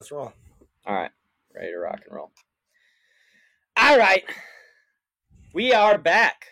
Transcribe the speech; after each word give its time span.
Let's 0.00 0.12
roll. 0.12 0.30
All 0.84 0.94
right, 0.94 1.10
ready 1.54 1.72
to 1.72 1.78
rock 1.78 2.00
and 2.06 2.14
roll. 2.14 2.30
All 3.78 3.96
right, 3.98 4.24
we 5.54 5.72
are 5.72 5.96
back 5.96 6.48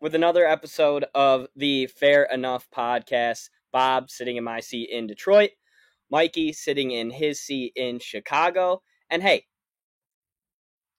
with 0.00 0.14
another 0.14 0.46
episode 0.46 1.04
of 1.12 1.48
the 1.56 1.88
Fair 1.88 2.22
Enough 2.32 2.68
podcast. 2.70 3.48
Bob 3.72 4.10
sitting 4.10 4.36
in 4.36 4.44
my 4.44 4.60
seat 4.60 4.90
in 4.92 5.08
Detroit, 5.08 5.50
Mikey 6.08 6.52
sitting 6.52 6.92
in 6.92 7.10
his 7.10 7.40
seat 7.40 7.72
in 7.74 7.98
Chicago. 7.98 8.80
And 9.10 9.24
hey, 9.24 9.46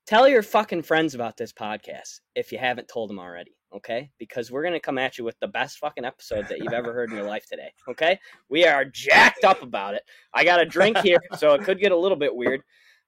tell 0.06 0.28
your 0.28 0.44
fucking 0.44 0.82
friends 0.82 1.16
about 1.16 1.38
this 1.38 1.54
podcast 1.54 2.20
if 2.36 2.52
you 2.52 2.58
haven't 2.58 2.90
told 2.90 3.10
them 3.10 3.20
already, 3.20 3.56
okay? 3.76 4.10
Because 4.18 4.52
we're 4.52 4.62
going 4.62 4.74
to 4.74 4.80
come 4.80 4.98
at 4.98 5.18
you 5.18 5.24
with 5.24 5.40
the 5.40 5.48
best 5.48 5.78
fucking 5.80 6.06
episode 6.06 6.48
that 6.48 6.60
you've 6.60 6.74
ever 6.74 6.94
heard 6.94 7.10
in 7.10 7.18
your 7.18 7.28
life 7.28 7.46
today, 7.48 7.72
okay? 7.88 8.20
We 8.50 8.66
are 8.66 8.86
jacked 8.86 9.44
up 9.44 9.62
about 9.62 9.94
it. 9.94 10.04
I 10.34 10.44
got 10.44 10.62
a 10.62 10.66
drink 10.66 10.98
here, 11.00 11.20
so 11.38 11.54
it 11.54 11.62
could 11.64 11.80
get 11.80 11.92
a 11.92 11.98
little 11.98 12.18
bit 12.18 12.36
weird. 12.36 12.62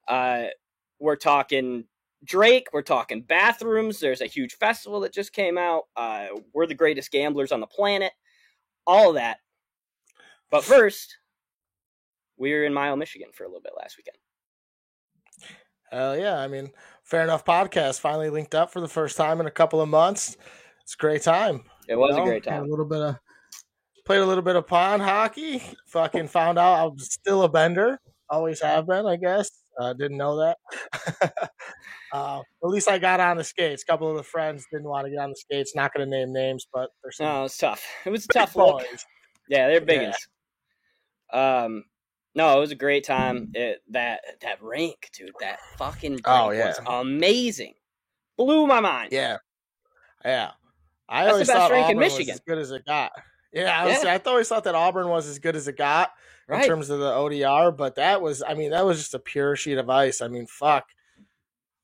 Uh, 0.08 0.46
we're 1.00 1.16
talking 1.16 1.86
Drake, 2.24 2.68
we're 2.74 2.82
talking 2.82 3.22
bathrooms. 3.22 4.00
There's 4.00 4.22
a 4.22 4.26
huge 4.26 4.54
festival 4.56 5.02
that 5.02 5.14
just 5.14 5.34
came 5.34 5.58
out. 5.58 5.84
Uh, 5.96 6.28
we're 6.54 6.66
the 6.66 6.74
greatest 6.74 7.12
gamblers 7.12 7.52
on 7.52 7.60
the 7.60 7.68
planet. 7.68 8.12
All 8.86 9.10
of 9.10 9.16
that. 9.16 9.38
But 10.50 10.64
first, 10.64 11.18
we 12.38 12.52
were 12.54 12.64
in 12.64 12.74
Mile, 12.74 12.96
Michigan 12.96 13.30
for 13.34 13.44
a 13.44 13.48
little 13.48 13.62
bit 13.62 13.74
last 13.78 13.98
weekend. 13.98 14.18
Hell 15.92 16.18
yeah. 16.18 16.40
I 16.40 16.48
mean, 16.48 16.72
fair 17.08 17.24
enough 17.24 17.46
podcast 17.46 18.02
finally 18.02 18.30
linked 18.30 18.54
up 18.54 18.70
for 18.72 18.82
the 18.82 18.88
first 18.88 19.16
time 19.16 19.40
in 19.40 19.48
a 19.48 19.52
couple 19.52 19.82
of 19.82 19.88
months. 19.88 20.36
It's 20.84 20.94
a 20.94 20.98
great 20.98 21.22
time. 21.22 21.64
It 21.88 21.96
was 21.96 22.12
you 22.12 22.18
know? 22.18 22.24
a 22.24 22.26
great 22.26 22.46
Had 22.46 22.52
time. 22.52 22.64
A 22.64 22.68
little 22.68 22.86
bit 22.86 23.02
of 23.02 23.16
played 24.06 24.20
a 24.20 24.26
little 24.26 24.44
bit 24.44 24.56
of 24.58 24.68
pond 24.68 25.02
hockey. 25.02 25.64
Fucking 25.88 26.28
found 26.28 26.60
out 26.60 26.92
I'm 26.92 26.98
still 27.00 27.44
a 27.44 27.50
bender. 27.50 28.00
Always 28.30 28.62
have 28.62 28.88
been, 28.88 29.06
I 29.06 29.16
guess. 29.16 29.50
Uh, 29.80 29.94
didn't 29.94 30.18
know 30.18 30.38
that. 30.38 30.58
uh, 32.14 32.40
at 32.40 32.70
least 32.70 32.90
I 32.90 32.98
got 32.98 33.22
on 33.22 33.38
the 33.38 33.44
skates. 33.44 33.84
A 33.84 33.86
couple 33.86 34.10
of 34.10 34.18
the 34.18 34.24
friends 34.24 34.66
didn't 34.72 34.88
want 34.90 35.06
to 35.06 35.12
get 35.12 35.20
on 35.20 35.30
the 35.30 35.36
skates. 35.36 35.76
Not 35.76 35.94
going 35.94 36.10
to 36.10 36.12
name 36.18 36.34
names, 36.34 36.68
but 36.74 36.90
there's 37.04 37.18
some 37.18 37.28
No, 37.28 37.40
it 37.40 37.44
was 37.44 37.58
tough. 37.58 37.86
It 38.06 38.10
was 38.10 38.26
a 38.26 38.28
tough 38.30 38.56
look. 38.58 38.80
boys. 38.80 39.06
Yeah, 39.50 39.68
they're 39.68 39.80
big 39.82 40.02
Yeah. 40.02 40.08
ones. 40.10 40.28
Um, 41.32 41.84
no, 42.38 42.58
it 42.58 42.60
was 42.62 42.72
a 42.72 42.76
great 42.76 43.04
time. 43.04 43.52
It, 43.56 43.82
that 43.90 44.22
that 44.42 44.62
rink, 44.62 45.10
dude, 45.12 45.32
that 45.40 45.58
fucking 45.78 46.20
oh, 46.24 46.50
rink 46.50 46.64
Oh, 46.64 46.68
was 46.68 46.80
yeah. 46.80 47.02
amazing. 47.02 47.74
Blew 48.38 48.68
my 48.68 48.80
mind. 48.80 49.10
Yeah, 49.12 49.38
yeah. 50.24 50.52
I 51.10 51.24
That's 51.24 51.34
always 51.34 51.48
thought 51.48 51.72
Auburn 51.72 51.98
was 51.98 52.20
as 52.20 52.40
good 52.42 52.60
as 52.60 52.72
it 52.72 52.86
got. 52.86 53.12
Yeah, 53.52 53.82
I, 53.82 53.86
was, 53.86 54.04
Yeah. 54.04 54.14
I 54.14 54.30
always 54.30 54.48
thought 54.48 54.66
that 54.66 54.76
Auburn 54.76 55.08
was 55.08 55.28
as 55.28 55.40
good 55.40 55.56
as 55.56 55.68
it 55.68 55.78
got 55.78 56.12
in 56.48 56.56
right. 56.56 56.68
terms 56.68 56.90
of 56.92 57.00
the 57.00 57.12
ODR, 57.12 57.76
but 57.76 57.96
that 57.96 58.22
was, 58.22 58.44
I 58.48 58.54
mean, 58.54 58.72
that 58.72 58.86
was 58.86 59.00
just 59.00 59.14
a 59.14 59.20
pure 59.20 59.56
sheet 59.56 59.78
of 59.78 59.90
ice. 59.90 60.22
I 60.22 60.28
mean, 60.28 60.46
fuck. 60.46 60.86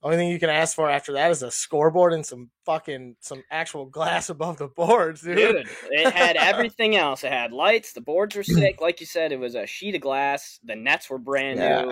Only 0.04 0.18
thing 0.18 0.30
you 0.30 0.40
can 0.40 0.50
ask 0.50 0.76
for 0.76 0.90
after 0.90 1.14
that 1.14 1.32
is 1.32 1.42
a 1.44 1.50
scoreboard 1.50 2.12
and 2.14 2.26
some 2.26 2.50
fucking 2.66 3.16
some 3.22 3.42
actual 3.50 3.86
glass 3.86 4.30
above 4.30 4.58
the 4.58 4.68
boards, 4.68 5.22
dude. 5.22 5.38
Dude, 5.38 5.68
it 5.92 6.14
had 6.14 6.36
everything 6.40 6.95
else. 6.95 7.23
It 7.23 7.32
had 7.32 7.54
lights. 7.54 7.94
The 7.94 8.02
boards 8.02 8.36
were 8.36 8.44
sick. 8.44 8.82
Like 8.82 9.00
you 9.00 9.06
said, 9.06 9.32
it 9.32 9.40
was 9.40 9.56
a 9.56 9.66
sheet 9.66 9.95
of 9.95 10.02
glass. 10.02 10.60
The 10.64 10.76
nets 10.76 11.10
were 11.10 11.18
brand 11.20 11.60
Yeah. 11.60 11.82
new. 11.84 11.92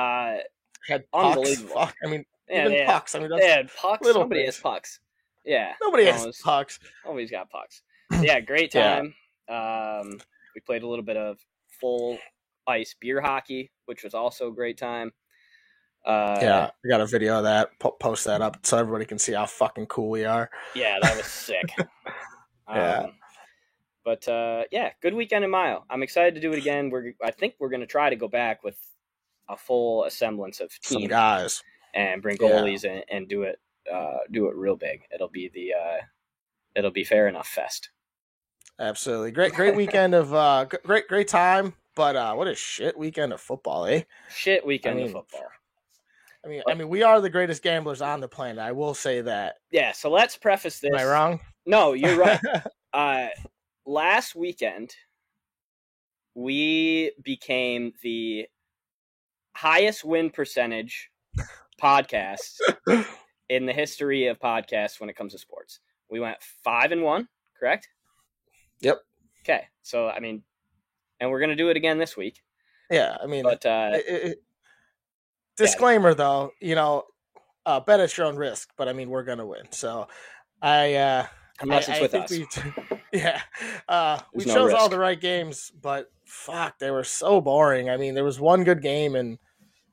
Uh, 0.00 0.38
Had 0.88 1.10
pucks. 1.10 1.36
Unbelievable. 1.36 1.74
Fuck. 1.74 1.94
I 2.04 2.08
mean, 2.08 2.24
yeah, 2.48 2.66
even 2.66 2.78
had, 2.78 2.86
pucks. 2.86 3.14
I 3.14 3.18
mean, 3.18 3.30
that's, 3.30 3.72
pucks. 3.80 4.04
little 4.06 4.22
Nobody 4.22 4.42
things. 4.44 4.56
has 4.56 4.62
pucks. 4.62 5.00
Yeah, 5.44 5.72
nobody 5.80 6.04
no, 6.06 6.12
has 6.12 6.40
pucks. 6.42 6.78
Nobody's 7.04 7.30
got 7.30 7.50
pucks. 7.50 7.82
Yeah, 8.20 8.40
great 8.40 8.74
Yeah. 8.74 9.02
time. 9.02 9.14
Um, 9.48 10.20
we 10.54 10.60
played 10.64 10.82
a 10.82 10.88
little 10.88 11.04
bit 11.04 11.16
of 11.16 11.38
full 11.80 12.18
ice 12.66 12.94
beer 13.00 13.20
hockey, 13.20 13.70
which 13.84 14.02
was 14.04 14.14
also 14.14 14.48
a 14.48 14.52
great 14.54 14.78
time. 14.78 15.12
Uh, 16.06 16.38
yeah, 16.40 16.70
I 16.84 16.88
got 16.88 17.00
a 17.00 17.06
video 17.06 17.38
of 17.38 17.44
that. 17.44 17.70
Po- 17.80 17.96
post 17.98 18.24
that 18.26 18.40
up 18.40 18.64
so 18.64 18.78
everybody 18.78 19.04
can 19.04 19.18
see 19.18 19.32
how 19.32 19.44
fucking 19.46 19.86
cool 19.86 20.08
we 20.08 20.24
are. 20.24 20.48
yeah, 20.74 20.98
that 21.02 21.16
was 21.16 21.26
sick. 21.26 21.64
Yeah. 22.68 22.98
Um, 23.02 23.12
but 24.04 24.26
uh, 24.28 24.64
yeah, 24.72 24.90
good 25.00 25.14
weekend 25.14 25.44
in 25.44 25.50
Mile. 25.52 25.84
I'm 25.88 26.02
excited 26.02 26.34
to 26.34 26.40
do 26.40 26.52
it 26.52 26.58
again. 26.58 26.90
We're 26.90 27.12
I 27.22 27.30
think 27.30 27.54
we're 27.60 27.68
gonna 27.68 27.86
try 27.86 28.10
to 28.10 28.16
go 28.16 28.26
back 28.26 28.64
with 28.64 28.76
a 29.48 29.56
full 29.56 30.04
semblance 30.10 30.58
of 30.60 30.72
Some 30.82 31.02
team 31.02 31.08
guys. 31.08 31.62
and 31.94 32.20
bring 32.22 32.36
Yeah. 32.40 32.48
goalies 32.48 32.82
and, 32.84 33.04
and 33.08 33.28
do 33.28 33.42
it 33.42 33.60
uh, 33.92 34.18
do 34.32 34.48
it 34.48 34.56
real 34.56 34.74
big. 34.74 35.02
It'll 35.14 35.28
be 35.28 35.48
the 35.54 35.74
uh, 35.74 36.02
it'll 36.74 36.90
be 36.90 37.04
fair 37.04 37.28
enough 37.28 37.46
fest. 37.46 37.90
Absolutely. 38.80 39.30
Great 39.30 39.52
great 39.54 39.76
weekend 39.76 40.12
of 40.14 40.34
uh 40.34 40.64
great 40.64 41.06
great 41.06 41.28
time, 41.28 41.74
but 41.94 42.16
uh 42.16 42.34
what 42.34 42.48
a 42.48 42.54
shit 42.56 42.98
weekend 42.98 43.32
of 43.32 43.40
football, 43.40 43.86
eh? 43.86 44.02
Shit 44.28 44.66
weekend 44.66 44.96
mean, 44.96 45.06
of 45.06 45.12
football. 45.12 45.44
I 46.46 46.48
mean, 46.48 46.62
I 46.68 46.74
mean, 46.74 46.88
we 46.88 47.02
are 47.02 47.20
the 47.20 47.28
greatest 47.28 47.62
gamblers 47.62 48.00
on 48.00 48.20
the 48.20 48.28
planet. 48.28 48.60
I 48.60 48.70
will 48.70 48.94
say 48.94 49.20
that. 49.20 49.56
Yeah, 49.72 49.90
so 49.90 50.10
let's 50.10 50.36
preface 50.36 50.78
this. 50.78 50.92
Am 50.92 50.98
I 50.98 51.04
wrong? 51.04 51.40
No, 51.66 51.92
you're 51.92 52.16
right. 52.16 52.40
uh, 52.94 53.26
last 53.84 54.36
weekend, 54.36 54.94
we 56.34 57.10
became 57.20 57.92
the 58.02 58.46
highest 59.56 60.04
win 60.04 60.30
percentage 60.30 61.10
podcast 61.82 62.60
in 63.48 63.66
the 63.66 63.72
history 63.72 64.28
of 64.28 64.38
podcasts 64.38 65.00
when 65.00 65.10
it 65.10 65.16
comes 65.16 65.32
to 65.32 65.38
sports. 65.38 65.80
We 66.08 66.20
went 66.20 66.36
five 66.62 66.92
and 66.92 67.02
one, 67.02 67.26
correct? 67.58 67.88
Yep. 68.82 69.00
Okay, 69.44 69.64
so 69.82 70.08
I 70.08 70.20
mean, 70.20 70.44
and 71.18 71.28
we're 71.28 71.40
gonna 71.40 71.56
do 71.56 71.70
it 71.70 71.76
again 71.76 71.98
this 71.98 72.16
week. 72.16 72.44
yeah, 72.88 73.16
I 73.20 73.26
mean, 73.26 73.42
But 73.42 73.66
uh, 73.66 73.90
it- 73.94 74.42
disclaimer 75.56 76.14
though, 76.14 76.52
you 76.60 76.74
know, 76.74 77.04
uh, 77.64 77.80
bet 77.80 78.00
at 78.00 78.16
your 78.16 78.26
own 78.26 78.36
risk. 78.36 78.70
But 78.76 78.88
I 78.88 78.92
mean, 78.92 79.10
we're 79.10 79.24
gonna 79.24 79.46
win. 79.46 79.64
So, 79.70 80.08
I 80.62 80.94
uh, 80.94 81.26
unless 81.60 81.88
I, 81.88 81.92
it's 81.92 81.98
I 81.98 82.02
with 82.02 82.28
think 82.28 82.56
us, 82.56 82.64
we, 82.92 82.98
yeah, 83.20 83.40
uh, 83.88 84.20
we 84.34 84.44
There's 84.44 84.54
no 84.54 84.68
chose 84.68 84.72
all 84.74 84.88
the 84.88 84.98
right 84.98 85.20
games, 85.20 85.72
but 85.80 86.10
fuck, 86.24 86.78
they 86.78 86.90
were 86.90 87.04
so 87.04 87.40
boring. 87.40 87.90
I 87.90 87.96
mean, 87.96 88.14
there 88.14 88.24
was 88.24 88.40
one 88.40 88.64
good 88.64 88.82
game, 88.82 89.14
and 89.16 89.38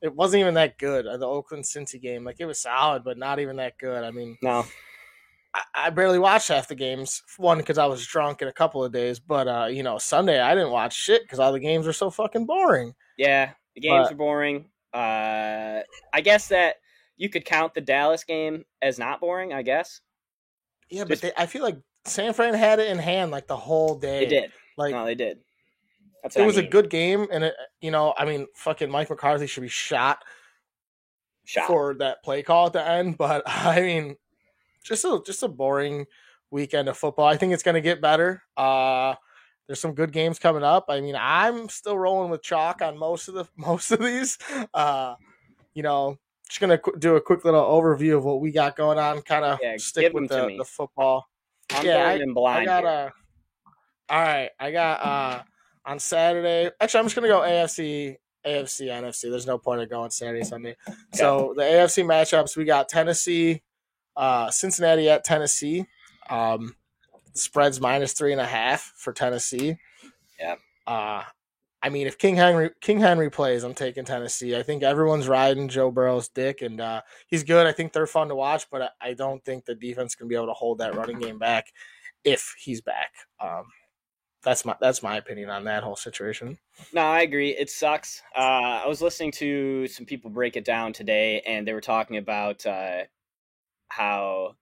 it 0.02 0.14
wasn't 0.14 0.40
even 0.42 0.54
that 0.54 0.78
good. 0.78 1.06
Uh, 1.06 1.16
The 1.16 1.26
Oakland 1.26 1.64
Cincy 1.64 2.00
game, 2.00 2.24
like 2.24 2.36
it 2.38 2.46
was 2.46 2.60
solid, 2.60 3.02
but 3.04 3.18
not 3.18 3.38
even 3.40 3.56
that 3.56 3.78
good. 3.78 4.04
I 4.04 4.10
mean, 4.10 4.36
no, 4.42 4.64
I, 5.54 5.62
I 5.74 5.90
barely 5.90 6.18
watched 6.18 6.48
half 6.48 6.68
the 6.68 6.74
games. 6.74 7.22
One 7.38 7.58
because 7.58 7.78
I 7.78 7.86
was 7.86 8.06
drunk 8.06 8.42
in 8.42 8.48
a 8.48 8.52
couple 8.52 8.84
of 8.84 8.92
days, 8.92 9.18
but 9.18 9.48
uh, 9.48 9.66
you 9.66 9.82
know, 9.82 9.98
Sunday 9.98 10.40
I 10.40 10.54
didn't 10.54 10.70
watch 10.72 10.94
shit 10.94 11.22
because 11.22 11.38
all 11.40 11.52
the 11.52 11.60
games 11.60 11.86
were 11.86 11.92
so 11.92 12.10
fucking 12.10 12.46
boring. 12.46 12.94
yeah, 13.16 13.52
the 13.74 13.80
games 13.80 14.06
But- 14.08 14.12
are 14.12 14.16
boring. 14.16 14.66
Uh, 14.94 15.82
I 16.12 16.20
guess 16.22 16.48
that 16.48 16.76
you 17.16 17.28
could 17.28 17.44
count 17.44 17.74
the 17.74 17.80
Dallas 17.80 18.24
game 18.24 18.64
as 18.80 18.98
not 18.98 19.20
boring. 19.20 19.52
I 19.52 19.62
guess 19.62 20.00
Yeah, 20.90 21.04
but 21.04 21.20
they, 21.20 21.32
I 21.36 21.46
feel 21.46 21.62
like 21.62 21.78
San 22.04 22.32
Fran 22.32 22.54
had 22.54 22.78
it 22.78 22.88
in 22.88 22.98
hand 22.98 23.30
like 23.30 23.46
the 23.46 23.56
whole 23.56 23.98
day. 23.98 24.20
they 24.20 24.26
did. 24.26 24.52
Like 24.76 24.92
no, 24.92 25.04
they 25.04 25.14
did. 25.14 25.38
That's 26.22 26.36
it 26.36 26.42
I 26.42 26.46
was 26.46 26.56
a 26.56 26.62
good 26.62 26.88
game, 26.88 27.26
and 27.30 27.44
it, 27.44 27.54
you 27.80 27.90
know, 27.90 28.14
I 28.16 28.24
mean, 28.24 28.46
fucking 28.54 28.90
Mike 28.90 29.10
McCarthy 29.10 29.46
should 29.46 29.60
be 29.60 29.68
shot 29.68 30.24
shot. 31.44 31.66
for 31.66 31.94
that 31.96 32.24
play 32.24 32.42
call 32.42 32.66
at 32.66 32.72
the 32.72 32.86
end. 32.86 33.18
But 33.18 33.42
I 33.46 33.80
mean, 33.80 34.16
just 34.82 35.04
a 35.04 35.20
just 35.24 35.42
a 35.42 35.48
boring 35.48 36.06
weekend 36.50 36.88
of 36.88 36.96
football. 36.96 37.26
I 37.26 37.36
think 37.36 37.52
it's 37.52 37.62
going 37.62 37.74
to 37.74 37.80
get 37.80 38.00
better. 38.00 38.42
Uh, 38.56 39.14
there's 39.66 39.80
some 39.80 39.94
good 39.94 40.12
games 40.12 40.38
coming 40.38 40.62
up. 40.62 40.86
I 40.88 41.00
mean, 41.00 41.16
I'm 41.18 41.68
still 41.68 41.98
rolling 41.98 42.30
with 42.30 42.42
chalk 42.42 42.82
on 42.82 42.98
most 42.98 43.28
of 43.28 43.34
the 43.34 43.44
most 43.56 43.90
of 43.92 44.00
these. 44.00 44.38
Uh, 44.72 45.14
you 45.74 45.82
know, 45.82 46.18
just 46.48 46.60
gonna 46.60 46.78
qu- 46.78 46.96
do 46.98 47.16
a 47.16 47.20
quick 47.20 47.44
little 47.44 47.62
overview 47.64 48.16
of 48.16 48.24
what 48.24 48.40
we 48.40 48.52
got 48.52 48.76
going 48.76 48.98
on. 48.98 49.22
Kind 49.22 49.44
of 49.44 49.58
Yeah, 49.62 49.76
stick 49.78 50.12
with 50.12 50.28
the, 50.28 50.54
the 50.58 50.64
football. 50.64 51.26
I'm 51.72 51.86
yeah, 51.86 52.06
I 52.08 52.24
blind. 52.32 52.66
got 52.66 52.82
here. 52.84 52.90
uh 52.92 53.10
all 54.10 54.20
right. 54.20 54.50
I 54.60 54.70
got 54.70 55.00
uh 55.02 55.42
on 55.86 55.98
Saturday. 55.98 56.70
Actually, 56.80 57.00
I'm 57.00 57.06
just 57.06 57.14
gonna 57.16 57.28
go 57.28 57.40
AFC, 57.40 58.16
AFC, 58.46 58.86
NFC. 58.88 59.30
There's 59.30 59.46
no 59.46 59.56
point 59.58 59.80
in 59.80 59.88
going 59.88 60.10
Saturday, 60.10 60.44
Sunday. 60.44 60.76
So 61.14 61.54
the 61.56 61.62
AFC 61.62 62.04
matchups 62.04 62.56
we 62.56 62.64
got 62.66 62.88
Tennessee, 62.90 63.62
uh, 64.16 64.50
Cincinnati 64.50 65.08
at 65.08 65.24
Tennessee. 65.24 65.86
Um, 66.28 66.76
spreads 67.34 67.80
minus 67.80 68.12
three 68.12 68.32
and 68.32 68.40
a 68.40 68.46
half 68.46 68.92
for 68.96 69.12
Tennessee. 69.12 69.76
Yeah. 70.38 70.56
Uh, 70.86 71.22
I 71.82 71.90
mean, 71.90 72.06
if 72.06 72.16
King 72.16 72.36
Henry 72.36 72.70
King 72.80 72.98
Henry 72.98 73.30
plays, 73.30 73.62
I'm 73.62 73.74
taking 73.74 74.06
Tennessee. 74.06 74.56
I 74.56 74.62
think 74.62 74.82
everyone's 74.82 75.28
riding 75.28 75.68
Joe 75.68 75.90
Burrow's 75.90 76.28
dick, 76.28 76.62
and 76.62 76.80
uh, 76.80 77.02
he's 77.26 77.44
good. 77.44 77.66
I 77.66 77.72
think 77.72 77.92
they're 77.92 78.06
fun 78.06 78.28
to 78.28 78.34
watch, 78.34 78.70
but 78.70 78.80
I, 78.82 78.88
I 79.10 79.12
don't 79.12 79.44
think 79.44 79.66
the 79.66 79.74
defense 79.74 80.14
can 80.14 80.26
be 80.26 80.34
able 80.34 80.46
to 80.46 80.54
hold 80.54 80.78
that 80.78 80.94
running 80.94 81.18
game 81.18 81.38
back 81.38 81.66
if 82.24 82.54
he's 82.58 82.80
back. 82.80 83.10
Um, 83.38 83.64
that's 84.42 84.64
my 84.64 84.74
that's 84.80 85.02
my 85.02 85.16
opinion 85.16 85.50
on 85.50 85.64
that 85.64 85.82
whole 85.82 85.96
situation. 85.96 86.58
No, 86.94 87.02
I 87.02 87.20
agree. 87.20 87.50
It 87.50 87.68
sucks. 87.68 88.22
Uh, 88.34 88.80
I 88.82 88.86
was 88.86 89.02
listening 89.02 89.32
to 89.32 89.86
some 89.86 90.06
people 90.06 90.30
break 90.30 90.56
it 90.56 90.64
down 90.64 90.94
today, 90.94 91.42
and 91.46 91.68
they 91.68 91.74
were 91.74 91.82
talking 91.82 92.16
about 92.16 92.64
uh, 92.64 93.02
how 93.88 94.56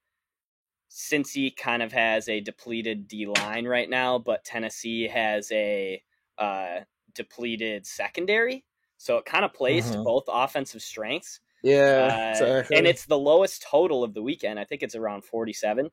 Cincy 0.92 1.54
kind 1.56 1.82
of 1.82 1.92
has 1.92 2.28
a 2.28 2.40
depleted 2.40 3.08
D 3.08 3.26
line 3.26 3.66
right 3.66 3.88
now, 3.88 4.18
but 4.18 4.44
Tennessee 4.44 5.08
has 5.08 5.50
a 5.52 6.02
uh, 6.38 6.80
depleted 7.14 7.86
secondary. 7.86 8.64
So 8.98 9.16
it 9.16 9.24
kind 9.24 9.44
of 9.44 9.54
plays 9.54 9.90
to 9.90 9.98
Mhm. 9.98 10.04
both 10.04 10.24
offensive 10.28 10.82
strengths. 10.82 11.40
Yeah, 11.62 12.08
Uh, 12.08 12.10
exactly. 12.30 12.76
and 12.76 12.86
it's 12.86 13.06
the 13.06 13.18
lowest 13.18 13.62
total 13.62 14.04
of 14.04 14.14
the 14.14 14.22
weekend. 14.22 14.60
I 14.60 14.64
think 14.64 14.82
it's 14.82 14.94
around 14.94 15.24
47. 15.24 15.90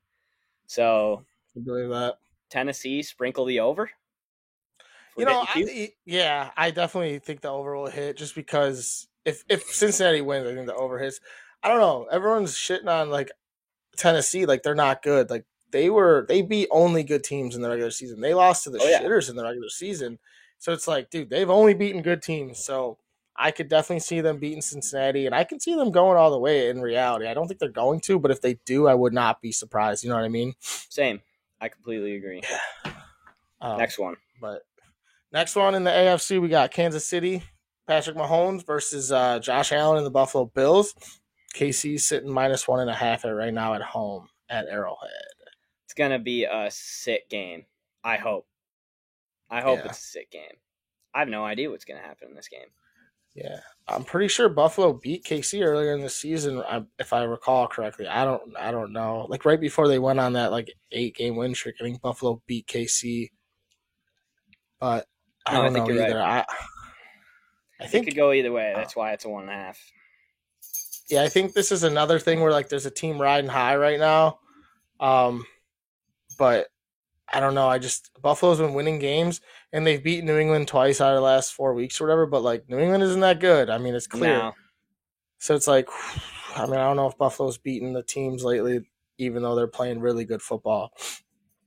So 0.68 1.26
I 1.56 1.60
believe 1.60 1.90
that. 1.90 2.20
Tennessee 2.50 3.02
sprinkle 3.02 3.46
the 3.46 3.60
over. 3.60 3.90
You 5.18 5.26
know, 5.26 5.42
I, 5.42 5.92
yeah, 6.06 6.52
I 6.56 6.72
definitely 6.72 7.20
think 7.20 7.42
the 7.42 7.50
over 7.50 7.76
will 7.76 7.88
hit 7.88 8.16
just 8.18 8.36
because 8.36 9.08
if 9.26 9.44
if 9.50 9.64
Cincinnati 9.64 10.22
wins, 10.22 10.48
I 10.48 10.54
think 10.56 10.68
the 10.68 10.76
over 10.76 10.98
hits. 11.00 11.20
I 11.62 11.68
don't 11.68 11.82
know. 11.82 12.06
Everyone's 12.06 12.56
shitting 12.56 12.88
on 12.88 13.10
like 13.10 13.30
Tennessee, 14.00 14.46
like 14.46 14.64
they're 14.64 14.74
not 14.76 15.04
good. 15.04 15.30
Like 15.30 15.46
they 15.72 15.90
were, 15.90 16.26
they 16.28 16.42
beat 16.42 16.68
only 16.72 17.04
good 17.04 17.24
teams 17.24 17.56
in 17.56 17.62
the 17.62 17.70
regular 17.70 17.92
season. 17.92 18.22
They 18.22 18.34
lost 18.34 18.64
to 18.64 18.72
the 18.72 18.80
Oh, 18.82 18.88
yeah. 18.90 19.02
shitters 19.02 19.30
in 19.30 19.36
the 19.36 19.44
regular 19.44 19.70
season. 19.70 20.18
So 20.58 20.74
it's 20.74 20.88
like, 20.88 21.10
dude, 21.10 21.30
they've 21.30 21.50
only 21.50 21.74
beaten 21.74 22.02
good 22.02 22.22
teams. 22.24 22.58
So 22.60 22.98
I 23.36 23.52
could 23.52 23.70
definitely 23.70 24.00
see 24.02 24.20
them 24.20 24.38
beating 24.40 24.62
Cincinnati, 24.62 25.26
and 25.26 25.34
I 25.34 25.44
can 25.46 25.60
see 25.62 25.74
them 25.76 25.92
going 25.92 26.18
all 26.18 26.32
the 26.32 26.40
way. 26.40 26.68
In 26.70 26.82
reality, 26.82 27.28
I 27.28 27.34
don't 27.34 27.48
think 27.48 27.60
they're 27.60 27.70
going 27.70 28.02
to, 28.02 28.20
but 28.20 28.32
if 28.32 28.42
they 28.42 28.56
do, 28.66 28.88
I 28.88 28.94
would 28.96 29.14
not 29.14 29.42
be 29.42 29.52
surprised. 29.54 30.04
You 30.04 30.10
know 30.10 30.16
what 30.18 30.26
I 30.26 30.30
mean? 30.30 30.56
Same. 30.60 31.22
I 31.62 31.70
completely 31.70 32.16
agree. 32.16 32.42
Um, 33.62 33.78
Next 33.78 33.98
one. 34.00 34.16
But 34.42 34.64
next 35.32 35.56
one 35.56 35.76
in 35.76 35.84
the 35.84 35.92
AFC, 35.92 36.42
we 36.42 36.48
got 36.48 36.72
Kansas 36.72 37.06
City, 37.08 37.44
Patrick 37.88 38.16
Mahomes 38.18 38.66
versus 38.66 39.12
uh, 39.12 39.40
Josh 39.40 39.72
Allen 39.72 39.98
and 39.98 40.06
the 40.06 40.12
Buffalo 40.12 40.46
Bills. 40.46 40.94
KC 41.56 42.00
sitting 42.00 42.32
minus 42.32 42.68
one 42.68 42.80
and 42.80 42.90
a 42.90 42.94
half 42.96 43.26
at 43.26 43.30
right 43.30 43.54
now 43.54 43.74
at 43.74 43.82
home 43.82 44.28
at 44.50 44.68
Arrowhead. 44.68 45.10
It's 45.86 45.94
gonna 45.94 46.20
be 46.20 46.46
a 46.46 46.70
sick 46.72 47.30
game. 47.30 47.66
I 48.04 48.18
hope. 48.18 48.48
I 49.50 49.62
hope 49.62 49.80
Yeah. 49.80 49.86
it's 49.90 50.00
a 50.00 50.02
sick 50.02 50.32
game. 50.32 50.58
I 51.14 51.20
have 51.20 51.28
no 51.28 51.44
idea 51.44 51.70
what's 51.70 51.86
gonna 51.86 52.02
happen 52.02 52.30
in 52.30 52.36
this 52.36 52.48
game. 52.48 52.68
Yeah, 53.36 53.60
I'm 53.88 54.04
pretty 54.04 54.28
sure 54.28 54.50
Buffalo 54.50 54.94
beat 54.94 55.24
KC 55.24 55.64
earlier 55.64 55.94
in 55.94 56.02
the 56.02 56.10
season, 56.10 56.64
if 56.98 57.14
I 57.14 57.24
recall 57.24 57.68
correctly. 57.68 58.08
I 58.08 58.26
don't, 58.26 58.56
I 58.58 58.72
don't 58.72 58.92
know. 58.92 59.28
Like 59.30 59.46
right 59.46 59.60
before 59.60 59.88
they 59.88 60.00
went 60.00 60.20
on 60.20 60.34
that 60.34 60.52
like 60.52 60.74
eight 60.92 61.16
game 61.16 61.36
win 61.36 61.54
streak, 61.56 61.76
I 61.80 61.84
think 61.84 62.02
Buffalo 62.02 62.42
beat 62.48 62.68
KC. 62.68 63.32
But 64.80 65.08
I 65.46 65.54
No, 65.54 65.62
I 65.62 65.64
don't 65.64 65.74
think 65.74 65.88
know 65.88 65.94
you're 65.94 66.04
right. 66.04 66.10
either. 66.12 66.22
I, 66.22 66.40
I 67.80 67.86
It 67.86 67.90
think 67.90 68.06
could 68.06 68.16
go 68.16 68.32
either 68.32 68.52
way. 68.52 68.74
That's 68.76 68.96
ah. 68.98 69.00
why 69.00 69.14
it's 69.14 69.26
a 69.26 69.30
one 69.30 69.44
and 69.44 69.52
a 69.52 69.56
half. 69.56 69.80
Yeah, 71.10 71.24
I 71.24 71.30
think 71.30 71.54
this 71.54 71.72
is 71.72 71.84
another 71.84 72.20
thing 72.20 72.42
where 72.42 72.52
like 72.52 72.70
there's 72.70 72.86
a 72.86 72.92
team 72.92 73.20
riding 73.22 73.50
high 73.50 73.76
right 73.76 74.00
now. 74.00 74.40
Um, 75.00 75.46
but 76.38 76.68
I 77.32 77.40
don't 77.40 77.56
know. 77.56 77.68
I 77.68 77.80
just 77.80 78.12
Buffalo's 78.22 78.60
been 78.60 78.74
winning 78.74 79.00
games 79.00 79.42
and 79.72 79.86
they've 79.86 80.04
beaten 80.04 80.26
New 80.26 80.38
England 80.38 80.68
twice 80.68 81.02
out 81.02 81.12
of 81.14 81.18
the 81.18 81.22
last 81.22 81.54
four 81.54 81.74
weeks 81.74 82.00
or 82.00 82.06
whatever. 82.06 82.26
But 82.26 82.42
like 82.44 82.70
New 82.70 82.80
England 82.80 83.04
isn't 83.04 83.22
that 83.22 83.40
good. 83.40 83.70
I 83.70 83.78
mean, 83.78 83.96
it's 83.96 84.08
clear. 84.08 84.38
No. 84.40 84.54
So 85.40 85.56
it's 85.56 85.68
like, 85.68 85.88
I 86.56 86.66
mean, 86.66 86.76
I 86.80 86.84
don't 86.84 86.98
know 86.98 87.08
if 87.08 87.18
Buffalo's 87.18 87.58
beaten 87.58 87.94
the 87.94 88.04
teams 88.04 88.44
lately, 88.44 88.82
even 89.18 89.44
though 89.44 89.56
they're 89.56 89.68
playing 89.68 90.00
really 90.02 90.26
good 90.26 90.42
football. 90.42 90.92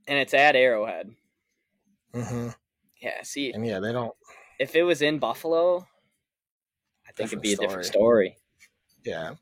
And 0.06 0.18
it's 0.18 0.34
at 0.34 0.56
Arrowhead. 0.56 1.14
hmm 2.14 2.48
Yeah, 3.00 3.22
see 3.22 3.52
And 3.52 3.66
yeah, 3.66 3.80
they 3.80 3.92
don't. 3.92 4.14
if 4.58 4.74
it 4.74 4.82
was 4.82 5.02
in 5.02 5.18
Buffalo, 5.18 5.86
I 7.08 7.12
think 7.12 7.28
it'd 7.32 7.42
be 7.42 7.52
a 7.52 7.56
different 7.56 7.86
story. 7.86 8.36
Yeah, 9.04 9.34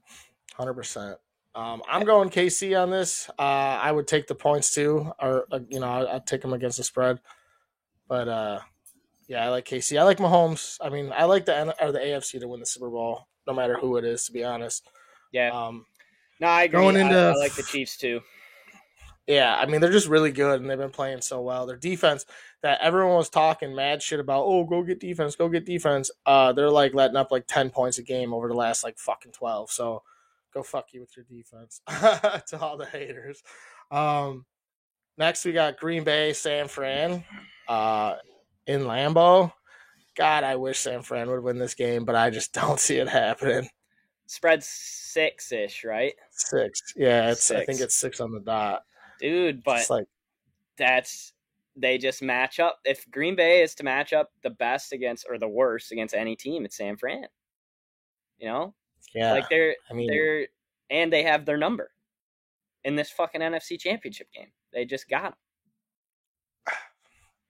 hundred 0.54 0.74
percent. 0.74 1.16
Um, 1.54 1.82
I'm 1.88 2.04
going 2.04 2.30
KC 2.30 2.80
on 2.80 2.90
this. 2.90 3.28
Uh, 3.38 3.42
I 3.42 3.90
would 3.92 4.06
take 4.06 4.26
the 4.26 4.34
points 4.34 4.72
too, 4.74 5.10
or 5.20 5.46
uh, 5.50 5.58
you 5.68 5.80
know, 5.80 5.88
I- 5.88 6.16
I'd 6.16 6.26
take 6.26 6.42
them 6.42 6.52
against 6.52 6.78
the 6.78 6.84
spread. 6.84 7.18
But 8.08 8.28
uh, 8.28 8.60
yeah, 9.28 9.44
I 9.44 9.48
like 9.48 9.64
KC. 9.66 9.98
I 9.98 10.04
like 10.04 10.18
Mahomes. 10.18 10.78
I 10.80 10.88
mean, 10.90 11.12
I 11.14 11.24
like 11.24 11.44
the 11.44 11.74
or 11.84 11.92
the 11.92 11.98
AFC 11.98 12.40
to 12.40 12.48
win 12.48 12.60
the 12.60 12.66
Super 12.66 12.88
Bowl, 12.90 13.26
no 13.46 13.52
matter 13.52 13.76
who 13.78 13.96
it 13.96 14.04
is. 14.04 14.24
To 14.26 14.32
be 14.32 14.44
honest, 14.44 14.88
Yeah. 15.32 15.50
um, 15.50 15.86
No, 16.40 16.46
I 16.48 16.64
agree. 16.64 16.80
going 16.80 16.96
I- 16.96 17.00
into- 17.00 17.18
I, 17.18 17.34
like 17.34 17.54
the 17.54 17.62
Chiefs 17.64 17.96
too. 17.96 18.20
yeah, 19.26 19.56
I 19.56 19.66
mean, 19.66 19.80
they're 19.80 19.92
just 19.92 20.08
really 20.08 20.32
good, 20.32 20.60
and 20.60 20.68
they've 20.70 20.78
been 20.78 20.90
playing 20.90 21.20
so 21.20 21.40
well. 21.40 21.66
Their 21.66 21.76
defense, 21.76 22.26
that 22.62 22.80
everyone 22.82 23.16
was 23.16 23.30
talking 23.30 23.74
mad 23.74 24.02
shit 24.02 24.20
about. 24.20 24.44
Oh, 24.44 24.64
go 24.64 24.82
get 24.82 25.00
defense, 25.00 25.36
go 25.36 25.48
get 25.48 25.64
defense. 25.64 26.10
Uh, 26.26 26.52
they're 26.52 26.70
like 26.70 26.94
letting 26.94 27.16
up 27.16 27.30
like 27.30 27.46
ten 27.46 27.70
points 27.70 27.98
a 27.98 28.02
game 28.02 28.34
over 28.34 28.48
the 28.48 28.54
last 28.54 28.84
like 28.84 28.98
fucking 28.98 29.32
twelve. 29.32 29.70
So 29.70 30.02
go 30.52 30.62
fuck 30.62 30.92
you 30.92 31.00
with 31.00 31.16
your 31.16 31.26
defense 31.28 31.80
to 32.48 32.58
all 32.60 32.76
the 32.76 32.86
haters. 32.86 33.42
Um, 33.90 34.44
next 35.16 35.44
we 35.44 35.52
got 35.52 35.78
Green 35.78 36.04
Bay, 36.04 36.32
San 36.32 36.68
Fran, 36.68 37.24
uh, 37.68 38.16
in 38.66 38.82
Lambeau. 38.82 39.52
God, 40.16 40.44
I 40.44 40.56
wish 40.56 40.78
San 40.78 41.02
Fran 41.02 41.30
would 41.30 41.42
win 41.42 41.58
this 41.58 41.74
game, 41.74 42.04
but 42.04 42.14
I 42.14 42.30
just 42.30 42.52
don't 42.54 42.80
see 42.80 42.96
it 42.96 43.08
happening. 43.08 43.68
Spread 44.26 44.62
six 44.62 45.50
ish, 45.50 45.84
right? 45.84 46.14
Six, 46.30 46.94
yeah, 46.96 47.30
it's 47.30 47.50
I 47.50 47.64
think 47.64 47.80
it's 47.80 47.96
six 47.96 48.20
on 48.20 48.32
the 48.32 48.40
dot. 48.40 48.82
Dude, 49.18 49.64
but 49.64 49.80
It's 49.80 49.90
like 49.90 50.06
that's 50.78 51.32
they 51.76 51.98
just 51.98 52.22
match 52.22 52.60
up. 52.60 52.78
If 52.84 53.10
Green 53.10 53.36
Bay 53.36 53.62
is 53.62 53.74
to 53.76 53.84
match 53.84 54.12
up 54.12 54.30
the 54.42 54.50
best 54.50 54.92
against 54.92 55.26
or 55.28 55.38
the 55.38 55.48
worst 55.48 55.92
against 55.92 56.14
any 56.14 56.36
team, 56.36 56.64
it's 56.64 56.76
San 56.76 56.96
Fran. 56.96 57.26
You 58.38 58.48
know, 58.48 58.74
yeah, 59.14 59.32
like 59.32 59.48
they're 59.48 59.76
I 59.90 59.94
mean, 59.94 60.08
they're 60.08 60.46
and 60.90 61.12
they 61.12 61.22
have 61.22 61.44
their 61.44 61.58
number 61.58 61.90
in 62.84 62.96
this 62.96 63.10
fucking 63.10 63.40
NFC 63.40 63.78
Championship 63.78 64.28
game. 64.32 64.48
They 64.72 64.84
just 64.84 65.08
got 65.08 65.22
them. 65.22 65.32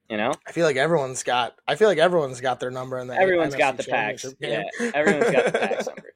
You 0.09 0.17
know, 0.17 0.33
I 0.47 0.51
feel 0.51 0.67
like 0.67 0.77
everyone's 0.77 1.23
got. 1.23 1.55
I 1.69 1.77
feel 1.77 1.87
like 1.87 1.99
everyone's 1.99 2.41
got 2.41 2.59
their 2.59 2.73
number 2.73 2.99
in 2.99 3.07
the. 3.07 3.15
everyone's 3.15 3.55
NFC 3.55 3.59
got 3.59 3.77
the 3.77 3.85
packs. 3.85 4.23
championship 4.23 4.69
Yeah, 4.81 4.91
everyone's 4.95 5.31
got 5.31 5.45
the 5.53 5.59
packs 5.59 5.87
number. 5.87 6.13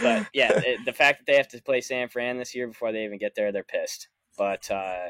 But 0.00 0.26
yeah, 0.32 0.52
the, 0.54 0.76
the 0.86 0.92
fact 0.94 1.20
that 1.20 1.26
they 1.30 1.36
have 1.36 1.48
to 1.48 1.60
play 1.60 1.82
San 1.82 2.08
Fran 2.08 2.38
this 2.38 2.54
year 2.54 2.66
before 2.66 2.92
they 2.92 3.04
even 3.04 3.18
get 3.18 3.34
there, 3.34 3.52
they're 3.52 3.62
pissed. 3.62 4.08
But 4.38 4.70
uh, 4.70 5.08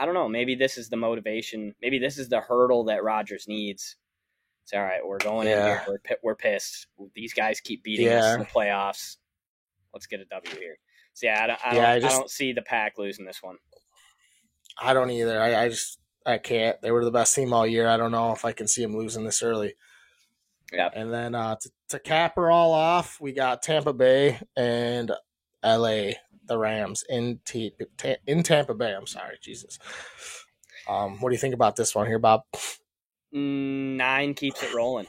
I 0.00 0.06
don't 0.06 0.14
know. 0.14 0.28
Maybe 0.28 0.54
this 0.54 0.78
is 0.78 0.88
the 0.88 0.96
motivation. 0.96 1.74
Maybe 1.82 1.98
this 1.98 2.16
is 2.16 2.28
the 2.30 2.40
hurdle 2.40 2.84
that 2.84 3.04
Rodgers 3.04 3.46
needs. 3.46 3.96
It's 4.64 4.72
all 4.72 4.80
right. 4.82 5.00
We're 5.04 5.18
going 5.18 5.46
in 5.46 5.58
here. 5.58 5.82
We're 5.86 5.98
we're 6.22 6.34
pissed. 6.36 6.86
These 7.14 7.34
guys 7.34 7.60
keep 7.60 7.82
beating 7.82 8.08
us 8.08 8.34
in 8.34 8.40
the 8.40 8.46
playoffs. 8.46 9.16
Let's 9.92 10.06
get 10.06 10.20
a 10.20 10.24
W 10.24 10.56
here. 10.58 10.78
So 11.12 11.26
yeah, 11.26 11.44
I 11.44 11.46
don't. 11.48 11.58
I, 11.64 11.74
Yeah, 11.74 11.74
don't, 11.74 11.84
I 11.84 11.94
I, 11.96 12.00
just- 12.00 12.16
don't 12.16 12.30
see 12.30 12.52
the 12.52 12.62
pack 12.62 12.96
losing 12.96 13.26
this 13.26 13.42
one. 13.42 13.56
I 14.80 14.94
don't 14.94 15.10
either. 15.10 15.40
I, 15.40 15.64
I 15.64 15.68
just 15.68 15.98
I 16.24 16.38
can't. 16.38 16.80
They 16.80 16.90
were 16.92 17.04
the 17.04 17.10
best 17.10 17.34
team 17.34 17.52
all 17.52 17.66
year. 17.66 17.86
I 17.86 17.96
don't 17.98 18.12
know 18.12 18.32
if 18.32 18.44
I 18.46 18.52
can 18.52 18.68
see 18.68 18.82
them 18.82 18.96
losing 18.96 19.24
this 19.24 19.42
early. 19.42 19.74
Yeah. 20.72 20.88
And 20.94 21.12
then 21.12 21.34
uh, 21.34 21.56
to, 21.56 21.70
to 21.90 21.98
cap 21.98 22.36
her 22.36 22.50
all 22.50 22.72
off, 22.72 23.20
we 23.20 23.32
got 23.32 23.62
Tampa 23.62 23.92
Bay 23.92 24.38
and 24.56 25.10
L.A. 25.62 26.16
The 26.50 26.58
Rams 26.58 27.04
in 27.08 27.38
T- 27.44 27.72
in 28.26 28.42
Tampa 28.42 28.74
Bay. 28.74 28.92
I'm 28.92 29.06
sorry, 29.06 29.38
Jesus. 29.40 29.78
Um, 30.88 31.20
what 31.20 31.28
do 31.28 31.34
you 31.34 31.38
think 31.38 31.54
about 31.54 31.76
this 31.76 31.94
one 31.94 32.08
here, 32.08 32.18
Bob? 32.18 32.42
Mm, 33.32 33.94
Nine 33.96 34.34
keeps 34.34 34.60
it 34.64 34.74
rolling. 34.74 35.06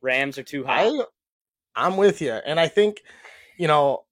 Rams 0.00 0.38
are 0.38 0.44
too 0.44 0.62
high. 0.62 0.86
I 0.86 1.02
I'm 1.74 1.96
with 1.96 2.20
you, 2.22 2.32
and 2.32 2.60
I 2.60 2.68
think 2.68 3.02
you 3.58 3.66
know 3.66 4.04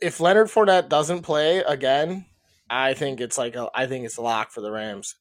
if 0.00 0.20
Leonard 0.20 0.46
Fournette 0.46 0.88
doesn't 0.88 1.22
play 1.22 1.58
again, 1.58 2.26
I 2.70 2.94
think 2.94 3.20
it's 3.20 3.36
like 3.36 3.56
a, 3.56 3.68
I 3.74 3.86
think 3.86 4.04
it's 4.06 4.16
a 4.16 4.22
lock 4.22 4.52
for 4.52 4.60
the 4.60 4.70
Rams. 4.70 5.16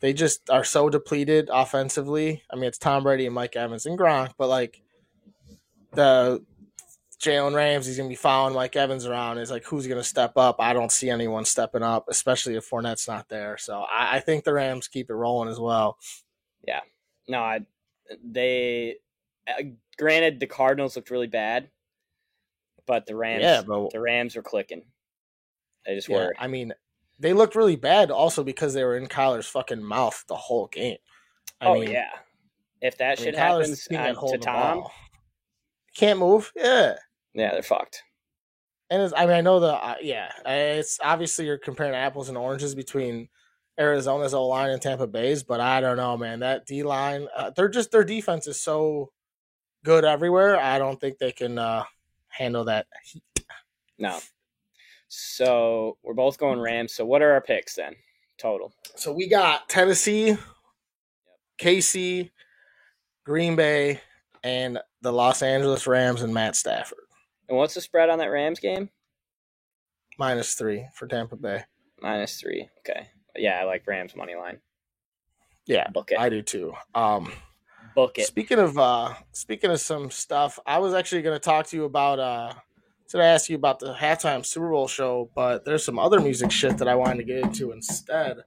They 0.00 0.12
just 0.12 0.50
are 0.50 0.64
so 0.64 0.90
depleted 0.90 1.48
offensively. 1.50 2.42
I 2.52 2.56
mean, 2.56 2.64
it's 2.64 2.76
Tom 2.76 3.04
Brady 3.04 3.24
and 3.24 3.34
Mike 3.34 3.56
Evans 3.56 3.86
and 3.86 3.98
Gronk, 3.98 4.32
but 4.36 4.48
like 4.48 4.82
the 5.92 6.44
Jalen 7.24 7.54
Ramsey's 7.54 7.96
gonna 7.96 8.08
be 8.08 8.14
following 8.14 8.54
Mike 8.54 8.76
Evans 8.76 9.06
around. 9.06 9.38
Is 9.38 9.50
like 9.50 9.64
who's 9.64 9.86
gonna 9.86 10.04
step 10.04 10.36
up? 10.36 10.56
I 10.58 10.72
don't 10.72 10.92
see 10.92 11.08
anyone 11.10 11.44
stepping 11.44 11.82
up, 11.82 12.06
especially 12.08 12.56
if 12.56 12.68
Fournette's 12.68 13.08
not 13.08 13.28
there. 13.28 13.56
So 13.56 13.80
I, 13.80 14.16
I 14.16 14.20
think 14.20 14.44
the 14.44 14.52
Rams 14.52 14.88
keep 14.88 15.10
it 15.10 15.14
rolling 15.14 15.48
as 15.48 15.58
well. 15.58 15.98
Yeah. 16.66 16.80
No, 17.26 17.40
I, 17.40 17.60
they. 18.22 18.96
Uh, 19.48 19.62
granted, 19.98 20.40
the 20.40 20.46
Cardinals 20.46 20.96
looked 20.96 21.10
really 21.10 21.26
bad, 21.26 21.68
but 22.86 23.06
the 23.06 23.16
Rams, 23.16 23.42
Yeah, 23.42 23.62
but 23.62 23.90
the 23.90 24.00
Rams 24.00 24.36
were 24.36 24.42
clicking. 24.42 24.82
They 25.86 25.94
just 25.94 26.08
Yeah, 26.08 26.16
were. 26.16 26.34
I 26.38 26.46
mean, 26.48 26.72
they 27.18 27.32
looked 27.32 27.56
really 27.56 27.76
bad 27.76 28.10
also 28.10 28.44
because 28.44 28.74
they 28.74 28.84
were 28.84 28.96
in 28.96 29.06
Kyler's 29.06 29.46
fucking 29.46 29.82
mouth 29.82 30.24
the 30.28 30.36
whole 30.36 30.66
game. 30.68 30.98
I 31.60 31.66
oh 31.66 31.74
mean, 31.74 31.90
yeah, 31.90 32.10
if 32.80 32.98
that 32.98 33.18
I 33.18 33.22
mean, 33.22 33.24
shit 33.24 33.34
Kyler's 33.34 33.38
happens 33.38 33.84
the 33.84 33.88
king 33.90 34.02
that 34.02 34.16
uh, 34.16 34.28
to 34.28 34.38
Tom. 34.38 34.84
Can't 35.96 36.18
move. 36.18 36.52
Yeah. 36.56 36.96
Yeah, 37.34 37.52
they're 37.52 37.62
fucked. 37.62 38.02
And 38.90 39.02
it's, 39.02 39.14
I 39.16 39.26
mean, 39.26 39.34
I 39.34 39.40
know 39.40 39.60
the, 39.60 39.72
uh, 39.72 39.96
yeah, 40.00 40.30
it's 40.46 41.00
obviously 41.02 41.46
you're 41.46 41.58
comparing 41.58 41.94
apples 41.94 42.28
and 42.28 42.38
oranges 42.38 42.74
between 42.74 43.28
Arizona's 43.78 44.34
O 44.34 44.46
line 44.46 44.70
and 44.70 44.80
Tampa 44.80 45.06
Bay's, 45.06 45.42
but 45.42 45.60
I 45.60 45.80
don't 45.80 45.96
know, 45.96 46.16
man. 46.16 46.40
That 46.40 46.66
D 46.66 46.82
line, 46.82 47.26
uh, 47.36 47.50
they're 47.56 47.68
just, 47.68 47.90
their 47.90 48.04
defense 48.04 48.46
is 48.46 48.60
so 48.60 49.10
good 49.84 50.04
everywhere. 50.04 50.58
I 50.58 50.78
don't 50.78 51.00
think 51.00 51.18
they 51.18 51.32
can 51.32 51.58
uh, 51.58 51.84
handle 52.28 52.64
that 52.64 52.86
heat. 53.04 53.22
No. 53.98 54.20
So 55.08 55.96
we're 56.02 56.14
both 56.14 56.38
going 56.38 56.60
Rams. 56.60 56.94
So 56.94 57.04
what 57.04 57.22
are 57.22 57.32
our 57.32 57.40
picks 57.40 57.74
then? 57.74 57.94
Total. 58.38 58.72
So 58.96 59.12
we 59.12 59.28
got 59.28 59.68
Tennessee, 59.68 60.36
KC, 61.58 62.30
Green 63.24 63.56
Bay, 63.56 64.00
and 64.42 64.78
the 65.00 65.12
Los 65.12 65.42
Angeles 65.42 65.86
Rams 65.86 66.22
and 66.22 66.34
Matt 66.34 66.54
Stafford 66.54 67.03
And 67.48 67.58
what's 67.58 67.74
the 67.74 67.80
spread 67.80 68.10
on 68.10 68.18
that 68.18 68.30
Rams 68.30 68.60
game? 68.60 68.90
minus 70.18 70.54
three 70.54 70.86
for 70.94 71.06
Tampa 71.06 71.36
Bay. 71.36 71.64
Minus 72.00 72.40
three. 72.40 72.68
Okay. 72.80 73.08
Yeah, 73.36 73.60
I 73.60 73.64
like 73.64 73.86
Rams 73.86 74.14
money 74.14 74.34
line. 74.34 74.58
Yeah, 75.66 75.88
Book 75.90 76.12
it. 76.12 76.18
I 76.18 76.28
do 76.28 76.42
too. 76.42 76.74
Um, 76.94 77.32
Book 77.94 78.18
it. 78.18 78.26
Speaking 78.26 78.58
of 78.58 78.78
uh 78.78 79.14
speaking 79.32 79.70
of 79.70 79.80
some 79.80 80.10
stuff, 80.10 80.58
I 80.66 80.78
was 80.78 80.94
actually 80.94 81.22
going 81.22 81.36
to 81.36 81.44
talk 81.44 81.66
to 81.68 81.76
you 81.76 81.84
about 81.84 82.18
uh 82.18 82.52
to 83.08 83.22
ask 83.22 83.48
you 83.48 83.56
about 83.56 83.78
the 83.78 83.94
halftime 83.94 84.44
Super 84.44 84.70
Bowl 84.70 84.88
show, 84.88 85.30
but 85.34 85.64
there's 85.64 85.84
some 85.84 85.98
other 85.98 86.20
music 86.20 86.50
shit 86.50 86.78
that 86.78 86.88
I 86.88 86.94
wanted 86.94 87.18
to 87.18 87.24
get 87.24 87.38
into 87.38 87.72
instead. 87.72 88.38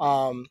Um 0.00 0.46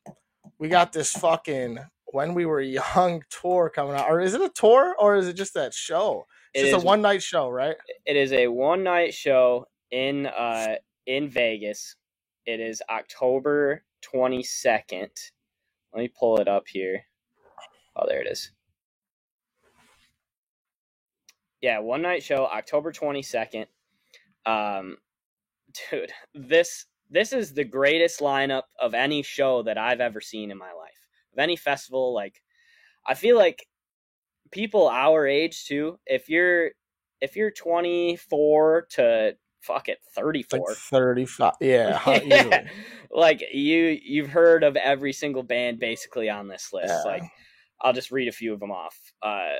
we 0.57 0.69
got 0.69 0.93
this 0.93 1.11
fucking 1.11 1.79
when 2.05 2.33
we 2.33 2.45
were 2.45 2.61
young 2.61 3.23
tour 3.29 3.69
coming 3.69 3.95
out. 3.95 4.09
Or 4.09 4.21
is 4.21 4.33
it 4.33 4.41
a 4.41 4.49
tour 4.49 4.95
or 4.99 5.15
is 5.15 5.27
it 5.27 5.33
just 5.33 5.53
that 5.55 5.73
show? 5.73 6.25
It's 6.55 6.71
It 6.71 6.81
a 6.81 6.85
one 6.85 7.01
night 7.01 7.21
show, 7.21 7.49
right? 7.49 7.75
It 8.05 8.15
is 8.15 8.31
a 8.31 8.47
one 8.47 8.81
night 8.81 9.13
show 9.13 9.67
in 9.91 10.25
uh 10.25 10.75
in 11.05 11.27
Vegas. 11.27 11.97
It 12.45 12.61
is 12.61 12.81
October 12.89 13.83
twenty 14.01 14.41
second. 14.41 15.11
Let 15.93 16.01
me 16.01 16.09
pull 16.17 16.37
it 16.37 16.47
up 16.47 16.63
here. 16.67 17.01
Oh, 17.97 18.05
there 18.07 18.21
it 18.21 18.27
is. 18.31 18.51
Yeah, 21.59 21.79
one 21.79 22.01
night 22.01 22.23
show, 22.23 22.45
October 22.45 22.93
twenty 22.93 23.21
second. 23.21 23.65
Um, 24.45 24.95
dude, 25.91 26.13
this 26.33 26.85
this 27.09 27.33
is 27.33 27.53
the 27.53 27.65
greatest 27.65 28.21
lineup 28.21 28.63
of 28.79 28.93
any 28.93 29.23
show 29.23 29.61
that 29.63 29.77
I've 29.77 29.99
ever 29.99 30.21
seen 30.21 30.51
in 30.51 30.57
my 30.57 30.71
life. 30.71 31.01
Of 31.33 31.39
any 31.39 31.57
festival, 31.57 32.13
like 32.13 32.41
I 33.05 33.13
feel 33.13 33.35
like 33.35 33.67
people 34.51 34.87
our 34.87 35.27
age 35.27 35.65
too. 35.65 35.99
If 36.05 36.29
you're 36.29 36.71
if 37.21 37.35
you're 37.35 37.51
24 37.51 38.87
to 38.91 39.35
fuck 39.61 39.87
it 39.89 39.97
It's 40.05 40.15
34 40.15 40.59
like 40.59 40.77
35. 40.77 41.53
Yeah, 41.61 42.19
Yeah. 42.23 42.67
like 43.09 43.41
you 43.51 43.97
you've 44.03 44.29
heard 44.29 44.63
of 44.63 44.75
every 44.75 45.11
single 45.13 45.41
band 45.43 45.79
basically 45.79 46.29
on 46.29 46.47
this 46.47 46.69
list 46.71 46.93
Yeah. 46.93 47.11
like 47.11 47.23
i'll 47.81 47.93
just 47.93 48.11
read 48.11 48.27
a 48.27 48.31
few 48.31 48.53
of 48.53 48.59
them 48.59 48.69
off 48.71 48.95
uh 49.23 49.53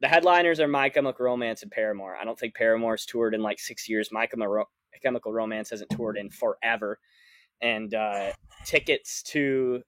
the 0.00 0.08
headliners 0.08 0.58
are 0.58 0.66
my 0.66 0.88
chemical 0.88 1.24
romance 1.24 1.62
and 1.62 1.70
paramore 1.70 2.16
i 2.16 2.24
don't 2.24 2.36
think 2.38 2.54
paramore's 2.56 3.06
toured 3.06 3.34
in 3.34 3.42
like 3.42 3.60
six 3.60 3.88
years 3.88 4.08
my 4.10 4.26
Chemical 4.26 4.68
chemical 5.02 5.32
romance 5.32 5.70
hasn't 5.70 5.90
toured 5.90 6.16
in 6.16 6.28
forever 6.30 6.98
and 7.62 7.94
uh 7.94 8.32
tickets 8.64 9.22
to 9.22 9.80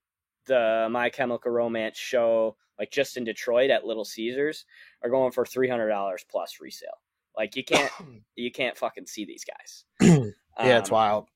the 0.47 0.87
my 0.90 1.11
chemical 1.11 1.50
romance 1.50 1.99
show 1.99 2.57
like 2.78 2.90
just 2.90 3.16
in 3.16 3.25
detroit 3.25 3.70
at 3.70 3.85
little 3.87 4.04
caesars 4.04 4.64
are 5.02 5.11
going 5.11 5.32
for 5.32 5.44
$300 5.44 6.16
plus 6.30 6.58
resale 6.61 6.88
like 7.37 7.56
you 7.56 7.64
can't 7.64 7.90
you 8.37 8.50
can't 8.50 8.76
fucking 8.76 9.06
see 9.06 9.25
these 9.25 9.44
guys 9.44 9.85
yeah, 10.61 10.78
it's 10.78 10.90
Um, 10.90 10.94
wild. 10.94 11.28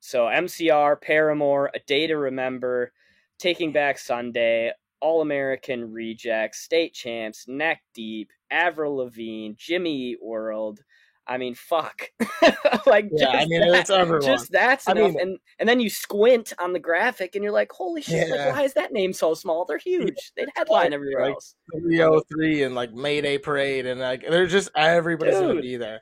so 0.00 0.24
MCR, 0.24 1.00
Paramore, 1.00 1.70
A 1.74 1.78
Day 1.86 2.06
to 2.08 2.16
Remember, 2.16 2.92
Taking 3.38 3.72
Back 3.72 3.98
Sunday, 3.98 4.72
All 5.00 5.20
American 5.22 5.92
Rejects, 5.92 6.60
State 6.60 6.92
Champs, 6.94 7.46
Neck 7.48 7.82
Deep, 7.94 8.30
Avril 8.50 8.96
Lavigne, 8.96 9.54
Jimmy 9.56 10.10
Eat 10.12 10.18
World. 10.22 10.80
I 11.26 11.38
mean, 11.38 11.54
fuck. 11.54 12.10
like, 12.86 13.08
Yeah, 13.12 13.28
I 13.30 13.36
just 13.38 13.48
mean 13.48 13.60
that- 13.60 13.80
it's 13.80 13.90
everyone. 13.90 14.22
just 14.26 14.52
that's 14.52 14.86
I 14.86 14.92
enough. 14.92 15.12
mean- 15.12 15.20
and 15.20 15.38
and 15.58 15.68
then 15.68 15.80
you 15.80 15.88
squint 15.88 16.52
on 16.58 16.72
the 16.72 16.78
graphic 16.78 17.34
and 17.34 17.42
you're 17.42 17.52
like, 17.52 17.72
holy 17.72 18.02
shit! 18.02 18.28
Yeah. 18.28 18.34
Like, 18.46 18.54
why 18.56 18.62
is 18.62 18.74
that 18.74 18.92
name 18.92 19.12
so 19.12 19.32
small? 19.34 19.64
They're 19.64 19.78
huge. 19.78 20.32
They'd 20.36 20.48
headline 20.54 20.92
everywhere 20.92 21.24
Like, 21.26 21.34
else. 21.34 21.54
3OH!3 21.74 22.66
and 22.66 22.74
like 22.74 22.92
Mayday 22.92 23.38
Parade 23.38 23.86
and 23.86 24.00
like 24.00 24.22
they're 24.28 24.46
just 24.46 24.70
everybody's 24.76 25.34
gonna 25.38 25.60
be 25.60 25.76
there. 25.76 26.00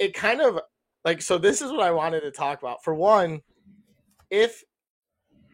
It 0.00 0.14
kind 0.14 0.40
of 0.40 0.60
like 1.04 1.22
so 1.22 1.38
this 1.38 1.62
is 1.62 1.70
what 1.70 1.82
I 1.82 1.92
wanted 1.92 2.20
to 2.22 2.30
talk 2.32 2.60
about. 2.60 2.82
For 2.82 2.94
one, 2.94 3.40
if 4.30 4.64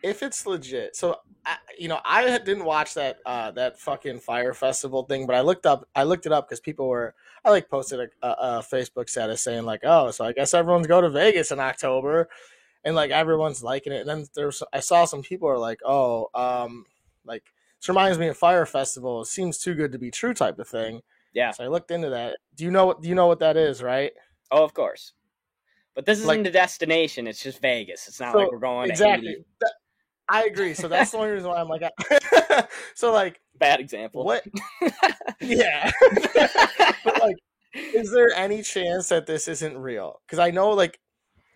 if 0.03 0.23
it's 0.23 0.47
legit. 0.47 0.97
So 0.97 1.17
I, 1.45 1.57
you 1.79 1.89
know, 1.89 2.01
I 2.05 2.39
didn't 2.39 2.65
watch 2.65 2.95
that 2.95 3.19
uh 3.27 3.51
that 3.53 3.79
fucking 3.79 4.21
Fyre 4.21 4.55
festival 4.55 5.05
thing, 5.05 5.27
but 5.27 5.37
I 5.37 5.43
looked 5.43 5.67
up 5.67 5.87
I 5.95 6.05
looked 6.05 6.27
it 6.27 6.33
up 6.33 6.49
cuz 6.49 6.61
people 6.61 6.89
were 6.89 7.15
I 7.47 7.51
like 7.51 7.71
posted 7.71 8.01
a, 8.01 8.27
a, 8.27 8.31
a 8.59 8.63
Facebook 8.63 9.09
status 9.09 9.43
saying 9.43 9.65
like, 9.65 9.81
"Oh, 9.85 10.11
so 10.11 10.25
I 10.25 10.33
guess 10.33 10.53
everyone's 10.53 10.87
go 10.87 11.01
to 11.01 11.09
Vegas 11.11 11.51
in 11.53 11.61
October." 11.61 12.29
And 12.85 12.95
like 12.95 13.11
everyone's 13.11 13.63
liking 13.63 13.93
it. 13.93 14.01
And 14.01 14.09
then 14.09 14.27
there's 14.35 14.63
I 14.73 14.81
saw 14.81 15.05
some 15.05 15.23
people 15.23 15.49
are 15.49 15.59
like, 15.59 15.81
"Oh, 15.85 16.29
um 16.35 16.85
like 17.25 17.43
this 17.81 17.89
reminds 17.89 18.19
me 18.19 18.29
of 18.29 18.37
Fyre 18.37 18.67
Festival. 18.67 19.23
It 19.23 19.27
seems 19.27 19.59
too 19.59 19.75
good 19.75 19.93
to 19.93 19.99
be 19.99 20.11
true 20.11 20.35
type 20.35 20.59
of 20.59 20.69
thing." 20.69 21.01
Yeah. 21.33 21.51
So 21.53 21.65
I 21.65 21.69
looked 21.69 21.91
into 21.91 22.11
that. 22.11 22.39
Do 22.55 22.65
you 22.65 22.71
know 22.71 22.87
what 22.87 23.01
do 23.03 23.09
you 23.09 23.15
know 23.15 23.27
what 23.27 23.39
that 23.41 23.57
is, 23.57 23.83
right? 23.83 24.13
Oh, 24.51 24.65
of 24.65 24.75
course. 24.75 25.13
But 25.95 26.05
this 26.05 26.19
isn't 26.19 26.29
Like- 26.29 26.43
the 26.45 26.51
destination. 26.51 27.27
It's 27.27 27.43
just 27.43 27.61
Vegas. 27.63 28.07
It's 28.07 28.21
not 28.21 28.33
So, 28.33 28.39
like 28.39 28.53
we're 28.53 28.59
going 28.59 28.87
to 28.89 28.93
exactly. 28.93 29.37
That- 29.61 29.73
I 30.29 30.45
agree. 30.45 30.75
So 30.75 30.89
that's 30.89 31.13
the 31.13 31.19
only 31.19 31.31
reason 31.31 31.49
why 31.51 31.61
I'm 31.61 31.69
like 31.69 31.83
So 32.95 33.13
like 33.13 33.41
Bad 33.59 33.81
example. 33.81 34.25
what 34.25 34.45
Yeah. 35.41 35.91
but 37.05 37.21
like 37.21 37.37
is 37.95 38.11
there 38.11 38.31
any 38.35 38.63
chance 38.63 39.09
that 39.09 39.27
this 39.27 39.49
isn't 39.49 39.77
real? 39.79 40.21
Cuz 40.29 40.39
I 40.39 40.51
know 40.51 40.71
like 40.71 40.99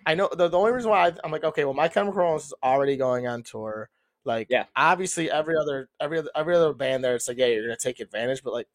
I 0.06 0.14
know 0.14 0.28
the, 0.32 0.48
the 0.48 0.58
only 0.58 0.72
reason 0.72 0.90
why 0.90 1.08
I, 1.08 1.12
I'm 1.24 1.30
like 1.32 1.44
okay, 1.44 1.64
well 1.64 1.74
my 1.74 1.88
Chemical 1.88 2.20
Romance 2.20 2.46
is 2.46 2.54
already 2.62 2.96
going 2.96 3.26
on 3.26 3.42
tour. 3.42 3.90
Like 4.24 4.48
Yeah. 4.50 4.66
obviously 4.76 5.30
every 5.30 5.56
other 5.56 5.88
every 6.00 6.18
other 6.18 6.30
every 6.34 6.54
other 6.56 6.72
band 6.74 7.02
there 7.04 7.14
it's 7.16 7.28
like 7.28 7.38
yeah, 7.38 7.46
you're 7.46 7.64
going 7.66 7.76
to 7.76 7.82
take 7.82 8.00
advantage, 8.00 8.42
but 8.42 8.52
like 8.52 8.68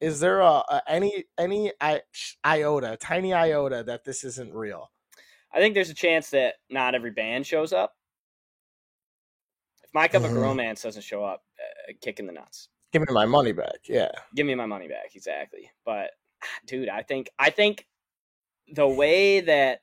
is 0.00 0.18
there 0.20 0.40
a, 0.40 0.62
a 0.68 0.82
any 0.88 1.24
any 1.38 1.72
I, 1.80 2.02
iota, 2.44 2.96
tiny 3.00 3.32
iota 3.32 3.84
that 3.84 4.04
this 4.04 4.24
isn't 4.24 4.52
real? 4.52 4.90
I 5.54 5.58
think 5.58 5.74
there's 5.74 5.90
a 5.90 5.94
chance 5.94 6.30
that 6.30 6.54
not 6.70 6.94
every 6.94 7.10
band 7.12 7.46
shows 7.46 7.72
up. 7.72 7.94
If 9.92 9.94
My 9.94 10.08
Chemical 10.08 10.38
Mhm. 10.38 10.42
Romance 10.42 10.82
doesn't 10.82 11.02
show 11.02 11.22
up, 11.22 11.44
uh, 11.60 11.92
kicking 12.00 12.26
the 12.26 12.32
nuts. 12.32 12.70
Give 12.92 13.02
me 13.02 13.12
my 13.12 13.26
money 13.26 13.52
back. 13.52 13.80
Yeah. 13.88 14.10
Give 14.34 14.46
me 14.46 14.54
my 14.54 14.64
money 14.66 14.88
back, 14.88 15.14
exactly. 15.14 15.70
But, 15.84 16.12
dude, 16.66 16.88
I 16.88 17.02
think 17.02 17.28
I 17.38 17.50
think 17.50 17.86
the 18.68 18.88
way 18.88 19.40
that 19.40 19.82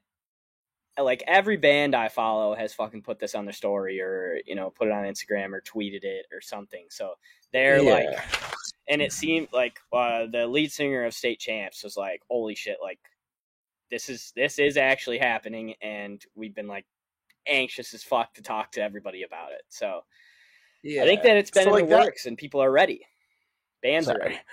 like 0.98 1.24
every 1.28 1.58
band 1.58 1.96
I 1.96 2.10
follow 2.10 2.56
has 2.56 2.74
fucking 2.74 3.04
put 3.04 3.20
this 3.20 3.34
on 3.36 3.46
their 3.46 3.54
story 3.54 4.02
or 4.02 4.42
you 4.46 4.56
know 4.56 4.70
put 4.72 4.88
it 4.88 4.92
on 4.92 5.06
Instagram 5.06 5.54
or 5.54 5.62
tweeted 5.62 6.04
it 6.04 6.26
or 6.32 6.42
something. 6.42 6.88
So 6.90 7.14
they're 7.54 7.82
Yeah. 7.82 7.92
like, 7.92 8.20
and 8.88 9.02
it 9.02 9.14
seemed 9.14 9.48
like 9.54 9.80
uh, 9.94 10.26
the 10.26 10.46
lead 10.48 10.72
singer 10.72 11.06
of 11.06 11.14
State 11.14 11.40
Champs 11.40 11.84
was 11.84 11.96
like, 11.96 12.22
"Holy 12.30 12.54
shit! 12.56 12.78
Like 12.82 13.00
this 13.92 14.10
is 14.10 14.32
this 14.36 14.60
is 14.60 14.76
actually 14.76 15.20
happening," 15.20 15.76
and 15.82 16.24
we've 16.36 16.54
been 16.56 16.68
like 16.68 16.86
anxious 17.50 17.94
as 17.94 18.04
fuck 18.04 18.34
to 18.36 18.42
talk 18.42 18.72
to 18.74 18.82
everybody 18.82 19.24
about 19.24 19.52
it. 19.52 19.62
So 19.70 20.02
yeah. 20.84 21.04
I 21.04 21.06
think 21.06 21.24
that 21.24 21.38
it's 21.38 21.52
been 21.52 21.64
So, 21.64 21.70
in 21.70 21.74
like, 21.76 21.84
the 21.86 21.96
that- 21.96 22.06
works 22.06 22.26
and 22.26 22.38
people 22.38 22.62
are 22.62 22.72
ready. 22.72 23.02
Bands 23.82 24.08
are 24.10 24.20
ready. 24.20 24.40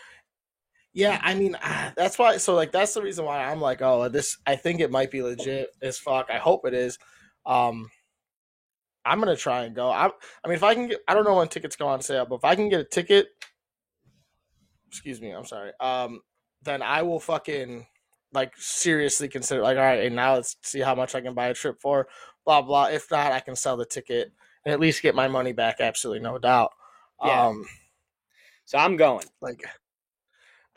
Yeah, 0.93 1.21
I 1.23 1.35
mean 1.35 1.59
ah, 1.63 1.93
that's 1.95 2.19
why. 2.19 2.39
So 2.39 2.55
like 2.55 2.73
that's 2.73 2.95
the 2.95 3.03
reason 3.03 3.27
why 3.27 3.45
I'm 3.45 3.61
like, 3.61 3.83
oh, 3.83 4.09
this. 4.09 4.39
I 4.47 4.57
think 4.57 4.81
it 4.81 4.91
might 4.91 5.11
be 5.11 5.21
legit 5.21 5.69
as 5.83 5.99
fuck. 5.99 6.31
I 6.31 6.39
hope 6.39 6.67
it 6.67 6.73
is. 6.73 6.99
Um, 7.45 7.91
I'm 9.05 9.19
gonna 9.19 9.37
try 9.37 9.65
and 9.65 9.77
go. 9.77 9.91
I, 9.91 10.07
I 10.07 10.49
mean, 10.49 10.55
if 10.55 10.63
I 10.63 10.73
can 10.75 10.89
get, 10.89 11.01
I 11.07 11.13
don't 11.13 11.25
know 11.25 11.37
when 11.37 11.49
tickets 11.49 11.77
go 11.77 11.87
on 11.87 12.01
sale, 12.01 12.25
but 12.25 12.37
if 12.37 12.45
I 12.47 12.55
can 12.55 12.71
get 12.71 12.81
a 12.81 12.85
ticket, 12.85 13.27
excuse 14.89 15.21
me, 15.21 15.33
I'm 15.33 15.45
sorry. 15.45 15.73
Um, 15.81 16.23
then 16.63 16.81
I 16.81 17.03
will 17.03 17.21
fucking 17.21 17.87
like 18.33 18.55
seriously 18.57 19.29
consider 19.29 19.61
like, 19.61 19.77
all 19.77 19.85
right, 19.85 20.03
and 20.07 20.17
now 20.17 20.37
let's 20.37 20.57
see 20.63 20.81
how 20.81 20.95
much 20.95 21.15
I 21.15 21.21
can 21.21 21.35
buy 21.35 21.49
a 21.49 21.55
trip 21.55 21.77
for. 21.83 22.09
Blah 22.47 22.63
blah. 22.63 22.87
If 22.87 23.11
not, 23.11 23.33
I 23.33 23.41
can 23.41 23.57
sell 23.57 23.77
the 23.77 23.85
ticket 23.85 24.33
and 24.65 24.73
at 24.73 24.81
least 24.81 25.03
get 25.03 25.15
my 25.15 25.29
money 25.29 25.53
back. 25.53 25.81
Absolutely 25.81 26.23
no 26.23 26.39
doubt. 26.39 26.73
Yeah. 27.23 27.47
Um, 27.49 27.65
So 28.65 28.79
I'm 28.79 28.97
going. 28.97 29.27
like 29.43 29.63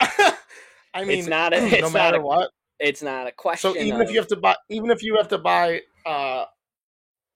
I 0.00 1.04
mean, 1.04 1.20
It's 1.20 1.28
not 1.28 1.52
a- 1.52 1.56
it's 1.64 1.80
no 1.80 1.86
not 1.88 1.92
matter 1.92 2.18
a- 2.18 2.22
what. 2.22 2.50
It's 2.78 3.02
not 3.02 3.26
a 3.26 3.32
question. 3.32 3.72
So 3.74 3.78
even 3.78 4.00
if 4.00 4.10
you 4.10 4.16
have 4.18 4.28
to 4.28 4.36
buy, 4.36 4.56
even 4.70 4.90
if 4.90 5.02
you 5.02 5.16
have 5.16 5.28
to 5.28 5.38
buy 5.38 5.82
uh 6.06 6.44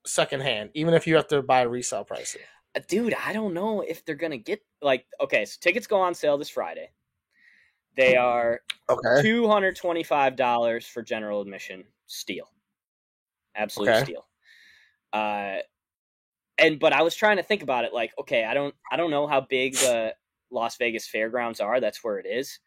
secondhand, 0.06 0.70
even 0.74 0.94
if 0.94 1.06
you 1.06 1.16
have 1.16 1.28
to 1.28 1.42
buy 1.42 1.62
resale 1.62 2.04
pricing, 2.04 2.42
Uh, 2.74 2.80
dude, 2.88 3.14
I 3.14 3.32
don't 3.32 3.54
know 3.54 3.82
if 3.82 4.04
they're 4.04 4.14
gonna 4.16 4.38
get 4.38 4.60
like 4.82 5.06
okay. 5.20 5.44
So 5.44 5.58
tickets 5.60 5.86
go 5.86 6.00
on 6.00 6.14
sale 6.14 6.38
this 6.38 6.48
Friday. 6.48 6.90
They 7.96 8.16
are 8.16 8.62
okay, 8.88 9.22
two 9.22 9.46
hundred 9.46 9.76
twenty-five 9.76 10.34
dollars 10.34 10.86
for 10.86 11.02
general 11.02 11.40
admission. 11.42 11.84
Steal, 12.06 12.48
absolute 13.54 13.88
Okay. 13.90 14.04
steal. 14.04 14.26
Uh, 15.12 15.58
and 16.58 16.78
but 16.78 16.92
I 16.92 17.02
was 17.02 17.14
trying 17.14 17.36
to 17.38 17.42
think 17.42 17.62
about 17.62 17.84
it. 17.84 17.92
Like, 17.92 18.12
okay, 18.18 18.44
I 18.44 18.54
don't, 18.54 18.74
I 18.90 18.96
don't 18.96 19.10
know 19.10 19.26
how 19.26 19.40
big 19.40 19.74
the 19.76 20.14
Las 20.50 20.76
Vegas 20.76 21.06
Fairgrounds 21.08 21.60
are. 21.60 21.80
That's 21.80 22.02
where 22.04 22.18
it 22.18 22.26
is. 22.26 22.58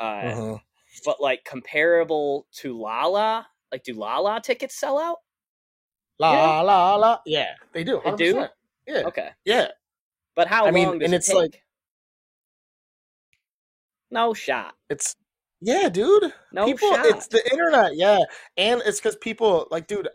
Uh, 0.00 0.22
Mhm. 0.22 0.60
but 1.04 1.20
like 1.20 1.44
comparable 1.44 2.46
to 2.52 2.78
Lolla, 2.78 3.46
like 3.72 3.82
do 3.84 3.94
Lolla 3.94 4.40
tickets 4.42 4.78
sell 4.78 4.98
out? 4.98 5.18
la 6.20 6.32
Yeah. 6.32 6.60
la 6.62 6.94
la, 6.96 7.18
yeah, 7.26 7.54
they 7.72 7.84
do, 7.84 8.00
They 8.04 8.12
do? 8.16 8.46
yeah, 8.86 9.02
Okay, 9.06 9.30
yeah. 9.44 9.68
but 10.34 10.48
how 10.48 10.62
I 10.62 10.64
long 10.66 10.74
mean, 10.74 10.98
does 10.98 11.04
and 11.06 11.14
it 11.14 11.18
it's 11.18 11.26
take? 11.28 11.36
like- 11.36 11.62
No 14.10 14.32
shot. 14.34 14.74
It's 14.88 15.14
yeah, 15.60 15.88
dude. 15.88 16.32
No 16.52 16.66
people, 16.66 16.94
shot. 16.94 17.06
it's 17.06 17.28
the 17.28 17.44
internet, 17.50 17.96
yeah, 17.96 18.20
and 18.56 18.82
it's 18.84 19.00
because 19.00 19.16
people 19.16 19.66
like, 19.70 19.86
dude. 19.86 20.08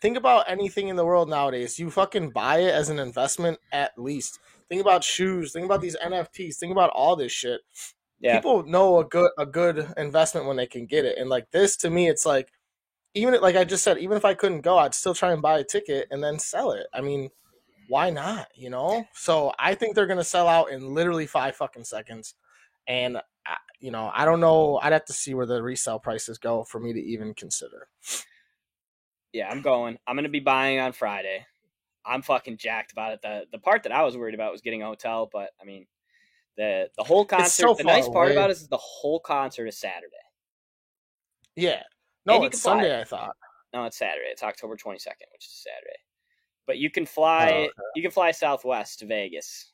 Think 0.00 0.16
about 0.16 0.50
anything 0.50 0.88
in 0.88 0.96
the 0.96 1.04
world 1.04 1.28
nowadays. 1.28 1.78
You 1.78 1.88
fucking 1.88 2.30
buy 2.30 2.58
it 2.58 2.74
as 2.74 2.88
an 2.88 2.98
investment 2.98 3.60
at 3.70 3.92
least. 3.96 4.40
Think 4.68 4.80
about 4.80 5.04
shoes. 5.04 5.52
Think 5.52 5.64
about 5.64 5.80
these 5.80 5.96
NFTs. 5.96 6.56
Think 6.56 6.72
about 6.72 6.90
all 6.90 7.14
this 7.14 7.30
shit. 7.30 7.60
yeah. 8.20 8.34
People 8.34 8.64
know 8.64 8.98
a 8.98 9.04
good 9.04 9.30
a 9.38 9.46
good 9.46 9.92
investment 9.96 10.46
when 10.48 10.56
they 10.56 10.66
can 10.66 10.86
get 10.86 11.04
it, 11.04 11.18
and 11.18 11.30
like 11.30 11.52
this 11.52 11.76
to 11.76 11.90
me, 11.90 12.08
it's 12.08 12.26
like 12.26 12.50
even 13.14 13.40
like 13.40 13.56
I 13.56 13.64
just 13.64 13.84
said, 13.84 13.98
even 13.98 14.16
if 14.16 14.24
I 14.24 14.34
couldn't 14.34 14.62
go, 14.62 14.78
I'd 14.78 14.94
still 14.94 15.14
try 15.14 15.32
and 15.32 15.42
buy 15.42 15.58
a 15.58 15.64
ticket 15.64 16.08
and 16.10 16.22
then 16.24 16.38
sell 16.38 16.72
it. 16.72 16.86
I 16.92 17.00
mean, 17.00 17.28
why 17.88 18.10
not? 18.10 18.48
You 18.54 18.70
know. 18.70 19.04
So 19.12 19.52
I 19.58 19.74
think 19.74 19.94
they're 19.94 20.06
gonna 20.06 20.24
sell 20.24 20.48
out 20.48 20.70
in 20.70 20.94
literally 20.94 21.26
five 21.26 21.54
fucking 21.56 21.84
seconds, 21.84 22.34
and 22.86 23.18
I, 23.46 23.56
you 23.80 23.90
know 23.90 24.10
I 24.14 24.24
don't 24.24 24.40
know. 24.40 24.78
I'd 24.82 24.92
have 24.92 25.04
to 25.06 25.12
see 25.12 25.34
where 25.34 25.46
the 25.46 25.62
resale 25.62 25.98
prices 25.98 26.38
go 26.38 26.64
for 26.64 26.80
me 26.80 26.92
to 26.92 27.00
even 27.00 27.34
consider. 27.34 27.88
yeah, 29.32 29.48
I'm 29.50 29.62
going. 29.62 29.98
I'm 30.06 30.16
gonna 30.16 30.28
be 30.28 30.40
buying 30.40 30.78
on 30.78 30.92
Friday. 30.92 31.46
I'm 32.04 32.22
fucking 32.22 32.56
jacked 32.56 32.92
about 32.92 33.12
it. 33.12 33.22
The 33.22 33.46
the 33.52 33.58
part 33.58 33.82
that 33.84 33.92
I 33.92 34.02
was 34.02 34.16
worried 34.16 34.34
about 34.34 34.52
was 34.52 34.60
getting 34.60 34.82
a 34.82 34.86
hotel, 34.86 35.28
but 35.32 35.50
I 35.60 35.64
mean, 35.64 35.86
the 36.56 36.88
the 36.96 37.04
whole 37.04 37.24
concert. 37.24 37.50
so 37.50 37.74
the 37.74 37.84
nice 37.84 38.08
part 38.08 38.28
away. 38.28 38.36
about 38.36 38.50
it 38.50 38.54
is 38.56 38.68
the 38.68 38.76
whole 38.76 39.20
concert 39.20 39.66
is 39.66 39.78
Saturday. 39.78 40.16
Yeah. 41.56 41.82
No, 42.26 42.44
it's 42.44 42.60
fly 42.60 42.74
Sunday. 42.74 43.00
I 43.00 43.04
thought. 43.04 43.36
No, 43.72 43.84
it's 43.84 43.98
Saturday. 43.98 44.28
It's 44.30 44.42
October 44.42 44.76
22nd, 44.76 45.28
which 45.32 45.46
is 45.46 45.64
Saturday. 45.64 45.98
But 46.66 46.78
you 46.78 46.90
can 46.90 47.06
fly. 47.06 47.50
Oh, 47.50 47.60
okay. 47.62 47.70
You 47.96 48.02
can 48.02 48.10
fly 48.10 48.30
Southwest 48.30 49.00
to 49.00 49.06
Vegas, 49.06 49.72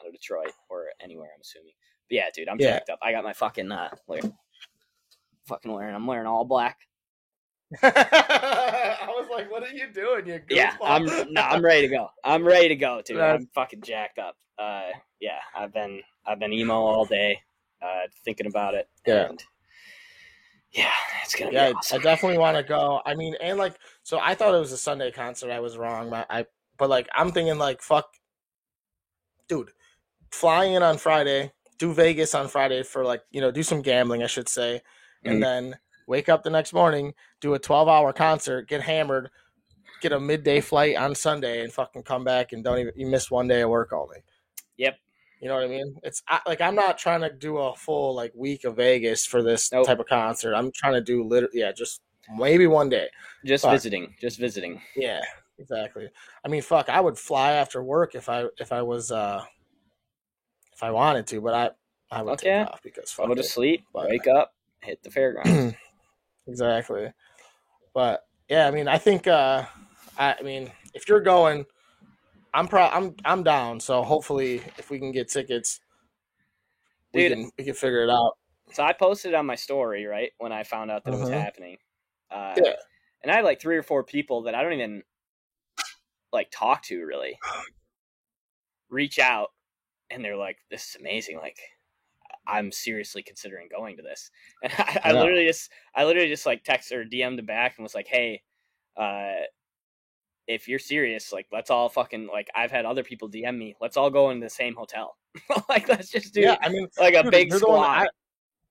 out 0.00 0.06
of 0.06 0.12
Detroit 0.12 0.52
or 0.68 0.86
anywhere. 1.00 1.30
I'm 1.34 1.40
assuming. 1.40 1.72
But 2.08 2.14
yeah, 2.14 2.26
dude, 2.34 2.48
I'm 2.48 2.58
Yeah. 2.60 2.72
jacked 2.78 2.90
up. 2.90 2.98
I 3.02 3.12
got 3.12 3.24
my 3.24 3.32
fucking 3.32 3.70
uh, 3.70 3.90
fucking 5.46 5.72
wearing. 5.72 5.94
I'm 5.94 6.06
wearing 6.06 6.26
all 6.26 6.44
black. 6.44 6.78
I 7.82 9.08
was 9.08 9.28
like, 9.30 9.50
"What 9.50 9.62
are 9.62 9.68
you 9.74 9.92
doing? 9.92 10.26
You 10.26 10.40
Yeah. 10.48 10.74
I'm 10.82 11.04
no, 11.04 11.40
I'm 11.40 11.62
ready 11.62 11.82
to 11.82 11.88
go. 11.94 12.08
I'm 12.24 12.44
ready 12.44 12.68
to 12.68 12.76
go, 12.76 13.02
dude. 13.04 13.18
That's- 13.18 13.40
I'm 13.40 13.46
fucking 13.54 13.82
jacked 13.82 14.18
up. 14.18 14.36
Uh, 14.58 14.90
yeah, 15.20 15.38
I've 15.56 15.72
been 15.72 16.00
I've 16.26 16.38
been 16.38 16.52
emo 16.52 16.74
all 16.74 17.04
day, 17.04 17.40
uh, 17.82 18.08
thinking 18.24 18.46
about 18.46 18.74
it. 18.74 18.88
Yeah. 19.06 19.26
and 19.28 19.44
yeah, 20.72 20.90
it's 21.24 21.34
gonna 21.34 21.52
yeah, 21.52 21.72
awesome. 21.76 22.00
I 22.00 22.02
definitely 22.02 22.38
want 22.38 22.56
to 22.56 22.62
go. 22.62 23.00
I 23.06 23.14
mean, 23.14 23.34
and 23.40 23.58
like, 23.58 23.74
so 24.02 24.18
I 24.18 24.34
thought 24.34 24.54
it 24.54 24.58
was 24.58 24.72
a 24.72 24.76
Sunday 24.78 25.10
concert. 25.10 25.50
I 25.50 25.60
was 25.60 25.76
wrong. 25.78 26.12
I, 26.12 26.24
I 26.30 26.46
but 26.78 26.88
like, 26.90 27.08
I'm 27.14 27.32
thinking 27.32 27.58
like, 27.58 27.80
fuck, 27.82 28.06
dude, 29.48 29.70
flying 30.30 30.74
in 30.74 30.82
on 30.82 30.98
Friday, 30.98 31.52
do 31.78 31.92
Vegas 31.92 32.34
on 32.34 32.48
Friday 32.48 32.82
for 32.82 33.04
like, 33.04 33.22
you 33.30 33.40
know, 33.40 33.50
do 33.50 33.62
some 33.62 33.82
gambling, 33.82 34.22
I 34.22 34.26
should 34.26 34.48
say, 34.48 34.82
and 35.24 35.42
then 35.42 35.76
wake 36.06 36.28
up 36.28 36.42
the 36.42 36.50
next 36.50 36.72
morning, 36.72 37.14
do 37.40 37.54
a 37.54 37.58
12 37.58 37.88
hour 37.88 38.12
concert, 38.12 38.68
get 38.68 38.82
hammered, 38.82 39.30
get 40.00 40.12
a 40.12 40.20
midday 40.20 40.60
flight 40.60 40.96
on 40.96 41.14
Sunday, 41.14 41.62
and 41.62 41.72
fucking 41.72 42.02
come 42.02 42.24
back 42.24 42.52
and 42.52 42.64
don't 42.64 42.78
even 42.78 42.92
you 42.96 43.06
miss 43.06 43.30
one 43.30 43.48
day 43.48 43.62
of 43.62 43.70
work 43.70 43.92
only. 43.92 44.18
Yep. 44.76 44.96
You 45.40 45.48
know 45.48 45.54
what 45.54 45.64
I 45.64 45.68
mean? 45.68 45.96
It's 46.02 46.22
I, 46.26 46.40
like 46.46 46.60
I'm 46.60 46.74
not 46.74 46.98
trying 46.98 47.20
to 47.20 47.30
do 47.30 47.58
a 47.58 47.74
full 47.76 48.14
like 48.14 48.32
week 48.34 48.64
of 48.64 48.76
Vegas 48.76 49.24
for 49.24 49.42
this 49.42 49.70
Nope. 49.70 49.86
type 49.86 50.00
of 50.00 50.06
concert. 50.06 50.54
I'm 50.54 50.72
trying 50.72 50.94
to 50.94 51.00
do 51.00 51.22
literally, 51.22 51.60
yeah, 51.60 51.70
just 51.72 52.00
maybe 52.36 52.66
one 52.66 52.88
day. 52.88 53.08
Just 53.44 53.62
fuck. 53.64 53.72
visiting, 53.72 54.14
just 54.20 54.38
visiting. 54.38 54.80
Yeah, 54.96 55.20
exactly. 55.58 56.08
I 56.44 56.48
mean, 56.48 56.62
fuck, 56.62 56.88
I 56.88 57.00
would 57.00 57.16
fly 57.16 57.52
after 57.52 57.82
work 57.84 58.16
if 58.16 58.28
I 58.28 58.46
if 58.58 58.72
I 58.72 58.82
was 58.82 59.12
uh 59.12 59.44
if 60.78 60.82
I 60.84 60.92
wanted 60.92 61.26
to, 61.26 61.40
but 61.40 61.54
I 61.54 61.70
I 62.16 62.22
would 62.22 62.30
Fuck 62.30 62.38
take 62.38 62.46
yeah. 62.46 62.64
off 62.66 62.80
because 62.82 63.10
fuck 63.10 63.26
Go 63.26 63.34
to 63.34 63.40
it. 63.40 63.44
sleep, 63.44 63.84
But- 63.92 64.08
wake 64.08 64.28
up, 64.28 64.54
hit 64.80 65.02
the 65.02 65.10
fairgrounds. 65.10 65.74
exactly. 66.46 67.12
But 67.92 68.24
yeah, 68.48 68.68
I 68.68 68.70
mean, 68.70 68.86
I 68.86 68.96
think 68.98 69.26
uh 69.26 69.64
I, 70.16 70.36
I 70.38 70.42
mean, 70.42 70.70
if 70.94 71.08
you're 71.08 71.20
going, 71.20 71.66
I'm 72.54 72.68
pro 72.68 72.84
I'm 72.86 73.14
I'm 73.24 73.42
down. 73.42 73.80
So 73.80 74.02
hopefully, 74.04 74.62
if 74.78 74.88
we 74.88 75.00
can 75.00 75.10
get 75.10 75.28
tickets, 75.28 75.80
we 77.12 77.28
Dude. 77.28 77.32
can 77.38 77.50
we 77.58 77.64
can 77.64 77.74
figure 77.74 78.04
it 78.04 78.10
out. 78.10 78.38
so 78.72 78.84
I 78.84 78.92
posted 78.92 79.34
on 79.34 79.46
my 79.46 79.56
story 79.56 80.06
right 80.06 80.30
when 80.38 80.52
I 80.52 80.62
found 80.62 80.92
out 80.92 81.02
that 81.04 81.12
it 81.14 81.18
was 81.18 81.28
Mhm. 81.28 81.40
happening. 81.40 81.76
Uh, 82.30 82.54
Yeah. 82.62 82.74
and 83.22 83.32
I 83.32 83.36
had 83.36 83.44
like 83.44 83.60
three 83.60 83.76
or 83.76 83.82
four 83.82 84.04
people 84.04 84.42
that 84.42 84.54
I 84.54 84.62
don't 84.62 84.74
even 84.74 85.02
like 86.32 86.50
talk 86.52 86.82
to 86.84 87.04
really 87.04 87.36
reach 88.90 89.18
out, 89.18 89.50
and 90.10 90.24
they're 90.24 90.36
like, 90.36 90.58
"This 90.70 90.90
is 90.90 90.96
amazing! 91.00 91.38
Like, 91.38 91.58
I'm 92.46 92.72
seriously 92.72 93.22
considering 93.22 93.68
going 93.70 93.96
to 93.96 94.02
this." 94.02 94.30
And 94.62 94.72
I, 94.78 95.00
I 95.04 95.12
Yeah. 95.12 95.20
literally 95.20 95.46
just, 95.46 95.70
I 95.94 96.04
literally 96.04 96.28
just 96.28 96.46
like 96.46 96.64
text 96.64 96.92
or 96.92 97.04
DM'd 97.04 97.38
him 97.38 97.46
back 97.46 97.76
and 97.76 97.82
was 97.84 97.94
like, 97.94 98.08
"Hey, 98.08 98.42
uh, 98.96 99.44
if 100.46 100.66
you're 100.66 100.78
serious, 100.78 101.32
like, 101.32 101.46
let's 101.52 101.70
all 101.70 101.88
fucking 101.88 102.26
like 102.32 102.48
I've 102.54 102.70
had 102.70 102.86
other 102.86 103.04
people 103.04 103.28
DM 103.28 103.56
me. 103.58 103.76
Let's 103.80 103.96
all 103.96 104.10
go 104.10 104.30
in 104.30 104.40
the 104.40 104.50
same 104.50 104.74
hotel. 104.74 105.16
like, 105.68 105.88
let's 105.88 106.10
just 106.10 106.34
do 106.34 106.40
yeah, 106.40 106.56
I 106.62 106.68
mean, 106.70 106.88
like 106.98 107.14
a 107.14 107.24
big 107.30 107.50
you're 107.50 107.60
the 107.60 107.68
one 107.68 107.80
squad." 107.80 108.02
I- 108.04 108.08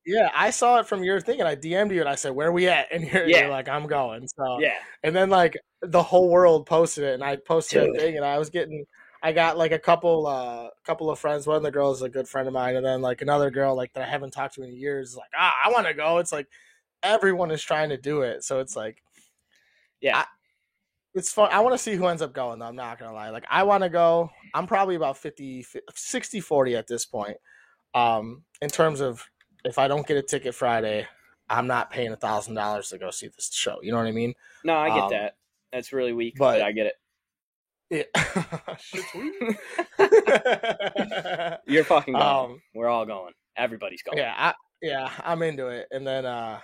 yeah, 0.05 0.31
I 0.33 0.51
saw 0.51 0.79
it 0.79 0.87
from 0.87 1.03
your 1.03 1.19
thing, 1.19 1.41
and 1.41 1.49
I 1.49 1.55
DM'd 1.57 1.91
you, 1.91 1.99
and 1.99 2.09
I 2.09 2.15
said, 2.15 2.31
"Where 2.33 2.51
we 2.51 2.67
at?" 2.69 2.87
And 2.91 3.03
you're, 3.03 3.27
Yeah. 3.27 3.41
you're 3.41 3.49
like, 3.49 3.67
"I'm 3.67 3.87
going." 3.87 4.25
So 4.27 4.59
yeah, 4.61 4.77
and 5.03 5.15
then 5.15 5.29
like 5.29 5.57
the 5.81 6.01
whole 6.03 6.29
world 6.29 6.65
posted 6.65 7.03
it 7.03 7.13
and 7.13 7.23
i 7.23 7.35
posted 7.35 7.83
Dude. 7.85 7.95
a 7.95 7.99
thing 7.99 8.17
and 8.17 8.25
i 8.25 8.37
was 8.39 8.49
getting 8.49 8.83
i 9.23 9.31
got 9.31 9.57
like 9.57 9.71
a 9.71 9.79
couple 9.79 10.27
uh 10.27 10.69
couple 10.85 11.09
of 11.09 11.19
friends. 11.19 11.45
One 11.47 11.57
of 11.57 11.63
the 11.63 11.71
girls 11.71 11.97
is 11.97 12.03
a 12.03 12.09
good 12.09 12.27
friend 12.27 12.47
of 12.47 12.53
mine 12.53 12.75
and 12.75 12.85
then 12.85 13.01
like 13.01 13.21
another 13.21 13.49
girl 13.51 13.75
like 13.75 13.93
that 13.93 14.03
i 14.03 14.09
haven't 14.09 14.31
talked 14.31 14.55
to 14.55 14.63
in 14.63 14.75
years 14.75 15.09
is 15.09 15.15
like 15.17 15.29
ah 15.37 15.53
i 15.65 15.69
want 15.71 15.87
to 15.87 15.93
go. 15.93 16.17
It's 16.19 16.31
like 16.31 16.47
everyone 17.03 17.51
is 17.51 17.61
trying 17.61 17.89
to 17.89 17.97
do 17.97 18.21
it. 18.21 18.43
So 18.43 18.59
it's 18.59 18.75
like 18.75 19.01
Yeah. 20.01 20.19
I- 20.19 20.25
it's 21.15 21.31
fun. 21.33 21.49
I 21.51 21.61
want 21.61 21.73
to 21.73 21.79
see 21.79 21.95
who 21.95 22.05
ends 22.05 22.21
up 22.21 22.31
going 22.33 22.59
though 22.59 22.65
i'm 22.67 22.75
not 22.75 22.99
gonna 22.99 23.13
lie. 23.13 23.29
Like 23.31 23.45
i 23.49 23.63
want 23.63 23.83
to 23.83 23.89
go. 23.89 24.29
I'm 24.53 24.67
probably 24.67 24.95
about 24.95 25.17
50 25.17 25.65
60 25.95 26.39
40 26.41 26.75
at 26.75 26.87
this 26.87 27.05
point. 27.05 27.37
Um 27.95 28.43
in 28.61 28.69
terms 28.69 29.01
of 29.01 29.23
if 29.65 29.77
i 29.79 29.87
don't 29.87 30.05
get 30.05 30.17
a 30.17 30.21
ticket 30.21 30.53
friday 30.53 31.07
i'm 31.49 31.65
not 31.65 31.89
paying 31.89 32.11
a 32.11 32.15
thousand 32.15 32.53
dollars 32.55 32.89
to 32.89 32.97
go 32.97 33.09
see 33.09 33.27
this 33.29 33.49
show. 33.53 33.79
You 33.81 33.91
know 33.91 33.97
what 33.97 34.05
i 34.07 34.11
mean? 34.11 34.33
No, 34.63 34.77
I 34.77 34.89
get 34.89 35.03
Um, 35.05 35.09
that. 35.11 35.37
That's 35.73 35.91
really 35.93 36.13
weak, 36.13 36.35
but, 36.37 36.59
but- 36.59 36.61
I 36.61 36.71
get 36.71 36.93
Yeah. 37.89 38.03
Shit's 38.79 39.13
weak. 39.15 39.33
it. 39.99 41.59
You're 41.67 41.83
fucking 41.83 42.13
going. 42.13 42.25
um, 42.25 42.61
We're 42.75 42.87
all 42.89 43.05
going. 43.05 43.33
Everybody's 43.55 44.01
going. 44.03 44.17
yeah, 44.17 44.33
I, 44.37 44.53
yeah, 44.81 45.09
I'm 45.23 45.41
into 45.41 45.67
it. 45.67 45.87
And 45.91 46.05
then, 46.05 46.25
uh, 46.25 46.59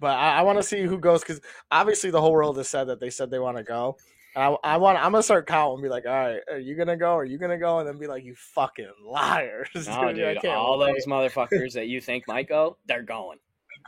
but 0.00 0.16
I, 0.16 0.38
I 0.38 0.42
want 0.42 0.58
to 0.58 0.62
see 0.62 0.82
who 0.82 0.98
goes 0.98 1.20
because 1.22 1.40
obviously 1.70 2.10
the 2.10 2.20
whole 2.20 2.32
world 2.32 2.56
has 2.58 2.68
said 2.68 2.84
that 2.84 3.00
they 3.00 3.10
said 3.10 3.30
they 3.30 3.38
want 3.38 3.56
to 3.56 3.62
go. 3.64 3.96
And 4.34 4.44
I, 4.44 4.74
I 4.74 4.76
want. 4.78 4.98
I'm 4.98 5.12
gonna 5.12 5.22
start 5.22 5.46
counting. 5.46 5.74
And 5.74 5.82
be 5.82 5.88
like, 5.88 6.06
all 6.06 6.12
right, 6.12 6.40
are 6.50 6.58
you 6.58 6.74
gonna 6.76 6.96
go? 6.96 7.14
Are 7.16 7.24
you 7.24 7.38
gonna 7.38 7.58
go? 7.58 7.78
And 7.80 7.88
then 7.88 7.98
be 7.98 8.06
like, 8.06 8.24
you 8.24 8.34
fucking 8.34 8.90
liars. 9.04 9.68
No, 9.86 9.92
I 10.08 10.12
dude, 10.12 10.44
all 10.46 10.78
wait. 10.78 10.94
those 10.94 11.06
motherfuckers 11.06 11.72
that 11.74 11.88
you 11.88 12.00
think 12.00 12.26
might 12.28 12.48
go, 12.48 12.76
they're 12.86 13.02
going. 13.02 13.38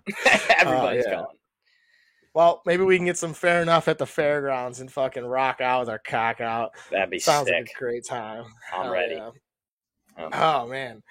Everybody's 0.50 1.06
Oh, 1.06 1.10
yeah. 1.10 1.14
going. 1.16 1.26
Well, 2.34 2.62
maybe 2.66 2.82
we 2.82 2.96
can 2.96 3.06
get 3.06 3.16
some 3.16 3.32
fair 3.32 3.62
enough 3.62 3.86
at 3.86 3.98
the 3.98 4.06
fairgrounds 4.06 4.80
and 4.80 4.90
fucking 4.90 5.24
rock 5.24 5.60
out 5.60 5.80
with 5.80 5.88
our 5.88 6.00
cock 6.00 6.40
out. 6.40 6.72
That'd 6.90 7.10
be 7.10 7.18
Sounds 7.20 7.46
sick. 7.46 7.54
like 7.54 7.70
a 7.74 7.78
great 7.78 8.04
time. 8.04 8.44
I'm 8.74 8.82
Hell 8.84 8.92
ready. 8.92 9.14
yeah. 9.14 9.30
Um, 10.16 10.30
Oh 10.32 10.66
man, 10.68 11.02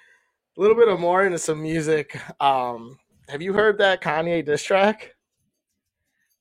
a 0.56 0.60
little 0.60 0.76
bit 0.76 0.88
of 0.88 1.00
more 1.00 1.24
into 1.24 1.38
some 1.38 1.62
music. 1.62 2.18
Um, 2.40 2.98
have 3.28 3.40
you 3.42 3.52
heard 3.54 3.78
that 3.78 4.02
Kanye 4.02 4.44
diss 4.44 4.62
track? 4.62 5.12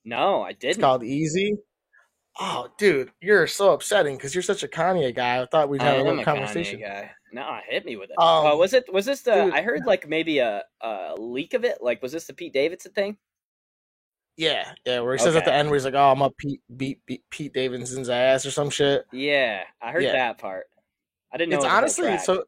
no, 0.05 0.41
I 0.41 0.51
didn't. 0.53 0.81
called 0.81 1.03
Easy. 1.03 1.57
Oh, 2.39 2.67
dude, 2.77 3.11
you're 3.21 3.47
so 3.47 3.73
upsetting 3.73 4.17
because 4.17 4.33
you're 4.33 4.41
such 4.41 4.63
a 4.63 4.67
Kanye 4.67 5.15
guy. 5.15 5.41
I 5.41 5.45
thought 5.45 5.69
we'd 5.69 5.81
have 5.81 5.99
a 5.99 6.03
little 6.03 6.23
conversation. 6.23 6.79
Kanye 6.79 6.83
guy. 6.87 7.11
No, 7.31 7.57
hit 7.69 7.85
me 7.85 7.95
with 7.95 8.09
it. 8.09 8.19
Um, 8.19 8.45
uh, 8.47 8.55
was 8.55 8.73
it? 8.73 8.91
Was 8.91 9.05
this 9.05 9.21
the? 9.21 9.45
dude. 9.45 9.53
I 9.53 9.61
heard 9.61 9.85
like 9.85 10.07
maybe 10.09 10.39
a, 10.39 10.63
a 10.81 11.13
leak 11.17 11.53
of 11.53 11.63
it. 11.63 11.77
Like, 11.81 12.01
was 12.01 12.11
this 12.11 12.25
the 12.25 12.33
Pete 12.33 12.51
Davidson 12.53 12.91
thing? 12.93 13.17
Yeah, 14.37 14.73
yeah. 14.85 14.99
Where 15.01 15.13
he 15.13 15.19
says 15.19 15.35
at 15.35 15.45
the 15.45 15.53
end, 15.53 15.69
where 15.69 15.75
he's 15.75 15.85
like, 15.85 15.93
"Oh, 15.93 16.11
I'm 16.11 16.19
gonna 16.19 16.31
beat 16.39 16.61
beat, 16.75 17.05
beat 17.05 17.23
Pete 17.29 17.53
Davidson's 17.53 18.09
ass" 18.09 18.45
or 18.45 18.51
some 18.51 18.69
shit. 18.69 19.05
Yeah, 19.11 19.63
I 19.81 19.91
heard 19.91 20.03
Yeah. 20.03 20.13
that 20.13 20.37
part. 20.39 20.65
I 21.31 21.37
didn't 21.37 21.51
know. 21.51 21.57
It's 21.57 21.65
it 21.65 21.67
was 21.67 21.97
a 21.99 22.01
whole 22.01 22.11
honestly 22.11 22.17
so. 22.25 22.43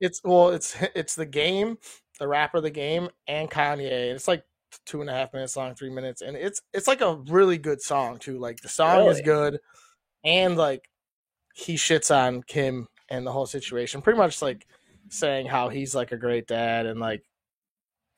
It's 0.00 0.20
well, 0.24 0.48
it's 0.50 0.76
it's 0.94 1.14
the 1.14 1.26
game, 1.26 1.78
the 2.18 2.28
rapper, 2.28 2.58
of 2.58 2.62
the 2.62 2.70
game, 2.70 3.10
and 3.26 3.50
Kanye. 3.50 4.14
It's 4.14 4.28
like 4.28 4.44
two 4.86 5.00
and 5.00 5.10
a 5.10 5.12
half 5.12 5.32
minutes 5.32 5.56
long, 5.56 5.74
three 5.74 5.90
minutes, 5.90 6.22
and 6.22 6.36
it's 6.36 6.62
it's 6.72 6.88
like 6.88 7.00
a 7.00 7.16
really 7.28 7.58
good 7.58 7.82
song 7.82 8.18
too. 8.18 8.38
Like 8.38 8.60
the 8.60 8.68
song 8.68 9.06
is 9.08 9.20
good, 9.20 9.58
and 10.24 10.56
like 10.56 10.88
he 11.54 11.74
shits 11.74 12.14
on 12.14 12.42
Kim 12.42 12.86
and 13.10 13.26
the 13.26 13.32
whole 13.32 13.46
situation, 13.46 14.00
pretty 14.00 14.18
much 14.18 14.40
like 14.40 14.66
saying 15.08 15.46
how 15.46 15.68
he's 15.68 15.94
like 15.94 16.12
a 16.12 16.16
great 16.16 16.46
dad 16.46 16.86
and 16.86 17.00
like 17.00 17.22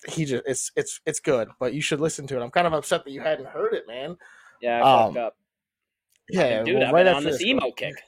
he 0.08 0.24
just 0.24 0.42
it's 0.46 0.72
it's 0.76 1.00
it's 1.06 1.20
good, 1.20 1.48
but 1.58 1.74
you 1.74 1.80
should 1.80 2.00
listen 2.00 2.26
to 2.28 2.36
it. 2.36 2.42
I'm 2.42 2.50
kind 2.50 2.66
of 2.66 2.72
upset 2.72 3.04
that 3.04 3.10
you 3.10 3.20
hadn't 3.20 3.46
heard 3.46 3.74
it, 3.74 3.84
man. 3.86 4.16
Yeah, 4.60 4.82
I 4.82 5.04
um, 5.04 5.14
fucked 5.14 5.24
up. 5.26 5.36
Yeah, 6.30 6.62
dude, 6.62 6.78
well, 6.78 6.92
right 6.92 7.06
after 7.06 7.16
on 7.18 7.24
this 7.24 7.42
emo 7.42 7.70
kick. 7.72 7.94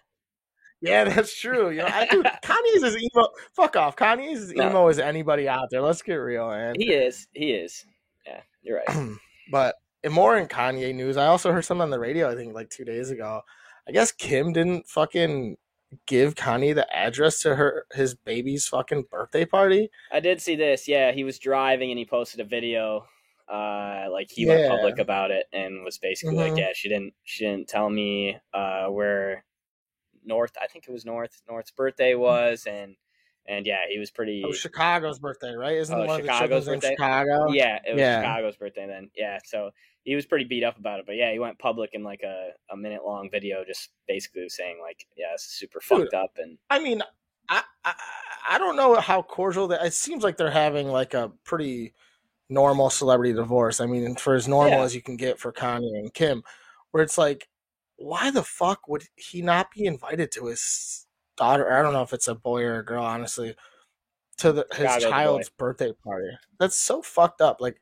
Yeah, 0.81 1.05
that's 1.05 1.35
true. 1.35 1.71
You 1.71 1.79
know, 1.79 1.87
I, 1.87 2.07
dude, 2.11 2.27
Kanye's 2.45 2.85
as 2.85 2.95
emo. 2.95 3.29
Fuck 3.55 3.75
off. 3.75 3.97
Kanye's 3.97 4.43
as 4.43 4.53
No. 4.53 4.69
emo 4.69 4.89
as 4.89 4.99
anybody 4.99 5.49
out 5.49 5.69
there. 5.71 5.81
Let's 5.81 6.03
get 6.03 6.17
real, 6.17 6.51
man. 6.51 6.75
He 6.77 6.93
is. 6.93 7.27
He 7.33 7.53
is. 7.53 7.87
Yeah, 8.27 8.41
you're 8.61 8.83
right. 8.87 9.09
but 9.51 9.77
in 10.03 10.13
more 10.13 10.37
in 10.37 10.47
Kanye 10.47 10.95
news, 10.95 11.17
I 11.17 11.27
also 11.27 11.53
heard 11.53 11.65
something 11.65 11.81
on 11.81 11.91
the 11.91 11.99
radio. 11.99 12.31
I 12.31 12.35
think 12.35 12.53
like 12.55 12.69
two 12.69 12.85
days 12.85 13.11
ago. 13.11 13.41
I 13.89 13.93
guess 13.93 14.13
Kim 14.13 14.53
didn't 14.53 14.87
fucking 14.87 15.57
give 16.07 16.35
Kanye 16.35 16.75
the 16.75 16.87
address 16.95 17.41
to 17.41 17.57
her 17.57 17.87
his 17.93 18.15
baby's 18.15 18.67
fucking 18.69 19.05
birthday 19.11 19.45
party. 19.45 19.91
I 20.13 20.21
did 20.21 20.41
see 20.41 20.57
this. 20.57 20.87
Yeah, 20.89 21.13
he 21.13 21.25
was 21.25 21.39
driving 21.39 21.91
and 21.91 21.99
he 21.99 22.05
posted 22.05 22.41
a 22.41 22.45
video. 22.45 23.07
Uh, 23.47 24.07
like 24.11 24.31
he 24.31 24.47
went 24.47 24.69
public 24.71 24.99
about 24.99 25.31
it 25.31 25.47
and 25.53 25.85
was 25.85 25.99
basically 25.99 26.37
like, 26.37 26.53
Mhm. 26.55 26.59
yeah, 26.59 26.73
she 26.75 26.89
didn't, 26.89 27.13
she 27.25 27.45
didn't 27.45 27.69
tell 27.69 27.91
me 27.91 28.39
uh 28.55 28.87
where 28.87 29.45
North. 30.25 30.53
I 30.63 30.67
think 30.67 30.87
it 30.89 30.93
was 30.93 31.05
North. 31.05 31.43
North's 31.49 31.71
birthday 31.71 32.15
was, 32.15 32.67
and 32.67 32.97
and 33.47 33.67
yeah, 33.67 33.81
he 33.91 33.99
was 33.99 34.11
pretty. 34.11 34.41
It 34.43 34.47
was 34.47 34.59
Chicago's 34.59 35.19
birthday, 35.19 35.53
right? 35.55 35.77
Isn't 35.77 35.99
Oh, 35.99 36.07
one 36.07 36.21
Chicago's 36.21 36.67
birthday? 36.67 36.91
Chicago? 36.91 37.49
yeah, 37.53 37.79
it 37.87 37.93
was 37.93 38.01
Yeah. 38.01 38.21
Chicago's 38.23 38.57
birthday 38.57 38.87
then. 38.87 39.11
Yeah, 39.17 39.39
so 39.45 39.71
he 40.05 40.15
was 40.15 40.27
pretty 40.27 40.45
beat 40.45 40.65
up 40.65 40.79
about 40.79 41.01
it, 41.01 41.07
but 41.07 41.17
yeah, 41.17 41.33
he 41.33 41.39
went 41.39 41.59
public 41.59 41.91
in 41.95 42.03
like 42.03 42.23
a, 42.23 42.51
a 42.71 42.77
minute 42.77 43.05
long 43.05 43.31
video, 43.31 43.65
just 43.65 43.91
basically 44.07 44.49
saying 44.49 44.79
like, 44.81 45.07
yeah, 45.17 45.27
it's 45.35 45.45
super 45.45 45.79
Dude. 45.89 46.01
fucked 46.01 46.15
up, 46.15 46.33
and 46.39 46.59
I 46.71 46.79
mean, 46.79 47.03
I, 47.49 47.63
I 47.85 47.95
I 48.51 48.59
don't 48.59 48.77
know 48.77 48.95
how 48.97 49.23
cordial 49.23 49.69
that. 49.69 49.85
It 49.85 49.95
seems 49.95 50.23
like 50.23 50.37
they're 50.37 50.51
having 50.51 50.89
like 50.89 51.15
a 51.15 51.33
pretty 51.45 51.95
normal 52.51 52.91
celebrity 52.91 53.33
divorce. 53.33 53.81
I 53.81 53.87
mean, 53.87 54.15
for 54.17 54.35
as 54.35 54.47
normal 54.47 54.79
Yeah. 54.79 54.85
as 54.85 54.95
you 54.95 55.01
can 55.03 55.17
get 55.17 55.39
for 55.39 55.53
Kanye 55.53 55.99
and 55.99 56.13
Kim, 56.13 56.43
where 56.91 57.03
it's 57.03 57.17
like, 57.19 57.49
why 57.97 58.31
the 58.31 58.43
fuck 58.43 58.87
would 58.89 59.05
he 59.17 59.41
not 59.41 59.71
be 59.71 59.87
invited 59.87 60.31
to 60.33 60.47
his 60.47 61.04
daughter? 61.37 61.73
I 61.73 61.83
don't 61.83 61.93
know 61.93 62.03
if 62.03 62.13
it's 62.13 62.29
a 62.29 62.35
boy 62.35 62.63
or 62.63 62.79
a 62.81 62.85
girl, 62.85 63.05
honestly, 63.05 63.55
to 64.39 64.53
the, 64.53 64.67
his 64.75 64.87
boy. 64.87 65.11
child's 65.11 65.49
birthday 65.51 65.93
party. 66.05 66.29
That's 66.59 66.77
so 66.79 67.03
fucked 67.03 67.41
up. 67.41 67.61
Like, 67.61 67.79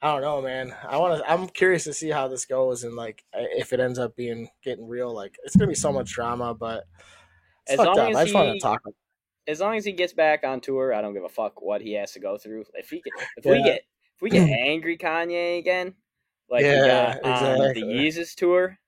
I 0.00 0.12
don't 0.12 0.22
know, 0.22 0.42
man. 0.42 0.74
I 0.88 0.96
want 0.98 1.18
to. 1.22 1.30
I'm 1.30 1.48
curious 1.48 1.84
to 1.84 1.94
see 1.94 2.08
how 2.10 2.28
this 2.28 2.44
goes 2.44 2.84
and 2.84 2.94
like 2.96 3.24
if 3.32 3.72
it 3.72 3.80
ends 3.80 3.98
up 3.98 4.16
being 4.16 4.48
getting 4.64 4.86
real. 4.88 5.14
Like, 5.14 5.36
it's 5.44 5.56
gonna 5.56 5.68
be 5.68 5.74
so 5.74 5.92
much 5.92 6.12
drama, 6.12 6.54
but. 6.54 6.84
As 7.68 7.76
fucked 7.76 7.86
long 7.86 7.98
up. 8.00 8.10
as 8.10 8.16
I 8.16 8.24
just 8.24 8.34
want 8.34 8.48
he- 8.48 8.58
to 8.58 8.60
talk 8.60 8.82
as 9.48 9.60
long 9.60 9.76
as 9.76 9.84
he 9.84 9.92
gets 9.92 10.12
back 10.12 10.44
on 10.44 10.60
tour, 10.60 10.94
I 10.94 11.02
don't 11.02 11.14
give 11.14 11.24
a 11.24 11.28
fuck 11.28 11.60
what 11.60 11.80
he 11.80 11.94
has 11.94 12.12
to 12.12 12.20
go 12.20 12.38
through. 12.38 12.64
If 12.74 12.90
he 12.90 13.00
get, 13.00 13.12
if 13.36 13.44
we 13.44 13.62
get 13.62 13.82
if 14.16 14.22
we 14.22 14.30
get 14.30 14.48
angry 14.66 14.96
Kanye 14.96 15.58
again, 15.58 15.94
like 16.48 16.62
we 16.62 16.68
Yeah, 16.68 17.18
got 17.20 17.24
on 17.24 17.58
the 17.58 17.70
exactly. 17.70 17.82
Yeezus 17.82 18.34
tour, 18.34 18.78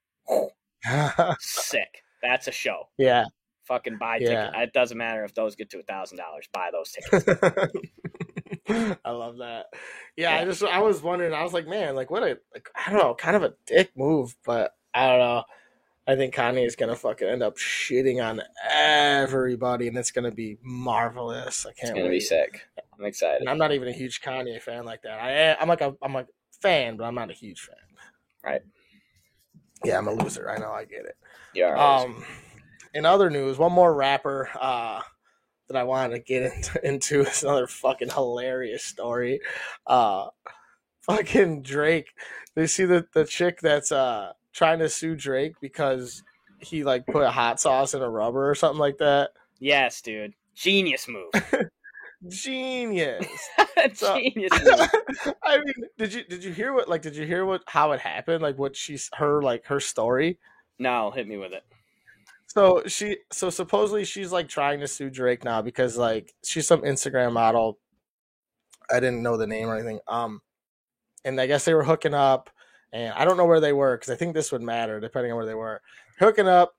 sick. 1.41 2.03
That's 2.23 2.49
a 2.49 2.53
show. 2.53 2.89
yeah. 2.99 3.25
Fucking 3.67 3.97
buy 3.99 4.19
Yeah. 4.21 4.47
ticket. 4.51 4.61
It 4.63 4.73
doesn't 4.73 4.99
matter 4.99 5.25
if 5.25 5.35
those 5.35 5.57
get 5.57 5.71
to 5.71 5.79
a 5.79 5.83
thousand 5.83 6.19
dollars. 6.19 6.49
Buy 6.53 6.71
those 6.73 6.91
tickets. 7.11 8.99
I 9.05 9.11
love 9.11 9.39
that. 9.39 9.67
Yeah, 10.17 10.35
I 10.37 10.45
just 10.45 10.63
I 10.63 10.81
was 10.81 11.03
wondering. 11.03 11.33
I 11.35 11.43
was 11.43 11.53
like, 11.53 11.67
man, 11.67 11.95
like 11.95 12.11
what 12.11 12.23
a 12.23 12.39
like 12.53 12.69
I 12.75 12.91
don't 12.91 12.99
know, 13.01 13.15
kind 13.15 13.37
of 13.37 13.43
a 13.43 13.55
dick 13.67 13.93
move, 13.97 14.37
but 14.45 14.73
I 14.93 15.09
don't 15.09 15.19
know. 15.19 15.45
I 16.07 16.17
think 16.17 16.35
Kanye 16.35 16.67
is 16.67 16.77
gonna 16.77 16.95
fucking 16.97 17.27
end 17.27 17.43
up 17.43 17.57
shitting 17.57 18.23
on 18.23 18.43
everybody, 18.71 19.89
and 19.89 19.97
it's 19.97 20.11
gonna 20.11 20.31
be 20.31 20.59
marvelous. 20.63 21.65
I 21.65 21.71
can't 21.73 21.79
It's 21.83 21.91
gonna 21.91 22.03
wait. 22.05 22.11
be 22.11 22.21
sick. 22.21 22.61
I'm 22.99 23.05
excited. 23.07 23.41
And 23.41 23.49
I'm 23.49 23.59
not 23.59 23.73
even 23.73 23.89
a 23.89 23.93
huge 23.93 24.21
Kanye 24.21 24.61
fan 24.61 24.85
like 24.85 25.03
that. 25.03 25.19
I 25.19 25.55
I'm 25.61 25.69
like 25.69 25.81
a 25.81 25.95
I'm 26.03 26.15
a 26.17 26.27
fan, 26.61 26.97
but 26.99 27.05
I'm 27.05 27.15
not 27.15 27.31
a 27.31 27.35
huge 27.35 27.61
fan. 27.63 27.77
Right. 28.45 28.61
Yeah, 29.85 29.99
I'm 29.99 30.07
a 30.09 30.13
loser. 30.13 30.49
I 30.51 30.59
know. 30.59 30.71
I 30.71 30.85
get 30.85 31.05
it. 31.07 31.17
Yeah. 31.55 31.75
Um, 31.75 32.25
in 32.95 33.05
other 33.05 33.29
news, 33.31 33.59
one 33.59 33.73
more 33.73 33.93
rapper 33.95 34.49
uh, 34.61 35.03
that 35.69 35.77
I 35.77 35.83
wanted 35.83 36.15
to 36.15 36.21
get 36.21 36.53
into, 36.55 36.87
into 36.87 37.21
is 37.23 37.43
another 37.43 37.67
fucking 37.67 38.11
hilarious 38.11 38.85
story. 38.85 39.41
Uh, 39.87 40.29
fucking 41.03 41.63
Drake. 41.63 42.09
They 42.55 42.67
see 42.67 42.85
the 42.85 43.07
the 43.13 43.25
chick 43.25 43.61
that's 43.61 43.91
uh 43.93 44.33
trying 44.53 44.79
to 44.79 44.89
sue 44.89 45.17
Drake 45.17 45.55
because 45.61 46.23
he 46.61 46.85
like 46.85 47.07
put 47.07 47.27
hot 47.29 47.61
sauce 47.61 47.95
in 47.95 48.01
a 48.03 48.09
rubber 48.09 48.49
or 48.49 48.55
something 48.55 48.79
like 48.79 48.99
that. 48.99 49.31
yes, 49.59 50.01
dude. 50.01 50.35
Genius 50.55 51.09
move. 51.09 51.33
Genius. 52.29 53.27
So- 53.95 54.17
Genius 54.19 54.53
move. 54.63 55.35
I 55.43 55.59
mean, 55.59 55.75
did 55.99 56.15
you 56.15 56.25
did 56.25 56.45
you 56.45 56.53
hear 56.53 56.73
what 56.73 56.89
like 56.89 57.03
did 57.03 57.17
you 57.17 57.27
hear 57.27 57.45
what 57.45 57.63
how 57.67 57.93
it 57.93 58.01
happened? 58.01 58.41
Like 58.43 58.57
what 58.59 58.77
she's 58.77 59.11
her 59.15 59.43
like 59.43 59.67
her 59.67 59.81
story? 59.81 60.39
No, 60.79 61.11
hit 61.11 61.27
me 61.29 61.37
with 61.37 61.53
it. 61.53 61.65
So 62.55 62.85
she 62.87 63.19
so 63.33 63.51
supposedly 63.51 64.05
she's 64.05 64.31
like 64.31 64.49
trying 64.49 64.79
to 64.81 64.87
sue 64.87 65.11
Drake 65.11 65.43
now 65.45 65.61
because 65.61 65.97
like 65.97 66.33
she's 66.45 66.69
some 66.69 66.83
Instagram 66.83 67.33
model. 67.33 67.81
I 68.89 69.01
didn't 69.01 69.23
know 69.25 69.37
the 69.37 69.47
name 69.47 69.69
or 69.69 69.75
anything. 69.75 69.99
Um 70.07 70.41
and 71.25 71.41
I 71.41 71.49
guess 71.49 71.65
they 71.65 71.75
were 71.75 71.83
hooking 71.83 72.15
up 72.15 72.51
and 72.93 73.13
I 73.15 73.25
don't 73.25 73.37
know 73.37 73.47
where 73.47 73.59
they 73.61 73.73
were 73.73 73.97
because 73.97 74.13
I 74.13 74.17
think 74.17 74.35
this 74.35 74.53
would 74.53 74.63
matter 74.63 75.01
depending 75.01 75.33
on 75.33 75.37
where 75.37 75.47
they 75.47 75.55
were. 75.55 75.83
Hooking 76.21 76.47
up 76.47 76.75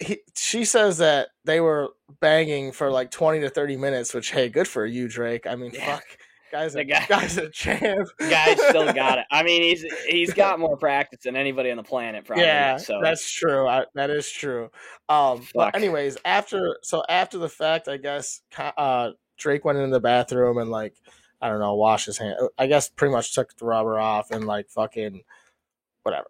he, 0.00 0.18
she 0.34 0.64
says 0.64 0.98
that 0.98 1.28
they 1.44 1.60
were 1.60 1.90
banging 2.20 2.72
for 2.72 2.90
like 2.90 3.10
20 3.10 3.40
to 3.40 3.50
30 3.50 3.76
minutes, 3.76 4.14
which 4.14 4.32
hey, 4.32 4.48
good 4.48 4.66
for 4.66 4.84
you, 4.86 5.06
Drake. 5.06 5.46
I 5.46 5.54
mean, 5.54 5.70
Yeah. 5.74 5.96
fuck. 5.96 6.04
Guys, 6.50 6.72
The 6.72 6.80
a, 6.80 6.84
guy- 6.84 7.06
guy's 7.08 7.36
a 7.38 7.48
champ. 7.50 8.08
guy's 8.18 8.60
still 8.68 8.92
got 8.92 9.18
it. 9.18 9.26
I 9.30 9.42
mean, 9.42 9.62
he's 9.62 9.82
he's 10.08 10.32
got 10.34 10.58
more 10.58 10.76
practice 10.76 11.20
than 11.24 11.36
anybody 11.36 11.70
on 11.70 11.76
the 11.76 11.82
planet, 11.82 12.24
probably. 12.24 12.44
Yeah, 12.44 12.76
so 12.76 12.98
that's 13.02 13.30
true. 13.30 13.66
I, 13.68 13.84
that 13.94 14.10
is 14.10 14.30
true. 14.30 14.70
Um, 15.08 15.40
Fuck. 15.42 15.52
but 15.54 15.76
anyways, 15.76 16.16
after 16.24 16.76
so 16.82 17.04
after 17.08 17.38
the 17.38 17.48
fact, 17.48 17.86
I 17.88 17.96
guess 17.98 18.42
uh, 18.58 19.10
Drake 19.38 19.64
went 19.64 19.78
into 19.78 19.90
the 19.90 20.00
bathroom 20.00 20.58
and 20.58 20.70
like 20.70 20.94
I 21.40 21.48
don't 21.48 21.60
know, 21.60 21.74
washed 21.74 22.06
his 22.06 22.18
hand. 22.18 22.36
I 22.58 22.66
guess 22.66 22.88
pretty 22.88 23.12
much 23.12 23.34
took 23.34 23.56
the 23.56 23.64
rubber 23.64 23.98
off 23.98 24.30
and 24.30 24.46
like 24.46 24.68
fucking 24.70 25.22
whatever. 26.02 26.26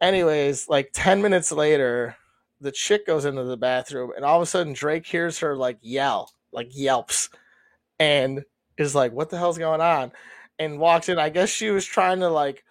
Anyways, 0.00 0.68
like 0.68 0.90
ten 0.94 1.20
minutes 1.20 1.52
later, 1.52 2.16
the 2.60 2.72
chick 2.72 3.06
goes 3.06 3.26
into 3.26 3.44
the 3.44 3.56
bathroom 3.58 4.12
and 4.16 4.24
all 4.24 4.36
of 4.36 4.42
a 4.42 4.46
sudden 4.46 4.72
Drake 4.72 5.06
hears 5.06 5.38
her 5.40 5.54
like 5.56 5.78
yell, 5.82 6.32
like 6.52 6.68
yelps, 6.72 7.28
and 7.98 8.42
is 8.78 8.94
like, 8.94 9.12
"What 9.12 9.30
the 9.30 9.38
hell's 9.38 9.58
going 9.58 9.80
on?" 9.80 10.12
And 10.58 10.78
walks 10.78 11.08
in. 11.08 11.18
I 11.18 11.30
guess 11.30 11.48
she 11.48 11.70
was 11.70 11.84
trying 11.84 12.20
to 12.20 12.28
like 12.28 12.64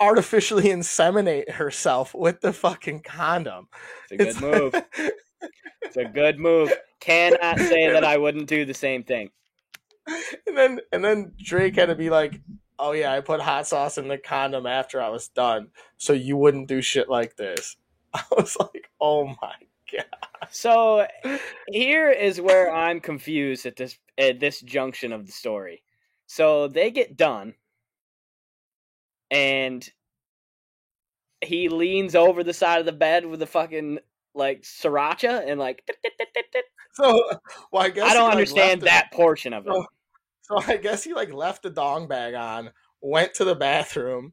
artificially 0.00 0.64
inseminate 0.68 1.52
herself 1.52 2.14
with 2.14 2.40
the 2.40 2.52
fucking 2.52 3.00
condom. 3.00 3.68
it's 4.10 4.40
a 4.40 4.40
good 4.40 4.40
move. 4.40 4.84
It's 5.82 5.96
a 5.96 6.04
good 6.04 6.38
move. 6.38 6.72
Cannot 6.98 7.58
say 7.58 7.90
that 7.90 8.02
I 8.02 8.16
wouldn't 8.16 8.48
do 8.48 8.64
the 8.64 8.74
same 8.74 9.04
thing. 9.04 9.30
and 10.46 10.56
then 10.56 10.80
and 10.92 11.04
then 11.04 11.32
Drake 11.38 11.76
had 11.76 11.86
to 11.86 11.94
be 11.94 12.10
like, 12.10 12.40
"Oh 12.78 12.92
yeah, 12.92 13.12
I 13.12 13.20
put 13.20 13.40
hot 13.40 13.66
sauce 13.68 13.96
in 13.96 14.08
the 14.08 14.18
condom 14.18 14.66
after 14.66 15.00
I 15.00 15.10
was 15.10 15.28
done, 15.28 15.68
so 15.96 16.12
you 16.12 16.36
wouldn't 16.36 16.68
do 16.68 16.82
shit 16.82 17.08
like 17.08 17.36
this." 17.36 17.76
I 18.14 18.22
was 18.36 18.56
like, 18.58 18.90
"Oh 19.00 19.26
my 19.26 19.34
god!" 19.40 19.66
So 20.50 21.06
here 21.68 22.10
is 22.10 22.40
where 22.40 22.72
I'm 22.72 23.00
confused 23.00 23.66
at 23.66 23.76
this 23.76 23.98
at 24.16 24.38
this 24.38 24.60
junction 24.60 25.12
of 25.12 25.26
the 25.26 25.32
story. 25.32 25.82
So 26.26 26.68
they 26.68 26.90
get 26.90 27.16
done, 27.16 27.54
and 29.30 29.88
he 31.44 31.68
leans 31.68 32.14
over 32.14 32.44
the 32.44 32.52
side 32.52 32.80
of 32.80 32.86
the 32.86 32.92
bed 32.92 33.26
with 33.26 33.40
the 33.40 33.46
fucking 33.46 33.98
like 34.34 34.62
sriracha 34.62 35.48
and 35.50 35.58
like. 35.58 35.82
So, 36.92 37.22
well, 37.72 37.82
I 37.82 37.90
guess 37.90 38.10
I 38.10 38.14
don't 38.14 38.30
understand 38.30 38.82
that 38.82 39.12
portion 39.12 39.52
of 39.52 39.66
it. 39.66 39.72
So 40.42 40.58
I 40.66 40.76
guess 40.76 41.02
he 41.04 41.12
like 41.12 41.32
left 41.32 41.62
the 41.62 41.70
dong 41.70 42.08
bag 42.08 42.34
on, 42.34 42.70
went 43.02 43.34
to 43.34 43.44
the 43.44 43.54
bathroom, 43.54 44.32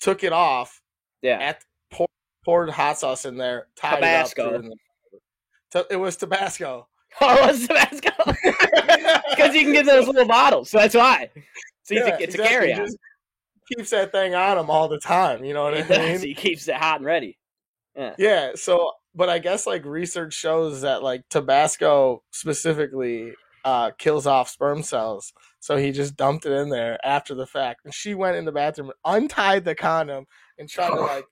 took 0.00 0.24
it 0.24 0.32
off, 0.32 0.82
Yeah, 1.22 1.38
at 1.38 1.64
poured 2.44 2.70
hot 2.70 2.98
sauce 2.98 3.24
in 3.24 3.36
there, 3.36 3.66
tied 3.76 3.96
Tabasco. 3.96 4.42
it 4.42 4.46
up. 4.48 4.52
it 4.54 4.64
in 4.64 4.70
the- 5.72 5.86
It 5.90 5.96
was 5.96 6.16
Tabasco. 6.16 6.86
oh, 7.20 7.34
it 7.44 7.46
was 7.48 7.66
Tabasco 7.66 8.10
because 9.30 9.54
you 9.54 9.62
can 9.64 9.72
get 9.72 9.86
those 9.86 10.06
little 10.06 10.26
bottles, 10.26 10.70
so 10.70 10.78
that's 10.78 10.94
why. 10.94 11.28
So 11.82 11.94
Yeah, 11.94 12.16
it's 12.20 12.34
exactly. 12.34 12.44
a 12.44 12.48
carry 12.48 12.72
on. 12.74 12.88
keeps 13.76 13.90
that 13.90 14.12
thing 14.12 14.34
on 14.34 14.58
him 14.58 14.70
all 14.70 14.88
the 14.88 15.00
time. 15.00 15.44
You 15.44 15.54
know 15.54 15.64
what 15.64 15.74
He 15.76 15.82
I 15.82 15.86
does. 15.86 16.20
mean? 16.22 16.28
He 16.28 16.34
keeps 16.34 16.68
it 16.68 16.76
hot 16.76 16.96
and 16.98 17.06
ready. 17.06 17.36
Yeah. 18.18 18.50
So, 18.54 18.92
but 19.14 19.28
I 19.28 19.38
guess 19.40 19.66
like 19.66 19.84
research 19.84 20.34
shows 20.34 20.82
that 20.82 21.02
like 21.02 21.22
Tabasco 21.30 22.22
specifically 22.30 23.32
uh, 23.64 23.90
kills 23.98 24.26
off 24.26 24.48
sperm 24.48 24.82
cells. 24.82 25.32
So 25.58 25.76
he 25.76 25.90
just 25.92 26.16
dumped 26.16 26.46
it 26.46 26.52
in 26.52 26.70
there 26.70 26.98
after 27.04 27.34
the 27.34 27.46
fact, 27.46 27.80
and 27.84 27.92
she 27.92 28.14
went 28.14 28.36
in 28.36 28.44
the 28.44 28.52
bathroom, 28.52 28.92
untied 29.04 29.64
the 29.64 29.74
condom, 29.74 30.26
and 30.58 30.68
tried 30.68 30.90
to 30.90 30.94
like 31.00 31.24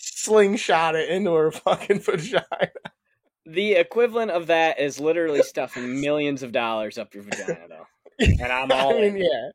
slingshot 0.00 0.96
it 0.96 1.08
into 1.08 1.32
her 1.34 1.50
fucking 1.50 2.00
vagina. 2.00 2.44
The 3.46 3.72
equivalent 3.72 4.30
of 4.30 4.46
that 4.48 4.78
is 4.80 5.00
literally 5.00 5.42
stuffing 5.42 6.00
millions 6.02 6.42
of 6.42 6.52
dollars 6.52 6.98
up 6.98 7.14
your 7.14 7.24
vagina, 7.24 7.66
though. 7.68 7.86
And 8.18 8.42
I'm 8.52 8.70
all 8.70 8.96
I 8.96 9.00
mean, 9.00 9.16
yeah. 9.16 9.50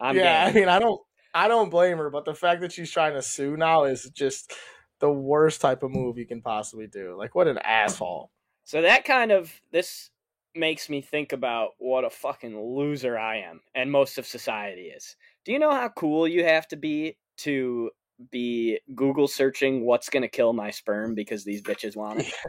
I'm 0.00 0.16
yeah, 0.16 0.46
I 0.46 0.52
mean, 0.52 0.68
I 0.68 0.78
don't, 0.78 1.00
I 1.34 1.48
don't 1.48 1.70
blame 1.70 1.98
her, 1.98 2.10
but 2.10 2.24
the 2.24 2.34
fact 2.34 2.60
that 2.62 2.72
she's 2.72 2.90
trying 2.90 3.14
to 3.14 3.22
sue 3.22 3.56
now 3.56 3.84
is 3.84 4.10
just 4.10 4.52
the 5.00 5.10
worst 5.10 5.60
type 5.60 5.82
of 5.82 5.90
move 5.90 6.18
you 6.18 6.26
can 6.26 6.42
possibly 6.42 6.86
do. 6.86 7.16
Like 7.16 7.34
what 7.34 7.48
an 7.48 7.58
asshole. 7.58 8.30
So 8.64 8.82
that 8.82 9.04
kind 9.04 9.32
of 9.32 9.52
this 9.72 10.10
makes 10.54 10.88
me 10.88 11.00
think 11.00 11.32
about 11.32 11.70
what 11.78 12.04
a 12.04 12.10
fucking 12.10 12.58
loser 12.58 13.18
I 13.18 13.38
am 13.38 13.60
and 13.74 13.90
most 13.90 14.18
of 14.18 14.26
society 14.26 14.88
is. 14.88 15.16
Do 15.44 15.52
you 15.52 15.58
know 15.58 15.70
how 15.70 15.88
cool 15.88 16.26
you 16.26 16.44
have 16.44 16.68
to 16.68 16.76
be 16.76 17.16
to 17.38 17.90
be 18.30 18.80
Google 18.94 19.28
searching 19.28 19.84
what's 19.84 20.08
to 20.08 20.28
kill 20.28 20.52
my 20.52 20.70
sperm 20.70 21.14
because 21.14 21.44
these 21.44 21.62
bitches 21.62 21.96
want 21.96 22.20
it? 22.20 22.32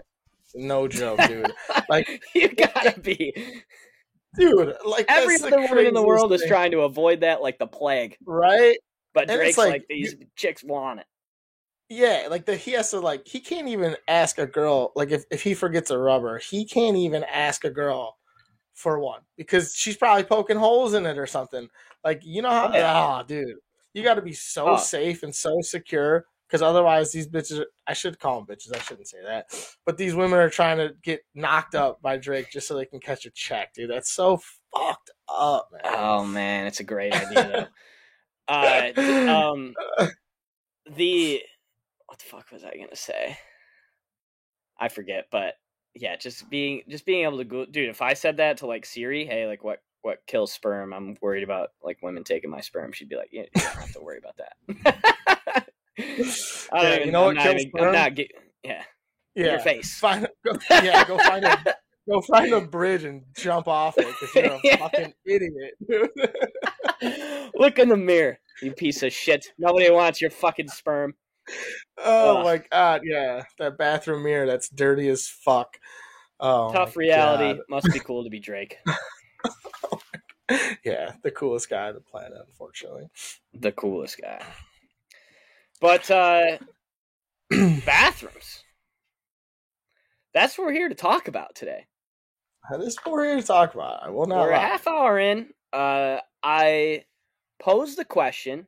No 0.54 0.86
joke, 0.86 1.20
dude. 1.28 1.50
Like 1.90 2.22
you 2.36 2.50
gotta 2.50 3.00
be. 3.00 3.34
Dude, 4.38 4.74
like 4.86 5.06
Every 5.08 5.36
other 5.36 5.62
woman 5.62 5.86
in 5.86 5.94
the 5.94 6.06
world 6.06 6.34
is 6.34 6.44
trying 6.46 6.72
to 6.72 6.82
avoid 6.82 7.22
that 7.22 7.42
like 7.42 7.58
the 7.58 7.68
plague. 7.68 8.18
right? 8.26 8.78
But 9.14 9.30
And 9.30 9.40
Drake's 9.40 9.58
like, 9.58 9.72
like, 9.72 9.86
these 9.90 10.16
chicks 10.36 10.64
want 10.64 11.00
it. 11.02 11.06
Yeah, 11.90 12.28
like 12.30 12.46
the 12.46 12.56
he 12.56 12.72
has 12.72 12.92
to 12.92 13.00
like 13.00 13.28
he 13.28 13.42
can't 13.42 13.68
even 13.68 13.98
ask 14.08 14.38
a 14.40 14.46
girl 14.46 14.94
like 14.96 15.12
if, 15.12 15.26
if 15.30 15.44
he 15.44 15.54
forgets 15.54 15.92
a 15.92 15.98
rubber, 15.98 16.38
he 16.38 16.66
can't 16.66 16.96
even 16.96 17.24
ask 17.26 17.66
a 17.66 17.70
girl 17.70 18.18
for 18.74 19.00
one 19.00 19.22
because 19.36 19.76
she's 19.76 19.98
probably 19.98 20.24
poking 20.24 20.58
holes 20.58 20.94
in 20.94 21.06
it 21.06 21.18
or 21.18 21.28
something. 21.28 21.68
Like 22.04 22.22
you 22.24 22.42
know 22.42 22.50
how 22.50 22.74
yeah. 22.74 23.20
oh, 23.20 23.24
dude, 23.28 23.56
you 23.94 24.04
got 24.04 24.16
to 24.16 24.22
be 24.22 24.34
so 24.34 24.70
Oh. 24.70 24.78
safe 24.78 25.24
and 25.24 25.36
so 25.36 25.62
secure 25.62 26.26
because 26.48 26.62
otherwise 26.62 27.12
these 27.12 27.28
bitches. 27.28 27.62
Are, 27.62 27.66
I 27.88 27.94
should 27.94 28.20
call 28.20 28.42
them 28.42 28.48
bitches. 28.56 28.76
I 28.76 28.80
shouldn't 28.80 29.08
say 29.08 29.20
that, 29.26 29.46
but 29.86 29.98
these 29.98 30.16
women 30.16 30.40
are 30.40 30.50
trying 30.50 30.78
to 30.78 30.94
get 31.02 31.22
knocked 31.34 31.76
up 31.76 32.02
by 32.02 32.18
Drake 32.18 32.50
just 32.52 32.68
so 32.68 32.76
they 32.76 32.86
can 32.86 33.00
catch 33.00 33.26
a 33.26 33.32
check, 33.32 33.74
dude. 33.74 33.90
That's 33.90 34.12
so 34.12 34.40
fucked 34.76 35.12
up, 35.30 35.70
man. 35.72 35.82
Oh 35.86 36.26
man, 36.26 36.68
it's 36.68 36.80
a 36.80 36.84
great 36.86 37.14
idea 37.14 37.70
though. 38.48 38.48
uh, 38.54 38.92
um, 39.30 39.74
the 40.96 41.42
what 42.08 42.20
the 42.20 42.26
fuck 42.26 42.52
was 42.52 42.64
I 42.64 42.76
gonna 42.76 42.96
say? 42.96 43.38
I 44.80 44.90
forget, 44.90 45.26
but 45.32 45.54
yeah, 45.96 46.16
just 46.16 46.50
being 46.50 46.82
just 46.90 47.06
being 47.06 47.24
able 47.24 47.38
to 47.38 47.46
go, 47.46 47.66
dude. 47.66 47.90
If 47.90 48.02
I 48.02 48.14
said 48.14 48.38
that 48.38 48.58
to 48.58 48.66
like 48.66 48.86
Siri, 48.86 49.26
hey, 49.26 49.48
like 49.48 49.64
what 49.64 49.80
what 50.02 50.20
kills 50.28 50.52
sperm? 50.52 50.94
I'm 50.94 51.16
worried 51.22 51.44
about 51.44 51.70
like 51.84 51.98
women 52.02 52.24
taking 52.24 52.50
my 52.50 52.62
sperm. 52.62 52.92
She'd 52.92 53.10
be 53.10 53.16
like, 53.16 53.30
yeah, 53.32 53.44
you 53.56 53.62
don't 53.62 53.74
have 53.76 53.94
to 53.94 54.02
worry 54.02 54.18
about 54.20 54.38
that. 54.38 55.66
I 56.00 56.04
don't 56.04 56.84
Yeah, 56.84 56.96
even, 56.96 57.06
you 57.08 57.12
know 57.12 57.20
I'm 57.22 57.26
what 57.28 57.36
not 57.36 57.44
kills 57.44 57.56
even- 57.62 57.72
sperm? 57.76 57.94
not 57.94 58.18
yeah, 58.64 58.84
yeah, 59.36 59.52
your 59.52 59.60
face. 59.60 60.00
find 60.00 60.28
go, 60.46 60.54
yeah, 60.70 61.04
go 61.06 61.18
find 61.20 61.46
a 61.46 61.76
go 62.10 62.22
find 62.22 62.54
a 62.54 62.62
bridge 62.62 63.04
and 63.04 63.24
jump 63.36 63.68
off 63.68 63.98
it 63.98 64.08
because 64.08 64.36
you're 64.36 64.54
a 64.54 64.60
Yeah. 64.64 64.78
fucking 64.78 65.14
idiot, 65.26 65.74
dude. 65.88 67.52
Look 67.56 67.80
in 67.80 67.90
the 67.90 67.98
mirror, 67.98 68.40
you 68.62 68.72
piece 68.74 69.04
of 69.04 69.14
shit. 69.14 69.46
Nobody 69.58 69.90
wants 69.92 70.22
your 70.22 70.32
fucking 70.32 70.68
sperm. 70.70 71.14
oh 71.98 72.38
Ugh. 72.38 72.44
my 72.44 72.64
god, 72.72 73.02
yeah, 73.04 73.44
that 73.60 73.78
bathroom 73.78 74.24
mirror 74.24 74.46
that's 74.46 74.70
dirty 74.70 75.08
as 75.10 75.28
fuck. 75.28 75.78
Oh, 76.40 76.72
Tough 76.74 76.98
reality. 76.98 77.54
God. 77.54 77.64
Must 77.70 77.92
be 77.94 78.00
cool 78.00 78.24
to 78.24 78.30
be 78.32 78.40
Drake. 78.40 78.78
Yeah, 80.86 81.14
the 81.24 81.32
coolest 81.32 81.70
guy 81.70 81.88
on 81.90 81.96
the 81.96 82.02
planet, 82.02 82.38
unfortunately. 82.48 83.10
the 83.54 83.72
coolest 83.72 84.20
guy. 84.22 84.42
But 85.80 86.10
uh 86.12 86.58
bathrooms. 87.86 88.64
That's 90.34 90.58
what 90.58 90.68
we're 90.68 90.74
here 90.74 90.90
to 90.90 90.96
talk 90.96 91.28
about 91.28 91.56
today. 91.56 91.88
This 92.78 92.88
is 92.94 93.00
what 93.04 93.14
we're 93.14 93.26
here 93.26 93.36
to 93.42 93.46
talk 93.46 93.74
about. 93.74 94.04
I 94.04 94.10
will 94.10 94.28
not 94.28 94.42
we're 94.46 94.52
a 94.52 94.60
half 94.60 94.88
hour 94.88 95.20
in. 95.20 95.50
Uh 95.74 96.18
I 96.44 97.06
posed 97.60 97.98
the 97.98 98.06
question 98.06 98.68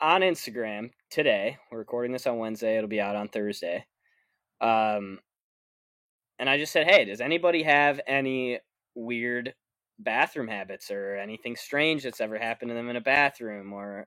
on 0.00 0.20
Instagram 0.20 0.90
today. 1.10 1.58
We're 1.70 1.78
recording 1.78 2.12
this 2.12 2.26
on 2.26 2.38
Wednesday. 2.38 2.76
It'll 2.76 2.88
be 2.88 3.00
out 3.00 3.16
on 3.16 3.28
Thursday. 3.28 3.86
Um 4.60 5.18
and 6.38 6.50
I 6.50 6.58
just 6.58 6.72
said, 6.72 6.88
"Hey, 6.88 7.04
does 7.04 7.20
anybody 7.20 7.62
have 7.62 8.00
any 8.06 8.58
weird 8.94 9.54
bathroom 10.02 10.48
habits 10.48 10.90
or 10.90 11.16
anything 11.16 11.56
strange 11.56 12.02
that's 12.02 12.20
ever 12.20 12.38
happened 12.38 12.70
to 12.70 12.74
them 12.74 12.88
in 12.88 12.96
a 12.96 13.00
bathroom 13.00 13.72
or 13.72 14.06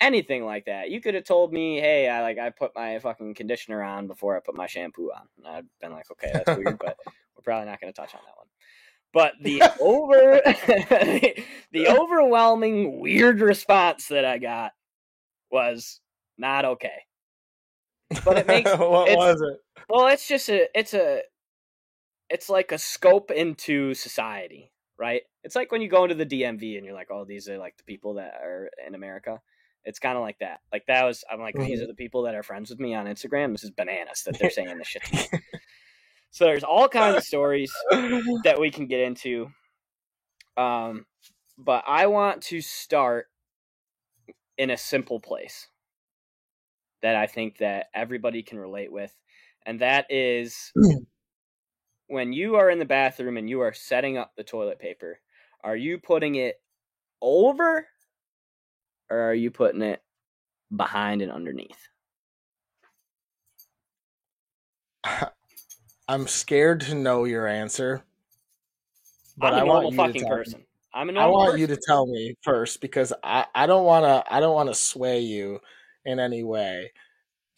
anything 0.00 0.44
like 0.44 0.66
that?" 0.66 0.90
You 0.90 1.00
could 1.00 1.14
have 1.14 1.24
told 1.24 1.52
me, 1.52 1.80
"Hey, 1.80 2.08
I 2.08 2.22
like 2.22 2.38
I 2.38 2.50
put 2.50 2.74
my 2.74 2.98
fucking 2.98 3.34
conditioner 3.34 3.82
on 3.82 4.06
before 4.06 4.36
I 4.36 4.40
put 4.40 4.56
my 4.56 4.66
shampoo 4.66 5.10
on." 5.10 5.28
And 5.38 5.46
I'd 5.46 5.66
been 5.80 5.92
like, 5.92 6.10
"Okay, 6.12 6.30
that's 6.32 6.56
weird, 6.56 6.78
but 6.78 6.96
we're 7.06 7.42
probably 7.42 7.68
not 7.68 7.80
going 7.80 7.92
to 7.92 8.00
touch 8.00 8.14
on 8.14 8.20
that 8.24 8.36
one." 8.36 8.48
But 9.12 9.34
the 9.42 9.62
over 9.80 10.40
the 11.72 11.88
overwhelming 11.88 13.00
weird 13.00 13.40
response 13.40 14.08
that 14.08 14.24
I 14.24 14.38
got 14.38 14.72
was 15.50 16.00
not 16.38 16.64
okay. 16.64 17.02
But 18.24 18.38
it 18.38 18.46
makes 18.46 18.70
what 18.70 19.16
was 19.16 19.40
it? 19.40 19.58
well, 19.88 20.08
it's 20.08 20.26
just 20.26 20.48
a 20.48 20.68
it's 20.74 20.94
a 20.94 21.22
it's 22.30 22.48
like 22.48 22.72
a 22.72 22.78
scope 22.78 23.30
into 23.30 23.94
society, 23.94 24.71
right? 25.02 25.22
It's 25.42 25.56
like 25.56 25.72
when 25.72 25.82
you 25.82 25.88
go 25.88 26.04
into 26.04 26.14
the 26.14 26.24
DMV 26.24 26.76
and 26.76 26.86
you're 26.86 26.94
like, 26.94 27.10
"Oh, 27.10 27.24
these 27.24 27.48
are 27.48 27.58
like 27.58 27.76
the 27.76 27.82
people 27.82 28.14
that 28.14 28.34
are 28.40 28.70
in 28.86 28.94
America." 28.94 29.40
It's 29.84 29.98
kind 29.98 30.16
of 30.16 30.22
like 30.22 30.38
that. 30.38 30.60
Like 30.72 30.86
that 30.86 31.02
was 31.02 31.24
I'm 31.28 31.40
like, 31.40 31.56
these 31.58 31.82
are 31.82 31.88
the 31.88 31.94
people 31.94 32.22
that 32.22 32.36
are 32.36 32.44
friends 32.44 32.70
with 32.70 32.78
me 32.78 32.94
on 32.94 33.06
Instagram. 33.06 33.50
This 33.50 33.64
is 33.64 33.72
bananas 33.72 34.22
that 34.24 34.38
they're 34.38 34.48
saying 34.48 34.78
this 34.78 34.86
shit 34.86 35.02
to 35.02 35.16
me. 35.16 35.40
so 36.30 36.44
there's 36.44 36.62
all 36.62 36.88
kinds 36.88 37.16
of 37.16 37.24
stories 37.24 37.72
that 37.90 38.60
we 38.60 38.70
can 38.70 38.86
get 38.86 39.00
into. 39.00 39.48
Um, 40.56 41.04
but 41.58 41.82
I 41.84 42.06
want 42.06 42.42
to 42.44 42.60
start 42.60 43.26
in 44.56 44.70
a 44.70 44.76
simple 44.76 45.18
place 45.18 45.66
that 47.02 47.16
I 47.16 47.26
think 47.26 47.58
that 47.58 47.86
everybody 47.92 48.44
can 48.44 48.60
relate 48.60 48.92
with, 48.92 49.12
and 49.66 49.80
that 49.80 50.06
is 50.10 50.72
when 52.12 52.32
you 52.32 52.56
are 52.56 52.70
in 52.70 52.78
the 52.78 52.84
bathroom 52.84 53.36
and 53.38 53.48
you 53.48 53.60
are 53.60 53.72
setting 53.72 54.18
up 54.18 54.34
the 54.36 54.44
toilet 54.44 54.78
paper. 54.78 55.20
Are 55.64 55.76
you 55.76 55.98
putting 55.98 56.34
it 56.36 56.62
over, 57.22 57.88
or 59.10 59.18
are 59.20 59.34
you 59.34 59.50
putting 59.50 59.82
it 59.82 60.02
behind 60.74 61.22
and 61.22 61.32
underneath? 61.32 61.88
I'm 66.08 66.26
scared 66.28 66.80
to 66.82 66.94
know 66.94 67.24
your 67.24 67.46
answer, 67.46 68.04
but 69.36 69.52
I'm 69.52 69.58
a 69.58 69.60
I 69.60 69.62
normal 69.62 69.90
want 69.90 69.92
you 69.92 70.04
to 70.04 70.14
fucking 70.14 70.24
tell 70.24 70.38
me. 70.46 70.66
I'm 70.94 71.08
a 71.08 71.12
I 71.16 71.26
normal 71.26 71.32
want 71.34 71.54
person. 71.54 71.60
you 71.60 71.66
to 71.68 71.76
tell 71.76 72.06
me 72.06 72.34
first 72.42 72.80
because 72.80 73.12
I, 73.22 73.46
I 73.54 73.66
don't 73.66 73.84
want 73.84 74.04
to 74.04 74.24
I 74.34 74.40
don't 74.40 74.54
want 74.54 74.68
to 74.68 74.74
sway 74.74 75.20
you 75.20 75.60
in 76.04 76.18
any 76.20 76.42
way, 76.42 76.92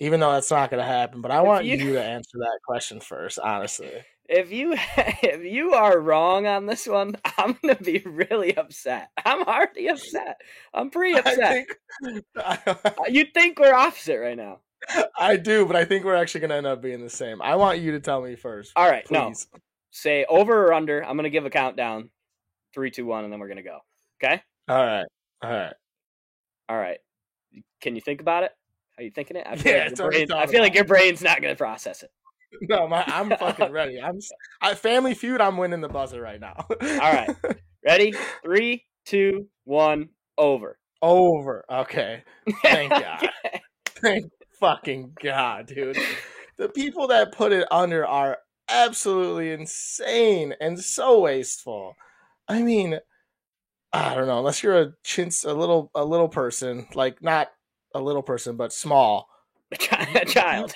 even 0.00 0.20
though 0.20 0.32
that's 0.32 0.50
not 0.50 0.70
going 0.70 0.82
to 0.82 0.86
happen. 0.86 1.22
But 1.22 1.32
I 1.32 1.42
If 1.42 1.48
want 1.48 1.66
you- 1.66 1.78
you 1.86 1.94
to 1.94 2.04
answer 2.04 2.38
that 2.38 2.60
question 2.66 3.00
first, 3.00 3.38
honestly. 3.40 4.04
If 4.28 4.50
you 4.52 4.74
if 4.96 5.44
you 5.44 5.72
are 5.74 5.98
wrong 5.98 6.46
on 6.46 6.66
this 6.66 6.86
one, 6.86 7.16
I'm 7.38 7.58
gonna 7.62 7.76
be 7.76 7.98
really 8.04 8.56
upset. 8.56 9.10
I'm 9.24 9.42
already 9.42 9.88
upset. 9.88 10.40
I'm 10.72 10.90
pretty 10.90 11.16
I 11.16 11.18
upset. 11.20 11.66
think 12.02 12.88
You'd 13.08 13.34
think 13.34 13.58
we're 13.58 13.74
opposite 13.74 14.18
right 14.18 14.36
now. 14.36 14.60
I 15.18 15.36
do, 15.36 15.64
but 15.64 15.76
I 15.76 15.84
think 15.86 16.04
we're 16.04 16.14
actually 16.14 16.40
going 16.40 16.50
to 16.50 16.56
end 16.56 16.66
up 16.66 16.82
being 16.82 17.00
the 17.00 17.08
same. 17.08 17.40
I 17.40 17.56
want 17.56 17.78
you 17.78 17.92
to 17.92 18.00
tell 18.00 18.20
me 18.20 18.36
first, 18.36 18.70
All 18.76 18.86
right, 18.86 19.10
no. 19.10 19.28
please. 19.28 19.46
Say 19.90 20.26
over 20.28 20.66
or 20.66 20.74
under. 20.74 21.02
I'm 21.02 21.16
gonna 21.16 21.30
give 21.30 21.46
a 21.46 21.50
countdown. 21.50 22.10
Three, 22.74 22.90
two, 22.90 23.06
one, 23.06 23.24
and 23.24 23.32
then 23.32 23.40
we're 23.40 23.48
gonna 23.48 23.62
go. 23.62 23.78
Okay. 24.22 24.42
All 24.68 24.84
right, 24.84 25.06
all 25.42 25.50
right. 25.50 25.72
All 26.68 26.76
right. 26.76 26.98
Can 27.80 27.94
you 27.94 28.00
think 28.00 28.20
about 28.20 28.42
it? 28.42 28.52
Are 28.98 29.04
you 29.04 29.10
thinking 29.10 29.36
it? 29.36 29.46
I 29.48 29.56
feel, 29.56 29.72
Yeah, 29.72 29.78
like, 29.84 29.90
it's 29.92 29.98
your 30.00 30.06
already 30.06 30.26
brain, 30.26 30.38
I 30.38 30.46
feel 30.46 30.60
like 30.60 30.74
your 30.74 30.84
brain's 30.84 31.22
not 31.22 31.40
gonna 31.40 31.54
process 31.56 32.02
it. 32.02 32.10
No, 32.68 32.88
my, 32.88 33.04
I'm 33.06 33.30
fucking 33.30 33.72
ready. 33.72 34.00
I'm 34.00 34.18
I, 34.60 34.74
Family 34.74 35.14
Feud. 35.14 35.40
I'm 35.40 35.56
winning 35.56 35.80
the 35.80 35.88
buzzer 35.88 36.20
right 36.20 36.40
now. 36.40 36.66
All 36.68 36.76
right. 36.80 37.30
Ready? 37.84 38.14
Three, 38.42 38.84
two, 39.04 39.48
one. 39.64 40.08
Over. 40.38 40.78
over. 41.02 41.64
Okay, 41.70 42.22
Thank 42.62 42.90
God. 42.90 43.28
thank 43.86 44.30
fucking 44.58 45.12
god, 45.22 45.66
dude. 45.66 45.98
The 46.58 46.68
people 46.68 47.08
that 47.08 47.32
put 47.32 47.52
it 47.52 47.68
under 47.70 48.06
are 48.06 48.38
absolutely 48.68 49.52
insane 49.52 50.54
and 50.60 50.80
so 50.80 51.20
wasteful. 51.20 51.94
I 52.48 52.62
mean, 52.62 52.98
I 53.92 54.14
don't 54.14 54.26
know. 54.26 54.38
Unless 54.38 54.62
you're 54.62 54.80
a 54.80 54.92
chintz, 55.04 55.44
a 55.44 55.54
little, 55.54 55.90
a 55.94 56.04
little 56.04 56.28
person, 56.28 56.88
like 56.94 57.22
not 57.22 57.48
a 57.94 58.00
little 58.00 58.22
person, 58.22 58.56
but 58.56 58.72
small. 58.72 59.28
A 59.72 59.76
chi- 59.78 60.20
a 60.22 60.24
child. 60.24 60.74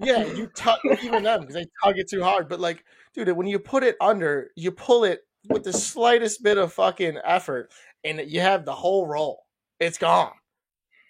Yeah, 0.00 0.24
you 0.24 0.48
tug 0.48 0.78
even 1.02 1.22
them 1.22 1.40
because 1.40 1.54
they 1.54 1.66
tug 1.82 1.98
it 1.98 2.08
too 2.08 2.22
hard. 2.22 2.48
But 2.48 2.60
like, 2.60 2.84
dude, 3.14 3.28
when 3.36 3.46
you 3.46 3.58
put 3.58 3.82
it 3.84 3.96
under, 4.00 4.50
you 4.56 4.72
pull 4.72 5.04
it 5.04 5.20
with 5.48 5.64
the 5.64 5.72
slightest 5.72 6.42
bit 6.42 6.58
of 6.58 6.72
fucking 6.72 7.18
effort, 7.24 7.72
and 8.04 8.20
you 8.26 8.40
have 8.40 8.64
the 8.64 8.74
whole 8.74 9.06
roll. 9.06 9.44
It's 9.80 9.98
gone. 9.98 10.32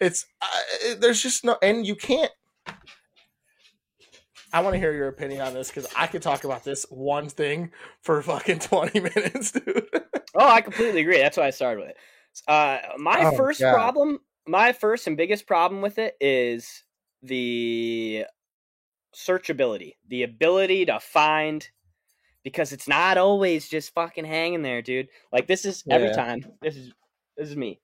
It's 0.01 0.27
uh, 0.41 0.95
there's 0.99 1.23
just 1.23 1.45
no, 1.45 1.57
and 1.63 1.87
you 1.87 1.95
can't. 1.95 2.33
I 4.55 4.61
want 4.61 4.75
to 4.75 4.79
hear 4.79 4.93
your 4.93 5.09
opinion 5.09 5.41
on 5.41 5.55
this 5.55 5.69
because 5.69 5.87
I 5.97 6.07
could 6.07 6.21
talk 6.21 6.45
about 6.45 6.63
this 6.65 6.85
one 6.91 7.29
thing 7.29 7.71
for 8.03 8.21
fucking 8.23 8.59
twenty 8.61 9.01
minutes, 9.01 9.53
dude. 9.53 9.89
Oh, 10.35 10.47
I 10.49 10.61
completely 10.61 11.01
agree. 11.01 11.19
That's 11.19 11.37
why 11.37 11.47
I 11.47 11.51
started 11.51 11.81
with 11.81 11.91
it. 11.91 11.97
Uh, 12.49 12.79
my 12.99 13.25
Oh, 13.25 13.37
first 13.37 13.61
God. 13.61 13.73
problem, 13.73 14.19
my 14.47 14.73
first 14.73 15.07
and 15.07 15.17
biggest 15.17 15.47
problem 15.47 15.81
with 15.83 15.99
it 15.99 16.17
is 16.21 16.85
the 17.23 18.27
searchability, 19.15 19.95
the 20.09 20.23
ability 20.23 20.87
to 20.87 20.99
find 21.01 21.69
because 22.43 22.73
it's 22.73 22.89
not 22.89 23.19
always 23.19 23.69
just 23.69 23.95
fucking 23.95 24.25
hanging 24.25 24.63
there, 24.63 24.83
dude. 24.83 25.09
Like 25.33 25.47
this 25.47 25.65
is 25.65 25.85
every 25.91 26.09
Yeah. 26.09 26.15
time. 26.15 26.45
This 26.61 26.77
is 26.77 26.93
this 27.37 27.49
is 27.51 27.57
me. 27.57 27.81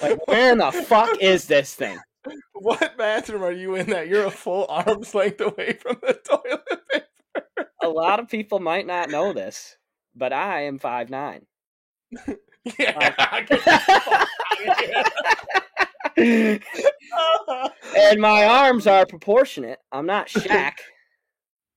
Like 0.00 0.26
where 0.26 0.52
in 0.52 0.58
the 0.58 0.72
fuck 0.72 1.10
is 1.20 1.46
this 1.46 1.74
thing? 1.74 1.98
what 2.54 2.96
bathroom 2.96 3.42
are 3.42 3.52
you 3.52 3.74
in 3.74 3.90
that 3.90 4.08
you're 4.08 4.24
a 4.24 4.30
full 4.30 4.66
arm's 4.68 5.14
length 5.14 5.40
away 5.40 5.74
from 5.74 5.98
the 6.02 6.14
toilet 6.24 6.88
paper? 6.90 7.70
A 7.82 7.88
lot 7.88 8.20
of 8.20 8.28
people 8.28 8.60
might 8.60 8.86
not 8.86 9.10
know 9.10 9.32
this, 9.32 9.76
but 10.14 10.32
I 10.32 10.62
am 10.62 10.78
five 10.78 11.10
nine. 11.10 11.46
Yeah. 12.78 13.46
and 17.96 18.20
my 18.20 18.44
arms 18.44 18.86
are 18.86 19.06
proportionate. 19.06 19.78
I'm 19.92 20.06
not 20.06 20.28
Shaq, 20.28 20.74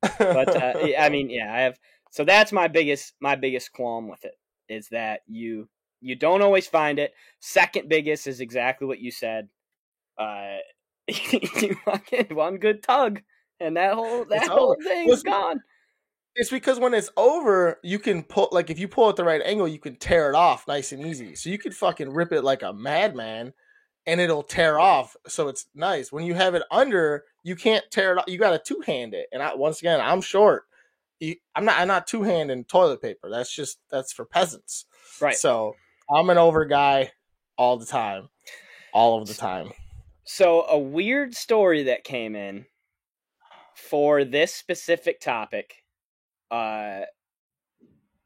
but 0.01 0.55
uh, 0.55 0.73
I 0.99 1.09
mean, 1.09 1.29
yeah, 1.29 1.53
I 1.53 1.61
have. 1.61 1.77
So 2.11 2.25
that's 2.25 2.51
my 2.51 2.67
biggest 2.67 3.13
my 3.21 3.35
biggest 3.35 3.71
qualm 3.71 4.07
with 4.09 4.23
it 4.25 4.33
is 4.69 4.89
that 4.89 5.21
you 5.27 5.69
you 6.01 6.15
don't 6.15 6.41
always 6.41 6.67
find 6.67 6.99
it. 6.99 7.13
Second 7.39 7.89
biggest 7.89 8.27
is 8.27 8.41
exactly 8.41 8.87
what 8.87 8.99
you 8.99 9.11
said. 9.11 9.47
Uh, 10.17 10.57
you 11.07 11.75
fucking 11.85 12.35
one 12.35 12.57
good 12.57 12.83
tug, 12.83 13.21
and 13.59 13.77
that 13.77 13.93
whole 13.93 14.25
that 14.25 14.41
It's 14.41 14.47
whole 14.47 14.71
over. 14.71 14.83
thing's 14.83 15.09
Listen, 15.09 15.31
gone. 15.31 15.61
It's 16.35 16.49
because 16.49 16.79
when 16.79 16.93
it's 16.93 17.11
over, 17.15 17.79
you 17.83 17.99
can 17.99 18.23
pull 18.23 18.49
like 18.51 18.69
if 18.69 18.79
you 18.79 18.87
pull 18.87 19.09
at 19.09 19.15
the 19.15 19.23
right 19.23 19.41
angle, 19.43 19.67
you 19.67 19.79
can 19.79 19.95
tear 19.95 20.29
it 20.29 20.35
off 20.35 20.67
nice 20.67 20.91
and 20.91 21.05
easy. 21.05 21.35
So 21.35 21.49
you 21.49 21.59
could 21.59 21.75
fucking 21.75 22.09
rip 22.09 22.31
it 22.31 22.43
like 22.43 22.63
a 22.63 22.73
madman 22.73 23.53
and 24.07 24.19
it'll 24.19 24.43
tear 24.43 24.79
off. 24.79 25.15
So 25.27 25.47
it's 25.47 25.67
nice. 25.75 26.11
When 26.11 26.25
you 26.25 26.33
have 26.33 26.55
it 26.55 26.63
under, 26.71 27.23
you 27.43 27.55
can't 27.55 27.85
tear 27.91 28.13
it 28.13 28.17
off. 28.17 28.25
You 28.27 28.39
gotta 28.39 28.59
two 28.63 28.81
hand 28.85 29.13
it. 29.13 29.27
And 29.31 29.43
I 29.43 29.53
once 29.53 29.79
again, 29.79 30.01
I'm 30.01 30.21
short. 30.21 30.63
I'm 31.55 31.65
not 31.65 31.79
I'm 31.79 31.87
not 31.87 32.07
two 32.07 32.23
handing 32.23 32.63
toilet 32.65 33.01
paper. 33.01 33.29
That's 33.29 33.53
just 33.53 33.77
that's 33.91 34.11
for 34.11 34.25
peasants. 34.25 34.85
Right. 35.21 35.35
So 35.35 35.75
I'm 36.13 36.29
an 36.31 36.39
over 36.39 36.65
guy 36.65 37.11
all 37.57 37.77
the 37.77 37.85
time. 37.85 38.29
All 38.91 39.21
of 39.21 39.27
the 39.27 39.33
time. 39.35 39.71
So 40.25 40.63
a 40.63 40.79
weird 40.79 41.35
story 41.35 41.83
that 41.83 42.03
came 42.03 42.35
in 42.35 42.65
for 43.75 44.23
this 44.23 44.53
specific 44.53 45.19
topic 45.19 45.82
uh 46.53 47.05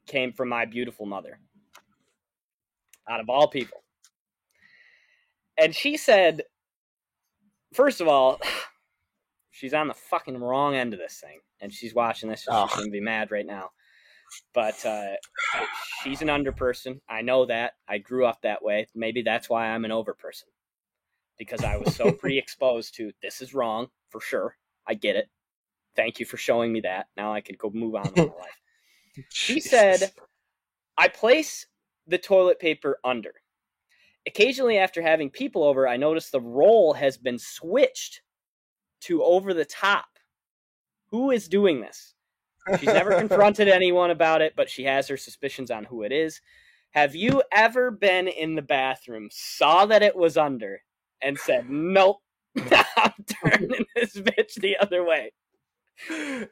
came 0.06 0.32
from 0.32 0.48
my 0.48 0.64
beautiful 0.64 1.06
mother. 1.06 1.38
Out 3.08 3.20
of 3.20 3.28
all 3.28 3.48
people. 3.48 3.82
And 5.58 5.74
she 5.74 5.96
said 5.96 6.42
first 7.72 8.00
of 8.00 8.08
all, 8.08 8.40
she's 9.50 9.74
on 9.74 9.88
the 9.88 9.94
fucking 9.94 10.38
wrong 10.38 10.74
end 10.74 10.92
of 10.92 10.98
this 10.98 11.20
thing 11.20 11.40
and 11.60 11.72
she's 11.72 11.94
watching 11.94 12.28
this 12.28 12.44
so 12.44 12.52
Oh. 12.52 12.66
she's 12.66 12.76
going 12.76 12.88
to 12.88 12.92
be 12.92 13.00
mad 13.00 13.30
right 13.30 13.46
now. 13.46 13.70
But 14.52 14.84
uh 14.84 15.14
she's 16.02 16.20
an 16.22 16.28
under 16.30 16.52
person. 16.52 17.00
I 17.08 17.22
know 17.22 17.46
that. 17.46 17.72
I 17.88 17.98
grew 17.98 18.26
up 18.26 18.42
that 18.42 18.62
way. 18.62 18.86
Maybe 18.94 19.22
that's 19.22 19.48
why 19.48 19.68
I'm 19.68 19.84
an 19.86 19.92
over 19.92 20.12
person 20.14 20.48
because 21.38 21.64
I 21.64 21.76
was 21.76 21.94
so 21.96 22.12
pre-exposed 22.22 22.94
to 22.96 23.12
this 23.22 23.40
is 23.40 23.54
wrong 23.54 23.88
for 24.10 24.20
sure. 24.20 24.56
I 24.86 24.94
get 24.94 25.16
it. 25.16 25.28
Thank 25.96 26.20
you 26.20 26.26
for 26.26 26.36
showing 26.36 26.72
me 26.72 26.80
that. 26.80 27.06
Now 27.16 27.32
I 27.32 27.40
can 27.40 27.56
go 27.58 27.70
move 27.72 27.94
on 27.94 28.04
with 28.04 28.16
my 28.16 28.22
life. 28.24 29.26
She 29.30 29.60
said, 29.60 30.12
I 30.96 31.08
place 31.08 31.66
the 32.06 32.18
toilet 32.18 32.58
paper 32.58 32.98
under. 33.04 33.32
Occasionally, 34.26 34.78
after 34.78 35.00
having 35.00 35.30
people 35.30 35.64
over, 35.64 35.88
I 35.88 35.96
notice 35.96 36.30
the 36.30 36.40
roll 36.40 36.92
has 36.94 37.16
been 37.16 37.38
switched 37.38 38.22
to 39.02 39.22
over 39.22 39.54
the 39.54 39.64
top. 39.64 40.06
Who 41.10 41.30
is 41.30 41.48
doing 41.48 41.80
this? 41.80 42.14
She's 42.78 42.88
never 42.88 43.14
confronted 43.18 43.68
anyone 43.68 44.10
about 44.10 44.42
it, 44.42 44.54
but 44.56 44.68
she 44.68 44.84
has 44.84 45.08
her 45.08 45.16
suspicions 45.16 45.70
on 45.70 45.84
who 45.84 46.02
it 46.02 46.12
is. 46.12 46.40
Have 46.90 47.14
you 47.14 47.42
ever 47.52 47.90
been 47.90 48.28
in 48.28 48.54
the 48.54 48.62
bathroom, 48.62 49.28
saw 49.30 49.86
that 49.86 50.02
it 50.02 50.16
was 50.16 50.36
under, 50.36 50.82
and 51.22 51.38
said, 51.38 51.68
Nope, 51.68 52.18
I'm 52.56 53.12
turning 53.42 53.84
this 53.94 54.14
bitch 54.14 54.54
the 54.54 54.76
other 54.78 55.04
way? 55.04 55.32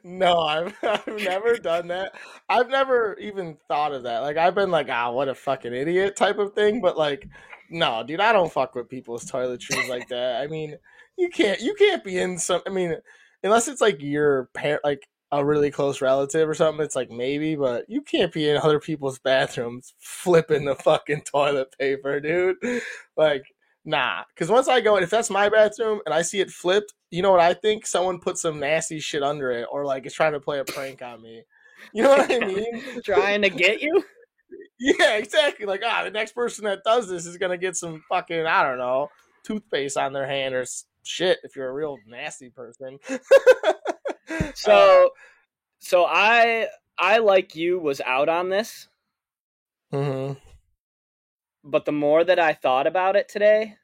No, 0.03 0.39
I've 0.39 0.75
I've 0.83 1.21
never 1.23 1.57
done 1.57 1.87
that. 1.87 2.13
I've 2.49 2.69
never 2.69 3.17
even 3.19 3.57
thought 3.67 3.93
of 3.93 4.03
that. 4.03 4.19
Like 4.19 4.37
I've 4.37 4.55
been 4.55 4.71
like, 4.71 4.89
ah, 4.89 5.11
what 5.11 5.29
a 5.29 5.35
fucking 5.35 5.73
idiot 5.73 6.15
type 6.15 6.37
of 6.37 6.53
thing. 6.53 6.81
But 6.81 6.97
like, 6.97 7.27
no, 7.69 8.03
dude, 8.05 8.19
I 8.19 8.33
don't 8.33 8.51
fuck 8.51 8.75
with 8.75 8.89
people's 8.89 9.25
toiletries 9.25 9.89
like 9.89 10.07
that. 10.09 10.41
I 10.41 10.47
mean, 10.47 10.77
you 11.17 11.29
can't 11.29 11.59
you 11.61 11.73
can't 11.75 12.03
be 12.03 12.17
in 12.17 12.37
some. 12.37 12.61
I 12.67 12.69
mean, 12.69 12.95
unless 13.43 13.67
it's 13.67 13.81
like 13.81 14.01
your 14.01 14.49
parent, 14.53 14.83
like 14.83 15.07
a 15.31 15.43
really 15.43 15.71
close 15.71 16.01
relative 16.01 16.47
or 16.47 16.53
something. 16.53 16.83
It's 16.85 16.95
like 16.95 17.11
maybe, 17.11 17.55
but 17.55 17.85
you 17.89 18.01
can't 18.01 18.31
be 18.31 18.49
in 18.49 18.57
other 18.57 18.79
people's 18.79 19.19
bathrooms 19.19 19.93
flipping 19.99 20.65
the 20.65 20.75
fucking 20.75 21.21
toilet 21.21 21.73
paper, 21.79 22.19
dude. 22.19 22.57
Like. 23.15 23.43
Nah, 23.87 24.25
because 24.35 24.49
once 24.49 24.67
I 24.67 24.81
go, 24.81 24.97
if 24.97 25.09
that's 25.09 25.29
my 25.29 25.47
bathroom 25.47 26.01
and 26.05 26.13
I 26.13 26.21
see 26.21 26.41
it 26.41 26.51
flipped, 26.51 26.93
you 27.09 27.21
know 27.21 27.31
what 27.31 27.39
I 27.39 27.53
think? 27.53 27.87
Someone 27.87 28.19
put 28.19 28.37
some 28.37 28.59
nasty 28.59 28.99
shit 28.99 29.23
under 29.23 29.49
it, 29.49 29.65
or 29.71 29.85
like 29.85 30.05
is 30.05 30.13
trying 30.13 30.33
to 30.33 30.41
play 30.41 30.59
a 30.59 30.65
prank 30.65 31.01
on 31.01 31.21
me. 31.21 31.43
You 31.93 32.03
know 32.03 32.09
what 32.09 32.29
I 32.29 32.39
mean? 32.45 32.81
Trying 33.05 33.41
to 33.43 33.49
get 33.49 33.81
you? 33.81 34.03
Yeah, 34.79 35.15
exactly. 35.15 35.65
Like, 35.65 35.81
ah, 35.83 36.03
the 36.03 36.11
next 36.11 36.33
person 36.33 36.65
that 36.65 36.83
does 36.85 37.09
this 37.09 37.25
is 37.25 37.37
gonna 37.37 37.57
get 37.57 37.75
some 37.75 38.03
fucking, 38.07 38.45
I 38.45 38.61
don't 38.61 38.77
know, 38.77 39.07
toothpaste 39.43 39.97
on 39.97 40.13
their 40.13 40.27
hand 40.27 40.53
or 40.53 40.65
shit. 41.03 41.39
If 41.43 41.55
you're 41.55 41.67
a 41.69 41.73
real 41.73 41.97
nasty 42.05 42.49
person. 42.49 42.99
So, 44.53 45.11
so 45.79 46.05
I, 46.05 46.67
I 46.99 47.19
like 47.19 47.55
you 47.55 47.79
was 47.79 48.01
out 48.01 48.29
on 48.29 48.49
this, 48.49 48.87
hmm 49.91 50.33
but 51.67 51.85
the 51.85 51.91
more 51.91 52.23
that 52.23 52.39
I 52.39 52.53
thought 52.53 52.87
about 52.87 53.15
it 53.15 53.29
today, 53.29 53.75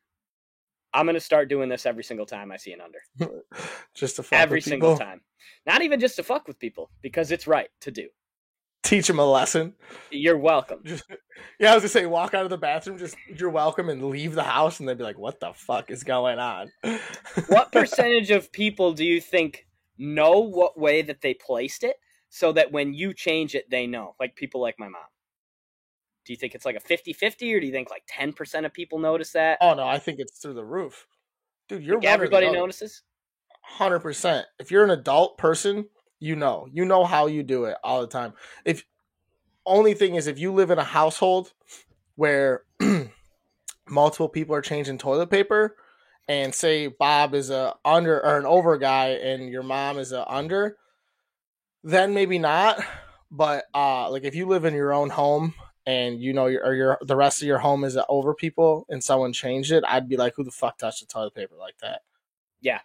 I'm 0.93 1.06
gonna 1.06 1.19
start 1.19 1.50
doing 1.50 1.69
this 1.69 1.86
every 1.86 2.04
single 2.04 2.26
time 2.26 2.52
I 2.52 2.58
see 2.58 2.74
an 2.74 2.82
under. 2.82 3.00
just 3.93 4.15
to 4.17 4.24
fuck 4.24 4.32
with 4.32 4.39
every 4.39 4.62
single 4.62 4.98
time. 4.98 5.22
Not 5.65 5.82
even 5.82 6.00
just 6.00 6.15
to 6.17 6.24
fuck 6.24 6.48
with 6.48 6.60
people, 6.60 6.89
because 7.02 7.32
it's 7.32 7.48
right 7.48 7.69
to 7.82 7.91
do. 7.91 8.08
Teach 8.84 9.08
them 9.08 9.19
a 9.19 9.26
lesson. 9.26 9.74
You're 10.12 10.38
welcome. 10.38 10.80
Just, 10.86 11.06
yeah, 11.58 11.72
I 11.72 11.76
was 11.76 11.84
gonna 11.84 11.89
say, 11.89 12.06
walk 12.06 12.34
out 12.34 12.43
of 12.43 12.50
the 12.50 12.58
bathroom, 12.58 12.98
just 12.98 13.15
you're 13.34 13.50
welcome, 13.50 13.88
and 13.88 14.10
leave 14.10 14.36
the 14.36 14.43
house, 14.43 14.80
and 14.80 14.89
they'd 14.89 14.98
be 14.98 15.06
like, 15.06 15.17
"What 15.17 15.39
the 15.39 15.54
fuck 15.56 15.89
is 15.89 16.04
going 16.04 16.38
on?" 16.38 16.69
what 17.48 17.72
percentage 17.72 18.30
of 18.30 18.52
people 18.52 18.91
do 18.91 19.06
you 19.06 19.22
think 19.22 19.65
know 19.98 20.39
what 20.39 20.78
way 20.78 21.02
that 21.02 21.22
they 21.22 21.34
placed 21.34 21.84
it 21.84 21.96
so 22.30 22.52
that 22.52 22.72
when 22.72 22.93
you 22.93 23.13
change 23.13 23.56
it 23.56 23.69
they 23.69 23.86
know 23.86 24.15
like 24.19 24.36
people 24.36 24.60
like 24.60 24.80
my 24.80 24.88
mom 24.88 25.02
do 26.26 26.34
you 26.34 26.38
think 26.38 26.56
it's 26.56 26.66
like 26.66 26.76
a 26.76 26.80
50-50 26.80 27.56
or 27.56 27.60
do 27.60 27.66
you 27.66 27.72
think 27.72 27.90
like 27.90 28.04
10% 28.08 28.66
of 28.66 28.74
people 28.74 29.00
notice 29.00 29.32
that 29.32 29.58
Oh 29.62 29.74
no, 29.74 29.88
I 29.88 30.00
think 30.00 30.20
it's 30.20 30.40
through 30.40 30.54
the 30.56 30.66
roof, 30.66 31.08
dude. 31.68 31.84
You're 31.84 32.00
everybody 32.04 32.52
notices 32.52 33.04
Hundred 33.64 34.02
percent. 34.02 34.46
If 34.60 34.72
you're 34.72 34.84
an 34.84 34.90
adult 34.90 35.38
person, 35.38 35.88
you 36.20 36.36
know, 36.36 36.68
you 36.72 36.84
know 36.84 37.06
how 37.06 37.28
you 37.28 37.44
do 37.44 37.64
it 37.66 37.78
all 37.82 38.02
the 38.02 38.08
time. 38.08 38.34
If 38.66 38.84
only 39.66 39.94
thing 39.94 40.16
is, 40.16 40.28
if 40.28 40.38
you 40.38 40.52
live 40.52 40.70
in 40.70 40.78
a 40.78 40.84
household 40.84 41.54
where 42.16 42.64
multiple 43.90 44.28
people 44.28 44.54
are 44.54 44.62
changing 44.62 44.98
toilet 44.98 45.30
paper, 45.30 45.78
and 46.28 46.54
say 46.54 46.88
Bob 46.88 47.34
is 47.34 47.50
a 47.50 47.76
under 47.86 48.24
or 48.24 48.38
an 48.38 48.46
over 48.46 48.78
guy, 48.78 49.12
and 49.12 49.50
your 49.50 49.64
mom 49.64 49.98
is 49.98 50.12
a 50.12 50.30
under, 50.30 50.78
then 51.84 52.14
maybe 52.14 52.40
not. 52.40 52.84
But 53.32 53.64
uh, 53.74 54.12
like 54.12 54.26
if 54.26 54.36
you 54.36 54.46
live 54.46 54.66
in 54.66 54.74
your 54.74 54.94
own 54.94 55.10
home 55.10 55.54
and 55.86 56.22
you 56.22 56.34
know 56.34 56.48
your 56.48 56.65
or 56.65 56.74
your 56.74 56.98
the 57.02 57.15
rest 57.15 57.41
of 57.41 57.48
your 57.48 57.58
home 57.58 57.84
is 57.84 57.98
over 58.10 58.34
people 58.34 58.86
and 58.89 59.04
someone 59.04 59.34
changed 59.34 59.72
it, 59.72 59.84
I'd 59.88 60.10
be 60.10 60.17
like, 60.17 60.34
who 60.36 60.43
the 60.43 60.52
fuck 60.52 60.78
touched 60.78 61.02
the 61.02 61.08
toilet 61.08 61.36
paper 61.36 61.56
like 61.60 61.78
that? 61.82 62.02
Yeah. 62.62 62.79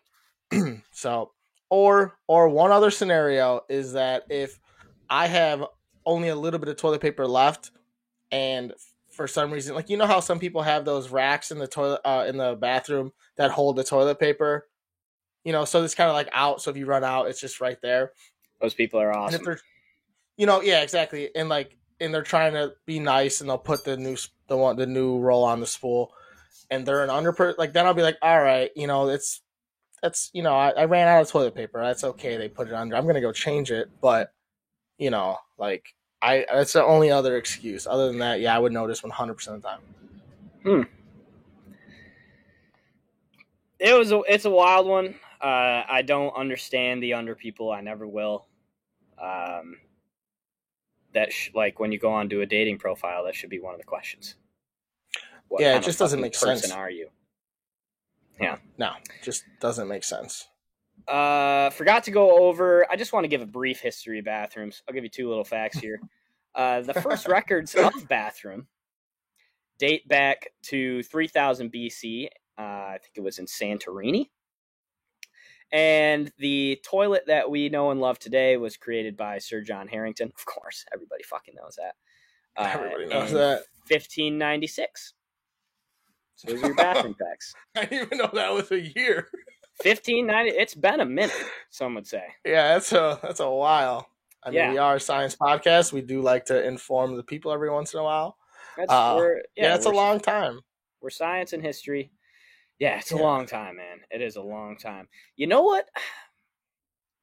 so, 0.91 1.33
or 1.71 2.19
or 2.27 2.49
one 2.49 2.73
other 2.73 2.91
scenario 2.91 3.63
is 3.69 3.93
that 3.93 4.25
if 4.31 4.59
I 5.09 5.27
have 5.27 5.65
only 6.05 6.29
a 6.29 6.37
little 6.37 6.59
bit 6.59 6.69
of 6.69 6.77
toilet 6.77 7.01
paper 7.01 7.27
left, 7.27 7.71
and 8.31 8.73
for 9.11 9.27
some 9.27 9.51
reason, 9.51 9.75
like 9.75 9.91
you 9.91 9.97
know 9.97 10.07
how 10.07 10.21
some 10.21 10.39
people 10.39 10.63
have 10.63 10.85
those 10.85 11.11
racks 11.11 11.51
in 11.51 11.59
the 11.59 11.69
toilet 11.69 12.01
uh, 12.05 12.25
in 12.29 12.37
the 12.37 12.57
bathroom 12.57 13.13
that 13.37 13.51
hold 13.51 13.77
the 13.77 13.85
toilet 13.85 14.19
paper, 14.19 14.69
you 15.45 15.53
know, 15.53 15.65
so 15.65 15.83
it's 15.85 15.95
kind 15.95 16.11
of 16.11 16.15
like 16.15 16.29
out. 16.33 16.61
So 16.61 16.71
if 16.71 16.77
you 16.77 16.87
run 16.87 17.05
out, 17.05 17.29
it's 17.29 17.41
just 17.41 17.61
right 17.61 17.81
there. 17.81 18.13
those 18.61 18.75
people 18.75 19.01
are 19.01 19.17
awesome 19.17 19.57
you 20.37 20.47
know, 20.47 20.63
yeah, 20.63 20.83
exactly, 20.83 21.31
and 21.35 21.49
like, 21.49 21.77
and 22.01 22.13
they're 22.13 22.23
trying 22.23 22.53
to 22.53 22.75
be 22.87 22.99
nice, 22.99 23.41
and 23.41 23.49
they'll 23.49 23.59
put 23.59 23.85
the 23.85 23.97
new 23.97 24.17
the 24.49 24.57
one 24.57 24.77
the 24.77 24.87
new 24.87 25.19
roll 25.19 25.45
on 25.45 25.61
the 25.61 25.67
spool, 25.67 26.13
and 26.71 26.87
they're 26.87 27.05
an 27.05 27.11
under 27.11 27.55
like 27.59 27.73
then 27.73 27.87
I'll 27.87 27.95
be 27.95 28.03
like, 28.03 28.19
all 28.23 28.43
right, 28.43 28.71
you 28.77 28.87
know, 28.87 29.09
it's 29.09 29.43
that's 30.03 30.31
you 30.33 30.43
know, 30.43 30.55
I, 30.55 30.71
I 30.71 30.85
ran 30.85 31.09
out 31.09 31.23
of 31.23 31.31
toilet 31.31 31.55
paper. 31.55 31.81
That's 31.81 32.05
okay. 32.05 32.37
They 32.37 32.49
put 32.49 32.69
it 32.69 32.75
under. 32.75 32.97
I'm 32.97 33.07
gonna 33.07 33.21
go 33.21 33.33
change 33.33 33.71
it, 33.71 33.89
but 34.01 34.33
you 34.99 35.11
know, 35.11 35.37
like 35.59 35.95
I 36.23 36.47
that's 36.53 36.73
the 36.73 36.85
only 36.85 37.11
other 37.11 37.37
excuse. 37.37 37.87
Other 37.87 38.09
than 38.09 38.19
that, 38.19 38.41
yeah, 38.41 38.55
I 38.55 38.59
would 38.59 38.73
notice 38.73 39.03
100 39.03 39.35
percent 39.35 39.57
of 39.57 39.63
the 39.63 39.69
time. 39.69 39.81
Hmm. 40.63 40.83
It 43.79 43.97
was 43.97 44.11
a, 44.11 44.21
it's 44.29 44.45
a 44.45 44.51
wild 44.51 44.89
one. 44.89 45.15
Uh, 45.41 45.85
I 45.89 46.03
don't 46.03 46.35
understand 46.35 47.01
the 47.01 47.15
under 47.15 47.37
people. 47.37 47.71
I 47.71 47.81
never 47.81 48.09
will. 48.09 48.47
Um, 49.23 49.77
that 51.19 51.33
sh- 51.33 51.51
like 51.55 51.81
when 51.81 51.91
you 51.91 51.99
go 51.99 52.13
on 52.13 52.29
to 52.29 52.43
a 52.43 52.47
dating 52.47 52.79
profile, 52.79 53.25
that 53.25 53.35
should 53.35 53.51
be 53.51 53.59
one 53.59 53.75
of 53.75 53.81
the 53.81 53.87
questions. 53.87 54.37
What 55.49 55.61
Yeah, 55.61 55.77
it 55.77 55.83
just 55.83 55.99
doesn't 55.99 56.21
make 56.21 56.33
person 56.33 56.59
sense. 56.59 56.73
Are 56.73 56.91
you? 56.91 57.09
Yeah. 58.41 58.59
No, 58.77 58.93
just 59.23 59.45
doesn't 59.61 59.89
make 59.89 60.05
sense. 60.05 60.47
Uh, 61.09 61.71
forgot 61.71 62.05
to 62.05 62.11
go 62.11 62.47
over. 62.47 62.87
I 62.91 62.97
just 62.97 63.13
want 63.13 63.25
to 63.25 63.29
give 63.29 63.41
a 63.41 63.47
brief 63.47 63.81
history 63.81 64.19
of 64.19 64.27
bathrooms. 64.27 64.83
I'll 64.87 64.95
give 64.95 65.05
you 65.05 65.11
two 65.11 65.29
little 65.29 65.45
facts 65.45 65.79
here. 65.79 66.01
Uh, 66.55 66.81
the 66.81 66.95
first 66.95 67.29
records 67.29 67.77
of 67.77 67.93
bathroom 68.09 68.67
date 69.79 70.09
back 70.09 70.49
to 70.63 71.05
3000 71.05 71.73
BC. 71.73 72.27
Uh, 72.59 72.63
I 72.63 72.99
think 73.01 73.13
it 73.15 73.21
was 73.21 73.39
in 73.39 73.47
Santorini. 73.47 74.29
And 75.71 76.33
the 76.39 76.81
toilet 76.85 77.25
that 77.27 77.51
we 77.51 77.69
know 77.69 77.91
and 77.91 78.01
love 78.01 78.19
today 78.19 78.57
was 78.57 78.77
created 78.77 79.17
by 79.17 79.39
Sir 79.39 79.61
John 79.61 79.87
Harington. 79.89 80.33
Of 80.35 80.47
course, 80.47 80.85
everybody 80.95 81.23
fucking 81.25 81.55
knows 81.55 81.77
that. 81.77 81.95
Uh, 82.57 82.71
Everybody 82.75 83.07
knows 83.07 83.33
that. 83.33 83.65
1596. 83.89 85.15
So 86.37 86.49
those 86.53 86.63
are 86.63 86.67
your 86.69 86.75
bathroom 86.77 87.15
facts. 87.19 87.55
I 87.77 87.85
didn't 87.85 88.07
even 88.07 88.19
know 88.19 88.31
that 88.33 88.53
was 88.53 88.71
a 88.73 88.81
year. 88.81 89.29
1590. 89.83 90.51
It's 90.59 90.75
been 90.75 91.01
a 91.01 91.05
minute. 91.05 91.37
Some 91.71 91.95
would 91.95 92.07
say. 92.07 92.23
Yeah, 92.45 92.75
that's 92.75 92.93
a 92.93 93.19
that's 93.23 93.41
a 93.41 93.51
while. 93.51 94.09
I 94.43 94.51
mean, 94.51 94.57
Yeah. 94.57 94.71
we 94.73 94.79
are 94.79 94.97
a 94.97 95.01
science 95.01 95.37
podcast. 95.37 95.93
We 95.93 96.01
do 96.01 96.23
like 96.23 96.47
to 96.47 96.67
inform 96.67 97.17
the 97.17 97.23
people 97.23 97.53
every 97.53 97.71
once 97.71 97.93
in 97.93 98.01
a 98.01 98.05
while. 98.05 98.37
That's 98.77 98.91
Uh, 98.91 99.15
we're, 99.17 99.43
Yeah, 99.57 99.75
it's 99.75 99.87
a 99.87 99.91
long 99.91 100.19
time. 100.21 100.61
We're 101.01 101.11
science 101.11 101.53
and 101.53 101.63
history. 101.63 102.11
Yeah, 102.79 102.99
it's 102.99 103.13
a 103.13 103.17
long 103.17 103.47
time, 103.47 103.77
man. 103.77 104.03
It 104.11 104.23
is 104.23 104.37
a 104.37 104.43
long 104.43 104.77
time. 104.77 105.09
You 105.37 105.47
know 105.47 105.63
what? 105.63 105.89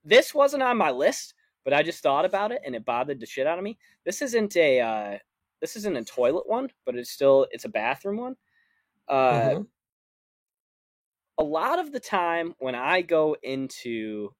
This 0.03 0.33
wasn't 0.33 0.63
on 0.63 0.77
my 0.77 0.91
list, 0.91 1.33
but 1.63 1.73
I 1.73 1.81
just 1.83 2.03
thought 2.03 2.25
about 2.25 2.51
it 2.51 2.61
and 2.65 2.75
it 2.75 2.85
bothered 2.85 3.19
the 3.19 3.25
shit 3.25 3.47
out 3.47 3.57
of 3.57 3.63
me. 3.63 3.77
This 4.03 4.21
isn't 4.21 4.55
a 4.55 4.79
uh, 4.81 5.19
this 5.61 5.75
isn't 5.77 5.97
a 5.97 6.03
toilet 6.03 6.47
one, 6.47 6.69
but 6.85 6.95
it's 6.95 7.09
still 7.09 7.47
it's 7.51 7.65
a 7.65 7.69
bathroom 7.69 8.17
one. 8.17 8.35
Uh, 9.07 9.55
Mhm. 9.55 9.67
A 11.37 11.43
lot 11.45 11.79
of 11.79 11.93
the 11.93 11.99
time 12.01 12.55
when 12.59 12.75
I 12.75 13.01
go 13.01 13.37
into 13.41 14.35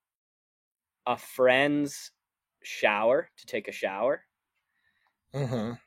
a 1.07 1.18
friend's 1.18 2.11
shower 2.63 3.30
to 3.38 3.45
take 3.45 3.68
a 3.68 3.72
shower, 3.72 4.26
Mhm. 5.34 5.78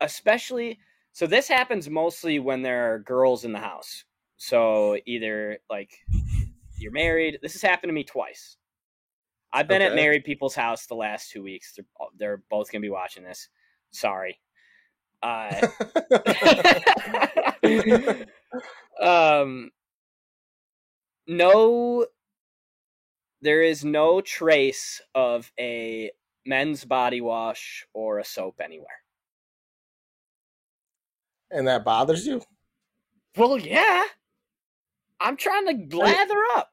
especially 0.00 0.78
so 1.12 1.26
this 1.26 1.48
happens 1.48 1.88
mostly 1.90 2.38
when 2.38 2.62
there 2.62 2.94
are 2.94 2.98
girls 2.98 3.44
in 3.44 3.52
the 3.52 3.58
house 3.58 4.04
so 4.42 4.98
either 5.06 5.58
like 5.70 5.92
you're 6.76 6.90
married 6.90 7.38
this 7.42 7.52
has 7.52 7.62
happened 7.62 7.90
to 7.90 7.94
me 7.94 8.02
twice. 8.02 8.56
I've 9.52 9.68
been 9.68 9.82
at 9.82 9.94
married 9.94 10.24
people's 10.24 10.56
house 10.56 10.86
the 10.86 10.96
last 10.96 11.30
two 11.30 11.44
weeks. 11.44 11.74
They're, 11.76 11.86
they're 12.18 12.42
both 12.50 12.72
gonna 12.72 12.82
be 12.82 12.90
watching 12.90 13.22
this. 13.22 13.48
Sorry. 13.92 14.40
Uh, 15.22 15.68
um 19.00 19.70
no 21.28 22.06
there 23.42 23.62
is 23.62 23.84
no 23.84 24.20
trace 24.20 25.00
of 25.14 25.52
a 25.60 26.10
men's 26.44 26.84
body 26.84 27.20
wash 27.20 27.86
or 27.94 28.18
a 28.18 28.24
soap 28.24 28.56
anywhere. 28.60 28.88
And 31.52 31.68
that 31.68 31.84
bothers 31.84 32.26
you? 32.26 32.42
Well, 33.36 33.56
yeah. 33.56 34.02
I'm 35.22 35.36
trying 35.36 35.66
to 35.90 35.96
lather 35.96 36.38
up. 36.54 36.70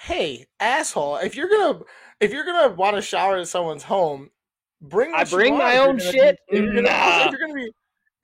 Hey, 0.00 0.46
asshole! 0.60 1.16
If 1.16 1.34
you're 1.36 1.48
gonna 1.48 1.80
if 2.20 2.32
you're 2.32 2.44
gonna 2.44 2.74
want 2.74 2.96
to 2.96 3.02
shower 3.02 3.36
at 3.38 3.48
someone's 3.48 3.82
home, 3.82 4.30
bring. 4.80 5.12
I 5.14 5.24
bring 5.24 5.58
my 5.58 5.78
own 5.78 5.98
shit? 5.98 6.38
Be, 6.50 6.58
if, 6.58 6.64
you're 6.64 6.74
gonna, 6.74 6.88
Nah. 6.88 7.24
if 7.26 7.30
you're 7.32 7.40
gonna 7.40 7.54
be 7.54 7.70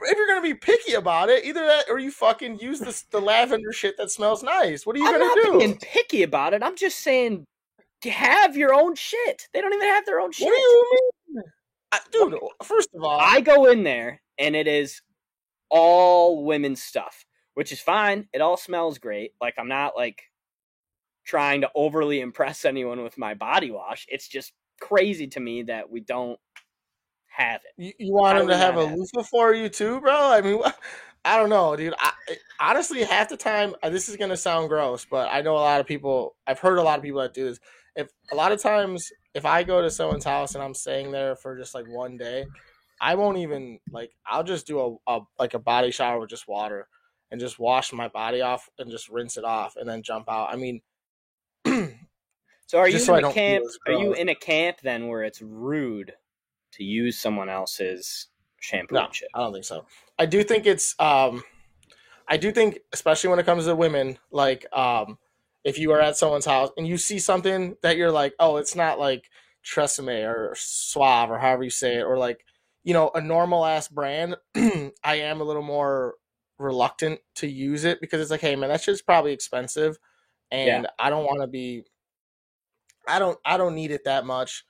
if 0.07 0.17
you're 0.17 0.27
gonna 0.29 0.43
be 0.43 0.55
picky 0.55 0.95
about 0.95 1.31
it, 1.31 1.45
either 1.45 1.65
that 1.67 1.87
or 1.89 1.99
you 1.99 2.11
fucking 2.11 2.59
use 2.61 2.79
the 2.79 3.03
the 3.11 3.21
lavender 3.21 3.73
shit 3.73 3.97
that 3.97 4.11
smells 4.11 4.43
nice. 4.43 4.87
What 4.87 4.97
are 4.97 5.01
you 5.01 5.07
I'm 5.07 5.13
gonna 5.15 5.25
not 5.25 5.39
do? 5.43 5.59
being 5.59 5.79
picky 5.79 6.23
about 6.23 6.55
it. 6.55 6.63
I'm 6.63 6.77
just 6.77 7.01
saying, 7.01 7.45
have 8.05 8.57
your 8.57 8.75
own 8.75 8.95
shit. 8.95 9.49
They 9.53 9.61
don't 9.61 9.73
even 9.75 9.89
have 9.89 10.07
their 10.07 10.21
own 10.21 10.33
shit. 10.33 10.47
What 10.47 10.55
do 10.55 10.61
you 10.61 11.01
mean, 11.35 11.43
I, 11.93 11.99
dude? 12.13 12.39
First 12.63 12.91
of 12.95 13.03
all, 13.03 13.19
I 13.21 13.41
go 13.41 13.67
in 13.67 13.83
there 13.83 14.21
and 14.39 14.55
it 14.57 14.67
is 14.67 15.01
all 15.71 16.45
women's 16.45 16.83
stuff, 16.83 17.25
which 17.55 17.73
is 17.73 17.81
fine. 17.81 18.29
It 18.33 18.41
all 18.41 18.57
smells 18.57 18.99
great. 18.99 19.33
Like 19.41 19.55
I'm 19.59 19.69
not 19.69 19.97
like 19.97 20.31
trying 21.25 21.63
to 21.63 21.71
overly 21.75 22.21
impress 22.21 22.65
anyone 22.65 23.03
with 23.03 23.19
my 23.19 23.35
body 23.35 23.71
wash. 23.71 24.07
It's 24.09 24.29
just 24.29 24.53
crazy 24.81 25.27
to 25.29 25.41
me 25.41 25.63
that 25.65 25.91
we 25.91 26.01
don't 26.01 26.39
have 27.27 27.63
it. 27.65 27.73
You, 27.77 27.93
you 27.99 28.13
want 28.13 28.39
him 28.39 28.49
to 28.49 28.57
have 28.57 28.77
a 28.77 28.83
it? 28.83 28.99
loofah 28.99 29.23
for 29.23 29.55
you 29.55 29.69
too, 29.69 30.01
bro? 30.01 30.15
I 30.15 30.41
mean, 30.41 30.61
I 31.25 31.37
don't 31.37 31.51
know, 31.51 31.75
dude. 31.77 31.95
I, 31.99 32.13
I- 32.29 32.37
honestly, 32.61 33.03
half 33.03 33.29
the 33.29 33.37
time, 33.37 33.75
uh, 33.83 33.91
this 33.91 34.09
is 34.09 34.17
gonna 34.17 34.37
sound 34.37 34.69
gross, 34.69 35.05
but 35.05 35.29
I 35.33 35.41
know 35.41 35.55
a 35.55 35.59
lot 35.59 35.81
of 35.81 35.87
people. 35.87 36.37
I've 36.47 36.59
heard 36.61 36.79
a 36.79 36.83
lot 36.83 36.99
of 36.99 37.05
people 37.05 37.21
that 37.23 37.35
do 37.35 37.47
this. 37.47 37.61
If 37.97 38.11
a 38.33 38.35
lot 38.37 38.53
of 38.53 38.61
times, 38.61 39.11
if 39.35 39.45
I 39.47 39.63
go 39.63 39.83
to 39.83 39.91
someone's 39.91 40.25
house 40.25 40.55
and 40.55 40.63
I'm 40.63 40.75
staying 40.75 41.13
there 41.13 41.37
for 41.37 41.57
just 41.59 41.75
like 41.75 41.87
one 41.87 42.17
day, 42.17 42.47
I 43.01 43.15
won't 43.17 43.39
even 43.39 43.81
like. 43.91 44.13
I'll 44.27 44.45
just 44.45 44.67
do 44.67 45.01
a, 45.07 45.13
a 45.13 45.21
like 45.39 45.55
a 45.55 45.59
body 45.59 45.91
shower 45.91 46.21
with 46.21 46.31
just 46.31 46.49
water 46.49 46.89
and 47.35 47.41
just 47.41 47.59
wash 47.59 47.93
my 47.93 48.07
body 48.07 48.43
off 48.43 48.70
and 48.78 48.93
just 48.93 49.09
rinse 49.09 49.37
it 49.37 49.43
off 49.45 49.74
and 49.74 49.89
then 49.89 50.05
jump 50.05 50.30
out. 50.30 50.53
I 50.53 50.57
mean, 50.57 50.82
So 52.66 52.78
are 52.78 52.89
you 52.89 53.01
so 53.01 53.16
in 53.16 53.24
a 53.24 53.32
camp? 53.32 53.64
Are 53.87 53.93
you 53.93 54.12
in 54.14 54.28
a 54.28 54.35
camp 54.35 54.78
then 54.82 55.09
where 55.09 55.24
it's 55.24 55.43
rude 55.43 56.14
to 56.72 56.85
use 56.85 57.18
someone 57.18 57.49
else's 57.49 58.28
shampoo 58.61 58.95
No. 58.95 59.09
I 59.35 59.41
don't 59.41 59.53
think 59.53 59.64
so. 59.64 59.85
I 60.16 60.26
do 60.26 60.43
think 60.43 60.64
it's 60.66 60.95
um 60.99 61.43
I 62.26 62.37
do 62.37 62.53
think 62.53 62.78
especially 62.93 63.30
when 63.30 63.41
it 63.41 63.47
comes 63.47 63.66
to 63.66 63.74
women, 63.74 64.18
like 64.30 64.64
um 64.72 65.18
if 65.64 65.78
you 65.78 65.93
are 65.93 66.01
at 66.01 66.16
someone's 66.16 66.47
house 66.47 66.70
and 66.76 66.87
you 66.87 66.97
see 66.97 67.18
something 67.18 67.76
that 67.82 67.97
you're 67.97 68.12
like, 68.12 68.35
oh, 68.39 68.57
it's 68.59 68.76
not 68.76 68.99
like 68.99 69.28
Tresemme 69.64 70.24
or 70.26 70.55
Suave 70.57 71.30
or 71.30 71.39
however 71.39 71.64
you 71.64 71.70
say 71.70 71.97
it, 71.97 72.03
or 72.03 72.18
like, 72.18 72.45
you 72.82 72.93
know, 72.93 73.11
a 73.14 73.20
normal 73.20 73.64
ass 73.64 73.89
brand, 73.89 74.37
I 74.55 75.16
am 75.16 75.41
a 75.41 75.45
little 75.45 75.62
more 75.62 76.14
reluctant 76.59 77.21
to 77.37 77.47
use 77.47 77.85
it 77.85 78.01
because 78.01 78.21
it's 78.21 78.31
like, 78.31 78.41
hey 78.41 78.57
man, 78.57 78.71
that 78.71 78.81
shit's 78.81 79.03
probably 79.03 79.33
expensive 79.33 79.99
and 80.51 80.87
I 80.99 81.11
don't 81.11 81.25
want 81.25 81.41
to 81.41 81.47
be 81.47 81.85
I 83.09 83.19
don't 83.19 83.39
I 83.45 83.57
don't 83.57 83.75
need 83.75 83.91
it 83.91 84.05
that 84.05 84.25
much 84.25 84.65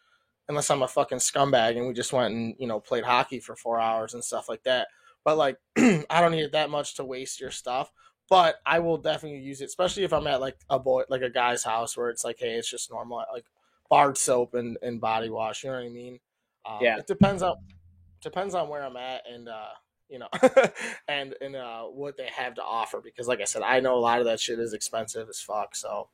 unless 0.48 0.70
I'm 0.70 0.82
a 0.82 0.88
fucking 0.88 1.18
scumbag 1.18 1.76
and 1.76 1.86
we 1.86 1.94
just 1.94 2.12
went 2.12 2.34
and 2.34 2.54
you 2.58 2.66
know 2.66 2.80
played 2.80 3.04
hockey 3.04 3.40
for 3.40 3.56
four 3.56 3.78
hours 3.78 4.14
and 4.14 4.24
stuff 4.24 4.48
like 4.48 4.62
that. 4.64 4.88
But 5.24 5.38
like, 5.38 5.56
I 5.76 6.20
don't 6.20 6.32
need 6.32 6.42
it 6.42 6.52
that 6.52 6.70
much 6.70 6.96
to 6.96 7.04
waste 7.04 7.40
your 7.40 7.50
stuff. 7.50 7.90
But 8.30 8.56
I 8.64 8.78
will 8.78 8.96
definitely 8.96 9.40
use 9.40 9.60
it, 9.60 9.66
especially 9.66 10.04
if 10.04 10.12
I'm 10.12 10.26
at 10.26 10.40
like 10.40 10.56
a 10.70 10.78
boy, 10.78 11.02
like 11.10 11.20
a 11.20 11.30
guy's 11.30 11.62
house 11.62 11.96
where 11.96 12.08
it's 12.08 12.24
like, 12.24 12.36
hey, 12.38 12.54
it's 12.54 12.70
just 12.70 12.90
normal, 12.90 13.22
like 13.32 13.44
bar 13.90 14.14
soap 14.14 14.54
and, 14.54 14.78
and 14.80 14.98
body 14.98 15.28
wash. 15.28 15.62
You 15.62 15.70
know 15.70 15.76
what 15.76 15.84
I 15.84 15.90
mean? 15.90 16.20
Um, 16.64 16.78
Yeah. 16.80 16.98
It 16.98 17.06
depends 17.06 17.42
on 17.42 17.56
depends 18.22 18.54
on 18.54 18.68
where 18.70 18.82
I'm 18.82 18.96
at 18.96 19.24
and 19.30 19.48
uh, 19.48 19.68
you 20.08 20.18
know, 20.18 20.28
and 21.08 21.34
and 21.40 21.56
uh, 21.56 21.84
what 21.84 22.16
they 22.16 22.28
have 22.34 22.54
to 22.54 22.62
offer. 22.62 23.00
Because 23.00 23.28
like 23.28 23.40
I 23.40 23.44
said, 23.44 23.62
I 23.62 23.80
know 23.80 23.96
a 23.96 24.00
lot 24.00 24.20
of 24.20 24.26
that 24.26 24.40
shit 24.40 24.58
is 24.58 24.72
expensive 24.72 25.28
as 25.28 25.40
fuck. 25.40 25.74
So 25.74 26.08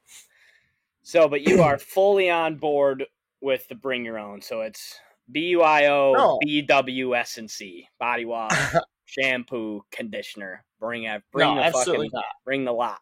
So, 1.03 1.29
but 1.29 1.47
you 1.47 1.63
are 1.63 1.79
fully 1.79 2.31
on 2.31 2.57
board 2.57 3.05
with 3.41 3.67
the 3.69 3.75
bring 3.75 4.05
your 4.05 4.19
own. 4.19 4.43
So 4.43 4.61
it's 4.61 4.99
B 5.31 5.49
U 5.49 5.63
I 5.63 5.89
O. 5.89 6.39
B 6.43 6.63
W 6.63 7.17
S 7.17 7.39
and 7.39 7.51
C 7.51 7.89
body 7.99 8.25
wash, 8.25 8.53
shampoo, 9.07 9.85
conditioner. 9.91 10.65
Bring 10.79 11.05
it. 11.05 11.23
Bring 11.33 11.49
no, 11.49 11.55
the 11.57 11.67
absolutely 11.67 12.09
fucking. 12.09 12.11
not. 12.15 12.45
Bring 12.45 12.65
the 12.65 12.73
lot. 12.73 12.99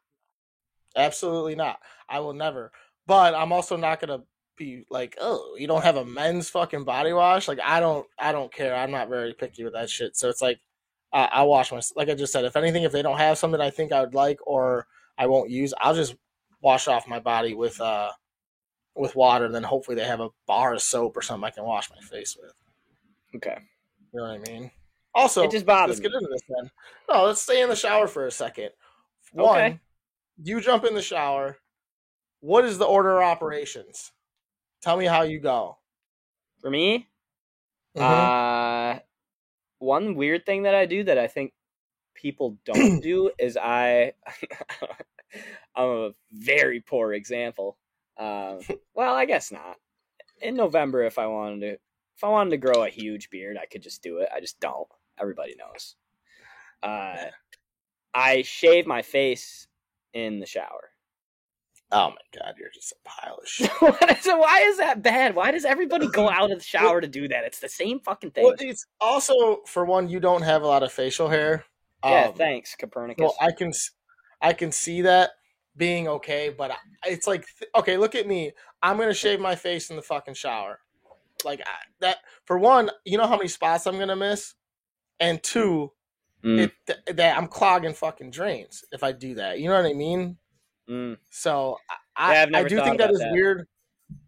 Absolutely 0.97 1.55
not. 1.55 1.79
I 2.09 2.21
will 2.21 2.35
never. 2.35 2.73
But 3.07 3.35
I'm 3.35 3.53
also 3.53 3.77
not 3.77 4.01
gonna 4.01 4.23
be 4.57 4.85
like, 4.91 5.17
oh, 5.21 5.57
you 5.59 5.67
don't 5.67 5.85
have 5.85 5.97
a 5.97 6.05
men's 6.05 6.51
fucking 6.51 6.85
body 6.85 7.13
wash. 7.13 7.49
Like 7.49 7.61
I 7.65 7.81
don't, 7.81 8.07
I 8.19 8.33
don't 8.33 8.53
care. 8.53 8.75
I'm 8.75 8.91
not 8.91 9.09
very 9.09 9.33
picky 9.33 9.65
with 9.65 9.75
that 9.75 9.91
shit. 9.91 10.17
So 10.17 10.29
it's 10.29 10.43
like, 10.43 10.61
I 11.13 11.43
wash 11.43 11.73
my. 11.73 11.81
Like 11.97 12.09
I 12.09 12.15
just 12.15 12.33
said, 12.33 12.45
if 12.45 12.57
anything, 12.57 12.83
if 12.83 12.93
they 12.93 13.03
don't 13.03 13.19
have 13.19 13.39
something 13.39 13.61
I 13.61 13.71
think 13.71 13.93
I 13.93 14.01
would 14.01 14.15
like 14.15 14.39
or 14.47 14.87
I 15.17 15.27
won't 15.27 15.51
use, 15.51 15.73
I'll 15.81 15.95
just 15.95 16.15
wash 16.61 16.89
off 16.89 17.09
my 17.09 17.19
body 17.19 17.55
with 17.55 17.81
uh 17.81 18.11
with 18.95 19.17
water. 19.17 19.49
Then 19.49 19.63
hopefully 19.63 19.95
they 19.97 20.05
have 20.05 20.21
a 20.21 20.29
bar 20.47 20.75
of 20.75 20.83
soap 20.83 21.17
or 21.17 21.23
something 21.23 21.47
I 21.47 21.51
can 21.51 21.65
wash 21.65 21.91
my 21.91 22.01
face 22.01 22.37
with. 22.41 22.53
Okay. 23.37 23.59
You 24.13 24.21
know 24.21 24.29
what 24.29 24.49
I 24.49 24.53
mean? 24.53 24.71
Also, 25.15 25.43
it 25.43 25.51
just 25.51 25.67
bothers 25.67 25.99
let's 25.99 26.01
get 26.01 26.15
into 26.15 26.29
this 26.31 26.43
then. 26.49 26.71
No, 27.11 27.25
let's 27.25 27.43
stay 27.43 27.63
in 27.63 27.69
the 27.69 27.77
shower 27.77 28.07
for 28.07 28.27
a 28.27 28.31
second. 28.31 28.71
One, 29.33 29.49
Okay. 29.49 29.81
you 30.43 30.61
jump 30.61 30.85
in 30.85 30.95
the 30.95 31.03
shower. 31.03 31.59
What 32.41 32.65
is 32.65 32.79
the 32.79 32.85
order 32.85 33.19
of 33.19 33.25
operations? 33.25 34.13
Tell 34.81 34.97
me 34.97 35.07
how 35.07 35.23
you 35.23 35.41
go. 35.41 35.79
For 36.61 36.71
me, 36.71 37.09
Mhm. 37.97 38.03
uh, 38.03 38.68
one 39.79 40.15
weird 40.15 40.47
thing 40.47 40.65
that 40.65 40.75
I 40.75 40.87
do 40.87 41.05
that 41.05 41.19
I 41.19 41.27
think 41.27 41.53
people 42.15 42.59
don't 42.65 43.01
do 43.01 43.31
is 43.39 43.57
I 43.57 44.13
I'm 45.77 45.89
a 45.89 46.11
very 46.33 46.81
poor 46.81 47.13
example. 47.13 47.77
Um, 48.19 48.61
well, 48.95 49.15
I 49.15 49.25
guess 49.25 49.53
not. 49.53 49.77
In 50.41 50.55
November, 50.55 51.05
if 51.05 51.19
I 51.19 51.27
wanted 51.27 51.61
to, 51.61 51.73
if 51.73 52.25
I 52.25 52.29
wanted 52.29 52.51
to 52.51 52.57
grow 52.59 52.85
a 52.85 52.89
huge 52.91 53.31
beard, 53.31 53.57
I 53.61 53.67
could 53.67 53.83
just 53.83 54.03
do 54.03 54.19
it. 54.19 54.29
I 54.35 54.41
just 54.41 54.61
don't. 54.61 54.89
Everybody 55.21 55.57
knows. 55.59 55.97
Uh, 56.83 57.27
I 58.15 58.43
shave 58.43 58.87
my 58.87 59.03
face 59.03 59.67
in 60.15 60.39
the 60.41 60.47
shower. 60.47 60.91
Oh 61.91 62.11
my 62.11 62.39
god, 62.39 62.55
you're 62.59 62.69
just 62.75 62.93
a 62.93 62.97
pile 63.09 63.39
of 63.43 63.49
shit. 63.49 63.71
so 64.23 64.37
why 64.37 64.61
is 64.67 64.77
that 64.77 65.03
bad? 65.03 65.35
Why 65.35 65.51
does 65.51 65.65
everybody 65.65 66.07
go 66.09 66.29
out 66.31 66.51
of 66.51 66.59
the 66.59 66.65
shower 66.65 67.01
to 67.01 67.07
do 67.09 67.29
that? 67.29 67.45
It's 67.45 67.61
the 67.61 67.69
same 67.69 68.01
fucking 68.01 68.33
thing. 68.33 68.45
Well, 68.45 68.55
it's 68.59 68.87
also 69.01 69.63
for 69.67 69.85
one, 69.87 70.09
you 70.09 70.21
don't 70.21 70.43
have 70.43 70.63
a 70.63 70.67
lot 70.67 70.83
of 70.83 70.93
facial 70.93 71.29
hair. 71.29 71.65
yeah, 72.05 72.27
Um, 72.29 72.35
thanks, 72.35 72.75
Copernicus. 72.75 73.23
Well, 73.23 73.37
I 73.41 73.53
can, 73.53 73.73
I 74.43 74.53
can 74.53 74.71
see 74.71 75.03
that 75.03 75.31
being 75.77 76.09
okay, 76.09 76.55
but 76.57 76.73
it's 77.07 77.27
like, 77.27 77.47
okay, 77.75 77.97
look 77.97 78.15
at 78.15 78.27
me. 78.27 78.53
I'm 78.83 78.99
gonna 78.99 79.15
shave 79.15 79.41
my 79.41 79.55
face 79.55 79.89
in 79.91 79.97
the 79.97 80.03
fucking 80.03 80.35
shower. 80.35 80.81
Like 81.45 81.61
I, 81.61 81.71
that. 82.01 82.19
For 82.45 82.59
one, 82.59 82.91
you 83.05 83.17
know 83.17 83.27
how 83.27 83.37
many 83.37 83.49
spots 83.49 83.87
I'm 83.87 83.99
gonna 83.99 84.17
miss, 84.17 84.55
and 85.21 85.43
two, 85.43 85.93
Mm, 86.45 86.59
it 86.61 86.73
th- 86.87 87.17
that 87.17 87.37
I'm 87.37 87.49
clogging 87.49 87.95
fucking 87.95 88.31
drains 88.31 88.85
if 88.93 89.03
I 89.03 89.11
do 89.11 89.35
that. 89.35 89.59
You 89.59 89.69
know 89.69 89.75
what 89.83 89.91
I 89.91 89.93
mean? 89.95 90.37
Mm. 90.89 91.17
So 91.31 91.79
I, 92.17 92.47
Yeah, 92.47 92.59
I, 92.59 92.63
do 92.65 92.81
think 92.83 92.99
that 92.99 93.11
is 93.11 93.19
that. 93.21 93.33
weird, 93.33 93.67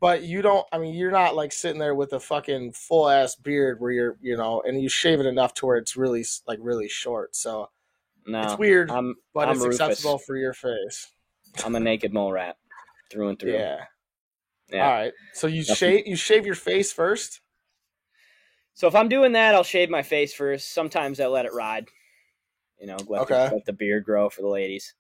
but 0.01 0.23
you 0.23 0.43
don't. 0.43 0.67
I 0.73 0.79
mean, 0.79 0.95
you're 0.95 1.11
not 1.11 1.35
like 1.35 1.53
sitting 1.53 1.79
there 1.79 1.95
with 1.95 2.13
a 2.13 2.21
fucking 2.21 2.73
full 2.73 3.09
ass 3.09 3.35
beard 3.35 3.81
where 3.81 3.91
you're, 3.91 4.17
you 4.21 4.37
know, 4.37 4.63
and 4.67 4.81
you 4.81 4.89
shave 4.89 5.21
it 5.21 5.27
enough 5.27 5.55
to 5.55 5.67
where 5.67 5.77
it's 5.77 5.97
really 5.97 6.25
like 6.47 6.59
really 6.63 6.89
short. 6.89 7.35
So 7.35 7.71
No, 8.27 8.43
it's 8.43 8.59
weird, 8.59 8.91
I'm 8.91 9.17
but 9.35 9.49
I'm 9.49 9.57
it's 9.57 9.65
Rufus. 9.65 9.81
acceptable 9.81 10.19
for 10.19 10.37
your 10.37 10.53
face. 10.53 11.11
I'm 11.65 11.75
a 11.75 11.81
naked 11.81 12.13
mole 12.13 12.33
rat 12.33 12.57
through 13.11 13.29
and 13.31 13.39
through. 13.39 13.55
Yeah. 13.55 13.85
Yeah. 14.73 14.87
All 14.87 14.93
right. 14.93 15.13
So 15.35 15.47
you 15.49 15.61
Nothing. 15.63 15.75
shave 15.75 16.07
you 16.07 16.15
shave 16.17 16.47
your 16.47 16.55
face 16.55 16.93
first. 16.93 17.41
So 18.75 18.87
if 18.87 18.95
I'm 18.95 19.09
doing 19.09 19.33
that, 19.33 19.55
I'll 19.55 19.65
shave 19.65 19.91
my 19.91 20.03
face 20.03 20.33
first. 20.33 20.73
Sometimes 20.73 21.19
I 21.21 21.27
let 21.27 21.45
it 21.45 21.53
ride. 21.53 21.87
You 22.81 22.87
know, 22.87 22.97
let, 23.09 23.23
Okay. 23.23 23.49
the, 23.49 23.55
let 23.57 23.65
the 23.67 23.73
beard 23.75 24.05
grow 24.05 24.31
for 24.31 24.41
the 24.43 24.49
ladies. 24.49 24.95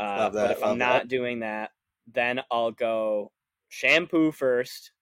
Uh, 0.00 0.30
but 0.30 0.50
if 0.50 0.62
I'm 0.62 0.78
not 0.78 1.02
that. 1.02 1.08
doing 1.08 1.40
that, 1.40 1.72
then 2.12 2.40
I'll 2.50 2.72
go 2.72 3.32
shampoo 3.68 4.32
first. 4.32 4.92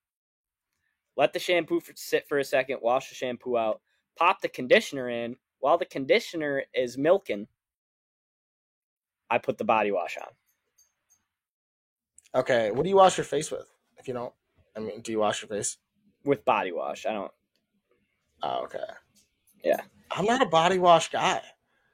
Let 1.17 1.33
the 1.33 1.39
shampoo 1.39 1.81
for, 1.81 1.93
sit 1.97 2.29
for 2.29 2.39
a 2.39 2.45
second. 2.45 2.79
Wash 2.83 3.09
the 3.09 3.15
shampoo 3.15 3.57
out. 3.57 3.81
Pop 4.17 4.41
the 4.41 4.49
conditioner 4.49 5.09
in. 5.09 5.37
While 5.61 5.79
the 5.79 5.87
conditioner 5.87 6.65
is 6.75 6.99
milking, 6.99 7.47
I 9.31 9.39
put 9.39 9.59
the 9.59 9.65
body 9.65 9.91
wash 9.91 10.17
on. 10.17 10.33
Okay. 12.41 12.71
What 12.71 12.83
do 12.83 12.89
you 12.89 12.97
wash 12.97 13.17
your 13.17 13.25
face 13.25 13.51
with? 13.51 13.69
If 13.97 14.07
you 14.07 14.15
don't, 14.15 14.33
I 14.77 14.81
mean, 14.81 15.01
do 15.01 15.13
you 15.13 15.19
wash 15.21 15.43
your 15.43 15.49
face? 15.49 15.79
with 16.25 16.45
body 16.45 16.73
wash. 16.73 17.07
I 17.07 17.13
don't. 17.13 17.33
Oh, 18.43 18.65
okay. 18.65 18.79
Yeah. 19.65 19.81
I'm 20.11 20.25
not 20.25 20.43
a 20.43 20.47
body 20.47 20.79
wash 20.79 21.11
guy. 21.11 21.43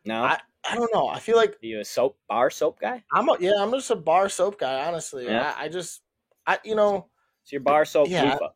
No, 0.05 0.23
I 0.23 0.39
I 0.69 0.75
don't 0.77 0.93
know. 0.95 1.09
I 1.09 1.19
feel 1.19 1.37
like 1.37 1.53
Are 1.53 1.67
you 1.67 1.81
a 1.81 1.85
soap 1.85 2.17
bar 2.29 2.51
soap 2.51 2.81
guy? 2.81 3.03
I'm 3.13 3.29
a, 3.29 3.37
yeah. 3.39 3.53
I'm 3.59 3.71
just 3.73 3.91
a 3.91 3.97
bar 3.97 4.29
soap 4.29 4.59
guy. 4.59 4.87
Honestly, 4.87 5.27
Yeah. 5.27 5.55
I, 5.59 5.65
I 5.65 5.69
just 5.69 6.01
I 6.47 6.59
you 6.65 6.75
know 6.75 7.09
So 7.45 7.55
your 7.55 7.61
bar 7.61 7.85
soap 7.85 8.09
Yeah. 8.11 8.33
loofah. 8.33 8.49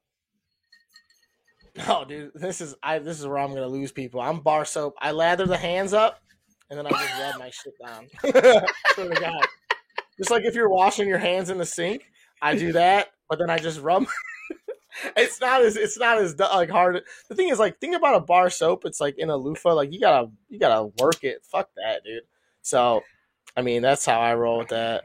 no 1.88 2.04
dude. 2.04 2.32
This 2.34 2.60
is 2.60 2.74
I 2.82 2.98
this 2.98 3.20
is 3.20 3.26
where 3.26 3.38
I'm 3.38 3.50
gonna 3.50 3.66
lose 3.68 3.92
people. 3.92 4.20
I'm 4.20 4.40
bar 4.40 4.64
soap. 4.64 4.94
I 5.00 5.10
lather 5.12 5.46
the 5.46 5.56
hands 5.56 5.92
up 5.92 6.20
and 6.70 6.78
then 6.78 6.86
I 6.86 6.90
just 6.90 7.12
rub 7.20 7.38
my 7.38 7.50
shit 7.50 7.74
down. 7.84 8.08
Swear 8.94 9.08
to 9.08 9.20
God. 9.20 9.46
Just 10.18 10.30
like 10.30 10.44
if 10.44 10.54
you're 10.54 10.68
washing 10.68 11.08
your 11.08 11.18
hands 11.18 11.50
in 11.50 11.58
the 11.58 11.66
sink, 11.66 12.02
I 12.42 12.56
do 12.56 12.72
that, 12.72 13.08
but 13.28 13.38
then 13.38 13.50
I 13.50 13.58
just 13.58 13.80
rub. 13.80 14.06
it's 15.16 15.40
not 15.40 15.62
as 15.62 15.76
it's 15.76 15.98
not 15.98 16.18
as 16.18 16.38
like 16.38 16.70
hard. 16.70 17.02
The 17.28 17.34
thing 17.34 17.48
is, 17.48 17.58
like, 17.58 17.78
think 17.80 17.96
about 17.96 18.16
a 18.16 18.20
bar 18.20 18.50
soap. 18.50 18.84
It's 18.84 19.00
like 19.00 19.18
in 19.18 19.30
a 19.30 19.36
loofah. 19.36 19.74
Like 19.74 19.92
you 19.92 20.00
gotta 20.00 20.30
you 20.48 20.58
gotta 20.58 20.90
work 20.98 21.24
it. 21.24 21.44
Fuck 21.44 21.70
that, 21.76 22.04
dude. 22.04 22.22
So, 22.62 23.02
I 23.56 23.62
mean, 23.62 23.82
that's 23.82 24.04
how 24.04 24.20
I 24.20 24.34
roll 24.34 24.58
with 24.58 24.68
that. 24.68 25.04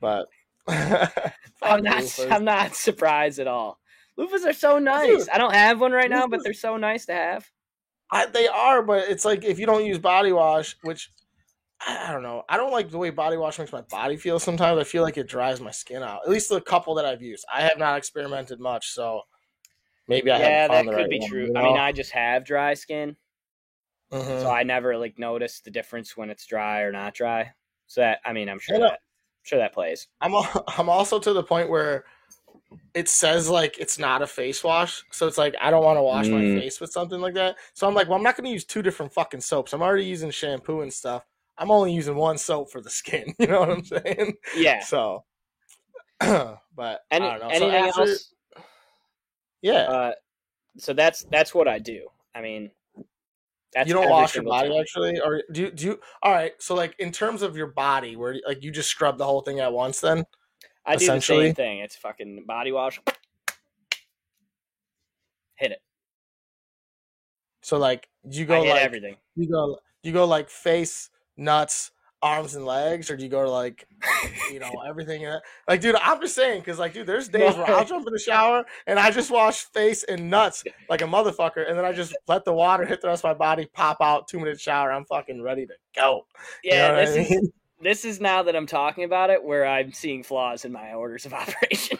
But 0.00 0.26
I'm 0.68 1.82
not. 1.82 2.02
loofahs. 2.02 2.30
I'm 2.30 2.44
not 2.44 2.74
surprised 2.74 3.38
at 3.38 3.46
all. 3.48 3.78
Loofahs 4.18 4.44
are 4.44 4.52
so 4.52 4.78
nice. 4.78 5.28
I 5.32 5.38
don't 5.38 5.54
have 5.54 5.80
one 5.80 5.92
right 5.92 6.10
now, 6.10 6.26
but 6.26 6.42
they're 6.42 6.52
so 6.52 6.76
nice 6.76 7.06
to 7.06 7.14
have. 7.14 7.50
I, 8.12 8.26
they 8.26 8.48
are, 8.48 8.82
but 8.82 9.08
it's 9.08 9.24
like 9.24 9.44
if 9.44 9.58
you 9.58 9.66
don't 9.66 9.84
use 9.84 9.98
body 9.98 10.32
wash, 10.32 10.76
which 10.82 11.10
I, 11.86 12.12
don't 12.12 12.22
know. 12.22 12.42
I 12.48 12.56
don't 12.56 12.72
like 12.72 12.90
the 12.90 12.98
way 12.98 13.10
body 13.10 13.36
wash 13.36 13.58
makes 13.58 13.72
my 13.72 13.80
body 13.82 14.16
feel. 14.16 14.38
Sometimes 14.38 14.78
I 14.78 14.84
feel 14.84 15.02
like 15.02 15.16
it 15.16 15.28
dries 15.28 15.60
my 15.60 15.70
skin 15.70 16.02
out. 16.02 16.20
At 16.24 16.30
least 16.30 16.48
the 16.50 16.60
couple 16.60 16.94
that 16.96 17.06
I've 17.06 17.22
used, 17.22 17.44
I 17.52 17.62
have 17.62 17.78
not 17.78 17.96
experimented 17.96 18.60
much, 18.60 18.90
so 18.90 19.22
maybe 20.08 20.30
I 20.30 20.38
yeah, 20.38 20.68
that 20.68 20.84
could 20.84 20.94
right 20.94 21.08
be 21.10 21.18
one, 21.20 21.28
true. 21.30 21.46
you 21.46 21.56
I 21.56 21.62
mean. 21.62 21.78
I 21.78 21.92
just 21.92 22.10
have 22.12 22.44
dry 22.44 22.74
skin, 22.74 23.16
Mhm. 24.12 24.42
so 24.42 24.50
I 24.50 24.62
never 24.62 24.96
like 24.98 25.18
notice 25.18 25.60
the 25.60 25.70
difference 25.70 26.16
when 26.16 26.28
it's 26.30 26.44
dry 26.46 26.80
or 26.82 26.92
not 26.92 27.14
dry. 27.14 27.52
So 27.86 28.02
that 28.02 28.20
I 28.24 28.32
mean, 28.32 28.48
I'm 28.48 28.58
sure 28.58 28.78
that 28.78 28.92
I'm 28.92 28.98
sure 29.44 29.58
that 29.58 29.72
plays. 29.72 30.08
I'm 30.20 30.34
al- 30.34 30.64
I'm 30.78 30.88
also 30.90 31.18
to 31.18 31.32
the 31.32 31.42
point 31.42 31.70
where 31.70 32.04
it 32.94 33.08
says 33.08 33.48
like 33.48 33.78
it's 33.78 33.98
not 33.98 34.20
a 34.22 34.26
face 34.26 34.62
wash, 34.62 35.02
so 35.12 35.26
it's 35.26 35.38
like 35.38 35.54
I 35.60 35.70
don't 35.70 35.84
want 35.84 35.96
to 35.96 36.02
wash 36.02 36.26
Mm. 36.26 36.54
my 36.54 36.60
face 36.60 36.80
with 36.80 36.92
something 36.92 37.20
like 37.20 37.34
that. 37.34 37.56
So 37.72 37.88
I'm 37.88 37.94
like, 37.94 38.08
well, 38.08 38.16
I'm 38.18 38.22
not 38.22 38.36
going 38.36 38.44
to 38.44 38.52
use 38.52 38.64
two 38.64 38.82
different 38.82 39.12
fucking 39.14 39.40
soaps. 39.40 39.72
I'm 39.72 39.82
already 39.82 40.04
using 40.04 40.30
shampoo 40.30 40.82
and 40.82 40.92
stuff. 40.92 41.24
I'm 41.60 41.70
only 41.70 41.92
using 41.92 42.16
one 42.16 42.38
soap 42.38 42.72
for 42.72 42.80
the 42.80 42.90
skin. 42.90 43.34
You 43.38 43.46
know 43.46 43.60
what 43.60 43.70
I'm 43.70 43.84
saying? 43.84 44.34
Yeah. 44.56 44.82
So, 44.82 45.24
but 46.20 47.00
Any, 47.10 47.26
I 47.26 47.38
don't 47.38 47.40
know. 47.40 47.48
So 47.48 47.54
anything 47.68 47.74
after- 47.88 48.00
else? 48.02 48.34
Yeah, 49.62 49.72
Uh, 49.82 50.12
so 50.78 50.94
that's 50.94 51.24
that's 51.24 51.54
what 51.54 51.68
I 51.68 51.78
do. 51.78 52.08
I 52.34 52.40
mean, 52.40 52.70
that's 53.74 53.86
you 53.88 53.94
don't 53.94 54.08
wash 54.08 54.34
your 54.34 54.44
body 54.44 54.70
time. 54.70 54.80
actually, 54.80 55.20
or 55.20 55.42
do 55.52 55.62
you, 55.62 55.70
do 55.70 55.84
you? 55.86 56.00
All 56.22 56.32
right, 56.32 56.52
so 56.58 56.74
like 56.74 56.94
in 56.98 57.12
terms 57.12 57.42
of 57.42 57.56
your 57.58 57.66
body, 57.66 58.16
where 58.16 58.36
like 58.46 58.64
you 58.64 58.70
just 58.70 58.88
scrub 58.88 59.18
the 59.18 59.26
whole 59.26 59.42
thing 59.42 59.60
at 59.60 59.70
once, 59.72 60.00
then 60.00 60.24
I 60.86 60.96
do 60.96 61.06
the 61.06 61.20
same 61.20 61.54
thing. 61.54 61.78
It's 61.80 61.94
fucking 61.94 62.44
body 62.46 62.72
wash. 62.72 63.00
Hit 65.56 65.72
it. 65.72 65.82
so 67.60 67.76
like 67.76 68.08
you 68.30 68.46
go 68.46 68.62
like 68.62 68.80
everything. 68.82 69.16
you 69.36 69.46
go 69.46 69.78
you 70.02 70.12
go 70.12 70.24
like 70.24 70.48
face, 70.48 71.10
nuts, 71.40 71.90
arms 72.22 72.54
and 72.54 72.64
legs, 72.64 73.10
or 73.10 73.16
do 73.16 73.24
you 73.24 73.30
go 73.30 73.42
to 73.42 73.50
like 73.50 73.86
you 74.46 74.60
know 74.60 74.82
everything? 74.88 75.22
in? 75.22 75.40
Like, 75.68 75.80
dude, 75.80 75.96
I'm 75.96 76.20
just 76.20 76.34
saying 76.34 76.60
because 76.60 76.78
like, 76.78 76.92
dude, 76.92 77.06
there's 77.06 77.28
days 77.28 77.56
where 77.56 77.66
I'll 77.66 77.84
jump 77.84 78.06
in 78.06 78.12
the 78.12 78.18
shower 78.18 78.64
and 78.86 78.98
I 78.98 79.10
just 79.10 79.30
wash 79.30 79.64
face 79.72 80.04
and 80.04 80.30
nuts 80.30 80.64
like 80.88 81.02
a 81.02 81.06
motherfucker, 81.06 81.68
and 81.68 81.76
then 81.78 81.84
I 81.84 81.92
just 81.92 82.14
let 82.28 82.44
the 82.44 82.52
water 82.52 82.84
hit 82.84 83.00
the 83.00 83.08
rest 83.08 83.24
of 83.24 83.30
my 83.30 83.34
body, 83.34 83.66
pop 83.72 83.98
out, 84.00 84.28
two 84.28 84.38
minute 84.38 84.60
shower, 84.60 84.92
I'm 84.92 85.04
fucking 85.06 85.42
ready 85.42 85.66
to 85.66 85.74
go. 85.96 86.26
You 86.68 86.76
Yeah, 86.76 86.78
know 86.78 86.94
this 86.94 87.16
I 87.16 87.16
is 87.16 87.50
this 87.82 88.04
is 88.04 88.20
now 88.20 88.42
that 88.44 88.56
I'm 88.56 88.66
talking 88.66 89.04
about 89.04 89.30
it 89.30 89.42
where 89.42 89.66
I'm 89.66 89.92
seeing 89.92 90.22
flaws 90.22 90.64
in 90.64 90.72
my 90.72 90.92
orders 90.92 91.26
of 91.26 91.34
operation. 91.34 91.98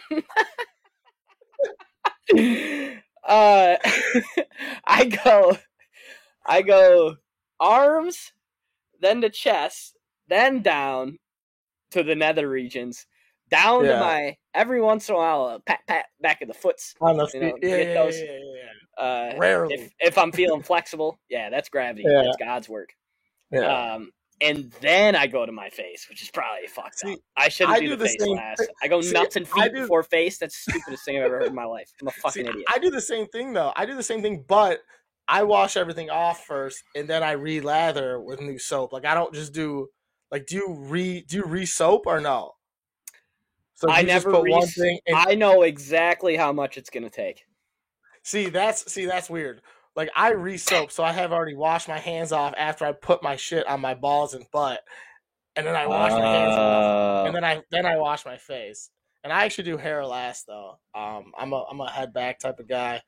uh 3.27 3.77
I 4.87 5.05
go 5.25 5.57
I 6.47 6.63
go 6.63 7.17
arms, 7.59 8.33
then 9.01 9.21
to 9.23 9.31
chest, 9.31 9.97
then 10.29 10.63
down 10.63 11.19
to 11.91 12.03
the 12.03 12.15
nether 12.15 12.49
regions, 12.49 13.07
down 13.51 13.85
Yeah. 13.85 13.95
to 13.95 14.01
my 14.01 14.37
every 14.55 14.81
once 14.81 15.09
in 15.09 15.15
a 15.15 15.19
while 15.19 15.47
a 15.49 15.61
pat 15.61 15.81
pat 15.87 16.07
back 16.21 16.41
of 16.43 16.49
the 16.49 16.55
foots. 16.55 16.95
on 17.01 17.17
the 17.17 17.27
feet. 17.27 17.41
know, 17.43 17.55
yeah, 17.63 17.77
yeah, 17.77 17.95
those- 17.95 18.21
yeah, 18.21 18.39
yeah, 18.39 19.03
Uh. 19.05 19.35
Rarely. 19.39 19.75
if 19.75 19.91
if 20.01 20.19
I'm 20.19 20.31
feeling 20.33 20.63
flexible, 20.73 21.19
yeah, 21.29 21.51
that's 21.51 21.69
gravity. 21.69 22.05
Yeah. 22.07 22.23
That's 22.25 22.37
God's 22.37 22.69
work. 22.69 22.91
yeah. 23.51 23.95
Um, 23.95 24.13
and 24.43 24.73
then 24.81 25.15
I 25.17 25.27
go 25.27 25.45
to 25.45 25.53
my 25.53 25.69
face, 25.69 26.07
which 26.09 26.23
is 26.23 26.31
probably 26.31 26.67
fucked 26.67 27.01
See, 27.01 27.13
up. 27.13 27.19
I 27.37 27.49
shouldn't 27.51 27.77
I 27.77 27.81
do, 27.81 27.87
do 27.89 27.91
the 27.91 27.97
the 27.97 28.05
face 28.09 28.17
same 28.21 28.37
last. 28.37 28.59
thing. 28.61 28.69
I 28.83 28.89
go 28.89 29.03
See, 29.03 29.13
nuts 29.13 29.37
and 29.37 29.47
feet 29.47 29.73
do- 29.75 29.83
before 29.83 30.03
face. 30.03 30.39
That's 30.39 30.65
the 30.65 30.73
stupidest 30.73 31.05
thing 31.05 31.19
I've 31.19 31.25
ever 31.25 31.41
heard 31.41 31.49
in 31.49 31.55
my 31.55 31.65
life. 31.67 31.91
I'm 32.01 32.09
a 32.09 32.11
fucking 32.23 32.45
See, 32.45 32.49
idiot. 32.49 32.65
I 32.73 32.79
do 32.79 32.91
the 32.91 33.01
same 33.03 33.27
thing 33.27 33.53
though. 33.53 33.73
I 33.77 33.85
do 33.85 33.95
the 33.97 34.03
same 34.03 34.23
thing, 34.23 34.45
but 34.49 34.81
I 35.31 35.45
wash 35.45 35.77
everything 35.77 36.11
off 36.11 36.45
first, 36.45 36.83
and 36.97 37.09
then 37.09 37.23
I 37.23 37.33
re-lather 37.33 38.21
with 38.21 38.41
new 38.41 38.59
soap. 38.59 38.93
Like 38.93 39.05
I 39.05 39.15
don't 39.15 39.33
just 39.33 39.53
do 39.53 39.89
like 40.31 40.47
do 40.47 40.57
you 40.57 40.75
re 40.75 41.25
do 41.27 41.37
you 41.37 41.45
re-soap 41.45 42.07
or 42.07 42.21
no? 42.21 42.53
So 43.75 43.89
I 43.89 44.03
never 44.03 44.33
put 44.33 44.51
one 44.51 44.67
thing. 44.67 44.99
And, 45.07 45.17
I 45.17 45.35
know 45.37 45.63
exactly 45.63 46.37
how 46.37 46.53
much 46.53 46.77
it's 46.77 46.91
gonna 46.91 47.11
take. 47.11 47.45
see, 48.25 48.51
that's 48.51 48.93
see 48.93 49.07
that's 49.07 49.31
weird. 49.31 49.63
Like 49.95 50.11
I 50.17 50.33
re-soap, 50.33 50.91
so 50.91 51.05
I 51.05 51.13
have 51.13 51.33
already 51.33 51.55
washed 51.55 51.89
my 51.89 51.99
hands 51.99 52.33
off 52.33 52.53
after 52.59 52.85
I 52.85 52.93
put 52.93 53.23
my 53.23 53.37
shit 53.37 53.67
on 53.67 53.81
my 53.81 53.95
balls 53.95 54.35
and 54.35 54.45
butt, 54.53 54.81
and 55.55 55.65
then 55.65 55.77
I 55.77 55.87
wash 55.87 56.11
my 56.11 56.27
hands 56.27 56.57
off, 56.57 57.25
Uh, 57.25 57.27
and 57.27 57.35
then 57.37 57.45
I 57.45 57.63
then 57.71 57.87
I 57.87 57.97
wash 57.99 58.25
my 58.27 58.37
face. 58.37 58.91
And 59.23 59.33
I 59.33 59.45
actually 59.45 59.65
do 59.65 59.77
hair 59.77 60.05
last 60.07 60.47
though. 60.47 60.79
Um, 60.95 61.33
I'm 61.39 61.53
a 61.53 61.65
I'm 61.71 61.81
a 61.81 61.91
head 61.91 62.13
back 62.13 62.39
type 62.41 62.59
of 62.59 62.69
guy. 62.69 63.03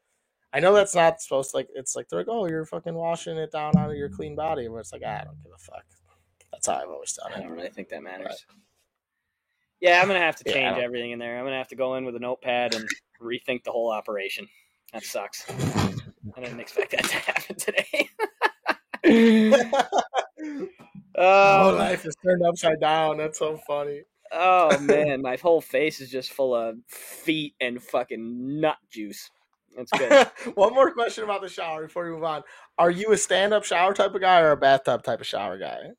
I 0.53 0.61
know 0.61 0.75
that's 0.75 0.95
not 0.95 1.21
supposed 1.21 1.51
to 1.53 1.59
like. 1.59 1.69
It's 1.75 1.97
like 1.97 2.09
they're 2.09 2.21
like, 2.21 2.29
oh, 2.29 2.47
you're 2.47 2.65
fucking 2.67 2.95
washing 2.95 3.37
it 3.39 3.53
down 3.53 3.73
onto 3.77 3.95
your 3.95 4.09
clean 4.11 4.35
body, 4.37 4.69
but 4.69 4.77
it's 4.79 4.93
like 4.93 5.03
ah, 5.05 5.21
I 5.21 5.25
don't 5.25 5.43
give 5.43 5.53
a 5.55 5.59
fuck. 5.59 5.85
That's 6.53 6.67
how 6.67 6.75
I've 6.75 6.89
always 6.91 7.13
done 7.15 7.33
it. 7.33 7.39
I 7.39 7.41
don't 7.41 7.53
really 7.53 7.71
think 7.71 7.89
that 7.89 8.03
matters. 8.03 8.45
Yeah, 9.81 10.01
I'm 10.01 10.07
gonna 10.07 10.21
have 10.21 10.37
to 10.37 10.45
change 10.45 10.77
don't- 10.77 10.85
everything 10.85 11.13
in 11.13 11.19
there. 11.19 11.39
I'm 11.39 11.45
gonna 11.45 11.57
have 11.57 11.69
to 11.69 11.77
go 11.77 11.95
in 11.97 12.05
with 12.05 12.15
a 12.17 12.21
notepad 12.21 12.75
and 12.75 12.87
rethink 13.21 13.65
the 13.65 13.73
whole 13.73 13.91
operation. 13.91 14.47
That 14.93 15.05
sucks. 15.05 15.51
I 16.37 16.41
didn't 16.43 16.61
expect 16.61 16.91
that 16.93 17.05
to 17.05 17.17
happen 17.17 17.57
today. 17.57 18.09
Oh, 21.15 21.73
oh, 21.73 21.77
life 21.77 22.07
is 22.07 22.15
turned 22.25 22.43
upside 22.43 22.81
down. 22.81 23.19
That's 23.19 23.39
so 23.39 23.59
funny. 23.67 24.01
oh 24.33 24.79
man, 24.81 25.21
my 25.21 25.37
whole 25.37 25.61
face 25.61 26.01
is 26.01 26.11
just 26.11 26.33
full 26.33 26.55
of 26.55 26.77
feet 26.89 27.55
and 27.61 27.83
fucking 27.83 28.61
nut 28.61 28.79
juice. 28.91 29.31
That's 29.77 29.91
good. 29.93 30.31
One 30.55 30.75
more 30.75 30.93
question 30.93 31.25
about 31.25 31.43
the 31.43 31.49
shower 31.49 31.85
before 31.87 32.05
we 32.05 32.11
move 32.11 32.25
on. 32.25 32.43
Are 32.79 32.91
you 32.91 33.13
a 33.13 33.17
stand-up 33.17 33.65
shower 33.65 33.95
type 33.95 34.15
of 34.15 34.21
guy 34.21 34.41
or 34.41 34.53
a 34.53 34.57
bathtub 34.57 35.03
type 35.03 35.21
of 35.21 35.27
shower 35.27 35.59
guy? 35.59 35.93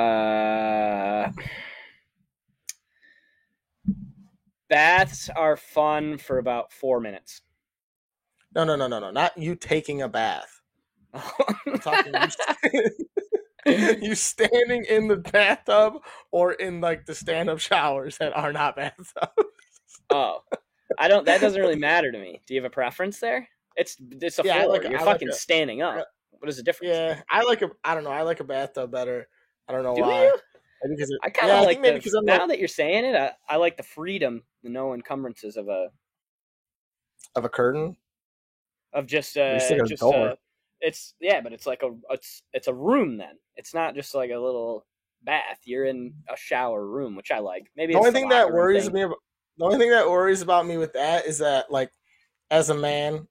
Uh, 0.00 1.30
baths 4.68 5.30
are 5.34 5.56
fun 5.56 6.18
for 6.18 6.38
about 6.38 6.72
four 6.72 7.00
minutes. 7.00 7.42
No, 8.54 8.64
no, 8.64 8.76
no, 8.76 8.86
no, 8.86 8.98
no. 9.00 9.10
Not 9.10 9.36
you 9.38 9.54
taking 9.54 10.02
a 10.02 10.08
bath. 10.08 10.60
Talking 11.82 12.14
you, 13.66 14.14
standing 14.14 14.84
in 14.84 15.08
the 15.08 15.16
bathtub 15.16 15.94
or 16.30 16.52
in 16.52 16.80
like 16.80 17.06
the 17.06 17.14
stand-up 17.14 17.60
showers 17.60 18.18
that 18.18 18.36
are 18.36 18.52
not 18.52 18.76
bathtubs. 18.76 19.14
oh, 20.10 20.40
I 20.98 21.08
don't. 21.08 21.24
That 21.26 21.40
doesn't 21.40 21.60
really 21.60 21.76
matter 21.76 22.12
to 22.12 22.18
me. 22.18 22.42
Do 22.46 22.54
you 22.54 22.62
have 22.62 22.70
a 22.70 22.74
preference 22.74 23.18
there? 23.20 23.48
It's 23.76 23.96
it's 24.20 24.38
a 24.38 24.42
Yeah, 24.44 24.62
floor. 24.62 24.74
like 24.74 24.82
You're 24.84 24.98
I 25.00 25.04
like 25.04 25.14
fucking 25.14 25.28
a- 25.30 25.32
standing 25.32 25.82
up. 25.82 26.06
What 26.38 26.48
is 26.48 26.56
the 26.58 26.62
difference? 26.62 26.94
Yeah, 26.94 27.20
I 27.30 27.42
like 27.44 27.62
a. 27.62 27.70
I 27.82 27.94
don't 27.94 28.04
know. 28.04 28.10
I 28.10 28.22
like 28.22 28.40
a 28.40 28.44
bathtub 28.44 28.90
better. 28.90 29.26
I 29.68 29.72
don't 29.72 29.82
know 29.82 29.94
Do 29.94 30.02
why. 30.02 30.24
you? 30.24 30.38
Because 30.90 31.10
it, 31.10 31.18
I 31.22 31.30
kind 31.30 31.50
of 31.50 31.58
I 31.58 31.62
like 31.62 31.82
the, 31.82 31.92
because 31.92 32.12
I'm 32.12 32.26
now 32.26 32.40
like, 32.40 32.48
that 32.48 32.58
you're 32.58 32.68
saying 32.68 33.06
it. 33.06 33.16
I, 33.16 33.32
I 33.48 33.56
like 33.56 33.78
the 33.78 33.82
freedom, 33.82 34.42
the 34.62 34.68
no 34.68 34.92
encumbrances 34.92 35.56
of 35.56 35.68
a 35.68 35.88
of 37.34 37.44
a 37.44 37.48
curtain. 37.48 37.96
of 38.92 39.06
just 39.06 39.36
uh 39.38 39.58
just 39.58 40.00
door. 40.00 40.28
uh 40.28 40.34
it's 40.80 41.14
yeah, 41.20 41.40
but 41.40 41.54
it's 41.54 41.66
like 41.66 41.82
a 41.82 41.90
it's 42.10 42.42
it's 42.52 42.68
a 42.68 42.74
room 42.74 43.16
then. 43.16 43.38
It's 43.56 43.72
not 43.72 43.94
just 43.94 44.14
like 44.14 44.30
a 44.30 44.38
little 44.38 44.84
bath. 45.22 45.60
You're 45.64 45.86
in 45.86 46.12
a 46.28 46.36
shower 46.36 46.86
room, 46.86 47.16
which 47.16 47.30
I 47.30 47.38
like. 47.38 47.70
Maybe 47.74 47.94
The 47.94 47.98
it's 47.98 48.06
only 48.06 48.10
the 48.10 48.18
thing 48.20 48.28
that 48.28 48.52
worries 48.52 48.84
thing. 48.84 48.92
me 48.92 49.02
about 49.02 49.16
the 49.58 49.64
only 49.64 49.78
thing 49.78 49.90
that 49.90 50.08
worries 50.08 50.42
about 50.42 50.66
me 50.66 50.76
with 50.76 50.92
that 50.94 51.26
is 51.26 51.38
that 51.38 51.70
like 51.70 51.90
as 52.50 52.70
a 52.70 52.74
man, 52.74 53.28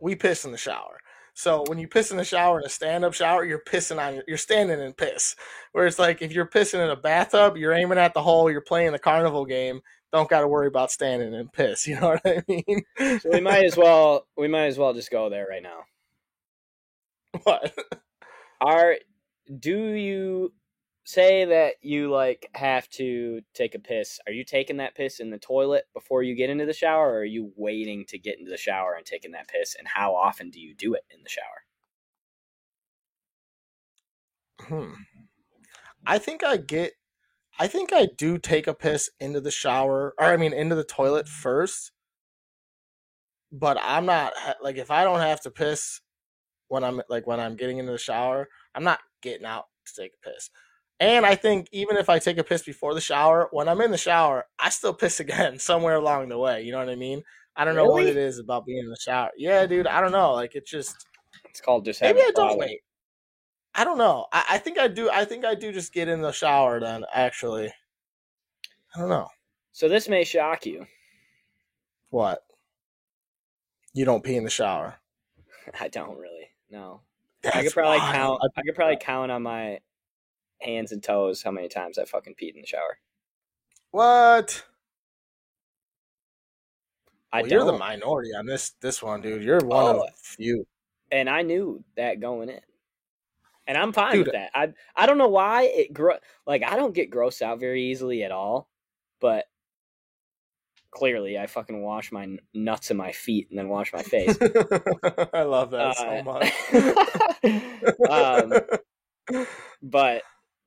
we 0.00 0.14
piss 0.14 0.44
in 0.44 0.52
the 0.52 0.58
shower. 0.58 0.98
So 1.34 1.64
when 1.68 1.78
you 1.78 1.86
piss 1.86 2.10
in 2.10 2.16
the 2.16 2.24
shower 2.24 2.58
in 2.58 2.66
a 2.66 2.68
stand 2.68 3.04
up 3.04 3.14
shower, 3.14 3.44
you're 3.44 3.62
pissing 3.62 4.04
on 4.04 4.14
your 4.14 4.24
you're 4.26 4.36
standing 4.36 4.80
in 4.80 4.92
piss. 4.92 5.36
Whereas 5.72 5.98
like 5.98 6.20
if 6.20 6.32
you're 6.32 6.48
pissing 6.48 6.84
in 6.84 6.90
a 6.90 6.96
bathtub, 6.96 7.56
you're 7.56 7.74
aiming 7.74 7.98
at 7.98 8.12
the 8.12 8.22
hole, 8.22 8.50
you're 8.50 8.60
playing 8.60 8.92
the 8.92 8.98
carnival 8.98 9.44
game, 9.44 9.80
don't 10.12 10.28
gotta 10.28 10.48
worry 10.48 10.66
about 10.66 10.90
standing 10.90 11.34
in 11.34 11.48
piss. 11.48 11.86
You 11.86 12.00
know 12.00 12.08
what 12.08 12.22
I 12.26 12.42
mean? 12.48 12.82
So 13.20 13.30
we 13.30 13.40
might 13.40 13.64
as 13.64 13.76
well 13.76 14.26
we 14.36 14.48
might 14.48 14.66
as 14.66 14.78
well 14.78 14.92
just 14.94 15.10
go 15.10 15.30
there 15.30 15.46
right 15.48 15.62
now. 15.62 15.80
what? 17.44 17.72
Are 18.60 18.96
do 19.60 19.92
you 19.92 20.52
say 21.08 21.46
that 21.46 21.76
you 21.80 22.10
like 22.10 22.50
have 22.52 22.86
to 22.90 23.40
take 23.54 23.74
a 23.74 23.78
piss? 23.78 24.20
Are 24.26 24.32
you 24.32 24.44
taking 24.44 24.76
that 24.76 24.94
piss 24.94 25.20
in 25.20 25.30
the 25.30 25.38
toilet 25.38 25.84
before 25.94 26.22
you 26.22 26.34
get 26.34 26.50
into 26.50 26.66
the 26.66 26.74
shower, 26.74 27.08
or 27.08 27.20
are 27.20 27.24
you 27.24 27.50
waiting 27.56 28.04
to 28.08 28.18
get 28.18 28.38
into 28.38 28.50
the 28.50 28.58
shower 28.58 28.92
and 28.94 29.06
taking 29.06 29.32
that 29.32 29.48
piss? 29.48 29.74
And 29.74 29.88
how 29.88 30.14
often 30.14 30.50
do 30.50 30.60
you 30.60 30.74
do 30.74 30.92
it 30.92 31.04
in 31.10 31.22
the 31.22 31.30
shower? 31.30 31.64
Hmm. 34.60 34.92
I 36.06 36.18
think 36.18 36.44
I 36.44 36.58
get. 36.58 36.92
I 37.58 37.68
think 37.68 37.90
I 37.92 38.08
do 38.18 38.36
take 38.36 38.66
a 38.66 38.74
piss 38.74 39.08
into 39.18 39.40
the 39.40 39.50
shower, 39.50 40.14
or 40.18 40.26
I 40.26 40.36
mean, 40.36 40.52
into 40.52 40.74
the 40.74 40.84
toilet 40.84 41.26
first. 41.26 41.90
But 43.50 43.78
I'm 43.80 44.04
not 44.04 44.34
like 44.62 44.76
if 44.76 44.90
I 44.90 45.04
don't 45.04 45.20
have 45.20 45.40
to 45.42 45.50
piss 45.50 46.02
when 46.68 46.84
I'm 46.84 47.00
like 47.08 47.26
when 47.26 47.40
I'm 47.40 47.56
getting 47.56 47.78
into 47.78 47.92
the 47.92 47.98
shower, 47.98 48.48
I'm 48.74 48.84
not 48.84 49.00
getting 49.22 49.46
out 49.46 49.64
to 49.86 50.02
take 50.02 50.12
a 50.12 50.28
piss. 50.30 50.50
And 51.00 51.24
I 51.24 51.36
think 51.36 51.68
even 51.70 51.96
if 51.96 52.08
I 52.08 52.18
take 52.18 52.38
a 52.38 52.44
piss 52.44 52.62
before 52.62 52.92
the 52.94 53.00
shower, 53.00 53.48
when 53.52 53.68
I'm 53.68 53.80
in 53.80 53.92
the 53.92 53.98
shower, 53.98 54.46
I 54.58 54.70
still 54.70 54.94
piss 54.94 55.20
again 55.20 55.58
somewhere 55.60 55.94
along 55.96 56.28
the 56.28 56.38
way. 56.38 56.62
You 56.62 56.72
know 56.72 56.78
what 56.78 56.88
I 56.88 56.96
mean? 56.96 57.22
I 57.56 57.64
don't 57.64 57.74
know 57.76 57.86
what 57.86 58.06
it 58.06 58.16
is 58.16 58.38
about 58.38 58.66
being 58.66 58.78
in 58.78 58.88
the 58.90 58.96
shower. 59.00 59.30
Yeah, 59.36 59.66
dude, 59.66 59.86
I 59.86 60.00
don't 60.00 60.12
know. 60.12 60.32
Like 60.32 60.54
it 60.54 60.66
just 60.66 61.06
It's 61.50 61.60
called 61.60 61.84
just 61.84 62.00
Maybe 62.00 62.20
I 62.20 62.30
don't 62.34 62.58
wait. 62.58 62.80
I 63.74 63.84
don't 63.84 63.98
know. 63.98 64.26
I, 64.32 64.44
I 64.50 64.58
think 64.58 64.78
I 64.78 64.88
do. 64.88 65.08
I 65.10 65.24
think 65.24 65.44
I 65.44 65.54
do 65.54 65.72
just 65.72 65.92
get 65.92 66.08
in 66.08 66.20
the 66.20 66.32
shower 66.32 66.80
then. 66.80 67.04
Actually, 67.12 67.72
I 68.94 68.98
don't 68.98 69.08
know 69.08 69.28
So 69.72 69.88
this 69.88 70.08
may 70.08 70.24
shock 70.24 70.66
you. 70.66 70.86
what. 72.10 72.42
You 73.94 74.04
don't 74.04 74.22
pee 74.22 74.36
in 74.36 74.44
the 74.44 74.50
shower. 74.50 74.96
I 75.80 75.88
don't 75.88 76.16
really. 76.18 76.50
No. 76.70 77.00
That's 77.42 77.56
I 77.56 77.62
could 77.64 77.72
probably 77.72 77.98
wild. 77.98 78.14
count. 78.14 78.40
I 78.56 78.62
could 78.62 78.74
probably 78.74 78.98
count 79.00 79.30
on 79.32 79.42
my 79.42 79.80
hands 80.60 80.92
and 80.92 81.02
toes 81.02 81.42
how 81.42 81.50
many 81.50 81.68
times 81.68 81.98
I 81.98 82.04
fucking 82.04 82.34
peed 82.40 82.54
in 82.54 82.60
the 82.60 82.66
shower. 82.66 82.98
what? 83.90 84.64
I 87.32 87.42
Well, 87.42 87.50
you're 87.50 87.64
the 87.64 87.72
minority 87.78 88.30
on 88.38 88.46
this 88.46 88.70
this 88.80 89.02
one, 89.02 89.20
dude. 89.20 89.42
You're 89.42 89.60
one 89.60 89.96
Oh. 89.96 90.02
of 90.04 90.14
few. 90.16 90.66
and 91.10 91.28
I 91.28 91.42
knew 91.42 91.84
that 91.96 92.20
going 92.20 92.48
in, 92.48 92.60
and 93.66 93.76
I'm 93.78 93.92
fine 93.92 94.12
Dude. 94.14 94.26
with 94.26 94.32
that. 94.34 94.50
I 94.54 94.72
I 94.96 95.06
don't 95.06 95.18
know 95.18 95.28
why 95.28 95.64
it 95.64 95.92
gro- 95.92 96.18
like 96.46 96.62
I 96.62 96.76
don't 96.76 96.94
get 96.94 97.10
grossed 97.10 97.42
out 97.42 97.60
very 97.60 97.82
easily 97.90 98.22
at 98.24 98.30
all, 98.32 98.70
but 99.20 99.44
clearly 100.90 101.38
I 101.38 101.46
fucking 101.46 101.82
wash 101.82 102.10
my 102.12 102.38
nuts 102.54 102.90
and 102.90 102.96
my 102.98 103.12
feet 103.12 103.48
and 103.50 103.58
then 103.58 103.68
wash 103.68 103.92
my 103.92 104.02
face. 104.02 104.36
I 105.34 105.42
love 105.42 105.70
that 105.72 105.96
so 105.98 106.08
Uh, 106.08 106.22
much. 108.08 108.62
um, 109.38 109.46
but 109.82 110.22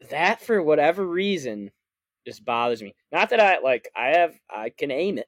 that 0.10 0.42
for 0.42 0.62
whatever 0.64 1.06
reason 1.06 1.72
just 2.26 2.44
bothers 2.46 2.82
me. 2.82 2.94
Not 3.12 3.30
that 3.30 3.40
I 3.40 3.60
like 3.60 3.90
I 3.96 4.08
have 4.10 4.40
I 4.50 4.70
can 4.70 4.92
aim 4.92 5.18
it. 5.18 5.28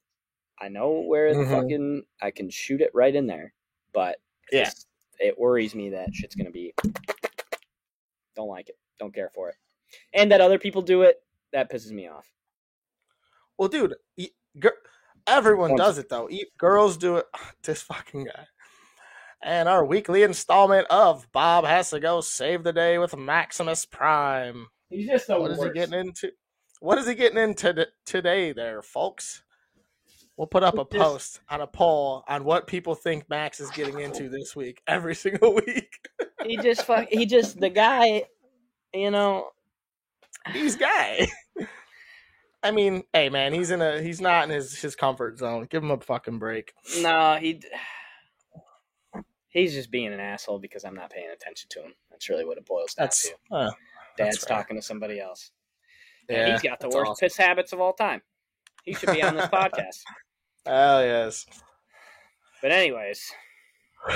I 0.59 0.67
know 0.69 1.01
where 1.01 1.33
the 1.33 1.43
Mhm. 1.43 1.49
fucking 1.51 2.03
I 2.21 2.31
can 2.31 2.49
shoot 2.49 2.81
it 2.81 2.91
right 2.93 3.13
in 3.13 3.27
there, 3.27 3.53
but 3.93 4.19
Yeah. 4.51 4.65
just- 4.65 4.87
it 5.19 5.37
worries 5.37 5.73
me 5.75 5.89
that 5.91 6.13
shit's 6.13 6.35
gonna 6.35 6.51
be. 6.51 6.73
Don't 8.35 8.47
like 8.49 8.69
it. 8.69 8.77
Don't 8.99 9.13
care 9.13 9.29
for 9.29 9.49
it, 9.49 9.55
and 10.13 10.31
that 10.31 10.41
other 10.41 10.57
people 10.59 10.81
do 10.81 11.03
it. 11.03 11.23
That 11.51 11.69
pisses 11.71 11.91
me 11.91 12.07
off. 12.07 12.31
well, 13.57 13.69
dude, 13.69 13.93
everyone 15.27 15.75
does 15.75 15.97
it 15.99 16.09
though. 16.09 16.29
E- 16.29 16.49
Girls 16.57 16.97
do 16.97 17.17
it. 17.17 17.27
This 17.63 17.81
fucking 17.83 18.25
guy. 18.25 18.47
And 19.43 19.67
our 19.67 19.83
weekly 19.85 20.23
installment 20.23 20.87
of 20.89 21.29
Bob 21.31 21.65
has 21.65 21.89
to 21.89 21.99
go 21.99 22.21
save 22.21 22.63
the 22.63 22.73
day 22.73 22.97
with 22.97 23.17
Maximus 23.17 23.85
Prime. 23.85 24.67
He's 24.89 25.07
just 25.07 25.27
the 25.27 25.39
What 25.39 25.51
is 25.51 25.63
he 25.63 25.69
getting 25.71 25.99
into? 25.99 26.31
What 26.79 26.97
is 26.97 27.07
he 27.07 27.15
getting 27.15 27.37
into 27.37 27.87
today, 28.05 28.53
there, 28.53 28.81
folks? 28.81 29.43
We'll 30.37 30.47
put 30.47 30.63
up 30.63 30.77
a 30.77 30.85
post 30.85 31.41
on 31.49 31.61
a 31.61 31.67
poll 31.67 32.23
on 32.27 32.43
what 32.43 32.67
people 32.67 32.95
think 32.95 33.29
Max 33.29 33.59
is 33.59 33.69
getting 33.71 33.99
into 33.99 34.29
this 34.29 34.55
week, 34.55 34.81
every 34.87 35.15
single 35.25 35.53
week. 35.55 35.99
He 36.43 36.57
just 36.57 36.85
fuck. 36.85 37.07
He 37.09 37.25
just 37.25 37.59
the 37.59 37.69
guy. 37.69 38.23
You 38.93 39.11
know, 39.11 39.49
He's 40.51 40.75
guy. 40.75 41.27
I 42.63 42.71
mean, 42.71 43.03
hey 43.13 43.29
man, 43.29 43.53
he's 43.53 43.71
in 43.71 43.81
a 43.81 44.01
he's 44.01 44.21
not 44.21 44.45
in 44.45 44.49
his 44.49 44.79
his 44.79 44.95
comfort 44.95 45.37
zone. 45.37 45.67
Give 45.69 45.83
him 45.83 45.91
a 45.91 45.99
fucking 45.99 46.39
break. 46.39 46.73
No, 46.99 47.37
he. 47.39 47.61
He's 49.53 49.73
just 49.73 49.91
being 49.91 50.11
an 50.11 50.19
asshole 50.19 50.59
because 50.59 50.83
I'm 50.83 50.95
not 50.95 51.09
paying 51.11 51.29
attention 51.31 51.69
to 51.71 51.83
him. 51.83 51.93
That's 52.11 52.27
really 52.27 52.43
what 52.43 52.57
it 52.57 52.65
boils 52.65 52.93
down 52.95 53.05
That's 53.05 53.29
to. 53.29 53.55
uh, 53.55 53.71
Dad's 54.17 54.43
talking 54.45 54.75
to 54.75 54.81
somebody 54.81 55.19
else. 55.19 55.51
yeah. 56.29 56.37
and 56.45 56.51
he's 56.53 56.61
got 56.61 56.79
the 56.79 56.89
worst 56.89 57.11
awesome. 57.11 57.25
piss 57.25 57.37
habits 57.37 57.71
of 57.71 57.79
all 57.79 57.93
time. 57.93 58.21
He 58.83 58.93
should 58.93 59.11
be 59.11 59.21
on 59.23 59.35
this 59.35 59.45
podcast. 59.53 60.01
Hell 60.65 61.03
yes. 61.03 61.45
But 62.61 62.71
anyways, 62.71 63.31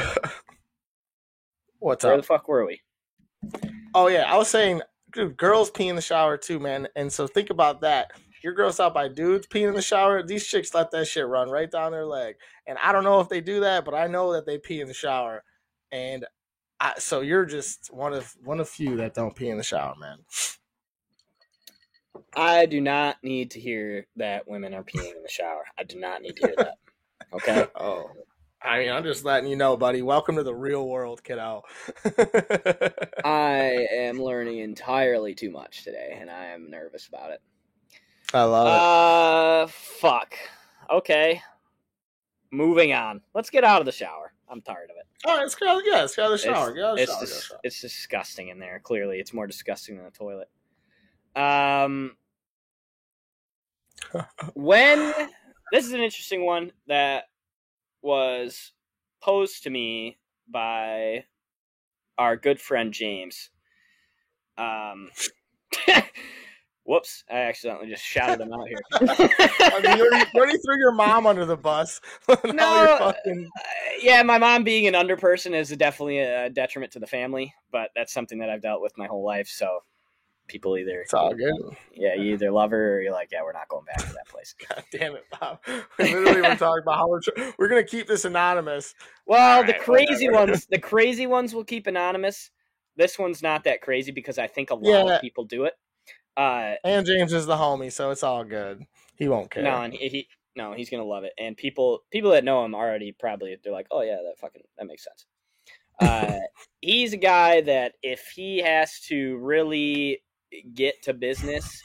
What's 1.80 2.04
where 2.04 2.14
up? 2.14 2.16
Where 2.16 2.18
the 2.18 2.24
fuck 2.24 2.48
were 2.48 2.66
we? 2.66 2.82
Oh 3.94 4.08
yeah, 4.08 4.32
I 4.32 4.38
was 4.38 4.50
saying, 4.50 4.82
dude, 5.14 5.38
girls 5.38 5.70
pee 5.72 5.88
in 5.88 5.96
the 5.96 6.02
shower 6.02 6.38
too, 6.38 6.60
man. 6.60 6.88
And 6.96 7.12
so 7.12 7.28
think 7.28 7.50
about 7.50 7.82
that. 7.82 8.12
You're 8.48 8.56
grossed 8.56 8.80
out 8.80 8.94
by 8.94 9.10
dudes 9.10 9.46
peeing 9.46 9.68
in 9.68 9.74
the 9.74 9.82
shower. 9.82 10.24
These 10.24 10.48
chicks 10.48 10.74
let 10.74 10.90
that 10.92 11.06
shit 11.06 11.28
run 11.28 11.50
right 11.50 11.70
down 11.70 11.92
their 11.92 12.06
leg. 12.06 12.36
And 12.66 12.78
I 12.82 12.94
don't 12.94 13.04
know 13.04 13.20
if 13.20 13.28
they 13.28 13.42
do 13.42 13.60
that, 13.60 13.84
but 13.84 13.94
I 13.94 14.08
know 14.08 14.32
that 14.32 14.46
they 14.46 14.58
pee 14.58 14.80
in 14.80 14.88
the 14.88 14.94
shower. 14.94 15.44
And 15.92 16.26
I, 16.80 16.94
so 16.98 17.20
you're 17.20 17.44
just 17.44 17.94
one 17.94 18.14
of 18.14 18.34
one 18.46 18.62
of 18.62 18.70
few 18.70 18.96
that 18.96 19.14
don't 19.14 19.36
pee 19.36 19.50
in 19.50 19.58
the 19.58 19.64
shower, 19.64 19.96
man. 20.00 20.20
I 22.38 22.68
do 22.68 22.80
not 22.80 23.18
need 23.22 23.52
to 23.52 23.60
hear 23.60 24.08
that 24.16 24.48
women 24.48 24.74
are 24.74 24.82
peeing 24.82 25.14
in 25.14 25.24
the 25.24 25.30
shower. 25.30 25.66
I 25.78 25.84
do 25.84 26.00
not 26.00 26.22
need 26.22 26.38
to 26.38 26.48
hear 26.48 26.56
that. 26.58 26.78
Okay. 27.34 27.68
Oh. 27.76 28.12
I 28.62 28.80
mean, 28.80 28.92
I'm 28.92 29.04
just 29.04 29.26
letting 29.26 29.50
you 29.50 29.58
know, 29.58 29.76
buddy. 29.76 30.02
Welcome 30.02 30.38
to 30.38 30.44
the 30.44 30.56
real 30.56 30.88
world, 30.88 31.22
kiddo. 31.22 31.64
I 33.26 33.88
am 33.92 34.22
learning 34.22 34.60
entirely 34.60 35.36
too 35.36 35.52
much 35.52 35.84
today, 35.84 36.18
and 36.20 36.30
I 36.30 36.46
am 36.46 36.72
nervous 36.72 37.08
about 37.08 37.32
it. 37.32 37.42
I 38.34 38.44
love 38.44 38.68
it. 38.68 38.72
Uh, 38.74 39.68
fuck. 39.72 40.36
Okay. 40.90 41.42
Moving 42.52 42.94
on. 42.94 43.22
Let's 43.34 43.50
get 43.50 43.64
out 43.64 43.82
of 43.82 43.86
the 43.86 43.92
shower. 43.92 44.34
I'm 44.50 44.62
tired 44.62 44.90
of 44.90 44.96
it. 44.98 45.06
it. 45.26 45.28
All 45.30 45.36
right, 45.36 45.42
let's 45.44 45.56
get 45.56 45.68
out. 45.68 45.82
Yeah, 45.86 45.96
let's 46.02 46.16
get 46.16 46.24
out 46.26 46.34
of 46.34 46.40
the 46.40 46.46
shower. 46.46 46.74
Get 46.74 46.84
out 46.84 46.92
of 46.92 46.96
the 46.98 47.04
It's, 47.04 47.12
shower. 47.12 47.22
dis- 47.22 47.30
get 47.30 47.36
out 47.36 47.38
of 47.38 47.42
the 47.42 47.48
shower. 47.50 47.60
it's 47.64 47.82
disgusting 47.82 48.48
in 48.50 48.60
there. 48.60 48.80
Clearly, 48.84 49.20
it's 49.20 49.34
more 49.34 49.48
disgusting 49.48 49.96
than 49.98 50.06
the 50.06 50.12
toilet. 50.12 50.50
Um, 51.36 52.16
when 54.54 54.98
this 55.72 55.86
is 55.86 55.92
an 55.92 56.00
interesting 56.02 56.46
one 56.46 56.72
that 56.88 57.26
was 58.02 58.72
posed 59.22 59.64
to 59.64 59.70
me 59.70 60.18
by 60.50 61.26
our 62.18 62.38
good 62.38 62.60
friend 62.62 62.94
James. 62.94 63.50
Um, 64.58 65.10
whoops! 66.88 67.24
I 67.30 67.38
accidentally 67.42 67.90
just 67.90 68.04
shouted 68.04 68.42
him 68.42 68.52
out 68.54 68.68
here. 68.68 68.80
I 68.94 69.80
mean, 69.84 69.98
you 69.98 70.06
already, 70.06 70.26
you 70.34 70.40
already 70.42 70.58
threw 70.58 70.78
your 70.80 70.94
mom 70.94 71.28
under 71.28 71.46
the 71.46 71.58
bus. 71.58 72.02
No, 72.46 72.96
fucking. 73.00 73.50
Uh, 73.60 73.62
yeah, 74.02 74.24
my 74.24 74.38
mom 74.38 74.64
being 74.64 74.88
an 74.88 74.96
under 74.96 75.18
person 75.18 75.54
is 75.54 75.70
definitely 75.70 76.20
a 76.20 76.50
detriment 76.50 76.94
to 76.94 77.00
the 77.00 77.08
family, 77.08 77.54
but 77.72 77.92
that's 77.96 78.14
something 78.14 78.40
that 78.40 78.50
I've 78.50 78.62
dealt 78.62 78.82
with 78.82 78.98
my 78.98 79.06
whole 79.08 79.24
life. 79.26 79.48
So 79.48 79.80
people 80.48 80.78
either 80.78 81.02
It's 81.02 81.14
all 81.14 81.34
good. 81.34 81.54
yeah, 81.94 82.14
you 82.16 82.34
either 82.34 82.52
love 82.52 82.72
her 82.72 82.96
or 82.98 83.02
you're 83.02 83.12
like, 83.12 83.30
yeah, 83.34 83.42
we're 83.44 83.52
not 83.52 83.68
going 83.68 83.84
back 83.86 83.98
to 83.98 84.14
that 84.14 84.28
place. 84.30 84.56
God 84.70 84.84
damn 84.94 85.16
it, 85.16 85.26
Bob. 85.40 85.60
We 86.00 86.16
literally 86.16 86.42
were 86.42 86.56
talking 86.56 86.84
about 86.84 86.96
how 86.98 87.08
we're, 87.10 87.20
tr- 87.22 87.52
we're 87.58 87.68
gonna 87.68 87.84
keep 87.84 88.08
this 88.08 88.24
anonymous. 88.26 88.96
Well, 89.26 89.66
the 89.66 89.74
crazy 89.74 90.30
whatever. 90.30 90.52
ones, 90.52 90.66
the 90.68 90.80
crazy 90.80 91.28
ones 91.28 91.54
will 91.54 91.66
keep 91.66 91.86
anonymous. 91.88 92.50
This 92.96 93.20
one's 93.20 93.44
not 93.44 93.66
that 93.66 93.82
crazy 93.82 94.12
because 94.12 94.38
I 94.40 94.48
think 94.48 94.70
a 94.72 94.76
lot 94.76 95.06
Yeah. 95.08 95.16
of 95.16 95.22
people 95.22 95.44
do 95.44 95.66
it. 95.66 95.74
Uh, 96.38 96.76
And 96.84 97.06
James 97.06 97.34
is 97.34 97.48
the 97.48 97.56
homie, 97.56 97.92
so 97.92 98.12
it's 98.12 98.24
all 98.24 98.44
good. 98.44 98.86
He 99.16 99.28
won't 99.28 99.50
care. 99.50 99.64
no, 99.64 99.82
and 99.82 99.94
he, 99.94 100.08
he 100.08 100.28
no, 100.56 100.74
he's 100.74 100.90
gonna 100.90 101.04
love 101.04 101.24
it. 101.24 101.34
And 101.40 101.58
people 101.58 102.04
people 102.12 102.32
that 102.32 102.44
know 102.44 102.64
him 102.64 102.76
already 102.76 103.12
probably 103.12 103.58
they're 103.64 103.74
like, 103.74 103.88
oh 103.92 104.02
yeah, 104.02 104.18
that 104.24 104.38
fucking 104.40 104.62
that 104.78 104.86
makes 104.86 105.04
sense. 105.04 105.26
Uh, 106.00 106.38
he's 106.82 107.14
a 107.14 107.18
guy 107.18 107.62
that 107.62 107.94
if 108.04 108.32
he 108.36 108.60
has 108.60 109.00
to 109.08 109.38
really 109.38 110.22
get 110.76 111.02
to 111.04 111.14
business, 111.14 111.82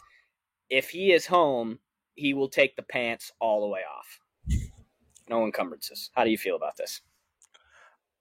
if 0.69 0.91
he 0.91 1.13
is 1.13 1.27
home, 1.27 1.79
he 2.15 2.35
will 2.35 2.49
take 2.49 2.77
the 2.77 2.83
pants 2.83 3.33
all 3.41 3.63
the 3.63 3.69
way 3.69 3.81
off. 3.81 4.21
No 5.29 5.45
encumbrances. 5.47 6.11
How 6.15 6.25
do 6.25 6.31
you 6.31 6.37
feel 6.39 6.57
about 6.57 6.77
this? 6.77 7.01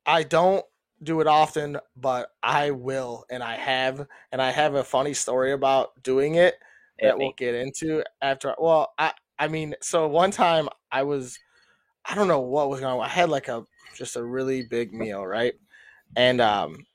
I 0.06 0.24
don't 0.24 0.66
do 1.04 1.22
it 1.22 1.28
often, 1.28 1.78
but 1.96 2.30
I 2.44 2.72
will, 2.72 3.26
and 3.30 3.42
I 3.44 3.56
have, 3.56 4.06
and 4.32 4.42
I 4.42 4.52
have 4.52 4.76
a 4.76 4.84
funny 4.84 5.14
story 5.14 5.52
about 5.52 6.02
doing 6.04 6.36
it 6.36 6.56
that 7.00 7.18
we'll 7.18 7.34
get 7.34 7.56
into 7.56 8.04
after. 8.22 8.54
Well, 8.60 8.94
I, 8.98 9.14
I 9.40 9.48
mean, 9.48 9.74
so 9.82 10.08
one 10.08 10.32
time 10.32 10.70
I 10.92 11.04
was, 11.04 11.40
I 12.06 12.14
don't 12.14 12.28
know 12.28 12.42
what 12.42 12.70
was 12.70 12.80
going 12.80 12.94
on. 13.00 13.04
I 13.04 13.10
had 13.10 13.30
like 13.30 13.48
a 13.48 13.66
just 13.96 14.16
a 14.16 14.24
really 14.24 14.64
big 14.64 14.94
meal, 14.94 15.26
right? 15.26 15.54
And 16.16 16.40
um, 16.40 16.86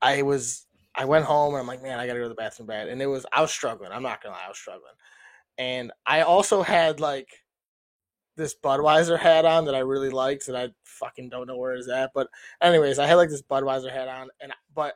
I 0.00 0.22
was, 0.22 0.66
I 0.94 1.04
went 1.04 1.24
home 1.24 1.54
and 1.54 1.60
I'm 1.60 1.66
like, 1.66 1.82
man, 1.82 1.98
I 1.98 2.06
gotta 2.06 2.20
go 2.20 2.24
to 2.24 2.28
the 2.28 2.34
bathroom 2.34 2.68
bad, 2.68 2.88
and 2.88 3.02
it 3.02 3.06
was, 3.06 3.26
I 3.32 3.40
was 3.40 3.50
struggling. 3.50 3.90
I'm 3.92 4.02
not 4.02 4.22
gonna 4.22 4.34
lie, 4.34 4.44
I 4.44 4.48
was 4.48 4.58
struggling, 4.58 4.92
and 5.58 5.92
I 6.06 6.22
also 6.22 6.62
had 6.62 7.00
like 7.00 7.28
this 8.36 8.54
Budweiser 8.54 9.18
hat 9.18 9.44
on 9.44 9.64
that 9.64 9.74
I 9.74 9.80
really 9.80 10.10
liked 10.10 10.46
that 10.46 10.56
I 10.56 10.68
fucking 10.84 11.28
don't 11.28 11.46
know 11.46 11.56
where 11.56 11.74
it's 11.74 11.88
at. 11.88 12.12
But 12.14 12.28
anyways, 12.60 12.98
I 12.98 13.06
had 13.06 13.14
like 13.14 13.30
this 13.30 13.42
Budweiser 13.42 13.90
hat 13.90 14.08
on, 14.08 14.28
and 14.40 14.52
but 14.74 14.94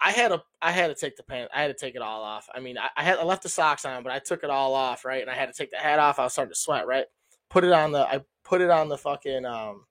I 0.00 0.12
had 0.12 0.32
a 0.32 0.42
I 0.62 0.72
had 0.72 0.88
to 0.88 0.94
take 0.94 1.16
the 1.16 1.22
pants. 1.22 1.52
I 1.54 1.62
had 1.62 1.68
to 1.68 1.74
take 1.74 1.94
it 1.94 2.02
all 2.02 2.22
off. 2.22 2.48
I 2.54 2.60
mean, 2.60 2.78
I, 2.78 2.88
I 2.96 3.04
had 3.04 3.18
I 3.18 3.24
left 3.24 3.42
the 3.42 3.48
socks 3.48 3.84
on, 3.84 4.02
but 4.02 4.12
I 4.12 4.18
took 4.18 4.42
it 4.42 4.50
all 4.50 4.74
off, 4.74 5.04
right? 5.04 5.20
And 5.20 5.30
I 5.30 5.34
had 5.34 5.46
to 5.46 5.52
take 5.52 5.70
the 5.70 5.76
hat 5.76 5.98
off. 5.98 6.18
I 6.18 6.24
was 6.24 6.32
starting 6.32 6.52
to 6.52 6.58
sweat, 6.58 6.86
right? 6.86 7.04
Put 7.50 7.64
it 7.64 7.72
on 7.72 7.92
the 7.92 8.00
I 8.00 8.20
put 8.44 8.62
it 8.62 8.70
on 8.70 8.88
the 8.88 8.98
fucking 8.98 9.44
um 9.44 9.84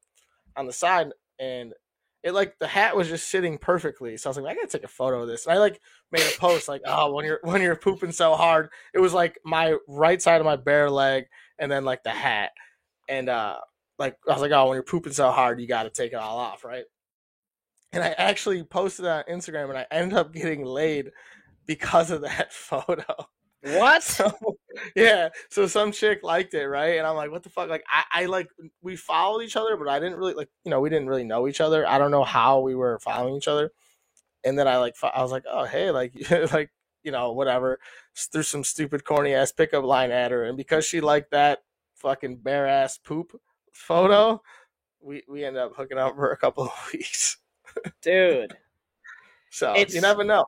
on 0.56 0.66
the 0.66 0.74
side, 0.74 1.10
and 1.40 1.74
it 2.24 2.34
like 2.34 2.58
the 2.60 2.68
hat 2.68 2.96
was 2.96 3.08
just 3.08 3.30
sitting 3.30 3.58
perfectly. 3.60 4.18
So 4.18 4.30
I 4.30 4.32
was 4.32 4.38
like, 4.38 4.52
I 4.52 4.56
gotta 4.56 4.68
take 4.68 4.84
a 4.84 4.88
photo 4.88 5.22
of 5.22 5.28
this. 5.28 5.46
And 5.46 5.54
I 5.54 5.60
like 5.60 5.80
made 6.12 6.22
a 6.22 6.40
post 6.40 6.68
like, 6.68 6.82
oh, 6.86 7.14
when 7.14 7.26
you're 7.26 7.40
when 7.44 7.62
you're 7.62 7.76
pooping 7.76 8.12
so 8.12 8.34
hard, 8.34 8.70
it 8.94 9.00
was 9.00 9.14
like 9.14 9.38
my 9.46 9.76
right 9.88 10.22
side 10.22 10.42
of 10.42 10.46
my 10.46 10.56
bare 10.56 10.90
leg, 10.90 11.26
and 11.60 11.72
then 11.72 11.86
like 11.86 12.04
the 12.04 12.10
hat 12.10 12.52
and 13.10 13.30
uh 13.30 13.58
like 13.98 14.18
I 14.28 14.34
was 14.34 14.42
like, 14.42 14.52
oh, 14.52 14.68
when 14.68 14.76
you're 14.76 14.84
pooping 14.84 15.14
so 15.14 15.30
hard, 15.30 15.60
you 15.60 15.68
got 15.68 15.84
to 15.84 15.90
take 15.90 16.14
it 16.14 16.16
all 16.16 16.38
off, 16.38 16.64
right? 16.64 16.86
And 17.92 18.04
I 18.04 18.10
actually 18.18 18.64
posted 18.64 19.06
on 19.06 19.24
Instagram, 19.30 19.70
and 19.70 19.78
I 19.78 19.86
ended 19.92 20.18
up 20.18 20.34
getting 20.34 20.64
laid 20.64 21.12
because 21.68 22.10
of 22.12 22.22
that 22.22 22.54
photo. 22.54 23.04
What? 23.62 24.04
So 24.04 24.32
yeah, 24.96 25.30
so 25.50 25.68
some 25.68 25.92
chick 25.92 26.24
liked 26.24 26.54
it, 26.54 26.66
right? 26.66 26.98
And 26.98 27.06
I'm 27.06 27.18
like, 27.18 27.30
what 27.30 27.44
the 27.44 27.50
fuck? 27.50 27.70
Like, 27.70 27.84
I, 27.90 28.22
I 28.22 28.26
like 28.26 28.48
we 28.82 28.96
followed 28.96 29.42
each 29.42 29.58
other, 29.58 29.76
but 29.76 29.90
I 29.90 30.00
didn't 30.00 30.18
really 30.18 30.34
like, 30.34 30.50
you 30.64 30.72
know, 30.72 30.80
we 30.80 30.90
didn't 30.90 31.10
really 31.10 31.26
know 31.26 31.48
each 31.48 31.60
other. 31.60 31.86
I 31.86 31.98
don't 31.98 32.12
know 32.12 32.24
how 32.24 32.62
we 32.62 32.76
were 32.76 33.00
following 33.00 33.36
each 33.36 33.50
other. 33.50 33.72
And 34.46 34.58
then 34.58 34.68
I 34.70 34.78
like, 34.78 34.96
I 35.04 35.22
was 35.22 35.32
like, 35.32 35.44
oh 35.52 35.66
hey, 35.66 35.92
like, 35.92 36.14
like 36.54 36.72
you 37.04 37.12
know, 37.12 37.34
whatever. 37.34 37.80
Threw 38.32 38.44
some 38.44 38.64
stupid 38.64 39.04
corny 39.04 39.34
ass 39.34 39.52
pickup 39.52 39.84
line 39.84 40.12
at 40.12 40.32
her, 40.32 40.46
and 40.46 40.56
because 40.56 40.86
she 40.86 41.02
liked 41.02 41.32
that 41.32 41.60
fucking 42.00 42.38
bare 42.38 42.68
ass 42.68 42.98
poop 42.98 43.28
mm-hmm. 43.28 43.38
photo, 43.72 44.42
we 45.02 45.24
we 45.28 45.46
ended 45.46 45.62
up 45.62 45.74
hooking 45.76 45.98
up 45.98 46.16
for 46.16 46.32
a 46.32 46.38
couple 46.38 46.64
of 46.64 46.72
weeks. 46.94 47.38
Dude. 48.02 48.56
So 49.52 49.74
It's- 49.74 49.94
you 49.94 50.02
never 50.02 50.24
know. 50.24 50.46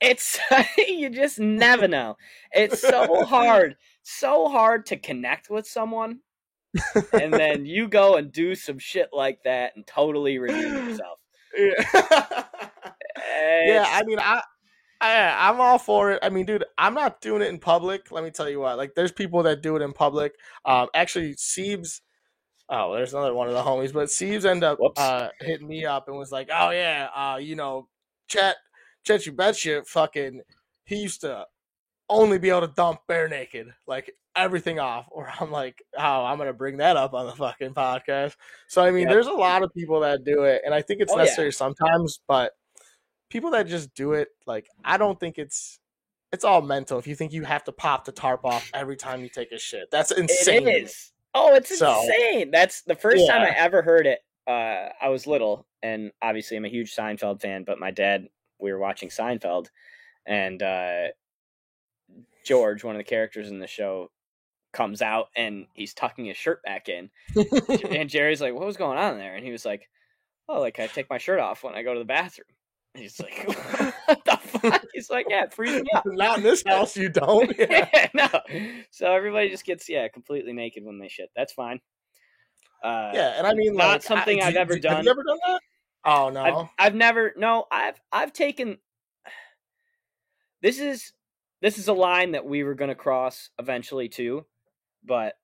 It's 0.00 0.36
you 0.78 1.10
just 1.10 1.38
never 1.38 1.86
know. 1.86 2.16
It's 2.52 2.80
so 2.80 3.24
hard, 3.24 3.76
so 4.02 4.48
hard 4.48 4.84
to 4.86 4.96
connect 4.96 5.48
with 5.48 5.64
someone, 5.64 6.18
and 7.12 7.32
then 7.32 7.64
you 7.66 7.86
go 7.86 8.16
and 8.16 8.32
do 8.32 8.56
some 8.56 8.80
shit 8.80 9.10
like 9.12 9.44
that 9.44 9.76
and 9.76 9.86
totally 9.86 10.38
redeem 10.38 10.88
yourself. 10.88 11.20
Yeah. 11.56 12.44
Eh, 13.16 13.66
yeah, 13.66 13.86
I 13.88 14.02
mean, 14.04 14.18
I, 14.18 14.42
I, 15.02 15.48
I'm 15.50 15.60
all 15.60 15.78
for 15.78 16.12
it. 16.12 16.20
I 16.22 16.30
mean, 16.30 16.46
dude, 16.46 16.64
I'm 16.78 16.94
not 16.94 17.20
doing 17.20 17.42
it 17.42 17.48
in 17.48 17.58
public. 17.58 18.10
Let 18.12 18.24
me 18.24 18.30
tell 18.30 18.48
you 18.48 18.60
what. 18.60 18.78
Like, 18.78 18.94
there's 18.94 19.12
people 19.12 19.42
that 19.42 19.60
do 19.62 19.76
it 19.76 19.82
in 19.82 19.92
public. 19.92 20.34
Um, 20.64 20.88
actually, 20.94 21.34
Siebes. 21.34 22.00
Oh, 22.68 22.94
there's 22.94 23.12
another 23.12 23.34
one 23.34 23.48
of 23.48 23.54
the 23.54 23.62
homies, 23.62 23.92
but 23.92 24.08
Siebes 24.08 24.44
ended 24.46 24.64
up 24.64 24.78
uh, 24.96 25.28
hitting 25.40 25.68
me 25.68 25.84
up 25.84 26.08
and 26.08 26.16
was 26.16 26.32
like, 26.32 26.48
"Oh 26.52 26.70
yeah, 26.70 27.08
uh, 27.14 27.36
you 27.36 27.56
know, 27.56 27.88
Chet, 28.28 28.56
Chet, 29.04 29.26
you 29.26 29.32
betcha, 29.32 29.82
fucking, 29.86 30.40
he 30.84 30.96
used 31.02 31.20
to 31.22 31.46
only 32.08 32.38
be 32.38 32.50
able 32.50 32.62
to 32.62 32.68
dump 32.74 33.00
bare 33.08 33.28
naked, 33.28 33.68
like 33.86 34.12
everything 34.36 34.78
off." 34.78 35.06
Or 35.10 35.30
I'm 35.40 35.50
like, 35.50 35.82
"Oh, 35.98 36.24
I'm 36.24 36.38
gonna 36.38 36.52
bring 36.54 36.78
that 36.78 36.96
up 36.96 37.12
on 37.14 37.26
the 37.26 37.32
fucking 37.34 37.74
podcast." 37.74 38.36
So 38.68 38.82
I 38.82 38.90
mean, 38.90 39.02
Yep. 39.02 39.10
there's 39.10 39.26
a 39.26 39.32
lot 39.32 39.62
of 39.62 39.74
people 39.74 40.00
that 40.00 40.24
do 40.24 40.44
it, 40.44 40.62
and 40.64 40.74
I 40.74 40.82
think 40.82 41.00
it's 41.02 41.12
Oh, 41.12 41.16
yeah. 41.16 41.24
necessary 41.24 41.52
sometimes, 41.52 42.20
but 42.28 42.52
people 43.32 43.50
that 43.52 43.66
just 43.66 43.94
do 43.94 44.12
it, 44.12 44.28
like 44.46 44.68
I 44.84 44.98
don't 44.98 45.18
think 45.18 45.38
it's 45.38 45.80
it's 46.32 46.44
all 46.44 46.62
mental. 46.62 46.98
If 46.98 47.06
you 47.06 47.14
think 47.16 47.32
you 47.32 47.44
have 47.44 47.64
to 47.64 47.72
pop 47.72 48.04
the 48.04 48.12
tarp 48.12 48.44
off 48.44 48.70
every 48.74 48.96
time 48.96 49.22
you 49.22 49.28
take 49.28 49.50
a 49.52 49.58
shit, 49.58 49.90
that's 49.90 50.10
insane. 50.12 50.68
It 50.68 50.84
is. 50.84 51.12
Oh, 51.34 51.54
it's 51.54 51.76
So- 51.78 52.02
insane. 52.02 52.50
That's 52.50 52.82
the 52.82 52.94
first 52.94 53.26
time 53.26 53.42
I 53.42 53.50
ever 53.56 53.82
heard 53.82 54.06
it. 54.06 54.20
Uh, 54.46 54.90
I 55.00 55.08
was 55.08 55.26
little, 55.26 55.66
and 55.82 56.10
obviously 56.20 56.56
I'm 56.56 56.64
a 56.64 56.68
huge 56.68 56.94
Seinfeld 56.94 57.40
fan. 57.40 57.64
But 57.64 57.78
my 57.78 57.90
dad, 57.90 58.28
we 58.60 58.70
were 58.72 58.78
watching 58.78 59.08
Seinfeld, 59.08 59.68
and 60.26 60.62
uh, 60.62 61.08
George, 62.44 62.82
one 62.84 62.94
of 62.96 62.98
the 63.00 63.04
characters 63.04 63.50
in 63.50 63.58
the 63.60 63.66
show, 63.66 64.10
comes 64.72 65.02
out 65.02 65.28
and 65.36 65.66
he's 65.74 65.92
tucking 65.94 66.24
his 66.24 66.36
shirt 66.36 66.62
back 66.64 66.88
in, 66.88 67.10
and 67.90 68.08
Jerry's 68.10 68.40
like, 68.40 68.54
"What 68.54 68.66
was 68.66 68.76
going 68.76 68.98
on 68.98 69.18
there?" 69.18 69.36
And 69.36 69.44
he 69.44 69.52
was 69.52 69.64
like, 69.64 69.88
"Oh, 70.48 70.60
like 70.60 70.80
I 70.80 70.86
take 70.86 71.08
my 71.10 71.18
shirt 71.18 71.38
off 71.40 71.62
when 71.62 71.74
I 71.74 71.82
go 71.82 71.92
to 71.92 71.98
the 72.00 72.04
bathroom." 72.04 72.46
And 72.94 73.02
he's 73.02 73.18
like, 73.20 73.44
"What 74.06 74.24
the 74.24 74.36
fuck?" 74.36 74.84
He's 74.92 75.08
like, 75.10 75.26
"Yeah, 75.28 75.44
it 75.44 75.54
frees 75.54 75.80
me 75.82 75.88
up." 75.94 76.04
Not 76.06 76.38
in 76.38 76.44
this 76.44 76.62
house, 76.66 76.96
you 76.96 77.08
don't. 77.08 77.50
Yeah. 77.58 77.88
yeah, 77.94 78.08
no. 78.14 78.28
So 78.90 79.10
everybody 79.12 79.48
just 79.48 79.64
gets 79.64 79.88
yeah 79.88 80.08
completely 80.08 80.52
naked 80.52 80.84
when 80.84 80.98
they 80.98 81.08
shit. 81.08 81.30
That's 81.34 81.52
fine. 81.54 81.80
Uh, 82.84 83.12
Yeah, 83.14 83.34
and 83.38 83.46
I 83.46 83.54
mean, 83.54 83.74
Not 83.74 83.88
like, 83.88 84.02
something 84.02 84.42
I, 84.42 84.48
I've 84.48 84.54
do- 84.54 84.58
ever 84.58 84.74
do- 84.74 84.80
done. 84.80 84.96
Have 84.96 85.04
you 85.04 85.10
ever 85.10 85.22
done 85.22 85.38
that? 85.46 85.60
Oh 86.04 86.28
no. 86.30 86.42
I've, 86.42 86.66
I've 86.86 86.94
never 86.96 87.32
no 87.36 87.64
I've 87.70 88.00
I've 88.10 88.32
taken 88.32 88.78
this 90.60 90.78
is 90.80 91.12
this 91.60 91.78
is 91.78 91.88
a 91.88 91.92
line 91.92 92.32
that 92.32 92.44
we 92.44 92.64
were 92.64 92.74
going 92.74 92.88
to 92.88 92.94
cross 92.96 93.50
eventually 93.58 94.08
too, 94.08 94.44
but 95.04 95.34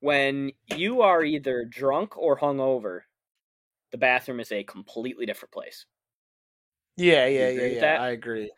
when 0.00 0.52
you 0.76 1.02
are 1.02 1.24
either 1.24 1.64
drunk 1.64 2.16
or 2.16 2.38
hungover, 2.38 3.00
the 3.90 3.98
bathroom 3.98 4.38
is 4.38 4.52
a 4.52 4.62
completely 4.62 5.26
different 5.26 5.50
place. 5.52 5.86
Yeah, 6.98 7.26
yeah, 7.26 7.48
yeah, 7.48 7.66
yeah. 7.66 7.80
that? 7.80 8.00
I 8.00 8.10
agree. 8.10 8.52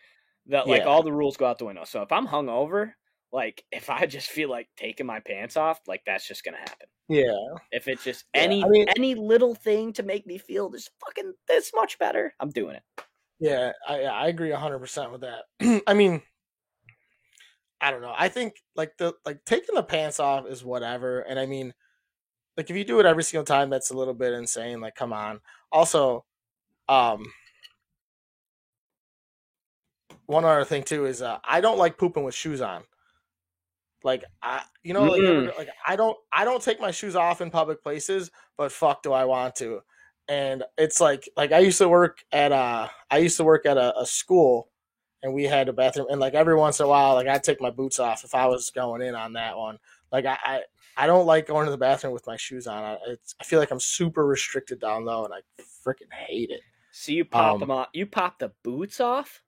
That 0.47 0.66
like 0.66 0.82
Yeah. 0.82 0.88
all 0.88 1.03
the 1.03 1.12
rules 1.12 1.36
go 1.36 1.47
out 1.47 1.59
the 1.59 1.66
window. 1.66 1.84
So 1.84 2.03
if 2.03 2.11
I'm 2.11 2.26
hungover, 2.26 2.93
like 3.32 3.62
if 3.70 3.88
I 3.91 4.07
just 4.07 4.28
feel 4.28 4.51
like 4.51 4.68
taking 4.76 5.07
my 5.07 5.20
pants 5.20 5.57
off, 5.57 5.80
like 5.86 6.03
that's 6.05 6.26
just 6.26 6.45
gonna 6.45 6.59
happen. 6.59 6.88
Yeah. 7.09 7.36
If 7.70 7.86
it's 7.88 8.03
just 8.03 8.24
Yeah, 8.34 8.41
any 8.43 8.64
I 8.64 8.68
mean- 8.68 8.88
any 8.97 9.14
little 9.14 9.55
thing 9.55 9.93
to 9.95 10.03
make 10.03 10.26
me 10.26 10.38
feel 10.38 10.68
this 10.70 10.88
fucking 11.05 11.34
this 11.47 11.70
much 11.74 11.99
better, 11.99 12.34
I'm 12.41 12.51
doing 12.51 12.76
it. 12.76 12.82
Yeah, 13.38 13.72
I 13.88 14.03
I 14.05 14.26
agree 14.28 14.51
hundred 14.51 14.80
percent 14.80 15.12
with 15.12 15.20
that. 15.22 15.45
I 15.86 15.95
mean, 15.95 16.22
I 17.80 17.91
don't 17.91 18.03
know. 18.03 18.14
I 18.16 18.28
think 18.28 18.55
like 18.76 18.97
the 18.99 19.14
like 19.24 19.45
taking 19.47 19.74
the 19.74 19.82
pants 19.82 20.20
off 20.20 20.47
is 20.47 20.64
whatever, 20.64 21.20
and 21.20 21.38
I 21.38 21.47
mean, 21.47 21.72
like 22.57 22.68
if 22.68 22.76
you 22.76 22.84
do 22.84 23.01
it 23.01 23.07
every 23.07 23.22
single 23.22 23.45
time, 23.45 23.70
that's 23.70 23.91
a 23.91 23.97
little 23.97 24.12
bit 24.14 24.34
insane. 24.34 24.80
Like, 24.80 24.95
come 24.95 25.12
on. 25.14 25.41
Also, 25.72 26.24
um, 26.88 27.24
one 30.31 30.45
other 30.45 30.64
thing 30.64 30.83
too 30.85 31.07
is 31.07 31.22
uh, 31.22 31.39
I 31.45 31.61
don't 31.61 31.78
like 31.78 31.99
pooping 31.99 32.24
with 32.24 32.35
shoes 32.35 32.61
on. 32.61 32.85
Like 34.03 34.24
I, 34.43 34.62
you 34.83 34.95
know, 34.95 35.09
like, 35.09 35.24
Mm. 35.26 35.53
like 35.59 35.68
I 35.87 35.97
don't 35.97 36.16
I 36.33 36.45
don't 36.45 36.62
take 36.62 36.81
my 36.81 36.91
shoes 36.91 37.16
off 37.16 37.41
in 37.41 37.51
public 37.51 37.83
places, 37.83 38.31
but 38.57 38.72
fuck, 38.72 39.03
do 39.03 39.12
I 39.12 39.24
want 39.24 39.55
to? 39.57 39.83
and 40.28 40.62
it's 40.78 41.01
like 41.01 41.28
like 41.37 41.51
I 41.51 41.59
used 41.59 41.78
to 41.78 41.89
work 41.89 42.24
at 42.31 42.53
uh 42.53 42.89
I 43.11 43.18
used 43.18 43.37
to 43.39 43.45
work 43.45 43.66
at 43.66 43.76
a, 43.76 43.99
a 43.99 44.07
school 44.07 44.70
and 45.22 45.35
we 45.35 45.43
had 45.45 45.68
a 45.68 45.72
bathroom 45.72 46.07
and 46.11 46.20
like 46.20 46.35
every 46.35 46.55
once 46.55 46.78
in 46.78 46.87
a 46.87 46.89
while 46.89 47.14
like 47.14 47.26
I'd 47.26 47.43
take 47.43 47.61
my 47.61 47.70
boots 47.70 47.99
off 47.99 48.22
if 48.24 48.33
I 48.35 48.47
was 48.47 48.70
going 48.70 49.03
in 49.03 49.14
on 49.16 49.33
that 49.35 49.57
one. 49.59 49.78
Like 50.12 50.26
I 50.26 50.39
I, 50.45 50.61
I 50.97 51.07
don't 51.09 51.26
like 51.26 51.47
going 51.49 51.64
to 51.66 51.72
the 51.72 51.78
bathroom 51.78 52.12
with 52.12 52.26
my 52.28 52.37
shoes 52.37 52.66
on. 52.68 52.85
I, 52.85 52.99
it's, 53.09 53.35
I 53.41 53.45
feel 53.45 53.59
like 53.59 53.72
I'm 53.72 53.81
super 53.81 54.24
restricted 54.26 54.81
down 54.81 55.05
low 55.05 55.24
and 55.24 55.35
I 55.35 55.41
freaking 55.61 56.12
hate 56.12 56.51
it. 56.51 56.61
So 56.93 57.12
you 57.12 57.24
pop 57.24 57.59
Um, 57.59 57.61
them 57.61 57.70
off. 57.72 57.89
You 57.93 58.07
pop 58.07 58.39
the 58.39 58.53
boots 58.62 59.01
off. 59.01 59.43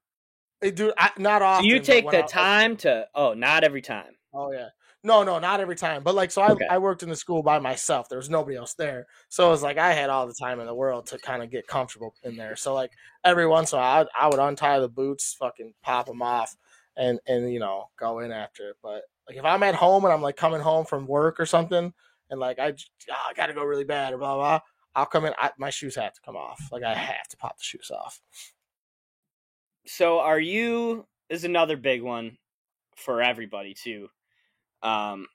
Hey, 0.62 0.70
dude, 0.70 0.94
I, 0.96 1.10
not 1.18 1.60
So 1.60 1.64
you 1.64 1.80
take 1.80 2.08
the 2.10 2.24
I- 2.24 2.26
time 2.26 2.76
to. 2.78 3.06
Oh, 3.14 3.34
not 3.34 3.64
every 3.64 3.82
time. 3.82 4.16
Oh 4.32 4.52
yeah. 4.52 4.68
No, 5.04 5.24
no, 5.24 5.40
not 5.40 5.58
every 5.58 5.74
time. 5.74 6.04
But 6.04 6.14
like, 6.14 6.30
so 6.30 6.40
I, 6.40 6.52
Okay. 6.52 6.66
I 6.70 6.78
worked 6.78 7.02
in 7.02 7.08
the 7.08 7.16
school 7.16 7.42
by 7.42 7.58
myself. 7.58 8.08
There 8.08 8.18
was 8.18 8.30
nobody 8.30 8.56
else 8.56 8.74
there. 8.74 9.08
So 9.28 9.48
it 9.48 9.50
was 9.50 9.62
like 9.62 9.76
I 9.76 9.92
had 9.92 10.08
all 10.10 10.28
the 10.28 10.34
time 10.40 10.60
in 10.60 10.66
the 10.66 10.74
world 10.74 11.06
to 11.06 11.18
kind 11.18 11.42
of 11.42 11.50
get 11.50 11.66
comfortable 11.66 12.14
in 12.22 12.36
there. 12.36 12.54
So 12.54 12.72
like 12.72 12.92
every 13.24 13.46
once 13.48 13.72
in 13.72 13.78
a 13.80 13.82
while, 13.82 14.08
I, 14.16 14.26
I 14.26 14.28
would 14.28 14.38
untie 14.38 14.78
the 14.78 14.88
boots, 14.88 15.34
fucking 15.40 15.74
pop 15.82 16.06
them 16.06 16.22
off, 16.22 16.56
and 16.96 17.18
and 17.26 17.52
you 17.52 17.58
know 17.58 17.90
go 17.98 18.20
in 18.20 18.30
after 18.30 18.70
it. 18.70 18.76
But 18.80 19.02
like 19.28 19.36
if 19.36 19.44
I'm 19.44 19.64
at 19.64 19.74
home 19.74 20.04
and 20.04 20.12
I'm 20.14 20.22
like 20.22 20.36
coming 20.36 20.60
home 20.60 20.86
from 20.86 21.08
work 21.08 21.40
or 21.40 21.46
something, 21.46 21.92
and 22.30 22.40
like 22.40 22.60
I 22.60 22.72
ah, 23.10 23.26
I 23.30 23.32
gotta 23.34 23.54
go 23.54 23.64
really 23.64 23.84
bad 23.84 24.12
or 24.14 24.18
blah 24.18 24.36
blah, 24.36 24.60
I'll 24.94 25.06
come 25.06 25.24
in. 25.24 25.34
I, 25.36 25.50
my 25.58 25.70
shoes 25.70 25.96
have 25.96 26.14
to 26.14 26.20
come 26.24 26.36
off. 26.36 26.68
Like 26.70 26.84
I 26.84 26.94
have 26.94 27.26
to 27.30 27.36
pop 27.36 27.58
the 27.58 27.64
shoes 27.64 27.90
off. 27.92 28.20
So 29.87 30.20
are 30.20 30.41
you? 30.41 31.07
Is 31.28 31.45
another 31.45 31.76
big 31.76 32.03
one 32.03 32.37
for 32.97 33.22
everybody 33.22 33.74
too. 33.74 34.09
Um, 34.83 35.26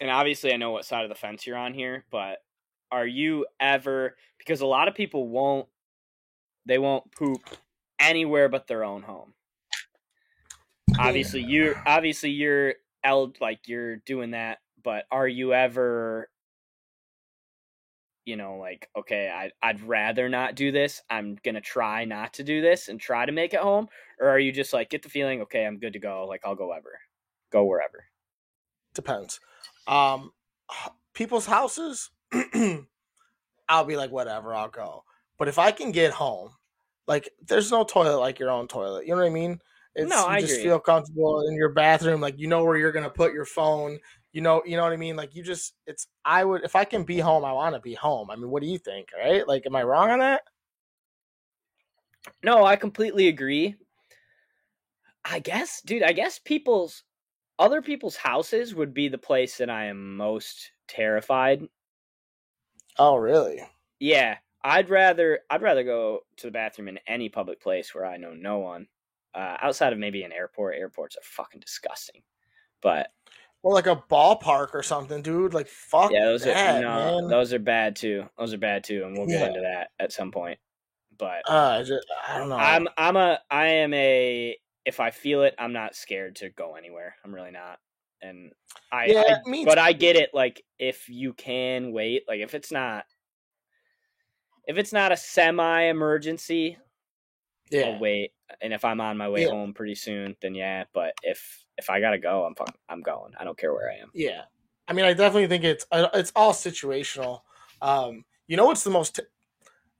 and 0.00 0.10
obviously, 0.10 0.52
I 0.52 0.56
know 0.56 0.70
what 0.70 0.84
side 0.84 1.04
of 1.04 1.08
the 1.08 1.14
fence 1.14 1.46
you're 1.46 1.56
on 1.56 1.74
here, 1.74 2.04
but 2.10 2.38
are 2.90 3.06
you 3.06 3.46
ever? 3.60 4.16
Because 4.38 4.60
a 4.60 4.66
lot 4.66 4.88
of 4.88 4.94
people 4.94 5.28
won't. 5.28 5.68
They 6.66 6.78
won't 6.78 7.12
poop 7.12 7.40
anywhere 7.98 8.48
but 8.48 8.66
their 8.66 8.84
own 8.84 9.02
home. 9.02 9.34
Obviously, 10.98 11.42
you're 11.42 11.80
obviously 11.86 12.30
you're 12.30 12.74
el- 13.04 13.32
like 13.40 13.60
you're 13.66 13.96
doing 13.96 14.32
that, 14.32 14.58
but 14.82 15.04
are 15.10 15.28
you 15.28 15.54
ever? 15.54 16.28
You 18.26 18.36
know, 18.36 18.56
like, 18.58 18.90
okay, 18.96 19.30
I, 19.30 19.52
I'd 19.66 19.80
rather 19.82 20.28
not 20.28 20.56
do 20.56 20.72
this. 20.72 21.02
I'm 21.10 21.36
to 21.44 21.60
try 21.62 22.04
not 22.04 22.34
to 22.34 22.44
do 22.44 22.60
this 22.60 22.88
and 22.88 23.00
try 23.00 23.26
to 23.26 23.32
make 23.32 23.54
it 23.54 23.60
home. 23.60 23.88
Or 24.20 24.28
are 24.28 24.38
you 24.40 24.52
just 24.52 24.72
like, 24.74 24.90
get 24.90 25.02
the 25.02 25.08
feeling, 25.08 25.42
okay, 25.42 25.66
I'm 25.66 25.78
good 25.78 25.94
to 25.94 26.00
go. 26.00 26.26
Like, 26.26 26.42
I'll 26.44 26.56
go 26.56 26.72
ever, 26.72 27.00
go 27.52 27.64
wherever. 27.64 28.04
depends. 28.94 29.40
Um, 29.86 30.32
people's 31.14 31.46
houses, 31.46 32.10
I'll 33.68 33.84
be 33.84 33.96
like, 33.96 34.10
whatever, 34.10 34.54
I'll 34.54 34.68
go. 34.68 35.04
But 35.38 35.48
if 35.48 35.58
I 35.58 35.72
can 35.72 35.92
get 35.92 36.12
home, 36.12 36.50
like, 37.06 37.30
there's 37.46 37.70
no 37.70 37.84
toilet 37.84 38.18
like 38.20 38.38
your 38.38 38.50
own 38.50 38.68
toilet. 38.68 39.06
You 39.06 39.12
know 39.12 39.22
what 39.22 39.26
I 39.26 39.30
mean? 39.30 39.60
It's, 39.94 40.08
No, 40.10 40.26
I 40.26 40.40
just 40.40 40.54
agree. 40.54 40.62
feel 40.62 40.80
comfortable 40.80 41.46
in 41.48 41.54
your 41.56 41.72
bathroom. 41.72 42.20
Like, 42.20 42.38
you 42.38 42.48
know 42.48 42.64
where 42.64 42.76
you're 42.76 42.92
gonna 42.92 43.10
put 43.10 43.32
your 43.32 43.44
phone. 43.46 43.98
You 44.32 44.42
know, 44.42 44.62
you 44.66 44.76
know 44.76 44.82
what 44.82 44.92
I 44.92 44.96
mean. 44.96 45.16
Like, 45.16 45.34
you 45.34 45.42
just, 45.42 45.74
it's. 45.86 46.06
I 46.24 46.44
would, 46.44 46.64
if 46.64 46.76
I 46.76 46.84
can 46.84 47.04
be 47.04 47.18
home, 47.18 47.44
I 47.44 47.52
want 47.52 47.74
to 47.74 47.80
be 47.80 47.94
home. 47.94 48.30
I 48.30 48.36
mean, 48.36 48.50
what 48.50 48.62
do 48.62 48.68
you 48.68 48.78
think? 48.78 49.08
Right? 49.18 49.46
Like, 49.46 49.64
am 49.66 49.76
I 49.76 49.82
wrong 49.82 50.10
on 50.10 50.18
that? 50.18 50.42
No, 52.42 52.64
I 52.64 52.76
completely 52.76 53.28
agree. 53.28 53.76
I 55.24 55.38
guess, 55.38 55.80
dude, 55.80 56.02
I 56.02 56.12
guess 56.12 56.38
people's, 56.38 57.02
other 57.58 57.80
people's 57.80 58.16
houses 58.16 58.74
would 58.74 58.92
be 58.92 59.08
the 59.08 59.18
place 59.18 59.56
that 59.58 59.70
I 59.70 59.86
am 59.86 60.16
most 60.16 60.70
terrified. 60.88 61.66
Oh, 62.98 63.16
really? 63.16 63.62
Yeah, 63.98 64.36
I'd 64.62 64.90
rather, 64.90 65.40
I'd 65.50 65.62
rather 65.62 65.82
go 65.82 66.20
to 66.36 66.46
the 66.46 66.52
bathroom 66.52 66.88
in 66.88 66.98
any 67.06 67.28
public 67.28 67.60
place 67.60 67.94
where 67.94 68.04
I 68.04 68.16
know 68.16 68.34
no 68.34 68.58
one. 68.58 68.86
Uh, 69.34 69.56
outside 69.60 69.92
of 69.92 69.98
maybe 69.98 70.22
an 70.22 70.32
airport, 70.32 70.76
airports 70.76 71.16
are 71.16 71.24
fucking 71.24 71.60
disgusting. 71.60 72.22
But 72.82 73.08
Or 73.66 73.74
like 73.74 73.88
a 73.88 73.96
ballpark 73.96 74.74
or 74.74 74.82
something, 74.84 75.22
dude. 75.22 75.52
Like, 75.52 75.66
fuck 75.66 76.12
yeah, 76.12 76.24
those 76.24 76.44
that, 76.44 76.76
are 76.76 76.80
no, 76.80 77.20
man. 77.22 77.28
those 77.28 77.52
are 77.52 77.58
bad 77.58 77.96
too. 77.96 78.24
Those 78.38 78.54
are 78.54 78.58
bad 78.58 78.84
too, 78.84 79.02
and 79.04 79.18
we'll 79.18 79.26
get 79.26 79.40
Yeah. 79.40 79.46
into 79.48 79.60
that 79.60 79.90
at 79.98 80.12
some 80.12 80.30
point. 80.30 80.60
But 81.18 81.42
uh, 81.50 81.78
I, 81.80 81.82
just, 81.82 82.06
I 82.28 82.38
don't 82.38 82.48
know. 82.48 82.54
I'm 82.54 82.86
I'm 82.96 83.16
a 83.16 83.40
I 83.50 83.66
am 83.66 83.92
a 83.92 84.56
if 84.84 85.00
I 85.00 85.10
feel 85.10 85.42
it, 85.42 85.56
I'm 85.58 85.72
not 85.72 85.96
scared 85.96 86.36
to 86.36 86.50
go 86.50 86.76
anywhere. 86.76 87.16
I'm 87.24 87.34
really 87.34 87.50
not. 87.50 87.80
And 88.22 88.52
I, 88.92 89.06
Yeah, 89.06 89.38
I 89.44 89.64
but 89.64 89.78
I 89.78 89.92
get 89.94 90.14
it. 90.14 90.30
Like 90.32 90.62
if 90.78 91.08
you 91.08 91.32
can 91.32 91.90
wait, 91.90 92.22
like 92.28 92.38
if 92.38 92.54
it's 92.54 92.70
not 92.70 93.04
if 94.68 94.78
it's 94.78 94.92
not 94.92 95.10
a 95.10 95.16
semi 95.16 95.80
emergency, 95.86 96.78
yeah. 97.72 97.86
I'll 97.86 97.98
wait. 97.98 98.30
And 98.60 98.72
if 98.72 98.84
I'm 98.84 99.00
on 99.00 99.16
my 99.16 99.28
way 99.28 99.42
Yeah. 99.42 99.50
home 99.50 99.74
pretty 99.74 99.96
soon, 99.96 100.36
then 100.40 100.54
yeah. 100.54 100.84
But 100.94 101.14
if 101.24 101.65
if 101.78 101.90
I 101.90 102.00
gotta 102.00 102.18
go, 102.18 102.44
I'm 102.44 102.54
fuck- 102.54 102.78
I'm 102.88 103.02
going. 103.02 103.32
I 103.38 103.44
don't 103.44 103.58
care 103.58 103.72
where 103.72 103.90
I 103.90 103.96
am. 104.02 104.10
Yeah, 104.14 104.42
I 104.88 104.92
mean, 104.92 105.04
I 105.04 105.12
definitely 105.12 105.48
think 105.48 105.64
it's 105.64 105.86
it's 105.92 106.32
all 106.36 106.52
situational. 106.52 107.40
Um, 107.82 108.24
you 108.46 108.56
know, 108.56 108.66
what's 108.66 108.84
the 108.84 108.90
most 108.90 109.20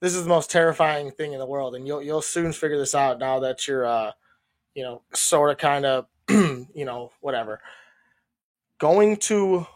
this 0.00 0.14
is 0.14 0.22
the 0.22 0.28
most 0.28 0.50
terrifying 0.50 1.10
thing 1.10 1.32
in 1.32 1.38
the 1.38 1.46
world, 1.46 1.74
and 1.74 1.86
you'll 1.86 2.02
you'll 2.02 2.22
soon 2.22 2.52
figure 2.52 2.78
this 2.78 2.94
out 2.94 3.18
now 3.18 3.40
that 3.40 3.66
you're 3.66 3.86
uh, 3.86 4.12
you 4.74 4.82
know, 4.82 5.02
sort 5.14 5.50
of 5.50 5.58
kind 5.58 5.86
of 5.86 6.06
you 6.28 6.84
know, 6.84 7.10
whatever. 7.20 7.60
Going 8.78 9.16
to 9.16 9.66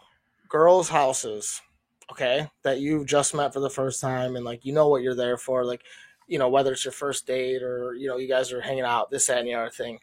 girls' 0.47 0.89
houses, 0.89 1.59
okay, 2.11 2.47
that 2.63 2.79
you've 2.79 3.07
just 3.07 3.33
met 3.33 3.51
for 3.51 3.59
the 3.59 3.69
first 3.69 3.99
time, 3.99 4.35
and 4.35 4.45
like 4.45 4.63
you 4.63 4.73
know 4.73 4.87
what 4.87 5.01
you're 5.01 5.15
there 5.15 5.37
for, 5.37 5.65
like 5.65 5.81
you 6.27 6.37
know 6.37 6.49
whether 6.49 6.71
it's 6.71 6.85
your 6.85 6.91
first 6.91 7.25
date 7.25 7.63
or 7.63 7.95
you 7.95 8.07
know 8.07 8.17
you 8.17 8.27
guys 8.27 8.53
are 8.53 8.61
hanging 8.61 8.83
out, 8.83 9.09
this 9.09 9.27
that 9.27 9.39
and 9.39 9.47
the 9.47 9.55
other 9.55 9.71
thing. 9.71 9.99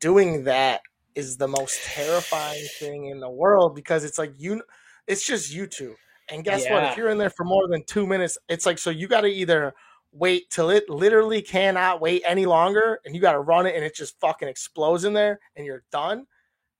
Doing 0.00 0.44
that 0.44 0.80
is 1.14 1.36
the 1.36 1.48
most 1.48 1.82
terrifying 1.84 2.64
thing 2.78 3.06
in 3.06 3.20
the 3.20 3.30
world 3.30 3.74
because 3.74 4.04
it's 4.04 4.18
like 4.18 4.32
you 4.38 4.62
it's 5.06 5.26
just 5.26 5.52
you 5.52 5.66
two 5.66 5.94
and 6.28 6.44
guess 6.44 6.62
what? 6.70 6.84
If 6.92 6.96
you're 6.96 7.08
in 7.10 7.18
there 7.18 7.30
for 7.30 7.44
more 7.44 7.66
than 7.68 7.82
two 7.84 8.06
minutes 8.06 8.38
it's 8.48 8.66
like 8.66 8.78
so 8.78 8.90
you 8.90 9.08
got 9.08 9.22
to 9.22 9.28
either 9.28 9.74
wait 10.12 10.50
till 10.50 10.70
it 10.70 10.88
literally 10.90 11.40
cannot 11.42 12.00
wait 12.00 12.22
any 12.26 12.46
longer 12.46 13.00
and 13.04 13.14
you 13.14 13.20
got 13.20 13.32
to 13.32 13.40
run 13.40 13.66
it 13.66 13.74
and 13.76 13.84
it 13.84 13.94
just 13.94 14.18
fucking 14.20 14.48
explodes 14.48 15.04
in 15.04 15.12
there 15.12 15.38
and 15.56 15.64
you're 15.66 15.84
done 15.92 16.26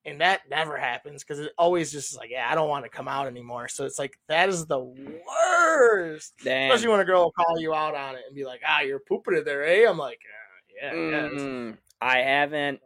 and 0.05 0.21
that 0.21 0.41
never 0.49 0.77
happens 0.77 1.23
because 1.23 1.39
it 1.41 1.53
always 1.59 1.93
just 1.93 2.11
is 2.13 2.17
like 2.17 2.31
yeah 2.31 2.49
i 2.51 2.55
don't 2.55 2.69
want 2.69 2.85
to 2.85 2.89
come 2.91 3.07
out 3.07 3.27
anymore. 3.27 3.69
So 3.69 3.85
it's 3.85 3.99
like 3.99 4.19
that 4.29 4.49
is 4.49 4.67
the 4.67 4.81
worst 4.81 6.35
Damn. 6.43 6.71
especially 6.71 6.91
when 6.91 7.01
a 7.01 7.05
girl 7.05 7.25
will 7.25 7.33
call 7.33 7.61
you 7.61 7.75
out 7.75 7.95
on 7.95 8.15
it 8.15 8.23
and 8.27 8.35
be 8.35 8.45
like 8.45 8.61
ah 8.67 8.81
you're 8.81 9.01
pooping 9.01 9.35
it 9.35 9.45
there 9.45 9.65
eh? 9.65 9.89
I'm 9.89 9.99
like 9.99 10.21
uh, 10.25 10.87
yeah 10.87 10.95
yeah 10.95 11.27
it's- 11.27 11.41
Mm, 11.43 11.77
I 12.01 12.19
haven't 12.19 12.81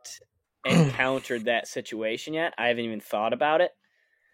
encountered 0.64 1.44
that 1.46 1.68
situation 1.68 2.34
yet. 2.34 2.54
I 2.58 2.68
haven't 2.68 2.84
even 2.84 3.00
thought 3.00 3.32
about 3.32 3.60
it. 3.60 3.72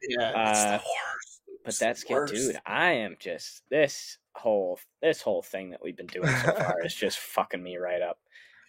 yeah 0.09 0.31
Uh, 0.31 0.78
But 1.64 1.78
that's 1.78 2.05
good, 2.05 2.26
dude. 2.26 2.57
I 2.64 2.93
am 2.93 3.16
just 3.18 3.62
this 3.68 4.18
whole 4.35 4.78
this 5.03 5.20
whole 5.22 5.43
thing 5.43 5.70
that 5.70 5.83
we've 5.83 5.97
been 5.97 6.07
doing 6.07 6.28
so 6.28 6.53
far 6.53 6.76
is 6.85 6.95
just 6.95 7.18
fucking 7.18 7.62
me 7.62 7.76
right 7.76 8.03
up. 8.03 8.18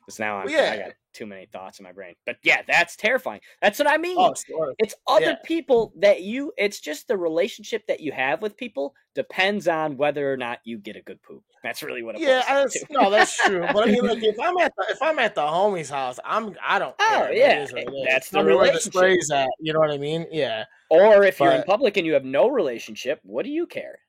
Because 0.01 0.19
now 0.19 0.37
I'm 0.37 0.45
Well, 0.47 0.53
yeah. 0.53 0.71
I 0.71 0.77
got 0.77 0.91
too 1.13 1.25
many 1.25 1.45
thoughts 1.45 1.79
in 1.79 1.83
my 1.83 1.91
brain. 1.91 2.15
But 2.25 2.37
yeah, 2.43 2.61
that's 2.67 2.95
terrifying. 2.95 3.41
That's 3.61 3.77
what 3.79 3.87
I 3.87 3.97
mean. 3.97 4.17
oh 4.19 4.31
it's. 4.31 4.43
It's 4.79 4.95
other 5.07 5.25
Yeah. 5.25 5.35
people 5.45 5.93
that 5.97 6.21
you. 6.21 6.51
It's 6.57 6.79
just 6.79 7.07
the 7.07 7.17
relationship 7.17 7.85
that 7.87 7.99
you 7.99 8.11
have 8.11 8.41
with 8.41 8.57
people 8.57 8.95
depends 9.13 9.67
on 9.67 9.97
whether 9.97 10.31
or 10.31 10.37
not 10.37 10.59
you 10.63 10.77
get 10.79 10.95
a 10.95 11.01
good 11.01 11.21
poop. 11.21 11.43
That's 11.63 11.83
really 11.83 12.01
what 12.01 12.15
it 12.15 12.21
Yeah, 12.21 12.41
that's, 12.47 12.83
no, 12.89 13.11
that's 13.11 13.37
true. 13.45 13.61
But 13.73 13.87
I 13.87 13.91
mean, 13.91 14.03
like, 14.07 14.23
if 14.23 14.39
I'm 14.39 14.57
at 14.57 14.73
the 14.75 14.85
if 14.89 15.01
I'm 15.01 15.19
at 15.19 15.35
the 15.35 15.41
homie's 15.41 15.89
house, 15.89 16.19
I'm 16.25 16.55
I 16.65 16.79
don't. 16.79 16.95
Oh, 16.99 17.27
care. 17.29 17.33
Yeah, 17.33 17.65
that's 18.09 18.29
the 18.31 18.39
me 18.39 18.45
where 18.55 18.71
relationship. 18.71 19.31
at. 19.31 19.49
You 19.59 19.73
know 19.73 19.79
what 19.79 19.91
I 19.91 19.97
mean? 19.99 20.25
Yeah, 20.31 20.65
Or 20.89 21.23
if 21.23 21.39
you're 21.39 21.51
in 21.51 21.63
public 21.63 21.97
and 21.97 22.07
you 22.07 22.13
have 22.13 22.25
no 22.25 22.47
relationship, 22.47 23.19
what 23.23 23.45
do 23.45 23.51
you 23.51 23.67
care? 23.67 23.99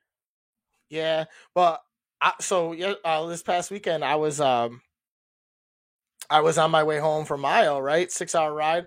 yeah. 0.88 1.24
But 1.54 1.82
I, 2.20 2.32
so 2.40 2.72
yeah, 2.72 2.94
uh, 3.04 3.26
this 3.26 3.42
past 3.42 3.70
weekend 3.70 4.04
I 4.04 4.14
was 4.16 4.40
um 4.40 4.80
I 6.32 6.40
was 6.40 6.58
on 6.58 6.70
my 6.70 6.82
way 6.82 6.98
home 6.98 7.24
from 7.24 7.42
Mayo, 7.42 7.78
right? 7.78 8.10
Six 8.10 8.34
hour 8.34 8.54
ride. 8.54 8.86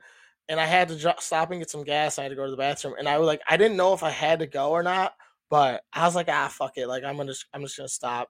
And 0.49 0.59
I 0.59 0.65
had 0.65 0.89
to 0.89 0.97
dro- 0.97 1.13
stop 1.19 1.51
and 1.51 1.61
get 1.61 1.69
some 1.69 1.83
gas. 1.83 2.19
I 2.19 2.23
had 2.23 2.29
to 2.29 2.35
go 2.35 2.45
to 2.45 2.51
the 2.51 2.57
bathroom. 2.57 2.95
And 2.97 3.07
I 3.07 3.17
was 3.17 3.27
like, 3.27 3.41
I 3.49 3.57
didn't 3.57 3.77
know 3.77 3.93
if 3.93 4.03
I 4.03 4.09
had 4.09 4.39
to 4.39 4.47
go 4.47 4.71
or 4.71 4.83
not, 4.83 5.13
but 5.49 5.83
I 5.93 6.05
was 6.05 6.15
like, 6.15 6.27
ah, 6.29 6.47
fuck 6.47 6.77
it. 6.77 6.87
Like, 6.87 7.03
I'm 7.03 7.17
gonna, 7.17 7.33
I'm 7.53 7.61
just 7.61 7.77
gonna 7.77 7.87
stop. 7.87 8.29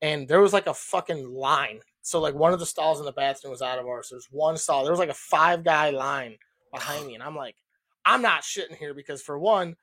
And 0.00 0.28
there 0.28 0.40
was 0.40 0.52
like 0.52 0.66
a 0.66 0.74
fucking 0.74 1.28
line. 1.28 1.80
So 2.02 2.20
like 2.20 2.34
one 2.34 2.52
of 2.52 2.58
the 2.58 2.66
stalls 2.66 2.98
in 2.98 3.06
the 3.06 3.12
bathroom 3.12 3.52
was 3.52 3.62
out 3.62 3.78
of 3.78 3.86
ours. 3.86 4.08
There's 4.10 4.28
one 4.30 4.56
stall. 4.56 4.82
There 4.82 4.92
was 4.92 4.98
like 4.98 5.08
a 5.08 5.14
five 5.14 5.64
guy 5.64 5.90
line 5.90 6.36
behind 6.72 7.06
me, 7.06 7.14
and 7.14 7.22
I'm 7.22 7.36
like, 7.36 7.56
I'm 8.04 8.22
not 8.22 8.42
shitting 8.42 8.76
here 8.76 8.92
because 8.92 9.22
for 9.22 9.38
one, 9.38 9.76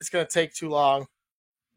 it's 0.00 0.10
gonna 0.10 0.26
take 0.26 0.52
too 0.52 0.68
long, 0.68 1.06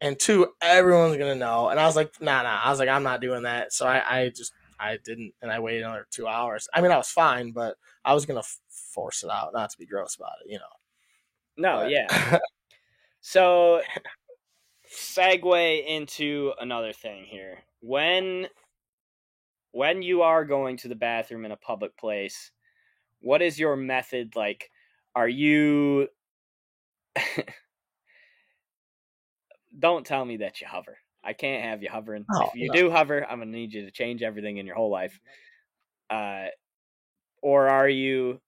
and 0.00 0.18
two, 0.18 0.48
everyone's 0.60 1.16
gonna 1.16 1.34
know. 1.34 1.68
And 1.68 1.80
I 1.80 1.86
was 1.86 1.96
like, 1.96 2.20
nah, 2.20 2.42
nah. 2.42 2.60
I 2.62 2.70
was 2.70 2.78
like, 2.78 2.90
I'm 2.90 3.02
not 3.02 3.22
doing 3.22 3.44
that. 3.44 3.72
So 3.72 3.86
I, 3.86 4.20
I 4.20 4.28
just, 4.28 4.52
I 4.80 4.98
didn't, 5.04 5.34
and 5.42 5.50
I 5.50 5.58
waited 5.60 5.82
another 5.82 6.06
two 6.10 6.26
hours. 6.26 6.68
I 6.74 6.80
mean, 6.80 6.92
I 6.92 6.96
was 6.96 7.08
fine, 7.10 7.52
but 7.52 7.76
I 8.04 8.14
was 8.14 8.26
gonna 8.26 8.40
f- 8.40 8.60
force 8.68 9.22
it 9.24 9.30
out, 9.30 9.52
not 9.52 9.70
to 9.70 9.78
be 9.78 9.86
gross 9.86 10.16
about 10.16 10.32
it, 10.44 10.50
you 10.52 10.58
know. 10.58 10.64
No, 11.56 11.76
But- 11.82 11.90
yeah. 11.90 12.38
So, 13.20 13.82
segue 14.90 15.86
into 15.86 16.52
another 16.60 16.92
thing 16.92 17.24
here. 17.24 17.64
When 17.80 18.48
when 19.72 20.02
you 20.02 20.22
are 20.22 20.44
going 20.44 20.76
to 20.78 20.88
the 20.88 20.94
bathroom 20.94 21.44
in 21.44 21.52
a 21.52 21.56
public 21.56 21.96
place, 21.96 22.52
what 23.20 23.42
is 23.42 23.58
your 23.58 23.76
method 23.76 24.34
like? 24.36 24.70
Are 25.14 25.28
you 25.28 26.08
Don't 29.78 30.06
tell 30.06 30.24
me 30.24 30.38
that 30.38 30.60
you 30.60 30.66
hover. 30.66 30.98
I 31.28 31.34
can't 31.34 31.62
have 31.64 31.82
you 31.82 31.90
hovering. 31.90 32.24
Oh, 32.34 32.48
if 32.48 32.54
you 32.54 32.68
no. 32.68 32.74
do 32.74 32.90
hover, 32.90 33.22
I'm 33.28 33.38
going 33.38 33.52
to 33.52 33.56
need 33.58 33.74
you 33.74 33.84
to 33.84 33.90
change 33.90 34.22
everything 34.22 34.56
in 34.56 34.64
your 34.66 34.76
whole 34.76 34.90
life. 34.90 35.20
Uh 36.08 36.46
or 37.42 37.68
are 37.68 37.88
you 37.88 38.40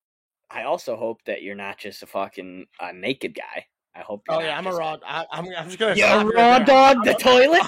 I 0.50 0.64
also 0.64 0.96
hope 0.96 1.22
that 1.26 1.42
you're 1.42 1.54
not 1.54 1.78
just 1.78 2.02
a 2.02 2.06
fucking 2.06 2.66
uh, 2.80 2.90
naked 2.92 3.34
guy. 3.34 3.66
I 3.94 4.00
hope. 4.00 4.22
You're 4.28 4.38
oh 4.38 4.40
yeah, 4.40 4.56
I'm 4.58 4.66
a 4.66 4.72
raw. 4.74 4.96
I, 5.06 5.26
I'm, 5.30 5.46
I'm 5.56 5.66
just 5.66 5.78
gonna. 5.78 5.94
You're 5.94 6.08
a 6.08 6.24
raw 6.24 6.58
there. 6.58 6.64
dog. 6.66 6.96
I'm 6.96 7.04
The 7.04 7.14
a- 7.16 7.18
toilet. 7.18 7.62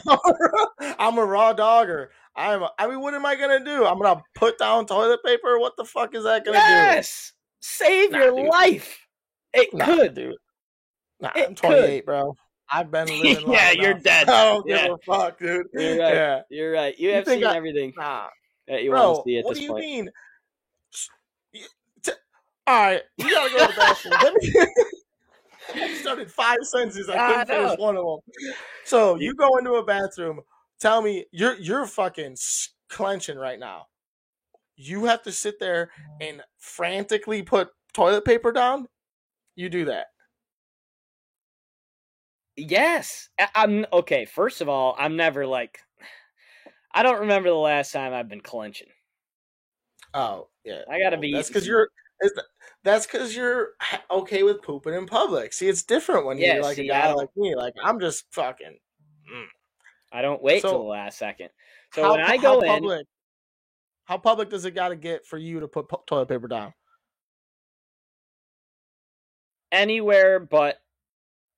I'm 0.98 1.18
a 1.18 1.24
raw 1.24 1.52
dogger. 1.52 2.10
I'm. 2.34 2.62
A, 2.62 2.70
I 2.78 2.88
mean, 2.88 3.00
what 3.00 3.14
am 3.14 3.26
I 3.26 3.36
gonna 3.36 3.64
do? 3.64 3.84
I'm 3.84 4.00
gonna 4.00 4.22
put 4.34 4.58
down 4.58 4.86
toilet 4.86 5.20
paper. 5.24 5.58
What 5.58 5.74
the 5.76 5.84
fuck 5.84 6.14
is 6.14 6.24
that 6.24 6.44
gonna 6.44 6.58
do? 6.58 6.64
Yes, 6.64 7.32
save 7.60 8.10
Nah, 8.12 8.18
your 8.18 8.36
dude. 8.36 8.48
life. 8.50 9.06
It? 9.52 9.72
Nah, 9.74 9.84
could. 9.84 10.14
dude. 10.14 10.34
Nah, 11.20 11.30
It 11.36 11.48
I'm 11.48 11.54
28, 11.54 12.06
bro. 12.06 12.34
I've 12.72 12.90
been 12.90 13.06
living. 13.22 13.44
long 13.44 13.54
Yeah, 13.54 13.70
you're 13.72 13.90
enough. 13.92 14.02
dead. 14.02 14.28
I 14.28 14.44
don't 14.46 14.66
give 14.66 14.78
a 14.92 14.98
fuck, 15.06 15.38
dude. 15.38 15.66
You're 15.74 15.98
right. 15.98 16.14
Yeah, 16.14 16.40
You're 16.50 16.72
right. 16.72 16.98
You 16.98 17.08
You 17.10 17.14
have 17.16 17.26
seen 17.26 17.44
I- 17.44 17.56
everything 17.56 17.92
nah, 17.96 18.28
that 18.68 18.82
you 18.82 18.90
want 18.90 19.02
bro. 19.02 19.16
to 19.16 19.22
see 19.26 19.38
at 19.38 19.44
What 19.44 19.50
this 19.50 19.58
do 19.58 19.64
you 19.64 19.70
point. 19.72 19.84
mean? 19.84 20.10
S- 20.94 21.08
you- 21.52 21.66
t- 22.02 22.12
All 22.66 22.82
right, 22.82 23.02
you 23.18 23.30
gotta 23.30 23.50
go 23.50 23.58
to 23.66 23.72
the 23.72 23.78
bathroom. 23.78 24.14
Let 24.22 24.34
me. 24.34 24.52
I 25.82 25.94
started 25.94 26.30
five 26.30 26.58
sentences. 26.62 27.08
I 27.08 27.14
I 27.16 27.44
couldn't 27.44 27.46
finish 27.66 27.78
one 27.78 27.96
of 27.96 28.04
them. 28.04 28.18
So 28.84 29.16
you 29.16 29.34
go 29.34 29.56
into 29.58 29.74
a 29.74 29.84
bathroom. 29.84 30.40
Tell 30.80 31.00
me, 31.00 31.24
you're 31.30 31.54
you're 31.60 31.86
fucking 31.86 32.36
clenching 32.88 33.38
right 33.38 33.58
now. 33.58 33.86
You 34.76 35.04
have 35.04 35.22
to 35.22 35.32
sit 35.32 35.60
there 35.60 35.90
and 36.20 36.42
frantically 36.58 37.42
put 37.42 37.68
toilet 37.94 38.24
paper 38.24 38.50
down. 38.52 38.88
You 39.54 39.68
do 39.68 39.84
that. 39.84 40.06
Yes, 42.56 43.30
I'm 43.54 43.86
okay. 43.92 44.24
First 44.24 44.60
of 44.60 44.68
all, 44.68 44.94
I'm 44.98 45.16
never 45.16 45.46
like. 45.46 45.80
I 46.94 47.02
don't 47.02 47.20
remember 47.20 47.48
the 47.48 47.54
last 47.54 47.92
time 47.92 48.12
I've 48.12 48.28
been 48.28 48.42
clenching. 48.42 48.88
Oh 50.12 50.48
yeah, 50.64 50.82
I 50.90 50.98
gotta 50.98 51.16
Well, 51.16 51.22
be. 51.22 51.32
That's 51.32 51.48
because 51.48 51.66
you're. 51.66 51.88
That's 52.84 53.06
because 53.06 53.34
you're 53.34 53.70
okay 54.10 54.42
with 54.42 54.62
pooping 54.62 54.94
in 54.94 55.06
public. 55.06 55.52
See, 55.52 55.68
it's 55.68 55.82
different 55.82 56.26
when 56.26 56.38
Yeah, 56.38 56.54
you're 56.54 56.62
like 56.62 56.76
see, 56.76 56.86
a 56.86 56.88
guy 56.88 57.12
like 57.12 57.30
me. 57.36 57.54
Like 57.56 57.74
I'm 57.82 57.98
just 57.98 58.26
fucking. 58.32 58.78
Mm. 59.32 59.46
I 60.12 60.22
don't 60.22 60.42
wait 60.42 60.60
till 60.60 60.78
the 60.78 60.84
last 60.84 61.18
second. 61.18 61.48
So 61.94 62.02
how, 62.02 62.12
when 62.12 62.20
I 62.20 62.36
go 62.36 62.60
in, 62.60 62.68
public, 62.68 63.06
how 64.04 64.18
public 64.18 64.50
does 64.50 64.64
it 64.64 64.72
got 64.72 64.88
to 64.90 64.96
get 64.96 65.26
for 65.26 65.38
you 65.38 65.60
to 65.60 65.68
put 65.68 65.86
toilet 66.06 66.28
paper 66.28 66.48
down? 66.48 66.74
anywhere 69.72 70.38
but 70.38 70.81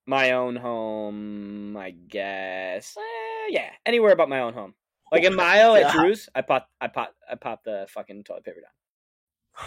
my 0.05 0.31
own 0.31 0.55
home, 0.55 1.75
I 1.77 1.91
guess. 1.91 2.95
Eh, 2.97 3.47
yeah, 3.49 3.69
anywhere 3.85 4.15
but 4.15 4.29
my 4.29 4.41
own 4.41 4.53
home. 4.53 4.73
Like 5.11 5.23
in 5.23 5.35
Mayo 5.35 5.75
at. 5.75 5.91
Drew's, 5.95 6.29
I 6.35 6.41
pop, 6.41 6.67
I 6.81 6.87
pop, 6.87 7.13
I 7.29 7.35
pop 7.35 7.63
the 7.63 7.85
fucking 7.89 8.23
toilet 8.23 8.43
paper 8.43 8.61
down. 8.61 8.71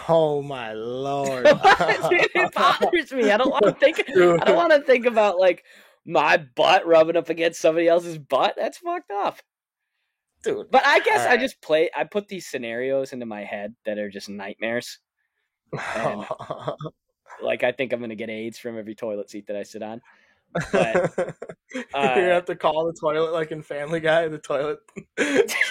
Oh 0.07 0.41
my 0.43 0.73
lord! 0.73 1.45
it 1.49 2.53
bothers 2.53 3.11
me. 3.11 3.31
I 3.31 3.37
don't 3.37 3.49
want 3.49 3.63
to 3.65 3.71
think. 3.73 4.03
I 4.07 4.45
don't 4.45 4.55
want 4.55 4.71
to 4.73 4.81
think 4.81 5.05
about 5.07 5.39
like 5.39 5.63
my 6.05 6.37
butt 6.55 6.85
rubbing 6.85 7.17
up 7.17 7.29
against 7.29 7.59
somebody 7.59 7.87
else's 7.87 8.17
butt. 8.19 8.53
That's 8.55 8.77
fucked 8.77 9.09
up. 9.11 9.39
dude. 10.43 10.69
But 10.69 10.85
I 10.85 10.99
guess 10.99 11.25
I 11.25 11.37
just 11.37 11.59
play. 11.61 11.89
I 11.95 12.03
put 12.03 12.27
these 12.27 12.45
scenarios 12.45 13.13
into 13.13 13.25
my 13.25 13.43
head 13.43 13.73
that 13.85 13.97
are 13.97 14.09
just 14.09 14.29
nightmares. 14.29 14.99
And- 15.95 16.25
Like 17.41 17.63
I 17.63 17.71
think 17.71 17.93
I'm 17.93 18.01
gonna 18.01 18.15
get 18.15 18.29
AIDS 18.29 18.57
from 18.59 18.77
every 18.77 18.95
toilet 18.95 19.29
seat 19.29 19.47
that 19.47 19.55
I 19.55 19.63
sit 19.63 19.81
on. 19.81 20.01
But, 20.71 21.35
you 21.75 21.83
uh, 21.93 22.15
have 22.15 22.45
to 22.45 22.55
call 22.55 22.85
the 22.87 22.93
toilet 22.99 23.33
like 23.33 23.51
in 23.51 23.61
Family 23.61 23.99
Guy. 23.99 24.27
The 24.27 24.37
toilet. 24.39 24.79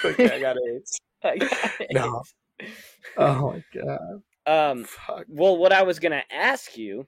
Like, 0.05 0.21
I 0.21 0.39
got 0.41 0.57
AIDS. 0.71 0.99
I 1.25 1.37
got 1.39 1.73
No. 1.91 2.23
AIDS. 2.61 2.75
Oh 3.17 3.53
my 3.53 3.65
god! 3.75 4.23
Um. 4.47 4.85
Fuck. 4.85 5.27
Well, 5.29 5.57
what 5.57 5.73
I 5.73 5.83
was 5.83 5.99
gonna 5.99 6.23
ask 6.31 6.77
you 6.77 7.07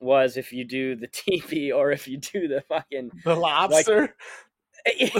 was 0.00 0.36
if 0.36 0.52
you 0.52 0.64
do 0.64 0.94
the 0.94 1.08
TV 1.08 1.74
or 1.74 1.90
if 1.90 2.06
you 2.06 2.18
do 2.18 2.46
the 2.48 2.62
fucking. 2.68 3.10
The 3.24 3.34
lobster. 3.34 4.14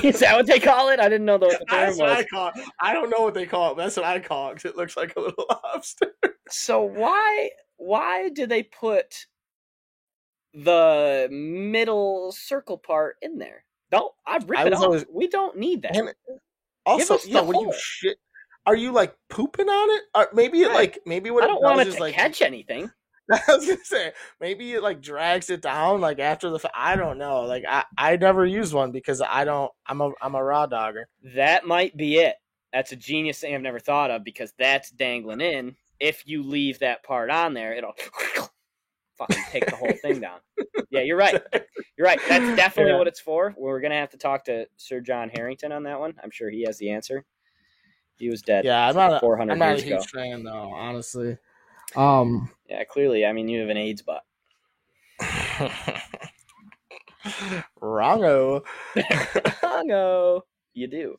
Is 0.04 0.20
that 0.20 0.36
what 0.36 0.46
they 0.46 0.60
call 0.60 0.90
it? 0.90 1.00
I 1.00 1.08
didn't 1.08 1.24
know 1.24 1.38
what 1.38 1.58
the 1.58 1.64
term 1.64 1.80
That's 1.86 1.98
what 1.98 2.10
was. 2.10 2.18
I 2.18 2.24
call. 2.24 2.48
It. 2.54 2.64
I 2.80 2.92
don't 2.92 3.10
know 3.10 3.20
what 3.20 3.34
they 3.34 3.46
call 3.46 3.72
it. 3.72 3.76
But 3.76 3.84
that's 3.84 3.96
what 3.96 4.04
I 4.06 4.20
call 4.20 4.50
it 4.50 4.54
'cause 4.54 4.64
it 4.66 4.76
looks 4.76 4.96
like 4.96 5.16
a 5.16 5.20
little 5.20 5.44
lobster. 5.50 6.12
So 6.48 6.82
why 6.82 7.50
why 7.78 8.28
do 8.28 8.46
they 8.46 8.62
put 8.62 9.26
the 10.64 11.28
middle 11.30 12.32
circle 12.32 12.78
part 12.78 13.16
in 13.22 13.38
there? 13.38 13.64
Don't 13.90 14.12
I 14.26 14.38
rip 14.46 14.58
I 14.58 14.66
it 14.66 14.72
off. 14.72 14.82
always- 14.82 15.04
we 15.12 15.28
don't 15.28 15.56
need 15.56 15.82
that. 15.82 16.14
Also, 16.84 17.18
yeah, 17.26 17.40
when 17.40 17.60
you 17.60 17.72
shit, 17.76 18.16
are 18.64 18.76
you 18.76 18.92
like 18.92 19.16
pooping 19.28 19.68
on 19.68 19.90
it? 19.96 20.02
Or 20.14 20.28
maybe 20.32 20.62
it 20.62 20.72
like 20.72 20.98
maybe 21.06 21.30
what 21.30 21.42
I 21.42 21.46
it 21.46 21.48
don't 21.50 21.62
want 21.62 21.80
it 21.80 21.92
to 21.92 22.00
like 22.00 22.14
catch 22.14 22.42
anything. 22.42 22.90
I 23.32 23.40
was 23.48 23.66
gonna 23.66 23.78
say 23.84 24.12
maybe 24.40 24.72
it 24.72 24.82
like 24.82 25.00
drags 25.00 25.50
it 25.50 25.62
down 25.62 26.00
like 26.00 26.20
after 26.20 26.48
the. 26.48 26.60
I 26.74 26.94
don't 26.94 27.18
know. 27.18 27.42
Like 27.42 27.64
I 27.68 27.84
I 27.98 28.16
never 28.16 28.46
used 28.46 28.72
one 28.72 28.92
because 28.92 29.20
I 29.20 29.44
don't. 29.44 29.70
I'm 29.86 30.00
a 30.00 30.12
I'm 30.22 30.36
a 30.36 30.42
raw 30.42 30.66
dogger. 30.66 31.08
That 31.34 31.66
might 31.66 31.96
be 31.96 32.18
it. 32.18 32.36
That's 32.72 32.92
a 32.92 32.96
genius 32.96 33.40
thing 33.40 33.54
I've 33.54 33.62
never 33.62 33.80
thought 33.80 34.10
of 34.12 34.22
because 34.22 34.52
that's 34.58 34.90
dangling 34.90 35.40
in. 35.40 35.76
If 35.98 36.24
you 36.26 36.42
leave 36.44 36.78
that 36.80 37.02
part 37.02 37.30
on 37.30 37.52
there, 37.54 37.74
it'll 37.74 37.94
fucking 39.18 39.42
take 39.50 39.66
the 39.66 39.76
whole 39.76 39.92
thing 40.02 40.20
down. 40.20 40.38
Yeah, 40.90 41.00
you're 41.00 41.16
right. 41.18 41.42
You're 41.98 42.06
right. 42.06 42.20
That's 42.28 42.56
definitely 42.56 42.92
Yeah. 42.92 42.98
what 42.98 43.08
it's 43.08 43.18
for. 43.20 43.52
We're 43.58 43.80
gonna 43.80 43.96
have 43.96 44.10
to 44.10 44.16
talk 44.16 44.44
to 44.44 44.66
Sir 44.76 45.00
John 45.00 45.28
Harington 45.34 45.72
on 45.72 45.82
that 45.82 45.98
one. 45.98 46.14
I'm 46.22 46.30
sure 46.30 46.48
he 46.48 46.62
has 46.62 46.78
the 46.78 46.90
answer. 46.90 47.24
He 48.18 48.30
was 48.30 48.40
dead. 48.40 48.64
Yeah, 48.64 48.88
I'm 48.88 48.94
not. 48.94 49.14
A, 49.14 49.20
400 49.20 49.52
I'm 49.52 49.58
not 49.58 49.64
a 49.66 49.70
years 49.72 49.82
ago. 49.82 49.96
huge 49.96 50.10
fan 50.10 50.44
though, 50.44 50.70
honestly. 50.72 51.36
Um. 51.96 52.50
Yeah, 52.68 52.84
clearly. 52.84 53.26
I 53.26 53.32
mean, 53.32 53.48
you 53.48 53.60
have 53.60 53.68
an 53.68 53.76
AIDS 53.76 54.02
butt. 54.02 54.22
Wrongo. 57.82 58.62
no, 59.84 60.44
you 60.72 60.86
do. 60.86 61.16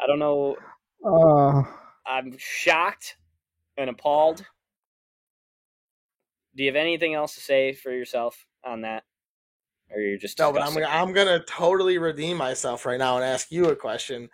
I 0.00 0.06
don't 0.06 0.18
know. 0.18 0.56
Uh, 1.04 1.62
I'm 2.06 2.36
shocked 2.38 3.16
and 3.76 3.88
appalled. 3.90 4.44
Do 6.56 6.62
you 6.62 6.70
have 6.70 6.76
anything 6.76 7.14
else 7.14 7.34
to 7.34 7.40
say 7.40 7.74
for 7.74 7.92
yourself 7.92 8.46
on 8.64 8.80
that, 8.82 9.04
or 9.90 10.00
you're 10.00 10.18
just 10.18 10.38
no, 10.38 10.52
but 10.52 10.62
I'm 10.62 10.72
gonna 10.72 10.86
I'm 10.88 11.12
gonna 11.12 11.44
totally 11.44 11.98
redeem 11.98 12.38
myself 12.38 12.86
right 12.86 12.98
now 12.98 13.16
and 13.16 13.24
ask 13.24 13.52
you 13.52 13.66
a 13.66 13.76
question. 13.76 14.30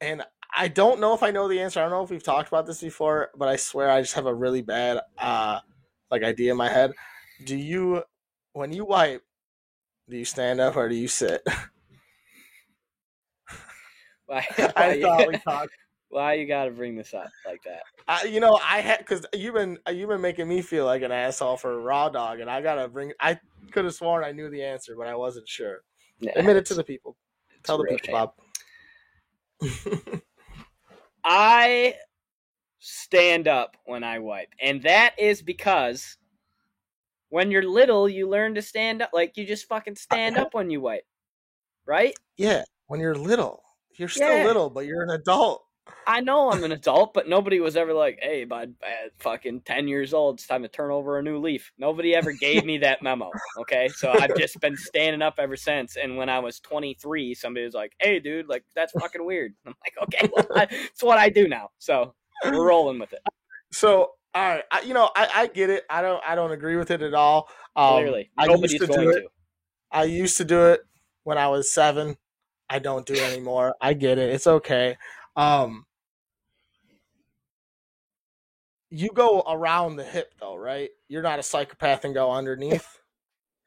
And 0.00 0.22
I 0.54 0.68
don't 0.68 1.00
know 1.00 1.14
if 1.14 1.22
I 1.22 1.30
know 1.30 1.48
the 1.48 1.60
answer. 1.60 1.80
I 1.80 1.84
don't 1.84 1.92
know 1.92 2.02
if 2.02 2.10
we've 2.10 2.22
talked 2.22 2.48
about 2.48 2.66
this 2.66 2.82
before, 2.82 3.30
but 3.36 3.48
I 3.48 3.56
swear 3.56 3.90
I 3.90 4.02
just 4.02 4.14
have 4.14 4.26
a 4.26 4.34
really 4.34 4.60
bad 4.62 5.00
uh 5.18 5.60
like 6.10 6.22
idea 6.22 6.52
in 6.52 6.58
my 6.58 6.68
head. 6.68 6.92
Do 7.44 7.56
you 7.56 8.02
when 8.52 8.72
you 8.72 8.84
wipe, 8.84 9.22
do 10.08 10.16
you 10.18 10.26
stand 10.26 10.60
up 10.60 10.76
or 10.76 10.88
do 10.88 10.94
you 10.94 11.08
sit? 11.08 11.42
Why, 14.26 14.46
I 14.76 15.00
thought 15.00 15.28
we 15.28 15.38
talked. 15.44 15.72
Why 16.12 16.34
you 16.34 16.46
got 16.46 16.66
to 16.66 16.70
bring 16.70 16.94
this 16.94 17.14
up 17.14 17.30
like 17.46 17.62
that? 17.64 17.82
I, 18.06 18.24
you 18.24 18.40
know, 18.40 18.58
I 18.62 18.80
had 18.80 18.98
because 18.98 19.24
you've 19.32 19.54
been 19.54 19.78
you've 19.90 20.08
been 20.08 20.20
making 20.20 20.48
me 20.48 20.60
feel 20.60 20.84
like 20.84 21.02
an 21.02 21.12
asshole 21.12 21.56
for 21.56 21.72
a 21.72 21.78
raw 21.78 22.08
dog, 22.08 22.40
and 22.40 22.50
I 22.50 22.60
gotta 22.60 22.88
bring. 22.88 23.12
I 23.18 23.38
could 23.70 23.84
have 23.84 23.94
sworn 23.94 24.24
I 24.24 24.32
knew 24.32 24.50
the 24.50 24.62
answer, 24.62 24.94
but 24.96 25.06
I 25.06 25.14
wasn't 25.14 25.48
sure. 25.48 25.78
Yeah, 26.20 26.32
Admit 26.36 26.56
it 26.56 26.66
to 26.66 26.74
the 26.74 26.84
people. 26.84 27.16
Tell 27.62 27.78
the 27.78 27.84
people, 27.84 28.06
shame. 28.06 28.12
Bob. 28.12 28.32
I 31.24 31.94
stand 32.78 33.48
up 33.48 33.76
when 33.86 34.04
I 34.04 34.18
wipe, 34.18 34.52
and 34.60 34.82
that 34.82 35.14
is 35.18 35.40
because 35.40 36.18
when 37.28 37.50
you're 37.50 37.62
little, 37.62 38.08
you 38.08 38.28
learn 38.28 38.54
to 38.56 38.62
stand 38.62 39.00
up. 39.00 39.10
Like 39.12 39.36
you 39.36 39.46
just 39.46 39.66
fucking 39.68 39.94
stand 39.96 40.36
up 40.36 40.52
when 40.52 40.70
you 40.70 40.80
wipe, 40.80 41.06
right? 41.86 42.14
Yeah, 42.36 42.64
when 42.88 43.00
you're 43.00 43.14
little, 43.14 43.62
you're 43.96 44.08
still 44.08 44.38
Yeah. 44.38 44.44
little, 44.44 44.68
but 44.68 44.86
you're 44.86 45.02
an 45.02 45.10
adult. 45.10 45.64
I 46.06 46.20
know 46.20 46.50
I'm 46.50 46.64
an 46.64 46.72
adult, 46.72 47.14
but 47.14 47.28
nobody 47.28 47.60
was 47.60 47.76
ever 47.76 47.92
like, 47.92 48.18
"Hey, 48.22 48.44
bud, 48.44 48.74
at 48.82 49.12
fucking 49.18 49.62
ten 49.62 49.88
years 49.88 50.14
old, 50.14 50.38
it's 50.38 50.46
time 50.46 50.62
to 50.62 50.68
turn 50.68 50.90
over 50.90 51.18
a 51.18 51.22
new 51.22 51.38
leaf." 51.38 51.72
Nobody 51.78 52.14
ever 52.14 52.32
gave 52.32 52.64
me 52.64 52.78
that 52.78 53.02
memo. 53.02 53.30
Okay, 53.58 53.88
so 53.88 54.10
I've 54.10 54.36
just 54.36 54.60
been 54.60 54.76
standing 54.76 55.22
up 55.22 55.34
ever 55.38 55.56
since. 55.56 55.96
And 55.96 56.16
when 56.16 56.28
I 56.28 56.38
was 56.38 56.60
23, 56.60 57.34
somebody 57.34 57.64
was 57.64 57.74
like, 57.74 57.94
"Hey, 58.00 58.20
dude, 58.20 58.48
like 58.48 58.64
that's 58.74 58.92
fucking 58.92 59.24
weird." 59.24 59.54
I'm 59.66 59.74
like, 59.82 59.94
"Okay, 60.04 60.28
well, 60.34 60.46
I, 60.56 60.68
it's 60.70 61.02
what 61.02 61.18
I 61.18 61.28
do 61.28 61.48
now." 61.48 61.70
So 61.78 62.14
we're 62.44 62.66
rolling 62.66 62.98
with 62.98 63.12
it. 63.12 63.20
So, 63.72 64.12
all 64.34 64.42
right, 64.42 64.64
I, 64.70 64.82
you 64.82 64.94
know, 64.94 65.10
I, 65.14 65.28
I 65.34 65.46
get 65.46 65.70
it. 65.70 65.84
I 65.88 66.02
don't, 66.02 66.22
I 66.26 66.34
don't 66.34 66.52
agree 66.52 66.76
with 66.76 66.90
it 66.90 67.02
at 67.02 67.14
all. 67.14 67.48
Um, 67.76 67.94
Clearly, 67.94 68.30
I 68.36 68.46
nobody's 68.46 68.72
used 68.72 68.84
to 68.84 68.88
going 68.88 69.00
do 69.00 69.10
it. 69.10 69.20
to. 69.20 69.28
I 69.90 70.04
used 70.04 70.36
to 70.38 70.44
do 70.44 70.66
it 70.66 70.80
when 71.24 71.38
I 71.38 71.48
was 71.48 71.72
seven. 71.72 72.16
I 72.68 72.78
don't 72.78 73.04
do 73.06 73.14
it 73.14 73.20
anymore. 73.20 73.74
I 73.80 73.92
get 73.92 74.18
it. 74.18 74.30
It's 74.30 74.46
okay. 74.46 74.96
Um, 75.36 75.86
you 78.90 79.08
go 79.08 79.42
around 79.46 79.96
the 79.96 80.04
hip 80.04 80.34
though, 80.38 80.56
right? 80.56 80.90
You're 81.08 81.22
not 81.22 81.38
a 81.38 81.42
psychopath 81.42 82.04
and 82.04 82.14
go 82.14 82.30
underneath. 82.30 82.98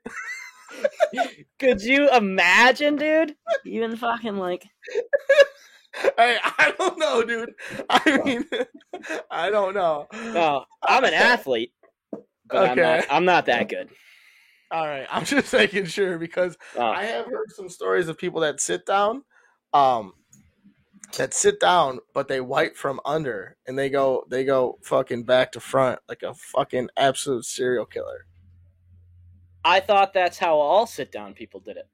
Could 1.60 1.82
you 1.82 2.10
imagine, 2.12 2.96
dude? 2.96 3.36
Even 3.66 3.96
fucking 3.96 4.38
like 4.38 4.66
hey, 6.18 6.38
I 6.44 6.74
don't 6.78 7.00
know, 7.00 7.24
dude. 7.24 7.54
I 7.90 8.22
mean, 8.24 8.46
I 9.32 9.50
don't 9.50 9.74
know. 9.74 10.08
no, 10.14 10.66
I'm 10.84 11.04
an 11.04 11.14
athlete, 11.14 11.74
but 12.48 12.70
I'm 12.70 12.78
not. 12.78 13.06
I'm 13.10 13.26
not 13.26 13.46
that 13.48 13.70
good. 13.70 13.90
All 14.72 14.86
right, 14.86 15.08
I'm 15.10 15.26
just 15.26 15.54
making 15.54 15.86
sure 15.86 16.18
because 16.18 16.58
Oh, 16.76 16.82
I 16.82 17.06
have 17.06 17.28
heard 17.28 17.52
some 17.52 17.70
stories 17.70 18.08
of 18.08 18.18
people 18.18 18.42
that 18.42 18.60
sit 18.60 18.86
down, 18.86 19.24
um, 19.74 20.14
that 21.18 21.34
sit 21.34 21.60
down, 21.60 22.00
but 22.14 22.28
they 22.28 22.42
wipe 22.42 22.76
from 22.76 23.00
under 23.06 23.58
and 23.68 23.78
they 23.78 23.90
go 23.90 24.26
they 24.30 24.44
go 24.44 24.78
fucking 24.82 25.24
back 25.24 25.52
to 25.54 25.60
front 25.60 26.00
like 26.10 26.24
a 26.24 26.34
fucking 26.34 26.90
absolute 26.98 27.46
serial 27.46 27.86
killer. 27.86 28.26
I 29.64 29.80
thought 29.80 30.14
that's 30.14 30.38
how 30.38 30.58
all 30.58 30.86
sit 30.86 31.12
down 31.12 31.34
people 31.34 31.60
did 31.60 31.78
it. 31.78 31.88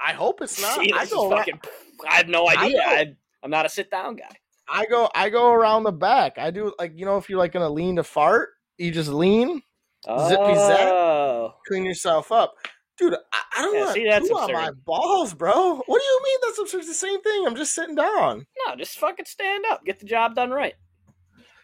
I 0.00 0.12
hope 0.12 0.40
it's 0.42 0.60
not. 0.60 0.78
See, 0.78 0.92
I 0.92 1.06
go, 1.06 1.30
fucking, 1.30 1.60
I 2.08 2.16
have 2.16 2.28
no 2.28 2.48
idea. 2.48 2.82
I, 2.84 3.16
I'm 3.42 3.50
not 3.50 3.66
a 3.66 3.68
sit 3.68 3.90
down 3.90 4.16
guy. 4.16 4.30
I 4.68 4.86
go, 4.86 5.08
I 5.14 5.30
go 5.30 5.52
around 5.52 5.84
the 5.84 5.92
back. 5.92 6.38
I 6.38 6.50
do 6.50 6.72
like 6.78 6.92
you 6.96 7.06
know 7.06 7.16
if 7.16 7.28
you're 7.28 7.38
like 7.38 7.52
gonna 7.52 7.70
lean 7.70 7.96
to 7.96 8.04
fart, 8.04 8.50
you 8.78 8.90
just 8.90 9.08
lean, 9.08 9.62
Zippy 10.04 10.54
zap. 10.54 10.88
Oh, 10.88 11.54
clean 11.66 11.84
yourself 11.84 12.30
up, 12.30 12.54
dude. 12.98 13.14
I, 13.14 13.42
I 13.58 13.62
don't 13.62 13.74
Yeah, 13.74 13.80
want 13.82 13.94
see, 13.94 14.08
that's 14.08 14.30
on 14.30 14.52
my 14.52 14.70
balls, 14.84 15.34
bro. 15.34 15.76
What 15.86 15.98
do 16.00 16.04
you 16.04 16.20
mean 16.24 16.38
that's 16.42 16.58
absurd? 16.58 16.78
It's 16.78 16.88
the 16.88 16.94
same 16.94 17.20
thing. 17.22 17.44
I'm 17.46 17.56
just 17.56 17.74
sitting 17.74 17.94
down. 17.94 18.46
no, 18.66 18.76
just 18.76 18.98
fucking 18.98 19.26
stand 19.26 19.64
up. 19.70 19.84
Get 19.84 19.98
the 20.00 20.06
job 20.06 20.34
done 20.34 20.50
right. 20.50 20.74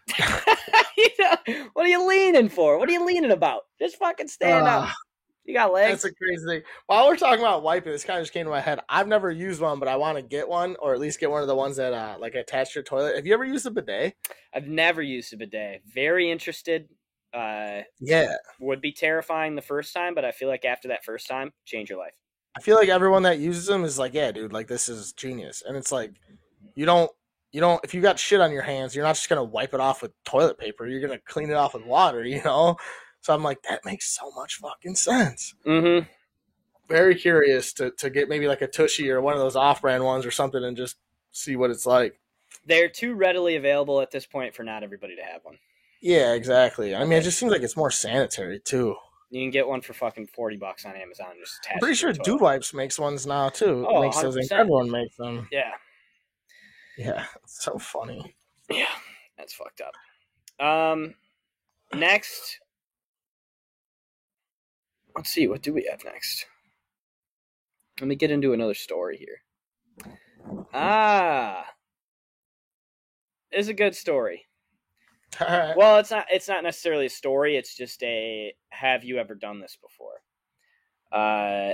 You 0.96 1.08
know, 1.18 1.36
what 1.72 1.86
are 1.86 1.88
you 1.88 2.06
leaning 2.06 2.48
for? 2.50 2.78
What 2.78 2.88
are 2.88 2.92
you 2.92 3.04
leaning 3.06 3.30
about? 3.30 3.62
Just 3.78 3.96
fucking 3.96 4.28
stand 4.28 4.66
up. 4.68 4.84
Ah. 4.88 4.94
You 5.44 5.54
got 5.54 5.72
legs. 5.72 6.02
That's 6.02 6.12
a 6.12 6.14
crazy 6.14 6.46
thing. 6.46 6.62
While 6.86 7.08
we're 7.08 7.16
talking 7.16 7.40
about 7.40 7.64
wiping, 7.64 7.90
this 7.92 8.04
kind 8.04 8.18
of 8.20 8.22
just 8.24 8.32
came 8.32 8.44
to 8.44 8.50
my 8.50 8.60
head. 8.60 8.78
I've 8.88 9.08
never 9.08 9.30
used 9.30 9.60
one, 9.60 9.80
but 9.80 9.88
I 9.88 9.96
want 9.96 10.16
to 10.18 10.22
get 10.22 10.48
one, 10.48 10.76
or 10.78 10.94
at 10.94 11.00
least 11.00 11.18
get 11.18 11.30
one 11.30 11.42
of 11.42 11.48
the 11.48 11.56
ones 11.56 11.76
that 11.78 11.92
uh, 11.92 12.16
like 12.20 12.34
attach 12.36 12.72
to 12.72 12.78
your 12.78 12.84
toilet. 12.84 13.16
Have 13.16 13.26
you 13.26 13.34
ever 13.34 13.44
used 13.44 13.66
a 13.66 13.70
bidet? 13.72 14.14
I've 14.54 14.68
never 14.68 15.02
used 15.02 15.32
a 15.32 15.36
bidet. 15.38 15.82
Very 15.92 16.30
interested. 16.30 16.88
Uh, 17.32 17.82
Yeah, 18.00 18.34
would 18.60 18.80
be 18.80 18.92
terrifying 18.92 19.54
the 19.54 19.62
first 19.62 19.94
time, 19.94 20.14
but 20.14 20.24
I 20.24 20.32
feel 20.32 20.48
like 20.48 20.64
after 20.64 20.88
that 20.88 21.04
first 21.04 21.28
time, 21.28 21.52
change 21.64 21.88
your 21.88 21.98
life. 21.98 22.14
I 22.56 22.60
feel 22.60 22.76
like 22.76 22.90
everyone 22.90 23.22
that 23.22 23.38
uses 23.38 23.66
them 23.66 23.84
is 23.84 23.98
like, 23.98 24.12
yeah, 24.12 24.30
dude, 24.32 24.52
like 24.52 24.68
this 24.68 24.88
is 24.88 25.12
genius. 25.12 25.62
And 25.66 25.76
it's 25.76 25.90
like, 25.90 26.12
you 26.74 26.84
don't, 26.84 27.10
you 27.50 27.60
don't. 27.60 27.82
If 27.84 27.94
you 27.94 28.00
got 28.00 28.18
shit 28.18 28.40
on 28.40 28.52
your 28.52 28.62
hands, 28.62 28.94
you're 28.94 29.04
not 29.04 29.14
just 29.14 29.28
gonna 29.28 29.44
wipe 29.44 29.74
it 29.74 29.80
off 29.80 30.02
with 30.02 30.12
toilet 30.24 30.58
paper. 30.58 30.86
You're 30.86 31.00
gonna 31.00 31.20
clean 31.26 31.50
it 31.50 31.54
off 31.54 31.74
with 31.74 31.84
water. 31.84 32.24
You 32.24 32.42
know. 32.42 32.76
So 33.20 33.32
I'm 33.32 33.42
like, 33.42 33.62
that 33.68 33.84
makes 33.84 34.16
so 34.16 34.30
much 34.32 34.56
fucking 34.56 34.96
sense. 34.96 35.54
Mm-hmm. 35.64 36.06
Very 36.88 37.14
curious 37.14 37.72
to 37.74 37.92
to 37.92 38.10
get 38.10 38.28
maybe 38.28 38.48
like 38.48 38.62
a 38.62 38.66
Tushy 38.66 39.10
or 39.10 39.20
one 39.20 39.34
of 39.34 39.40
those 39.40 39.56
off-brand 39.56 40.04
ones 40.04 40.26
or 40.26 40.30
something, 40.30 40.62
and 40.62 40.76
just 40.76 40.96
see 41.30 41.56
what 41.56 41.70
it's 41.70 41.86
like. 41.86 42.18
They're 42.66 42.88
too 42.88 43.14
readily 43.14 43.56
available 43.56 44.00
at 44.00 44.10
this 44.10 44.26
point 44.26 44.54
for 44.54 44.62
not 44.62 44.82
everybody 44.82 45.16
to 45.16 45.22
have 45.22 45.44
one. 45.44 45.58
Yeah, 46.02 46.32
exactly. 46.34 46.94
I 46.94 47.04
mean, 47.04 47.12
it 47.12 47.22
just 47.22 47.38
seems 47.38 47.52
like 47.52 47.62
it's 47.62 47.76
more 47.76 47.90
sanitary 47.90 48.58
too. 48.58 48.96
You 49.30 49.40
can 49.44 49.50
get 49.50 49.66
one 49.66 49.80
for 49.80 49.94
fucking 49.94 50.26
forty 50.26 50.56
bucks 50.56 50.84
on 50.84 50.96
Amazon. 50.96 51.28
Just 51.40 51.58
attach 51.60 51.74
I'm 51.76 51.80
pretty 51.80 51.94
sure 51.94 52.12
Dude. 52.12 52.40
Wipes 52.40 52.74
makes 52.74 52.98
ones 52.98 53.26
now 53.26 53.48
too. 53.48 53.86
Oh, 53.88 54.02
makes 54.02 54.20
those. 54.20 54.36
100%. 54.36 54.52
Everyone 54.52 54.90
makes 54.90 55.16
them. 55.16 55.48
Yeah, 55.50 55.70
Yeah, 56.98 57.24
it's 57.42 57.64
so 57.64 57.78
funny. 57.78 58.34
yeah, 58.68 58.84
that's 59.38 59.54
fucked 59.54 59.80
up. 59.80 59.94
Um, 60.66 61.14
next, 61.94 62.58
let's 65.16 65.30
see. 65.30 65.46
What 65.46 65.62
do 65.62 65.72
we 65.72 65.88
have 65.90 66.04
next? 66.04 66.44
Let 68.00 68.08
me 68.08 68.16
get 68.16 68.30
into 68.32 68.52
another 68.52 68.74
story 68.74 69.16
here. 69.16 70.18
Ah, 70.74 71.64
it's 73.52 73.68
a 73.68 73.74
good 73.74 73.94
story. 73.94 74.46
Well, 75.76 75.98
it's 75.98 76.10
not. 76.10 76.26
It's 76.30 76.48
not 76.48 76.62
necessarily 76.62 77.06
a 77.06 77.10
story. 77.10 77.56
It's 77.56 77.74
just 77.74 78.02
a. 78.02 78.54
Have 78.70 79.04
you 79.04 79.18
ever 79.18 79.34
done 79.34 79.60
this 79.60 79.76
before? 79.80 80.22
Uh, 81.10 81.72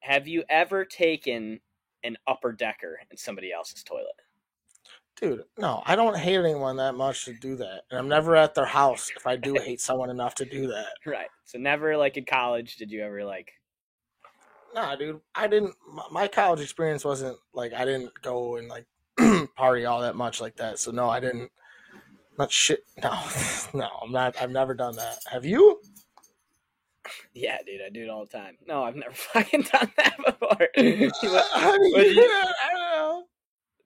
have 0.00 0.26
you 0.28 0.44
ever 0.48 0.84
taken 0.84 1.60
an 2.04 2.16
upper 2.26 2.52
decker 2.52 2.98
in 3.10 3.16
somebody 3.16 3.52
else's 3.52 3.82
toilet? 3.82 4.06
Dude, 5.20 5.42
no, 5.58 5.82
I 5.84 5.96
don't 5.96 6.16
hate 6.16 6.36
anyone 6.36 6.76
that 6.76 6.94
much 6.94 7.24
to 7.24 7.32
do 7.32 7.56
that. 7.56 7.82
And 7.90 7.98
I'm 7.98 8.08
never 8.08 8.36
at 8.36 8.54
their 8.54 8.64
house 8.64 9.10
if 9.16 9.26
I 9.26 9.34
do 9.36 9.54
hate 9.54 9.80
someone 9.80 10.10
enough 10.10 10.36
to 10.36 10.44
do 10.44 10.68
that. 10.68 10.86
Right. 11.06 11.28
So 11.44 11.58
never 11.58 11.96
like 11.96 12.16
in 12.16 12.24
college 12.24 12.76
did 12.76 12.90
you 12.92 13.02
ever 13.02 13.24
like 13.24 13.52
Nah, 14.74 14.94
dude, 14.96 15.20
I 15.34 15.46
didn't. 15.48 15.74
My 16.10 16.28
college 16.28 16.60
experience 16.60 17.04
wasn't 17.04 17.38
like 17.52 17.72
I 17.72 17.84
didn't 17.84 18.12
go 18.22 18.56
and 18.56 18.68
like 18.68 18.86
party 19.56 19.84
all 19.86 20.02
that 20.02 20.14
much 20.14 20.40
like 20.40 20.56
that. 20.56 20.78
So 20.78 20.90
no, 20.90 21.08
I 21.08 21.20
didn't. 21.20 21.50
Not 22.38 22.52
shit. 22.52 22.84
No, 23.02 23.18
no, 23.74 23.88
I'm 24.02 24.12
not. 24.12 24.40
I've 24.40 24.50
never 24.50 24.74
done 24.74 24.96
that. 24.96 25.18
Have 25.30 25.44
you? 25.44 25.80
Yeah, 27.34 27.58
dude, 27.66 27.80
I 27.84 27.90
do 27.90 28.02
it 28.02 28.08
all 28.10 28.24
the 28.26 28.30
time. 28.36 28.56
No, 28.66 28.82
I've 28.84 28.96
never 28.96 29.14
fucking 29.14 29.62
done 29.72 29.90
that 29.96 30.16
before. 30.24 30.68
I 30.76 30.82
mean, 30.82 31.00
Would 31.94 32.16
you- 32.16 32.22
I 32.22 32.70
don't 32.72 32.80
know. 32.96 33.24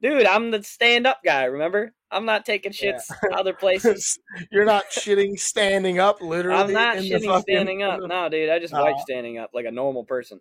dude, 0.01 0.27
I'm 0.27 0.51
the 0.51 0.63
stand 0.63 1.07
up 1.07 1.21
guy, 1.25 1.45
remember? 1.45 1.93
I'm 2.11 2.25
not 2.25 2.45
taking 2.45 2.73
Yeah. 2.81 2.93
shits 2.99 3.11
other 3.33 3.53
places. 3.55 4.19
You're 4.51 4.65
not 4.65 4.85
shitting 4.91 5.39
standing 5.39 5.99
up, 5.99 6.21
literally. 6.21 6.63
I'm 6.63 6.73
not 6.73 6.97
shitting 6.99 7.25
fucking- 7.27 7.43
standing 7.43 7.83
up. 7.83 8.01
No, 8.03 8.29
dude, 8.29 8.51
I 8.51 8.59
just 8.59 8.73
wipe 8.75 8.97
No. 8.97 9.03
standing 9.03 9.39
up 9.39 9.51
like 9.55 9.67
a 9.67 9.71
normal 9.71 10.05
person. 10.05 10.41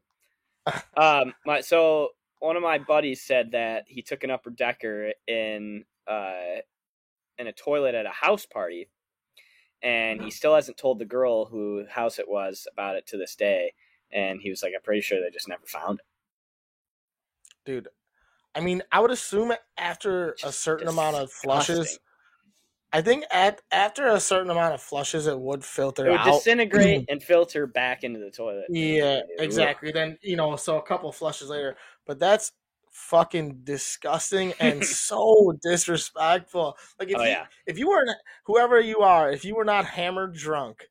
um, 0.98 1.34
my 1.46 1.62
so 1.62 2.10
one 2.40 2.56
of 2.56 2.64
my 2.64 2.78
buddies 2.78 3.22
said 3.22 3.52
that 3.52 3.86
he 3.88 4.02
took 4.02 4.24
an 4.24 4.32
upper 4.32 4.50
decker 4.50 5.12
in 5.28 5.84
uh 6.08 6.58
in 7.38 7.48
a 7.48 7.54
toilet 7.54 7.96
at 7.96 8.06
a 8.06 8.12
house 8.12 8.46
party, 8.46 8.90
and 9.84 10.22
he 10.22 10.32
still 10.32 10.56
hasn't 10.56 10.78
told 10.78 11.00
the 11.00 11.06
girl 11.06 11.46
who 11.46 11.86
house 11.88 12.20
it 12.20 12.30
was 12.30 12.68
about 12.72 12.96
it 12.96 13.08
to 13.08 13.18
this 13.18 13.36
day. 13.36 13.74
And 14.12 14.42
he 14.42 14.50
was 14.50 14.64
like, 14.64 14.74
"I'm 14.76 14.82
pretty 14.82 15.02
sure 15.02 15.22
they 15.22 15.30
just 15.32 15.48
never 15.48 15.66
found 15.66 16.00
it." 16.00 16.06
dude. 17.66 17.88
I 18.56 18.62
mean, 18.62 18.82
I 18.92 19.00
would 19.00 19.12
assume 19.12 19.54
after 19.78 20.36
a 20.44 20.52
certain 20.52 20.88
amount 20.88 21.18
of 21.18 21.32
flushes. 21.32 22.00
I 22.94 23.02
think 23.02 23.26
at 23.32 23.62
after 23.72 24.08
a 24.08 24.20
certain 24.20 24.50
amount 24.52 24.74
of 24.74 24.82
flushes, 24.82 25.28
it 25.28 25.40
would 25.40 25.64
filter 25.64 26.08
It 26.08 26.12
would 26.12 26.20
out. 26.20 26.24
disintegrate 26.24 27.06
and 27.10 27.24
filter 27.24 27.68
back 27.68 28.04
into 28.04 28.20
the 28.20 28.32
toilet. 28.32 28.66
Yeah, 28.70 29.22
exactly. 29.40 29.92
Then 29.92 30.18
you 30.22 30.36
know, 30.36 30.56
so 30.58 30.78
a 30.78 30.82
couple 30.82 31.12
flushes 31.12 31.50
later, 31.50 31.78
but 32.06 32.20
that's 32.20 32.52
fucking 32.92 33.62
disgusting 33.64 34.54
and 34.60 34.84
so 34.86 35.54
disrespectful. 35.64 36.78
Like 37.00 37.10
if 37.10 37.18
Oh 37.18 37.24
you, 37.24 37.30
yeah, 37.30 37.48
if 37.66 37.78
you 37.80 37.90
weren't 37.90 38.12
whoever 38.46 38.80
you 38.80 39.00
are, 39.00 39.32
if 39.32 39.46
you 39.46 39.56
were 39.56 39.66
not 39.66 39.86
hammered 39.86 40.36
drunk, 40.36 40.88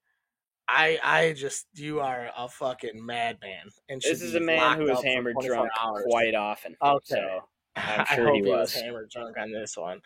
I 0.68 0.98
I 1.02 1.32
just 1.32 1.66
you 1.74 2.00
are 2.00 2.30
a 2.36 2.48
fucking 2.48 3.04
madman. 3.04 3.68
And 3.88 4.00
this 4.02 4.22
is 4.22 4.34
a 4.34 4.40
man 4.40 4.76
who 4.76 4.88
is 4.90 5.02
hammered 5.02 5.38
drunk 5.40 5.70
hours. 5.80 6.04
quite 6.08 6.34
often. 6.34 6.76
Okay. 6.82 7.04
So 7.04 7.40
I'm 7.76 8.06
I 8.08 8.16
hope 8.16 8.34
he 8.34 8.42
he 8.42 8.50
was. 8.50 8.72
hammered 8.72 9.10
drunk 9.10 9.36
on 9.38 9.52
this 9.52 9.76
one. 9.76 10.00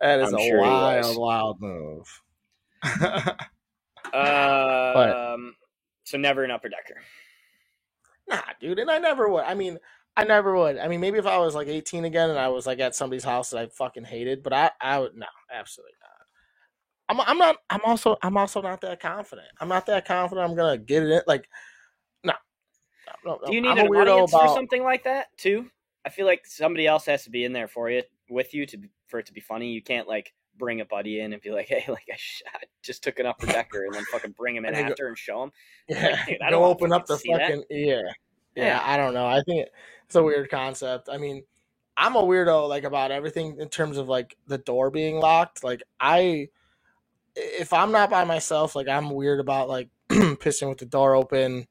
That 0.00 0.20
is 0.20 0.32
I'm 0.32 0.34
a 0.34 0.38
sure 0.40 0.60
wild, 0.60 1.04
was. 1.06 1.16
wild 1.18 1.60
move. 1.60 2.22
Um, 4.12 5.54
so 6.04 6.18
never 6.18 6.44
an 6.44 6.50
upper 6.50 6.68
decker. 6.68 7.00
nah, 8.28 8.42
dude, 8.60 8.78
and 8.78 8.90
I 8.90 8.98
never 8.98 9.28
would. 9.28 9.44
I 9.44 9.54
mean, 9.54 9.78
I 10.16 10.24
never 10.24 10.54
would. 10.56 10.78
I 10.78 10.88
mean, 10.88 11.00
maybe 11.00 11.18
if 11.18 11.26
I 11.26 11.38
was 11.38 11.54
like 11.54 11.68
18 11.68 12.04
again 12.04 12.30
and 12.30 12.38
I 12.38 12.48
was 12.48 12.66
like 12.66 12.80
at 12.80 12.94
somebody's 12.94 13.24
house 13.24 13.50
that 13.50 13.58
I 13.58 13.66
fucking 13.68 14.04
hated, 14.04 14.42
but 14.42 14.52
I, 14.52 14.70
I 14.80 14.98
would 14.98 15.16
no, 15.16 15.26
absolutely 15.52 15.94
not. 16.02 16.10
I'm, 17.08 17.20
I'm 17.28 17.38
not. 17.38 17.56
I'm 17.70 17.80
also, 17.84 18.16
I'm 18.22 18.36
also 18.36 18.60
not 18.62 18.80
that 18.82 19.00
confident. 19.00 19.48
I'm 19.60 19.68
not 19.68 19.86
that 19.86 20.06
confident. 20.06 20.48
I'm 20.48 20.56
gonna 20.56 20.78
get 20.78 21.02
it 21.02 21.10
in. 21.10 21.20
Like, 21.26 21.48
no, 22.24 22.32
no, 23.24 23.38
no. 23.42 23.46
Do 23.46 23.54
you 23.54 23.60
need 23.60 23.70
I'm 23.70 23.78
an 23.78 23.86
a 23.86 23.98
audience 23.98 24.32
about, 24.32 24.48
for 24.48 24.54
something 24.54 24.82
like 24.82 25.04
that 25.04 25.26
too? 25.36 25.70
I 26.04 26.10
feel 26.10 26.26
like 26.26 26.46
somebody 26.46 26.86
else 26.86 27.06
has 27.06 27.24
to 27.24 27.30
be 27.30 27.44
in 27.44 27.52
there 27.52 27.68
for 27.68 27.90
you, 27.90 28.02
with 28.28 28.54
you 28.54 28.66
to 28.66 28.78
for 29.08 29.18
it 29.18 29.26
to 29.26 29.32
be 29.32 29.40
funny. 29.40 29.72
You 29.72 29.82
can't 29.82 30.08
like 30.08 30.32
bring 30.58 30.80
a 30.80 30.84
buddy 30.84 31.20
in 31.20 31.32
and 31.32 31.42
be 31.42 31.50
like, 31.50 31.66
"Hey, 31.68 31.84
like 31.88 32.06
I, 32.12 32.16
sh- 32.16 32.42
I 32.54 32.60
just 32.82 33.02
took 33.02 33.18
an 33.18 33.26
upper 33.26 33.46
decker," 33.52 33.84
and 33.84 33.94
then 33.94 34.04
fucking 34.10 34.32
bring 34.32 34.56
him 34.56 34.64
in 34.64 34.74
go- 34.74 34.80
after 34.80 35.08
and 35.08 35.18
show 35.18 35.42
him. 35.44 35.52
Yeah, 35.88 36.22
Like, 36.28 36.38
I 36.44 36.50
don't 36.50 36.62
open 36.64 36.92
up 36.92 37.06
the 37.06 37.16
fucking 37.16 37.32
that. 37.32 37.40
fucking 37.48 37.64
yeah. 37.70 38.02
Yeah. 38.54 38.82
I 38.84 38.96
don't 38.96 39.14
know. 39.14 39.26
I 39.26 39.42
think 39.42 39.68
it's 40.06 40.14
a 40.14 40.22
weird 40.22 40.50
concept. 40.50 41.08
I 41.10 41.18
mean, 41.18 41.42
I'm 41.96 42.16
a 42.16 42.22
weirdo 42.22 42.68
like 42.68 42.84
about 42.84 43.10
everything 43.10 43.56
in 43.58 43.68
terms 43.68 43.98
of 43.98 44.08
like 44.08 44.36
the 44.46 44.58
door 44.58 44.90
being 44.90 45.16
locked. 45.16 45.62
Like 45.62 45.82
I, 46.00 46.48
if 47.34 47.72
I'm 47.72 47.92
not 47.92 48.10
by 48.10 48.24
myself, 48.24 48.74
like 48.74 48.88
I'm 48.88 49.10
weird 49.10 49.40
about 49.40 49.68
like 49.68 49.88
pissing 50.08 50.68
with 50.68 50.78
the 50.78 50.86
door 50.86 51.14
open, 51.14 51.66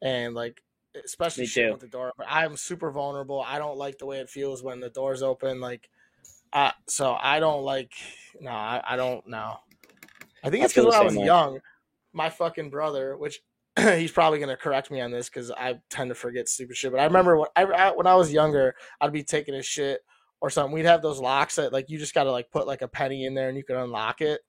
and 0.00 0.34
like 0.34 0.62
especially 1.04 1.44
with 1.44 1.80
the 1.80 1.88
door. 1.88 2.08
open. 2.08 2.26
I'm 2.28 2.56
super 2.56 2.90
vulnerable. 2.90 3.42
I 3.46 3.58
don't 3.58 3.78
like 3.78 3.98
the 3.98 4.06
way 4.06 4.18
it 4.18 4.30
feels 4.30 4.62
when 4.62 4.80
the 4.80 4.90
door's 4.90 5.22
open. 5.22 5.60
Like, 5.60 5.88
uh, 6.52 6.72
so 6.86 7.16
I 7.18 7.40
don't 7.40 7.62
like. 7.62 7.92
No, 8.40 8.50
I, 8.50 8.82
I 8.86 8.96
don't 8.96 9.26
know. 9.26 9.58
I 10.44 10.50
think 10.50 10.64
it's 10.64 10.74
because 10.74 10.92
when 10.92 11.00
I 11.00 11.04
was 11.04 11.16
way. 11.16 11.24
young, 11.24 11.60
my 12.12 12.28
fucking 12.28 12.70
brother, 12.70 13.16
which 13.16 13.40
he's 13.96 14.12
probably 14.12 14.38
gonna 14.38 14.56
correct 14.56 14.90
me 14.90 15.00
on 15.00 15.10
this 15.10 15.28
because 15.28 15.50
I 15.50 15.80
tend 15.90 16.10
to 16.10 16.14
forget 16.14 16.48
stupid 16.48 16.76
shit. 16.76 16.92
But 16.92 17.00
I 17.00 17.04
remember 17.04 17.38
when 17.38 17.48
I, 17.56 17.64
I 17.64 17.90
when 17.92 18.06
I 18.06 18.14
was 18.14 18.32
younger, 18.32 18.74
I'd 19.00 19.12
be 19.12 19.24
taking 19.24 19.54
a 19.54 19.62
shit 19.62 20.00
or 20.40 20.50
something. 20.50 20.72
We'd 20.72 20.84
have 20.84 21.02
those 21.02 21.20
locks 21.20 21.56
that 21.56 21.72
like 21.72 21.88
you 21.88 21.98
just 21.98 22.14
gotta 22.14 22.30
like 22.30 22.50
put 22.50 22.66
like 22.66 22.82
a 22.82 22.88
penny 22.88 23.24
in 23.24 23.34
there 23.34 23.48
and 23.48 23.56
you 23.56 23.64
can 23.64 23.76
unlock 23.76 24.20
it. 24.20 24.40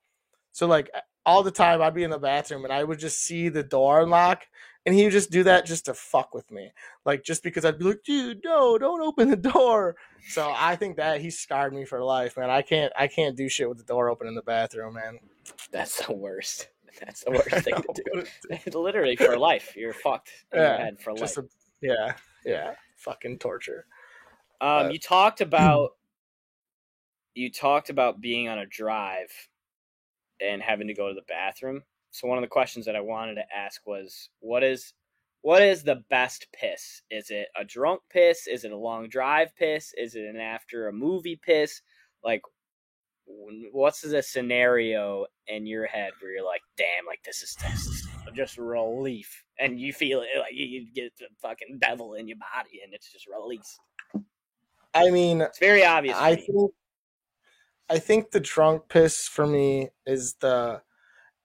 So 0.52 0.68
like 0.68 0.90
all 1.26 1.44
the 1.44 1.52
time, 1.52 1.82
I'd 1.82 1.94
be 1.94 2.04
in 2.04 2.10
the 2.10 2.20
bathroom 2.20 2.66
and 2.66 2.74
I 2.74 2.84
would 2.84 3.00
just 3.00 3.24
see 3.24 3.48
the 3.48 3.64
door 3.64 4.02
unlock, 4.02 4.44
and 4.86 4.94
he 4.94 5.04
would 5.04 5.14
just 5.14 5.32
do 5.32 5.44
that 5.44 5.66
just 5.66 5.86
to 5.86 5.94
fuck 5.94 6.34
with 6.34 6.52
me, 6.52 6.74
like 7.06 7.24
just 7.24 7.44
because 7.44 7.64
I'd 7.64 7.80
be 7.80 7.86
like, 7.86 8.04
dude, 8.04 8.42
no, 8.44 8.78
don't 8.78 9.02
open 9.02 9.30
the 9.30 9.38
door. 9.38 9.96
So 10.28 10.54
I 10.54 10.76
think 10.76 10.98
that 10.98 11.22
he 11.22 11.30
scarred 11.30 11.74
me 11.74 11.86
for 11.86 12.04
life, 12.04 12.36
man. 12.36 12.50
I 12.50 12.62
can't 12.62 12.92
I 12.98 13.08
can't 13.08 13.38
do 13.38 13.48
shit 13.48 13.70
with 13.70 13.78
the 13.78 13.86
door 13.86 14.10
open 14.10 14.28
in 14.28 14.36
the 14.36 14.42
bathroom, 14.42 14.96
man. 14.96 15.20
That's 15.72 16.06
the 16.06 16.14
worst. 16.14 16.68
That's 17.06 17.24
the 17.24 17.32
worst 17.32 17.66
thing 17.66 17.76
to 17.94 18.04
do. 18.72 18.72
Literally 18.80 19.16
for 19.16 19.38
life, 19.38 19.76
you're 19.76 19.94
fucked 19.94 20.32
in 20.54 20.60
your 20.60 20.72
Yeah, 20.72 20.78
head 20.78 21.00
for 21.00 21.14
life. 21.14 21.38
A, 21.38 21.44
yeah, 21.82 22.14
yeah, 22.46 22.74
fucking 22.98 23.40
torture. 23.40 23.86
Um, 24.62 24.88
Uh, 24.88 24.90
you 24.90 25.00
talked 25.00 25.42
about 25.42 25.92
you 27.36 27.52
talked 27.52 27.90
about 27.90 28.22
being 28.22 28.48
on 28.48 28.60
a 28.60 28.66
drive 28.66 29.32
and 30.40 30.62
having 30.62 30.88
to 30.88 30.94
go 30.94 31.08
to 31.10 31.16
the 31.16 31.26
bathroom. 31.28 31.82
So 32.12 32.28
one 32.28 32.38
of 32.38 32.44
the 32.44 32.48
questions 32.48 32.86
that 32.86 32.96
I 32.96 33.02
wanted 33.02 33.36
to 33.36 33.56
ask 33.56 33.82
was, 33.88 34.30
what 34.40 34.64
is 34.64 34.94
what 35.42 35.62
is 35.62 35.84
the 35.84 36.04
best 36.10 36.48
piss? 36.54 37.02
Is 37.10 37.30
it 37.30 37.48
a 37.58 37.66
drunk 37.66 38.02
piss? 38.10 38.48
Is 38.48 38.64
it 38.64 38.72
a 38.72 38.78
long 38.78 39.10
drive 39.10 39.54
piss? 39.56 39.94
Is 39.98 40.16
it 40.16 40.24
an 40.24 40.38
after 40.38 40.88
a 40.88 40.94
movie 40.94 41.36
piss? 41.36 41.82
Like, 42.24 42.42
what's 43.26 44.02
the 44.02 44.22
scenario 44.22 45.26
in 45.48 45.66
your 45.66 45.86
head 45.86 46.12
where 46.20 46.32
you're 46.32 46.46
like, 46.46 46.62
damn, 46.78 47.06
like 47.06 47.24
this 47.24 47.42
is 47.42 47.56
this 47.62 47.88
is 47.88 48.08
just 48.34 48.58
relief, 48.58 49.44
and 49.60 49.80
you 49.80 49.94
feel 49.94 50.22
it 50.22 50.40
like 50.40 50.54
you, 50.54 50.66
you 50.66 50.88
get 50.94 51.16
the 51.18 51.28
fucking 51.42 51.80
devil 51.80 52.16
in 52.16 52.28
your 52.28 52.38
body, 52.38 52.82
and 52.84 52.94
it's 52.94 53.12
just 53.12 53.28
released. 53.28 53.80
I 54.94 55.10
mean, 55.10 55.42
It's 55.42 55.60
very 55.60 55.84
obvious. 55.84 56.18
I 56.18 56.36
think 56.36 56.72
I 57.90 58.00
think 58.00 58.32
the 58.32 58.40
drunk 58.40 58.84
piss 58.90 59.28
for 59.28 59.46
me 59.46 59.90
is 60.06 60.36
the 60.36 60.82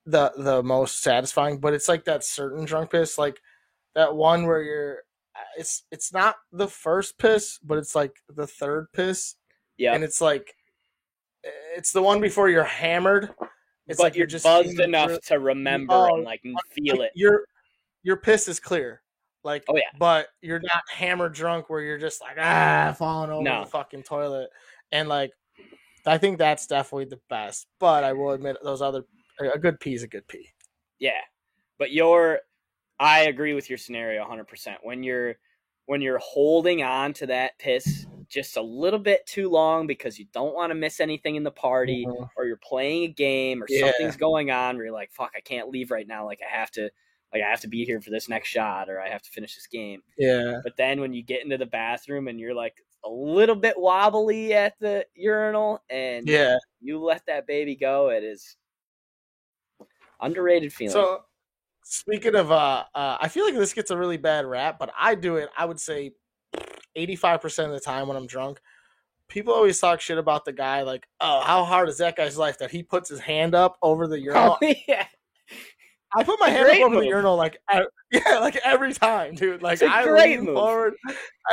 the 0.06 0.32
the 0.36 0.62
most 0.62 1.02
satisfying, 1.02 1.58
but 1.58 1.74
it's 1.74 1.88
like 1.88 2.04
that 2.04 2.24
certain 2.24 2.64
drunk 2.64 2.90
piss, 2.90 3.18
like 3.18 3.40
that 3.94 4.14
one 4.14 4.46
where 4.46 4.62
you're 4.62 4.98
uh, 5.36 5.40
it's 5.58 5.84
it's 5.90 6.12
not 6.12 6.36
the 6.52 6.68
first 6.68 7.18
piss, 7.18 7.58
but 7.62 7.78
it's 7.78 7.94
like 7.94 8.16
the 8.28 8.46
third 8.46 8.86
piss, 8.92 9.34
yeah, 9.76 9.94
and 9.94 10.04
it's 10.04 10.20
like 10.20 10.54
it's 11.44 11.92
the 11.92 12.02
one 12.02 12.20
before 12.20 12.48
you're 12.48 12.64
hammered. 12.64 13.30
It's 13.86 13.96
but 13.98 14.04
like 14.04 14.14
you're, 14.14 14.20
you're 14.22 14.26
just 14.26 14.44
buzzed 14.44 14.80
enough 14.80 15.08
really- 15.08 15.20
to 15.26 15.38
remember 15.38 15.94
Oh, 15.94 16.14
and 16.16 16.24
like 16.24 16.42
feel 16.72 17.00
it. 17.02 17.12
Your 17.14 17.44
your 18.02 18.16
piss 18.16 18.48
is 18.48 18.60
clear. 18.60 19.02
Like 19.44 19.64
Oh, 19.68 19.76
yeah. 19.76 19.82
but 19.98 20.28
you're 20.42 20.60
not 20.60 20.82
hammered 20.92 21.32
drunk 21.32 21.70
where 21.70 21.80
you're 21.80 21.98
just 21.98 22.20
like 22.20 22.36
ah 22.38 22.94
falling 22.98 23.30
over 23.30 23.42
No. 23.42 23.64
the 23.64 23.70
fucking 23.70 24.02
toilet. 24.02 24.50
And 24.92 25.08
like 25.08 25.30
I 26.06 26.18
think 26.18 26.38
that's 26.38 26.66
definitely 26.66 27.06
the 27.06 27.20
best. 27.30 27.66
But 27.78 28.04
I 28.04 28.12
will 28.12 28.32
admit 28.32 28.56
those 28.62 28.82
other 28.82 29.04
a 29.40 29.58
good 29.58 29.78
pee 29.80 29.94
is 29.94 30.02
a 30.02 30.08
good 30.08 30.26
pee. 30.28 30.48
Yeah, 30.98 31.20
but 31.78 31.92
you're. 31.92 32.40
I 33.00 33.20
agree 33.26 33.54
with 33.54 33.70
your 33.70 33.78
scenario 33.78 34.20
100. 34.22 34.48
percent 34.48 34.78
When 34.82 35.04
you're 35.04 35.36
when 35.86 36.02
you're 36.02 36.18
holding 36.18 36.82
on 36.82 37.12
to 37.14 37.26
that 37.26 37.56
piss 37.60 38.06
just 38.28 38.56
a 38.56 38.62
little 38.62 38.98
bit 38.98 39.26
too 39.26 39.48
long 39.50 39.86
because 39.86 40.18
you 40.18 40.26
don't 40.32 40.54
want 40.54 40.70
to 40.70 40.74
miss 40.74 41.00
anything 41.00 41.36
in 41.36 41.42
the 41.44 41.50
party, 41.50 42.04
Mhm. 42.06 42.30
or 42.36 42.44
you're 42.46 42.56
playing 42.58 43.04
a 43.04 43.08
game, 43.08 43.62
or 43.62 43.66
Yeah. 43.68 43.86
something's 43.86 44.16
going 44.16 44.50
on 44.50 44.76
where 44.76 44.86
you're 44.86 44.94
like, 44.94 45.12
"Fuck, 45.12 45.32
I 45.36 45.40
can't 45.40 45.70
leave 45.70 45.90
right 45.90 46.06
now. 46.06 46.24
Like 46.26 46.40
I 46.42 46.48
have 46.54 46.70
to." 46.72 46.90
Like 47.32 47.42
I 47.42 47.50
have 47.50 47.60
to 47.60 47.68
be 47.68 47.84
here 47.84 48.00
for 48.00 48.08
this 48.10 48.26
next 48.28 48.48
shot, 48.48 48.88
or 48.88 49.00
I 49.00 49.10
have 49.10 49.20
to 49.22 49.30
finish 49.30 49.54
this 49.54 49.66
game. 49.66 50.02
Yeah. 50.16 50.60
But 50.64 50.76
then 50.78 51.00
when 51.00 51.12
you 51.12 51.22
get 51.22 51.44
into 51.44 51.58
the 51.58 51.66
bathroom 51.66 52.26
and 52.28 52.40
you're 52.40 52.54
like 52.54 52.82
a 53.04 53.10
little 53.10 53.54
bit 53.56 53.78
wobbly 53.78 54.54
at 54.54 54.78
the 54.80 55.06
urinal, 55.14 55.82
and 55.90 56.26
Yeah. 56.26 56.56
you 56.80 56.98
let 57.00 57.26
that 57.26 57.46
baby 57.46 57.76
go, 57.76 58.10
it 58.10 58.24
is 58.24 58.56
underrated 60.20 60.72
feeling. 60.72 60.92
So 60.92 61.24
speaking 61.84 62.34
of 62.34 62.50
uh, 62.50 62.84
uh 62.94 63.18
I 63.20 63.28
feel 63.28 63.44
like 63.44 63.54
this 63.54 63.74
gets 63.74 63.90
a 63.90 63.96
really 63.96 64.16
bad 64.16 64.46
rap, 64.46 64.78
but 64.78 64.92
I 64.96 65.14
do 65.14 65.36
it, 65.36 65.50
I 65.56 65.64
would 65.64 65.80
say 65.80 66.12
85% 67.06 67.66
of 67.66 67.72
the 67.72 67.80
time 67.80 68.08
when 68.08 68.16
I'm 68.16 68.26
drunk. 68.26 68.60
People 69.28 69.52
always 69.52 69.78
talk 69.78 70.00
shit 70.00 70.18
about 70.18 70.44
the 70.44 70.52
guy 70.52 70.82
like, 70.82 71.06
"Oh, 71.20 71.40
how 71.40 71.64
hard 71.64 71.88
is 71.88 71.98
that 71.98 72.16
guy's 72.16 72.38
life 72.38 72.58
that 72.58 72.70
he 72.70 72.82
puts 72.82 73.10
his 73.10 73.20
hand 73.20 73.54
up 73.54 73.76
over 73.82 74.06
the 74.06 74.16
oh, 74.16 74.18
urinal?" 74.18 74.58
oh, 74.62 74.74
yeah, 74.88 75.06
I 76.14 76.24
put 76.24 76.40
my 76.40 76.48
hand 76.48 76.68
up 76.70 76.78
over 76.78 77.00
the 77.00 77.06
urinal 77.06 77.36
like 77.36 77.58
I, 77.68 77.84
yeah, 78.12 78.38
like 78.38 78.56
every 78.64 78.94
time, 78.94 79.34
dude. 79.34 79.62
Like 79.62 79.82
I 79.82 80.10
lean 80.10 80.44
move. 80.44 80.54
forward 80.54 80.94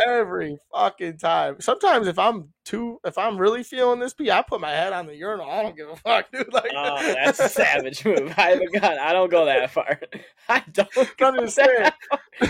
every 0.08 0.58
fucking 0.74 1.18
time. 1.18 1.60
Sometimes 1.60 2.08
if 2.08 2.18
I'm 2.18 2.54
too, 2.64 3.00
if 3.04 3.18
I'm 3.18 3.38
really 3.38 3.64
feeling 3.64 4.00
this 4.00 4.14
pee, 4.14 4.32
I 4.32 4.42
put 4.42 4.62
my 4.62 4.72
head 4.72 4.94
on 4.94 5.08
the 5.08 5.16
urinal. 5.16 5.50
I 5.50 5.62
don't 5.62 5.76
give 5.76 5.90
a 5.90 5.96
fuck, 5.98 6.32
dude. 6.34 6.54
Like 6.54 6.72
oh, 6.74 7.14
that's 7.16 7.40
a 7.40 7.50
savage 7.50 8.06
move. 8.06 8.34
I 8.38 8.52
haven't 8.52 8.74
gone. 8.74 8.98
I 8.98 9.12
don't 9.12 9.30
go 9.30 9.46
that 9.46 9.72
far. 9.72 10.00
I 10.48 10.64
don't. 10.72 10.90
I'm 10.98 11.08
Go 11.18 11.38
just 11.42 11.56
saying. 11.56 11.70
that 11.80 11.96
far. 12.10 12.50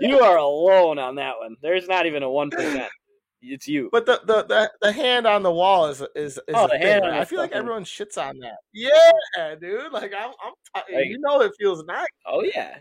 You 0.00 0.20
are 0.20 0.36
alone 0.36 0.98
on 0.98 1.14
that 1.16 1.34
one. 1.38 1.56
There's 1.62 1.88
not 1.88 2.06
even 2.06 2.22
a 2.22 2.30
one 2.30 2.50
percent. 2.50 2.90
It's 3.42 3.68
you. 3.68 3.90
But 3.92 4.06
the, 4.06 4.20
the 4.24 4.44
the 4.44 4.70
the 4.80 4.90
hand 4.92 5.26
on 5.26 5.42
the 5.42 5.52
wall 5.52 5.86
is 5.86 6.00
is, 6.14 6.38
is 6.38 6.42
Oh, 6.54 6.64
a 6.64 6.68
the 6.68 6.78
hand 6.78 7.04
I 7.04 7.24
feel 7.26 7.38
like 7.40 7.52
everyone 7.52 7.84
shits 7.84 8.16
on 8.16 8.38
that. 8.38 8.56
Yeah, 8.72 9.54
dude. 9.60 9.92
Like 9.92 10.12
I'm, 10.18 10.30
I'm 10.42 10.84
t- 10.86 10.94
Like- 10.96 11.06
you 11.08 11.18
know, 11.20 11.40
it 11.42 11.52
feels 11.58 11.84
nice. 11.84 12.06
Oh 12.26 12.42
yeah. 12.42 12.78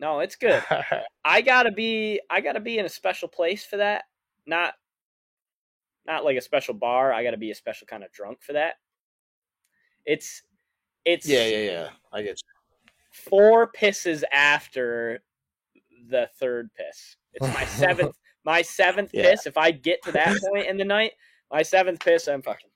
No, 0.00 0.20
it's 0.20 0.36
good. 0.36 0.62
I 1.24 1.40
gotta 1.40 1.70
be. 1.72 2.20
I 2.28 2.40
gotta 2.42 2.60
be 2.60 2.78
in 2.78 2.84
a 2.84 2.88
special 2.90 3.28
place 3.28 3.64
for 3.64 3.78
that. 3.78 4.04
Not. 4.46 4.74
Not 6.06 6.24
like 6.24 6.36
a 6.36 6.42
special 6.42 6.74
bar. 6.74 7.12
I 7.12 7.22
gotta 7.24 7.38
be 7.38 7.50
a 7.50 7.54
special 7.54 7.86
kind 7.86 8.04
of 8.04 8.12
drunk 8.12 8.42
for 8.42 8.52
that. 8.54 8.74
It's. 10.04 10.42
It's 11.06 11.26
yeah, 11.26 11.46
yeah, 11.46 11.70
yeah. 11.70 11.88
I 12.12 12.22
get 12.22 12.38
you. 12.42 12.92
four 13.30 13.70
pisses 13.72 14.22
after 14.32 15.22
the 16.08 16.28
third 16.38 16.70
piss. 16.74 17.16
It's 17.32 17.46
my 17.54 17.64
seventh 17.64 18.16
my 18.44 18.62
seventh 18.62 19.10
Yeah. 19.12 19.30
piss. 19.30 19.46
If 19.46 19.56
I 19.56 19.70
get 19.70 20.02
to 20.04 20.12
that 20.12 20.36
point 20.52 20.66
in 20.66 20.76
the 20.76 20.84
night, 20.84 21.12
my 21.50 21.62
seventh 21.62 22.00
piss, 22.04 22.28
I'm 22.28 22.42
fucking 22.42 22.70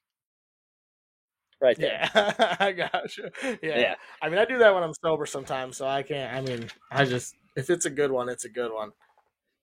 right 1.61 1.77
there. 1.79 2.09
Yeah, 2.15 2.57
I 2.61 2.73
got 2.73 3.17
you. 3.17 3.31
Yeah. 3.43 3.79
Yeah. 3.79 3.95
I 4.23 4.29
mean, 4.29 4.39
I 4.39 4.45
do 4.45 4.59
that 4.59 4.75
when 4.75 4.83
I'm 4.83 4.95
sober 4.95 5.27
sometimes, 5.27 5.77
so 5.77 5.87
I 5.87 6.03
can't. 6.03 6.35
I 6.35 6.41
mean, 6.41 6.69
I 6.91 7.05
just 7.05 7.35
if 7.57 7.71
it's 7.71 7.87
a 7.87 7.91
good 7.91 8.11
one, 8.11 8.29
it's 8.29 8.45
a 8.45 8.49
good 8.51 8.73
one. 8.73 8.91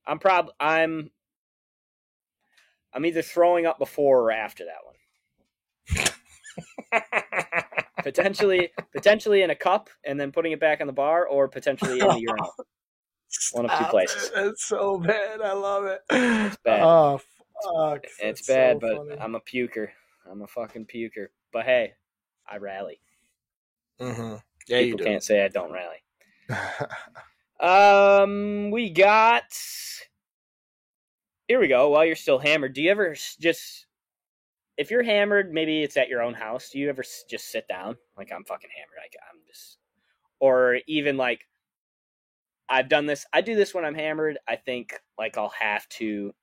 I'm 0.06 0.20
prob 0.20 0.52
I'm 0.60 1.10
I'm 2.94 3.06
either 3.06 3.22
throwing 3.22 3.66
up 3.66 3.80
before 3.80 4.22
or 4.22 4.32
after 4.32 4.66
that 4.66 4.86
one. 4.86 4.96
Potentially 8.04 8.72
potentially 8.94 9.42
in 9.42 9.50
a 9.50 9.56
cup 9.56 9.90
and 10.06 10.20
then 10.20 10.32
putting 10.32 10.52
it 10.52 10.60
back 10.60 10.80
on 10.80 10.88
the 10.88 10.94
bar 10.94 11.26
or 11.28 11.48
potentially 11.48 12.00
in 12.00 12.08
the 12.08 12.20
urinal. 12.20 12.54
One 13.54 13.70
of 13.70 13.78
two 13.78 13.86
places. 13.86 14.32
it. 14.36 14.48
It's 14.48 14.66
so 14.66 14.98
bad. 15.00 15.42
I 15.42 15.54
love 15.54 15.86
it. 15.86 16.02
It's 16.10 16.58
bad. 16.64 16.82
Oh 16.84 17.20
fuck! 17.64 18.04
It's 18.04 18.18
That's 18.22 18.48
so 18.48 18.54
bad, 18.54 18.80
but 18.80 18.98
funny. 18.98 19.20
I'm 19.22 19.36
a 19.36 19.40
puker. 19.42 19.90
I'm 20.30 20.42
a 20.42 20.48
fucking 20.48 20.86
puker. 20.88 21.28
But 21.54 21.66
hey, 21.66 21.94
I 22.48 22.58
rally. 22.58 23.00
Mhm. 24.00 24.42
Yeah, 24.68 24.80
you 24.80 24.86
People 24.94 24.98
do. 25.00 25.04
can't 25.06 25.24
say 25.24 25.44
I 25.44 25.48
don't 25.50 25.72
rally. 25.72 26.04
Um, 27.58 28.70
we 28.72 28.90
got 28.90 29.46
here 31.48 31.60
we 31.60 31.68
go. 31.68 31.90
While 31.90 32.06
you're 32.06 32.16
still 32.16 32.40
hammered, 32.40 32.74
do 32.74 32.82
you 32.82 32.92
ever 32.92 33.16
just, 33.40 33.86
if 34.78 34.92
you're 34.92 35.04
hammered, 35.04 35.54
maybe 35.54 35.82
it's 35.84 35.96
at 35.96 36.10
your 36.10 36.22
own 36.22 36.34
house. 36.34 36.70
Do 36.72 36.80
you 36.80 36.90
ever 36.90 37.04
just 37.30 37.52
sit 37.52 37.68
down 37.70 37.96
like 38.18 38.32
I'm 38.34 38.44
fucking 38.44 38.70
hammered? 38.76 38.98
Like 39.02 39.16
I'm 39.32 39.40
just, 39.48 39.78
or 40.40 40.80
even 40.88 41.18
like 41.18 41.48
I've 42.70 42.90
done 42.90 43.06
this. 43.06 43.26
I 43.34 43.42
do 43.42 43.56
this 43.56 43.74
when 43.74 43.86
I'm 43.86 43.96
hammered. 43.96 44.38
I 44.48 44.56
think 44.56 45.00
like 45.18 45.38
I'll 45.38 45.54
have 45.60 45.88
to 45.90 46.34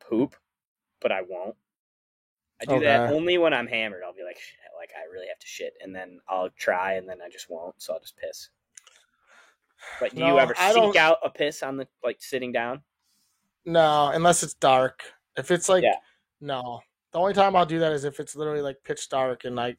poop, 0.00 0.36
but 1.00 1.12
I 1.12 1.22
won't. 1.22 1.56
I 2.60 2.64
do 2.64 2.80
that 2.80 3.12
only 3.12 3.38
when 3.38 3.54
I'm 3.54 3.68
hammered. 3.68 4.02
I'll 4.04 4.12
be 4.12 4.24
like, 4.24 4.36
shit, 4.38 4.58
like 4.76 4.90
I 4.98 5.10
really 5.12 5.28
have 5.28 5.38
to 5.38 5.46
shit, 5.46 5.74
and 5.80 5.94
then 5.94 6.18
I'll 6.28 6.50
try, 6.50 6.94
and 6.94 7.08
then 7.08 7.18
I 7.24 7.28
just 7.30 7.48
won't. 7.48 7.80
So 7.80 7.92
I'll 7.94 8.00
just 8.00 8.16
piss. 8.16 8.48
But 10.00 10.14
do 10.14 10.24
you 10.24 10.38
ever 10.40 10.54
I 10.58 10.72
seek 10.72 10.82
don't- 10.82 10.96
out 10.96 11.18
a 11.24 11.30
piss 11.30 11.62
on 11.62 11.76
the 11.76 11.86
like 12.02 12.16
sitting 12.20 12.50
down? 12.52 12.82
No, 13.64 14.10
unless 14.12 14.42
it's 14.42 14.54
dark. 14.54 15.02
If 15.36 15.50
it's 15.52 15.68
like 15.68 15.84
Yeah. 15.84 15.96
no, 16.40 16.80
the 17.12 17.18
only 17.20 17.32
time 17.34 17.54
I'll 17.54 17.64
do 17.66 17.78
that 17.78 17.92
is 17.92 18.04
if 18.04 18.18
it's 18.18 18.34
literally 18.34 18.60
like 18.62 18.78
pitch 18.84 19.08
dark 19.08 19.44
and 19.44 19.54
like. 19.56 19.78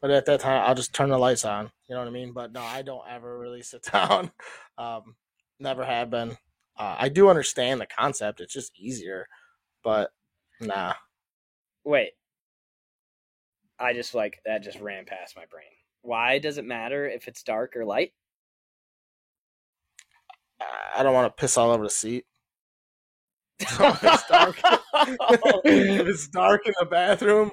But 0.00 0.10
at 0.10 0.26
that 0.26 0.40
time, 0.40 0.62
I'll 0.66 0.74
just 0.74 0.92
turn 0.92 1.08
the 1.08 1.18
lights 1.18 1.44
on. 1.44 1.70
You 1.88 1.94
know 1.94 2.00
what 2.00 2.08
I 2.08 2.12
mean? 2.12 2.32
But 2.32 2.52
no, 2.52 2.62
I 2.62 2.82
don't 2.82 3.08
ever 3.08 3.38
really 3.38 3.62
sit 3.62 3.82
down. 3.92 4.30
Um, 4.76 5.16
never 5.58 5.84
have 5.84 6.10
been. 6.10 6.36
Uh, 6.78 6.96
I 6.98 7.08
do 7.08 7.28
understand 7.28 7.80
the 7.80 7.86
concept. 7.86 8.40
It's 8.40 8.52
just 8.52 8.78
easier, 8.78 9.26
but 9.82 10.10
nah. 10.60 10.94
Wait. 11.84 12.10
I 13.78 13.92
just 13.92 14.14
like 14.14 14.40
that 14.46 14.62
just 14.62 14.80
ran 14.80 15.04
past 15.04 15.36
my 15.36 15.44
brain. 15.50 15.64
Why 16.02 16.38
does 16.38 16.58
it 16.58 16.64
matter 16.64 17.08
if 17.08 17.28
it's 17.28 17.42
dark 17.42 17.76
or 17.76 17.84
light? 17.84 18.12
I 20.96 21.02
don't 21.02 21.14
want 21.14 21.34
to 21.34 21.40
piss 21.40 21.58
all 21.58 21.70
over 21.70 21.84
the 21.84 21.90
seat. 21.90 22.24
So 23.68 23.88
if 23.88 24.04
it's 24.04 24.26
dark, 24.28 24.56
if 25.64 26.06
it's 26.06 26.28
dark 26.28 26.66
in 26.66 26.74
the 26.78 26.86
bathroom, 26.86 27.52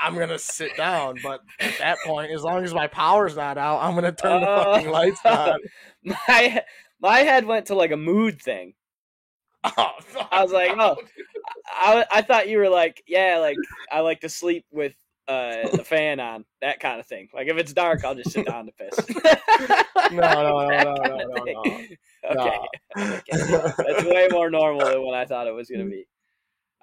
I'm 0.00 0.16
gonna 0.18 0.38
sit 0.38 0.76
down. 0.76 1.16
But 1.22 1.40
at 1.60 1.78
that 1.78 1.98
point, 2.04 2.30
as 2.32 2.42
long 2.42 2.64
as 2.64 2.72
my 2.74 2.86
power's 2.86 3.36
not 3.36 3.58
out, 3.58 3.82
I'm 3.82 3.94
gonna 3.94 4.12
turn 4.12 4.40
the 4.42 4.48
Oh. 4.48 4.74
fucking 4.74 4.90
lights 4.90 5.20
on. 5.24 5.58
my 6.04 6.62
my 7.00 7.18
head 7.20 7.44
went 7.44 7.66
to 7.66 7.74
like 7.74 7.90
a 7.92 7.96
mood 7.96 8.40
thing. 8.40 8.74
Oh, 9.76 9.92
I 10.32 10.42
was 10.42 10.50
like, 10.52 10.76
no. 10.76 10.96
oh. 10.98 11.02
I 11.70 12.04
I 12.10 12.22
thought 12.22 12.48
you 12.48 12.58
were 12.58 12.68
like, 12.68 13.00
yeah, 13.06 13.38
like 13.38 13.56
I 13.92 14.00
like 14.00 14.20
to 14.22 14.28
sleep 14.28 14.64
with 14.72 14.92
uh 15.28 15.68
the 15.76 15.84
fan 15.84 16.18
on, 16.18 16.44
that 16.62 16.80
kind 16.80 16.98
of 16.98 17.06
thing. 17.06 17.28
Like 17.32 17.46
if 17.46 17.56
it's 17.56 17.72
dark, 17.72 18.04
I'll 18.04 18.16
just 18.16 18.32
sit 18.32 18.44
down 18.44 18.66
to 18.66 18.72
piss. 18.72 19.08
no, 20.10 20.20
no, 20.20 20.68
no, 20.68 20.82
no, 20.82 20.94
no, 20.94 21.16
no, 21.16 21.44
no. 21.44 21.80
Okay. 22.32 22.58
okay. 22.98 23.22
That's 23.78 24.04
way 24.04 24.26
more 24.32 24.50
normal 24.50 24.84
than 24.84 25.00
what 25.02 25.14
I 25.14 25.26
thought 25.26 25.46
it 25.46 25.54
was 25.54 25.70
gonna 25.70 25.84
be. 25.84 26.08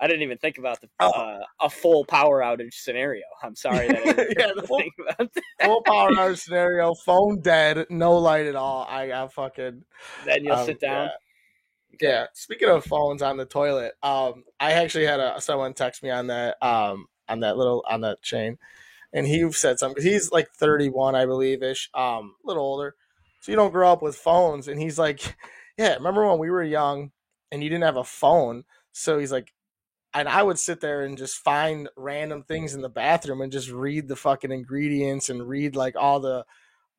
I 0.01 0.07
didn't 0.07 0.21
even 0.23 0.37
think 0.37 0.57
about 0.57 0.79
the 0.81 0.89
Oh. 0.99 1.09
uh, 1.11 1.39
a 1.61 1.69
full 1.69 2.05
power 2.05 2.39
outage 2.41 2.73
scenario. 2.75 3.23
I'm 3.43 3.55
sorry 3.55 3.87
that 3.87 3.97
I 3.97 4.25
Yeah, 4.39 4.51
the 4.55 4.63
full- 4.65 4.81
about. 5.09 5.29
Full 5.61 5.81
power 5.83 6.11
outage 6.11 6.39
scenario, 6.43 6.93
phone 7.05 7.41
dead, 7.41 7.85
no 7.89 8.17
light 8.17 8.45
at 8.45 8.55
all. 8.55 8.85
I 8.89 9.07
got 9.07 9.33
fucking. 9.33 9.83
Then 10.25 10.43
you'll 10.45 10.55
um, 10.55 10.65
sit 10.65 10.79
down. 10.79 11.07
Yeah. 11.07 12.09
Yeah. 12.09 12.25
Speaking 12.33 12.69
of 12.69 12.85
phones 12.85 13.21
on 13.21 13.35
the 13.37 13.45
toilet, 13.45 13.93
um, 14.01 14.45
I 14.59 14.71
actually 14.73 15.05
had 15.05 15.19
a 15.19 15.41
someone 15.41 15.73
text 15.73 16.01
me 16.01 16.09
on 16.09 16.27
that 16.27 16.55
um 16.63 17.07
on 17.27 17.41
that 17.41 17.57
little 17.57 17.83
on 17.89 18.01
that 18.01 18.21
chain, 18.21 18.57
and 19.11 19.27
he 19.27 19.51
said 19.51 19.79
something. 19.79 20.01
he's 20.01 20.31
like 20.31 20.49
thirty 20.51 20.87
one, 20.89 21.15
I 21.15 21.25
believe 21.25 21.61
ish, 21.61 21.89
um, 21.93 22.35
a 22.43 22.47
little 22.47 22.63
older. 22.63 22.95
So 23.41 23.51
you 23.51 23.55
don't 23.57 23.71
grow 23.71 23.91
up 23.91 24.01
with 24.01 24.15
phones, 24.15 24.67
and 24.69 24.79
he's 24.79 24.97
like, 24.97 25.35
yeah, 25.77 25.95
remember 25.95 26.25
when 26.27 26.39
we 26.39 26.49
were 26.49 26.63
young 26.63 27.11
and 27.51 27.61
you 27.63 27.69
didn't 27.69 27.83
have 27.83 27.97
a 27.97 28.03
phone? 28.05 28.63
So 28.93 29.19
he's 29.19 29.31
like, 29.31 29.51
and 30.13 30.27
I 30.27 30.41
would 30.43 30.57
sit 30.59 30.79
there 30.81 31.03
and 31.03 31.17
just 31.17 31.37
find 31.37 31.89
random 31.95 32.43
things 32.43 32.73
in 32.73 32.81
the 32.81 32.89
bathroom 32.89 33.41
and 33.41 33.51
just 33.51 33.69
read 33.69 34.07
the 34.07 34.15
fucking 34.15 34.51
ingredients 34.51 35.29
and 35.29 35.47
read 35.47 35.75
like 35.75 35.95
all 35.95 36.19
the 36.19 36.45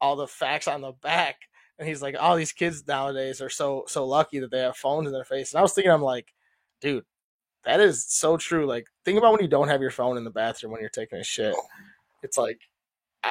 all 0.00 0.16
the 0.16 0.28
facts 0.28 0.68
on 0.68 0.80
the 0.80 0.92
back. 0.92 1.36
And 1.78 1.88
he's 1.88 2.02
like, 2.02 2.14
all 2.18 2.36
these 2.36 2.52
kids 2.52 2.86
nowadays 2.86 3.40
are 3.40 3.48
so 3.50 3.84
so 3.88 4.06
lucky 4.06 4.38
that 4.40 4.50
they 4.50 4.60
have 4.60 4.76
phones 4.76 5.06
in 5.06 5.12
their 5.12 5.24
face. 5.24 5.52
And 5.52 5.58
I 5.58 5.62
was 5.62 5.72
thinking, 5.72 5.90
I'm 5.92 6.02
like, 6.02 6.32
dude, 6.80 7.04
that 7.64 7.80
is 7.80 8.04
so 8.06 8.36
true. 8.36 8.66
Like, 8.66 8.86
think 9.04 9.18
about 9.18 9.32
when 9.32 9.42
you 9.42 9.48
don't 9.48 9.68
have 9.68 9.80
your 9.82 9.90
phone 9.90 10.16
in 10.16 10.24
the 10.24 10.30
bathroom 10.30 10.72
when 10.72 10.80
you're 10.80 10.90
taking 10.90 11.18
a 11.18 11.24
shit. 11.24 11.54
It's 12.22 12.38
like, 12.38 12.60
I, 13.24 13.30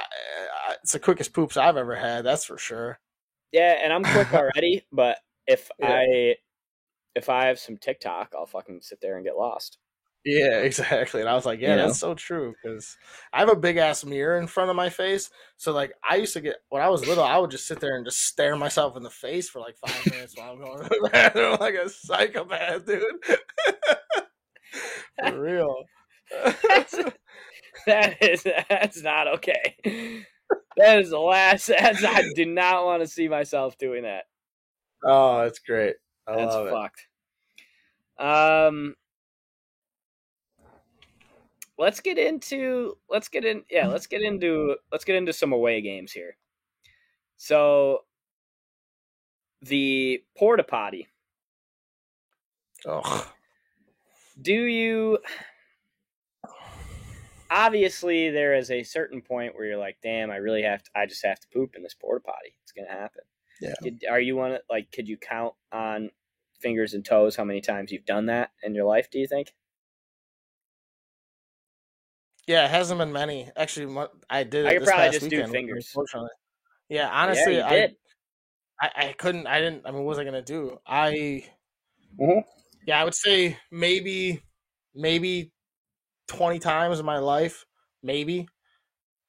I, 0.67 0.75
it's 0.83 0.93
the 0.93 0.99
quickest 0.99 1.33
poops 1.33 1.57
I've 1.57 1.77
ever 1.77 1.95
had. 1.95 2.25
That's 2.25 2.45
for 2.45 2.57
sure. 2.57 2.99
Yeah, 3.51 3.77
and 3.81 3.93
I'm 3.93 4.03
quick 4.03 4.33
already, 4.33 4.85
but 4.91 5.17
if 5.47 5.69
Yeah. 5.79 6.01
I 6.03 6.35
if 7.19 7.29
I 7.29 7.45
have 7.47 7.59
some 7.59 7.77
TikTok, 7.77 8.33
I'll 8.35 8.47
fucking 8.47 8.81
sit 8.81 8.99
there 9.01 9.15
and 9.17 9.25
get 9.25 9.37
lost. 9.37 9.77
Yeah, 10.25 10.59
exactly. 10.61 11.21
And 11.21 11.29
I 11.29 11.35
was 11.35 11.45
like, 11.45 11.59
yeah, 11.61 11.71
You 11.71 11.75
know? 11.77 11.87
that's 11.87 11.99
so 11.99 12.13
true 12.13 12.53
because 12.61 12.97
I 13.33 13.39
have 13.39 13.49
a 13.49 13.55
big 13.55 13.77
ass 13.77 14.03
mirror 14.03 14.37
in 14.39 14.47
front 14.47 14.69
of 14.69 14.75
my 14.75 14.89
face. 14.89 15.29
So 15.57 15.71
like, 15.73 15.93
I 16.07 16.15
used 16.17 16.33
to 16.33 16.41
get 16.41 16.57
when 16.69 16.81
I 16.81 16.89
was 16.89 17.07
little, 17.07 17.23
I 17.23 17.37
would 17.37 17.51
just 17.51 17.67
sit 17.67 17.79
there 17.79 17.95
and 17.95 18.05
just 18.05 18.25
stare 18.25 18.55
myself 18.55 18.97
in 18.97 19.03
the 19.03 19.09
face 19.09 19.49
for 19.49 19.59
like 19.59 19.77
five 19.77 20.05
minutes 20.11 20.35
while 20.37 20.51
I'm 20.53 20.59
going 20.59 20.83
to 20.83 20.89
the 20.89 21.09
bathroom 21.11 21.57
like 21.59 21.75
a 21.75 21.89
psychopath, 21.89 22.85
dude. 22.85 23.03
for 25.19 25.39
real. 25.41 25.75
That's, 26.67 26.95
that 27.87 28.21
is 28.21 28.43
that's 28.69 29.01
not 29.01 29.27
okay. 29.27 29.75
That 30.77 30.99
is 30.99 31.09
the 31.09 31.19
last. 31.19 31.67
That's, 31.67 32.03
I 32.03 32.23
do 32.35 32.45
not 32.45 32.85
want 32.85 33.01
to 33.01 33.07
see 33.07 33.27
myself 33.27 33.77
doing 33.77 34.03
that. 34.03 34.25
oh, 35.03 35.43
that's 35.43 35.59
great. 35.59 35.95
I 36.27 36.35
That's 36.35 36.53
love 36.53 36.67
it. 36.67 36.73
Um, 38.19 38.95
let's 41.77 42.01
get 42.01 42.17
into 42.17 42.97
let's 43.09 43.29
get 43.29 43.45
in 43.45 43.63
yeah 43.71 43.87
let's 43.87 44.05
get 44.05 44.21
into 44.21 44.75
let's 44.91 45.05
get 45.05 45.15
into 45.15 45.33
some 45.33 45.53
away 45.53 45.81
games 45.81 46.11
here. 46.11 46.35
So 47.37 48.01
the 49.61 50.23
porta 50.37 50.63
potty. 50.63 51.07
Ugh. 52.85 53.25
Do 54.41 54.53
you? 54.53 55.19
Obviously, 57.51 58.29
there 58.29 58.53
is 58.55 58.69
a 58.69 58.83
certain 58.83 59.21
point 59.21 59.55
where 59.55 59.65
you're 59.65 59.77
like, 59.77 59.97
"Damn, 60.03 60.29
I 60.31 60.35
really 60.35 60.61
have 60.61 60.83
to. 60.83 60.91
I 60.95 61.05
just 61.05 61.25
have 61.25 61.39
to 61.39 61.47
poop 61.53 61.75
in 61.75 61.83
this 61.83 61.95
porta 61.95 62.23
potty. 62.23 62.55
It's 62.63 62.71
gonna 62.71 62.89
happen." 62.89 63.23
Yeah. 63.59 63.73
Did, 63.81 64.03
are 64.09 64.21
you 64.21 64.35
one 64.35 64.53
of 64.53 64.61
like? 64.69 64.91
Could 64.91 65.07
you 65.07 65.17
count 65.17 65.55
on 65.71 66.09
fingers 66.59 66.93
and 66.93 67.03
toes 67.05 67.35
how 67.35 67.43
many 67.43 67.61
times 67.61 67.91
you've 67.91 68.05
done 68.05 68.27
that 68.27 68.51
in 68.63 68.75
your 68.75 68.85
life? 68.85 69.09
Do 69.11 69.19
you 69.19 69.27
think? 69.27 69.53
Yeah, 72.47 72.65
it 72.65 72.71
hasn't 72.71 72.97
been 72.99 73.11
many. 73.13 73.51
Actually, 73.55 74.07
I 74.29 74.43
did. 74.43 74.65
I 74.65 74.73
could 74.73 74.81
this 74.81 74.89
probably 74.89 75.09
just 75.11 75.29
do 75.29 75.35
weekend, 75.37 75.51
fingers. 75.51 75.85
Unfortunately. 75.87 76.29
Yeah, 76.89 77.09
honestly, 77.11 77.57
yeah, 77.57 77.67
I. 77.67 77.95
I 78.81 78.91
I 79.09 79.13
couldn't. 79.13 79.45
I 79.45 79.59
didn't. 79.59 79.85
I 79.85 79.91
mean, 79.91 79.99
what 79.99 80.09
was 80.09 80.19
I 80.19 80.23
gonna 80.23 80.41
do? 80.41 80.79
I 80.87 81.45
Mhm. 82.19 82.43
yeah, 82.87 82.99
I 82.99 83.03
would 83.03 83.13
say 83.15 83.57
maybe 83.71 84.41
maybe 84.95 85.51
twenty 86.27 86.59
times 86.59 86.99
in 86.99 87.05
my 87.05 87.19
life, 87.19 87.65
maybe. 88.01 88.47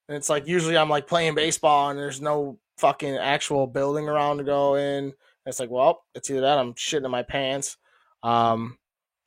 And 0.08 0.16
it's 0.16 0.28
like 0.28 0.46
usually 0.46 0.76
I'm 0.76 0.88
like 0.88 1.06
playing 1.06 1.34
baseball 1.34 1.90
and 1.90 1.98
there's 1.98 2.20
no 2.20 2.58
fucking 2.78 3.16
actual 3.16 3.66
building 3.66 4.08
around 4.08 4.38
to 4.38 4.44
go 4.44 4.76
in. 4.76 5.12
And 5.44 5.52
it's 5.52 5.60
like, 5.60 5.70
well, 5.70 6.02
it's 6.14 6.30
either 6.30 6.42
that 6.42 6.58
I'm 6.58 6.74
shitting 6.74 7.04
in 7.04 7.10
my 7.10 7.22
pants, 7.22 7.76
um, 8.22 8.78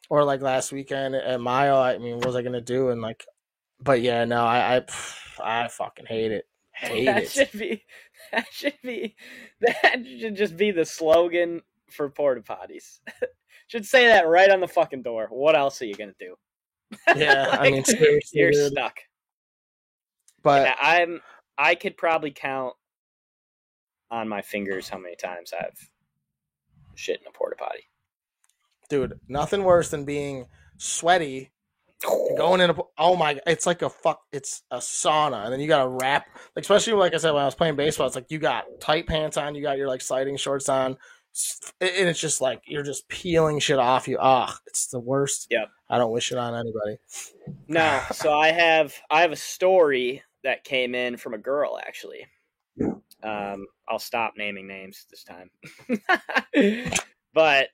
or 0.09 0.23
like 0.23 0.41
last 0.41 0.71
weekend 0.71 1.15
at 1.15 1.41
Mayo. 1.41 1.77
I 1.79 1.97
mean, 1.97 2.17
what 2.17 2.27
was 2.27 2.35
I 2.35 2.41
gonna 2.43 2.61
do? 2.61 2.89
And 2.89 3.01
like, 3.01 3.25
but 3.79 4.01
yeah, 4.01 4.25
no, 4.25 4.43
I 4.45 4.77
I, 4.77 5.63
I 5.63 5.67
fucking 5.67 6.05
hate 6.05 6.31
it. 6.31 6.45
Hate 6.75 7.05
that 7.05 7.23
it. 7.23 7.29
should 7.31 7.51
be. 7.51 7.83
That 8.31 8.45
should 8.51 8.77
be. 8.83 9.15
That 9.59 10.03
should 10.19 10.35
just 10.37 10.55
be 10.57 10.71
the 10.71 10.85
slogan 10.85 11.61
for 11.91 12.09
porta 12.09 12.41
potties. 12.41 12.99
should 13.67 13.85
say 13.85 14.07
that 14.07 14.27
right 14.27 14.49
on 14.49 14.59
the 14.61 14.67
fucking 14.67 15.03
door. 15.03 15.27
What 15.29 15.55
else 15.55 15.81
are 15.81 15.85
you 15.85 15.95
gonna 15.95 16.13
do? 16.19 16.35
Yeah, 17.15 17.47
I 17.51 17.57
Like, 17.57 17.73
mean, 17.73 17.83
seriously, 17.83 18.39
you're 18.39 18.51
dude. 18.51 18.71
stuck. 18.71 18.97
but 20.43 20.63
Yeah, 20.67 20.75
I'm. 20.81 21.21
I 21.57 21.75
could 21.75 21.97
probably 21.97 22.31
count 22.31 22.73
on 24.09 24.27
my 24.29 24.41
fingers 24.41 24.89
how 24.89 24.97
many 24.99 25.15
times 25.15 25.53
I've 25.59 25.89
shit 26.95 27.21
in 27.21 27.27
a 27.27 27.31
porta 27.31 27.55
potty. 27.57 27.83
dude, 28.89 29.19
nothing 29.27 29.63
worse 29.63 29.89
than 29.89 30.05
being 30.05 30.45
sweaty 30.77 31.51
going 32.37 32.59
in 32.59 32.69
a 32.69 32.75
oh 32.97 33.15
my 33.15 33.39
it's 33.47 33.65
like 33.65 33.81
a 33.81 33.89
fuck 33.89 34.21
it's 34.33 34.63
a 34.71 34.77
sauna 34.77 35.45
and 35.45 35.53
then 35.53 35.59
you 35.61 35.67
gotta 35.67 35.87
wrap 35.87 36.25
like 36.55 36.63
especially 36.63 36.91
like 36.93 37.13
i 37.13 37.17
said 37.17 37.31
when 37.31 37.41
i 37.41 37.45
was 37.45 37.55
playing 37.55 37.75
baseball 37.77 38.05
it's 38.07 38.15
like 38.15 38.29
you 38.29 38.39
got 38.39 38.65
tight 38.81 39.07
pants 39.07 39.37
on 39.37 39.55
you 39.55 39.61
got 39.61 39.77
your 39.77 39.87
like 39.87 40.01
sliding 40.01 40.35
shorts 40.35 40.67
on 40.67 40.97
and 41.79 42.09
it's 42.09 42.19
just 42.19 42.41
like 42.41 42.61
you're 42.67 42.83
just 42.83 43.07
peeling 43.07 43.57
shit 43.57 43.79
off 43.79 44.07
you 44.07 44.17
ah 44.19 44.53
it's 44.67 44.87
the 44.87 44.99
worst 44.99 45.47
Yep. 45.49 45.69
i 45.89 45.97
don't 45.97 46.11
wish 46.11 46.31
it 46.33 46.37
on 46.37 46.53
anybody 46.53 46.97
No, 47.67 48.01
so 48.11 48.33
I 48.37 48.49
have 48.51 48.93
I 49.09 49.21
have 49.21 49.31
a 49.31 49.37
story 49.37 50.23
that 50.43 50.63
came 50.65 50.93
in 50.95 51.15
from 51.17 51.33
a 51.33 51.37
girl 51.37 51.79
actually. 51.81 52.25
Um, 53.23 53.67
I'll 53.87 53.99
stop 53.99 54.33
naming 54.37 54.67
names 54.67 55.05
this 55.09 55.23
time. 55.23 55.49
but 57.33 57.69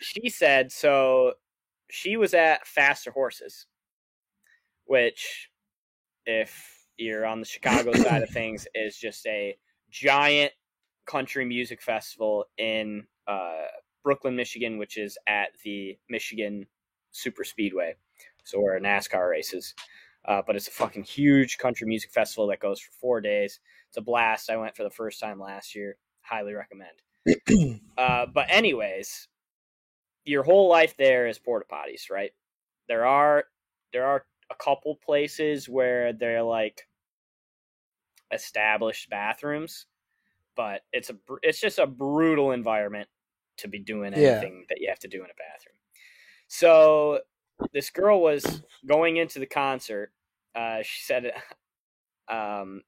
she 0.00 0.28
said 0.28 0.72
so 0.72 1.34
she 1.92 2.16
was 2.16 2.32
at 2.32 2.66
Faster 2.66 3.10
Horses, 3.10 3.66
which, 4.86 5.50
if 6.24 6.86
you're 6.96 7.26
on 7.26 7.40
the 7.40 7.46
Chicago 7.46 7.92
side 8.02 8.22
of 8.22 8.30
things, 8.30 8.66
is 8.74 8.96
just 8.96 9.26
a 9.26 9.56
giant 9.90 10.52
country 11.06 11.44
music 11.44 11.82
festival 11.82 12.46
in 12.56 13.06
uh, 13.26 13.66
Brooklyn, 14.02 14.36
Michigan, 14.36 14.78
which 14.78 14.96
is 14.96 15.18
at 15.28 15.50
the 15.64 15.98
Michigan 16.08 16.66
Super 17.10 17.44
Speedway. 17.44 17.94
So 18.44 18.58
where 18.58 18.80
NASCAR 18.80 19.28
races. 19.28 19.74
Uh, 20.24 20.42
but 20.46 20.54
it's 20.54 20.68
a 20.68 20.72
fucking 20.72 21.02
huge 21.02 21.58
country 21.58 21.86
music 21.86 22.10
festival 22.12 22.46
that 22.46 22.60
goes 22.60 22.80
for 22.80 22.92
four 22.92 23.20
days. 23.20 23.58
It's 23.88 23.96
a 23.96 24.02
blast. 24.02 24.50
I 24.50 24.56
went 24.56 24.76
for 24.76 24.84
the 24.84 24.90
first 24.90 25.18
time 25.20 25.40
last 25.40 25.74
year. 25.74 25.96
Highly 26.20 26.54
recommend. 26.54 27.80
uh, 27.98 28.26
but 28.32 28.46
anyways, 28.48 29.28
your 30.24 30.42
whole 30.44 30.68
life 30.68 30.96
there 30.96 31.26
is 31.26 31.38
porta 31.38 31.66
potties, 31.70 32.10
right? 32.10 32.30
There 32.88 33.04
are 33.06 33.44
there 33.92 34.06
are 34.06 34.24
a 34.50 34.54
couple 34.54 34.96
places 35.04 35.68
where 35.68 36.12
they're 36.12 36.42
like 36.42 36.86
established 38.32 39.10
bathrooms, 39.10 39.86
but 40.56 40.82
it's 40.92 41.10
a 41.10 41.16
it's 41.42 41.60
just 41.60 41.78
a 41.78 41.86
brutal 41.86 42.52
environment 42.52 43.08
to 43.58 43.68
be 43.68 43.78
doing 43.78 44.14
anything 44.14 44.58
yeah. 44.58 44.64
that 44.68 44.80
you 44.80 44.88
have 44.88 44.98
to 45.00 45.08
do 45.08 45.18
in 45.18 45.30
a 45.30 45.34
bathroom. 45.38 45.76
So 46.48 47.20
this 47.72 47.90
girl 47.90 48.20
was 48.20 48.62
going 48.86 49.16
into 49.16 49.38
the 49.38 49.46
concert. 49.46 50.12
Uh, 50.54 50.78
she 50.82 51.02
said 51.02 51.32
um, 52.28 52.82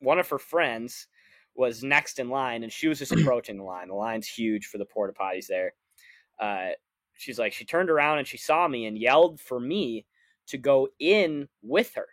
one 0.00 0.18
of 0.18 0.28
her 0.28 0.38
friends 0.38 1.06
was 1.54 1.82
next 1.82 2.18
in 2.18 2.28
line, 2.28 2.62
and 2.62 2.72
she 2.72 2.88
was 2.88 2.98
just 2.98 3.12
approaching 3.20 3.58
the 3.58 3.64
line. 3.64 3.88
The 3.88 3.94
line's 3.94 4.28
huge 4.28 4.66
for 4.66 4.78
the 4.78 4.84
porta 4.84 5.12
potties 5.12 5.46
there. 5.46 5.74
Uh, 6.40 6.70
she's 7.16 7.38
like, 7.38 7.52
she 7.52 7.64
turned 7.64 7.90
around 7.90 8.18
and 8.18 8.26
she 8.26 8.36
saw 8.36 8.66
me 8.66 8.86
and 8.86 8.98
yelled 8.98 9.40
for 9.40 9.60
me 9.60 10.06
to 10.48 10.58
go 10.58 10.88
in 10.98 11.48
with 11.62 11.94
her. 11.94 12.06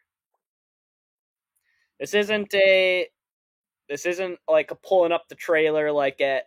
This 2.00 2.14
isn't 2.14 2.54
a, 2.54 3.08
this 3.90 4.06
isn't 4.06 4.40
like 4.48 4.72
a 4.72 4.76
pulling 4.76 5.12
up 5.12 5.28
the 5.28 5.36
trailer 5.36 5.92
like 5.92 6.22
at 6.22 6.46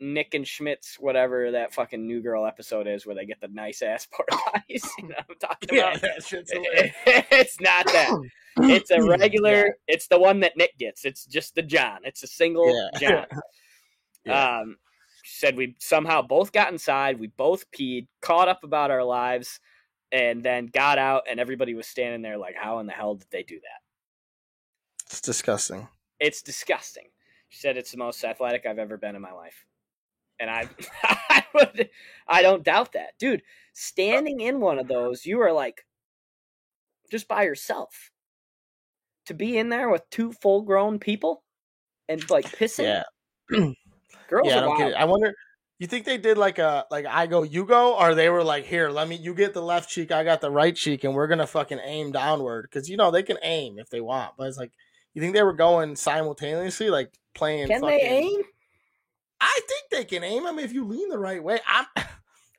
Nick 0.00 0.34
and 0.34 0.46
Schmidt's 0.46 0.96
whatever 1.00 1.50
that 1.52 1.74
fucking 1.74 2.06
New 2.06 2.20
Girl 2.22 2.46
episode 2.46 2.86
is 2.86 3.04
where 3.04 3.16
they 3.16 3.26
get 3.26 3.40
the 3.40 3.48
nice 3.48 3.82
ass 3.82 4.06
porta 4.12 4.36
potties. 4.36 4.84
You 4.98 5.08
know 5.08 5.14
what 5.26 5.36
I'm 5.42 5.48
talking 5.48 5.68
Yeah, 5.76 5.90
about? 5.90 6.00
that 6.02 6.22
shit's 6.24 6.52
it's 6.54 7.60
not 7.60 7.86
that. 7.86 8.10
It's 8.60 8.90
a 8.90 9.00
regular. 9.00 9.76
It's 9.86 10.08
the 10.08 10.18
one 10.18 10.40
that 10.40 10.56
Nick 10.56 10.76
gets. 10.78 11.04
It's 11.04 11.24
just 11.26 11.54
the 11.54 11.62
John. 11.62 12.00
It's 12.02 12.24
a 12.24 12.26
single 12.26 12.66
Yeah. 12.68 12.98
John. 12.98 13.26
Yeah. 14.24 14.58
Um, 14.62 14.76
said 15.24 15.56
we 15.56 15.76
somehow 15.78 16.22
both 16.22 16.50
got 16.50 16.72
inside. 16.72 17.20
We 17.20 17.28
both 17.28 17.70
peed, 17.70 18.08
caught 18.20 18.48
up 18.48 18.64
about 18.64 18.90
our 18.90 19.04
lives, 19.04 19.60
and 20.10 20.42
then 20.42 20.66
got 20.66 20.98
out. 20.98 21.22
And 21.30 21.38
everybody 21.38 21.74
was 21.74 21.86
standing 21.86 22.22
there 22.22 22.36
like, 22.36 22.56
"How 22.56 22.80
in 22.80 22.86
the 22.86 22.92
hell 22.92 23.14
did 23.14 23.28
they 23.30 23.44
do 23.44 23.60
that?" 23.60 25.06
It's 25.06 25.20
disgusting. 25.20 25.86
It's 26.18 26.42
disgusting. 26.42 27.04
She 27.50 27.60
said 27.60 27.76
it's 27.76 27.92
the 27.92 27.98
most 27.98 28.24
athletic 28.24 28.66
I've 28.66 28.80
ever 28.80 28.96
been 28.96 29.14
in 29.14 29.22
my 29.22 29.32
life, 29.32 29.64
and 30.40 30.50
I, 30.50 30.68
I 31.30 31.44
would, 31.54 31.90
I 32.26 32.42
don't 32.42 32.64
doubt 32.64 32.92
that, 32.92 33.18
dude. 33.18 33.42
Standing 33.72 34.40
in 34.40 34.60
one 34.60 34.78
of 34.78 34.88
those, 34.88 35.24
you 35.24 35.40
are 35.40 35.52
like 35.52 35.84
just 37.10 37.28
by 37.28 37.44
yourself. 37.44 38.10
To 39.26 39.34
be 39.34 39.58
in 39.58 39.68
there 39.68 39.90
with 39.90 40.08
two 40.10 40.32
full-grown 40.32 40.98
people 41.00 41.42
and 42.08 42.28
like 42.30 42.46
pissing, 42.46 42.84
Yeah. 42.84 43.02
girls 44.28 44.46
yeah, 44.48 44.54
I 44.54 44.58
are 44.58 44.60
don't 44.62 44.78
get 44.78 44.84
wild. 44.84 44.92
it. 44.92 44.96
I 44.96 45.04
wonder. 45.04 45.34
You 45.78 45.86
think 45.86 46.06
they 46.06 46.18
did 46.18 46.38
like 46.38 46.58
a 46.58 46.86
like 46.90 47.06
I 47.06 47.26
go 47.28 47.44
you 47.44 47.64
go, 47.64 47.96
or 47.96 48.14
they 48.14 48.30
were 48.30 48.42
like 48.42 48.64
here, 48.64 48.88
let 48.90 49.06
me 49.06 49.14
you 49.16 49.32
get 49.34 49.54
the 49.54 49.62
left 49.62 49.88
cheek, 49.90 50.10
I 50.10 50.24
got 50.24 50.40
the 50.40 50.50
right 50.50 50.74
cheek, 50.74 51.04
and 51.04 51.14
we're 51.14 51.28
gonna 51.28 51.46
fucking 51.46 51.78
aim 51.84 52.10
downward 52.10 52.62
because 52.62 52.88
you 52.90 52.96
know 52.96 53.10
they 53.12 53.22
can 53.22 53.36
aim 53.42 53.78
if 53.78 53.88
they 53.90 54.00
want, 54.00 54.32
but 54.36 54.48
it's 54.48 54.58
like 54.58 54.72
you 55.14 55.22
think 55.22 55.34
they 55.34 55.42
were 55.42 55.52
going 55.52 55.94
simultaneously, 55.94 56.90
like 56.90 57.12
playing. 57.34 57.68
Can 57.68 57.82
fucking, 57.82 57.96
they 57.96 58.02
aim? 58.04 58.42
I 59.40 59.60
think 59.68 59.82
they 59.90 60.04
can 60.04 60.24
aim. 60.24 60.44
them 60.44 60.58
if 60.58 60.72
you 60.72 60.84
lean 60.84 61.08
the 61.08 61.18
right 61.18 61.42
way, 61.42 61.60
I'm. 61.66 61.86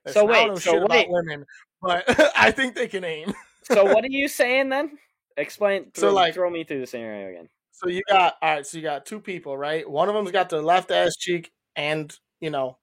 So 0.07 0.26
wait, 0.26 0.45
don't 0.45 0.47
know 0.49 0.56
so 0.56 0.88
wait. 0.89 1.07
women, 1.10 1.45
but 1.81 2.03
I 2.38 2.51
think 2.51 2.73
they 2.73 2.88
can 2.88 3.03
aim. 3.03 3.34
So 3.64 3.84
what 3.84 4.03
are 4.06 4.10
you 4.10 4.27
saying 4.27 4.69
then? 4.69 4.97
Explain. 5.38 5.91
So, 5.93 6.03
Throw, 6.03 6.14
like- 6.14 6.34
throw 6.34 6.49
me 6.49 6.64
through 6.64 6.80
the 6.80 6.88
scenario 6.88 7.30
again. 7.30 7.49
So 7.73 7.89
you 7.89 8.01
got 8.10 8.35
all 8.41 8.56
right. 8.56 8.65
So 8.65 8.77
you 8.77 8.84
got 8.84 9.06
two 9.06 9.19
people, 9.19 9.57
right? 9.57 9.88
One 9.88 10.07
of 10.10 10.15
them's 10.15 10.31
got 10.31 10.49
their 10.49 10.61
left 10.61 10.89
ass 10.89 11.15
cheek 11.18 11.51
and 11.76 12.18
you 12.39 12.49
know 12.49 12.77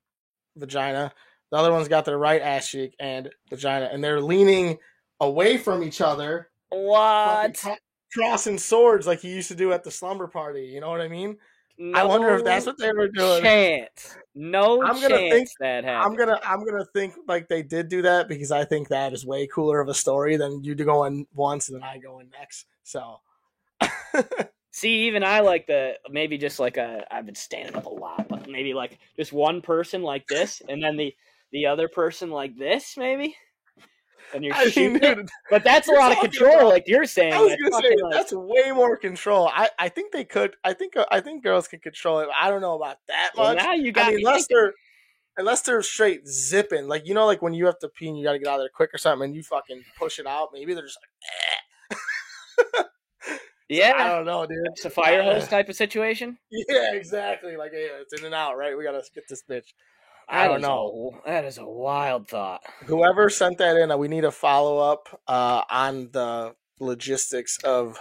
vagina. 0.56 1.12
The 1.50 1.56
other 1.56 1.72
one's 1.72 1.88
got 1.88 2.04
their 2.04 2.18
right 2.18 2.40
ass 2.42 2.68
cheek 2.68 2.94
and 3.00 3.30
vagina, 3.50 3.88
and 3.92 4.04
they're 4.04 4.20
leaning 4.20 4.78
away 5.20 5.56
from 5.58 5.82
each 5.82 6.00
other, 6.00 6.50
What? 6.68 7.62
crossing 8.12 8.58
swords 8.58 9.06
like 9.06 9.24
you 9.24 9.32
used 9.32 9.48
to 9.48 9.54
do 9.54 9.72
at 9.72 9.84
the 9.84 9.90
slumber 9.90 10.26
party. 10.28 10.66
You 10.66 10.80
know 10.80 10.90
what 10.90 11.00
I 11.00 11.08
mean? 11.08 11.38
I 11.94 12.04
wonder 12.04 12.34
if 12.36 12.44
that's 12.44 12.66
what 12.66 12.78
they 12.78 12.92
were 12.92 13.08
doing. 13.08 13.42
Chance. 13.42 14.16
No 14.34 14.82
I'm 14.82 15.00
gonna 15.00 15.16
think- 15.16 15.48
that 15.60 15.84
happened. 15.84 16.18
I'm 16.20 16.26
gonna 16.26 16.40
I'm 16.44 16.64
gonna 16.64 16.86
think 16.94 17.14
like 17.26 17.48
they 17.48 17.62
did 17.62 17.88
do 17.88 18.02
that 18.02 18.28
because 18.28 18.50
I 18.50 18.64
think 18.64 18.88
that 18.88 19.12
is 19.12 19.26
way 19.26 19.46
cooler 19.46 19.80
of 19.80 19.88
a 19.88 19.94
story 19.94 20.36
than 20.36 20.62
you 20.64 20.74
going 20.74 21.26
once 21.34 21.68
and 21.68 21.76
then 21.76 21.82
I 21.82 21.98
going 21.98 22.30
next. 22.30 22.66
So 22.82 23.20
See, 24.76 25.06
even 25.06 25.24
I 25.24 25.40
like 25.40 25.66
the 25.66 25.94
maybe 26.10 26.36
just 26.36 26.60
like 26.60 26.76
a. 26.76 27.02
I've 27.10 27.24
been 27.24 27.34
standing 27.34 27.74
up 27.76 27.86
a 27.86 27.88
lot, 27.88 28.28
but 28.28 28.46
maybe 28.46 28.74
like 28.74 28.98
just 29.16 29.32
one 29.32 29.62
person 29.62 30.02
like 30.02 30.26
this, 30.26 30.60
and 30.68 30.82
then 30.82 30.98
the 30.98 31.14
the 31.50 31.64
other 31.64 31.88
person 31.88 32.30
like 32.30 32.58
this, 32.58 32.94
maybe. 32.94 33.34
And 34.36 34.44
you're 34.44 34.54
I 34.56 34.64
mean, 34.64 34.70
shooting, 34.72 35.02
it. 35.02 35.30
but 35.50 35.64
that's 35.64 35.88
a 35.88 35.92
lot 35.92 36.12
of 36.12 36.18
control, 36.20 36.54
about- 36.58 36.68
like 36.68 36.84
you're 36.86 37.06
saying. 37.06 37.32
I 37.32 37.40
was 37.40 37.56
gonna 37.56 37.82
say 37.82 37.96
like- 38.02 38.12
that's 38.12 38.32
way 38.32 38.70
more 38.72 38.96
control. 38.96 39.48
I, 39.52 39.70
I 39.78 39.88
think 39.88 40.12
they 40.12 40.24
could. 40.24 40.54
I 40.62 40.72
think 40.74 40.94
I 41.10 41.20
think 41.20 41.42
girls 41.42 41.66
can 41.66 41.80
control 41.80 42.20
it. 42.20 42.28
I 42.38 42.50
don't 42.50 42.60
know 42.60 42.74
about 42.74 42.98
that 43.08 43.32
well, 43.36 43.54
much. 43.54 43.64
now 43.64 43.72
you 43.72 43.90
got 43.92 44.06
I 44.06 44.08
mean, 44.10 44.16
me 44.18 44.22
unless 44.22 44.46
thinking. 44.46 44.56
they're 44.56 44.72
unless 45.38 45.62
they're 45.62 45.82
straight 45.82 46.26
zipping, 46.28 46.86
like 46.88 47.06
you 47.06 47.14
know, 47.14 47.26
like 47.26 47.42
when 47.42 47.54
you 47.54 47.66
have 47.66 47.78
to 47.80 47.88
pee 47.88 48.08
and 48.08 48.18
you 48.18 48.24
got 48.24 48.32
to 48.32 48.38
get 48.38 48.48
out 48.48 48.54
of 48.54 48.60
there 48.60 48.70
quick 48.74 48.94
or 48.94 48.98
something, 48.98 49.24
and 49.26 49.34
you 49.34 49.42
fucking 49.42 49.82
push 49.98 50.18
it 50.18 50.26
out. 50.26 50.48
Maybe 50.52 50.74
they're 50.74 50.84
just 50.84 50.98
like, 51.02 51.98
eh. 51.98 52.02
I 53.98 54.08
don't 54.08 54.26
know, 54.26 54.46
dude. 54.46 54.58
it's 54.72 54.84
a 54.84 54.90
fire 54.90 55.22
hose 55.22 55.48
type 55.48 55.68
of 55.68 55.76
situation. 55.76 56.38
Yeah, 56.50 56.94
exactly. 56.94 57.56
Like, 57.56 57.72
yeah, 57.74 58.00
it's 58.00 58.12
in 58.18 58.24
and 58.24 58.34
out, 58.34 58.56
right? 58.56 58.76
We 58.76 58.84
gotta 58.84 59.02
get 59.14 59.24
this 59.28 59.42
bitch. 59.48 59.72
I 60.28 60.48
don't 60.48 60.60
know. 60.60 61.20
a- 61.24 61.28
that 61.30 61.44
is 61.44 61.58
a 61.58 61.64
wild 61.66 62.28
thought. 62.28 62.62
Whoever 62.86 63.30
sent 63.30 63.58
that 63.58 63.76
in, 63.76 63.90
uh, 63.90 63.96
we 63.96 64.08
need 64.08 64.24
a 64.24 64.30
follow 64.32 64.78
up 64.78 65.20
uh, 65.28 65.62
on 65.70 66.10
the 66.12 66.54
logistics 66.80 67.58
of 67.64 67.98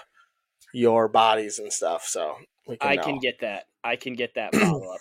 your 0.73 1.07
bodies 1.07 1.59
and 1.59 1.71
stuff. 1.71 2.03
So 2.05 2.35
we 2.67 2.77
can 2.77 2.91
I 2.91 2.95
know. 2.95 3.03
can 3.03 3.19
get 3.19 3.39
that. 3.41 3.65
I 3.83 3.95
can 3.95 4.13
get 4.13 4.33
that 4.35 4.55
follow 4.55 4.91
up, 4.93 4.99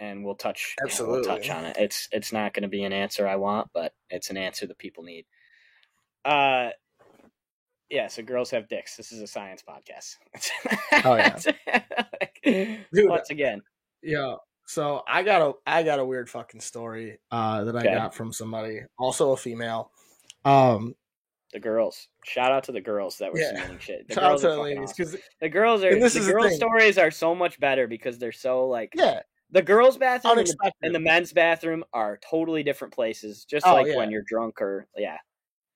and 0.00 0.24
we'll 0.24 0.34
touch. 0.34 0.74
Absolutely. 0.82 1.20
we'll 1.28 1.36
touch 1.38 1.50
on 1.50 1.64
it. 1.64 1.76
It's 1.78 2.08
it's 2.10 2.32
not 2.32 2.54
going 2.54 2.62
to 2.62 2.68
be 2.68 2.84
an 2.84 2.92
answer 2.92 3.26
I 3.28 3.36
want, 3.36 3.68
but 3.74 3.92
it's 4.10 4.30
an 4.30 4.36
answer 4.38 4.66
that 4.66 4.78
people 4.78 5.02
need. 5.04 5.26
Uh, 6.24 6.70
yeah. 7.90 8.08
So 8.08 8.22
girls 8.22 8.50
have 8.52 8.68
dicks. 8.68 8.96
This 8.96 9.12
is 9.12 9.20
a 9.20 9.26
science 9.26 9.62
podcast. 9.68 10.16
Oh, 11.04 11.16
yeah. 11.16 11.38
Dude, 12.92 13.08
once 13.10 13.28
again, 13.30 13.60
Yeah. 14.02 14.36
So 14.66 15.02
I 15.06 15.22
got 15.22 15.42
a 15.42 15.52
I 15.66 15.82
got 15.82 15.98
a 15.98 16.04
weird 16.04 16.30
fucking 16.30 16.60
story 16.60 17.18
uh, 17.30 17.64
that 17.64 17.76
I 17.76 17.86
Okay. 17.86 17.92
got 17.94 18.14
from 18.14 18.32
somebody, 18.32 18.80
also 18.98 19.32
a 19.32 19.36
female. 19.36 19.90
Um, 20.44 20.94
the 21.52 21.60
girls. 21.60 22.08
Shout 22.24 22.52
out 22.52 22.64
to 22.64 22.72
the 22.72 22.80
girls 22.80 23.18
that 23.18 23.30
were 23.32 23.38
Yeah. 23.38 23.48
submitting 23.48 23.78
shit. 23.78 24.08
The 24.08 24.14
shout 24.14 24.24
out 24.24 24.28
girls 24.28 24.40
to 24.42 24.48
are 24.48 24.50
the 24.56 24.62
ladies 24.62 24.92
awesome. 24.92 25.20
The 25.40 25.48
girls 25.48 25.84
are. 25.84 25.94
This 25.94 26.14
the 26.14 26.20
is 26.20 26.26
the 26.26 26.32
girls' 26.32 26.50
thing. 26.50 26.56
stories 26.58 26.98
are 26.98 27.10
so 27.10 27.34
much 27.34 27.60
better 27.60 27.86
because 27.86 28.18
they're 28.18 28.32
so 28.32 28.66
like 28.66 28.92
yeah, 28.94 29.20
the 29.50 29.62
girls' 29.62 29.98
bathroom 29.98 30.38
and 30.38 30.48
the, 30.48 30.72
and 30.82 30.94
the 30.94 31.00
men's 31.00 31.32
bathroom 31.32 31.84
are 31.92 32.18
totally 32.18 32.62
different 32.62 32.94
places. 32.94 33.44
Just 33.44 33.66
Oh, 33.66 33.74
like 33.74 33.88
yeah. 33.88 33.96
when 33.96 34.10
you're 34.10 34.24
drunk 34.26 34.62
or 34.62 34.86
yeah, 34.96 35.18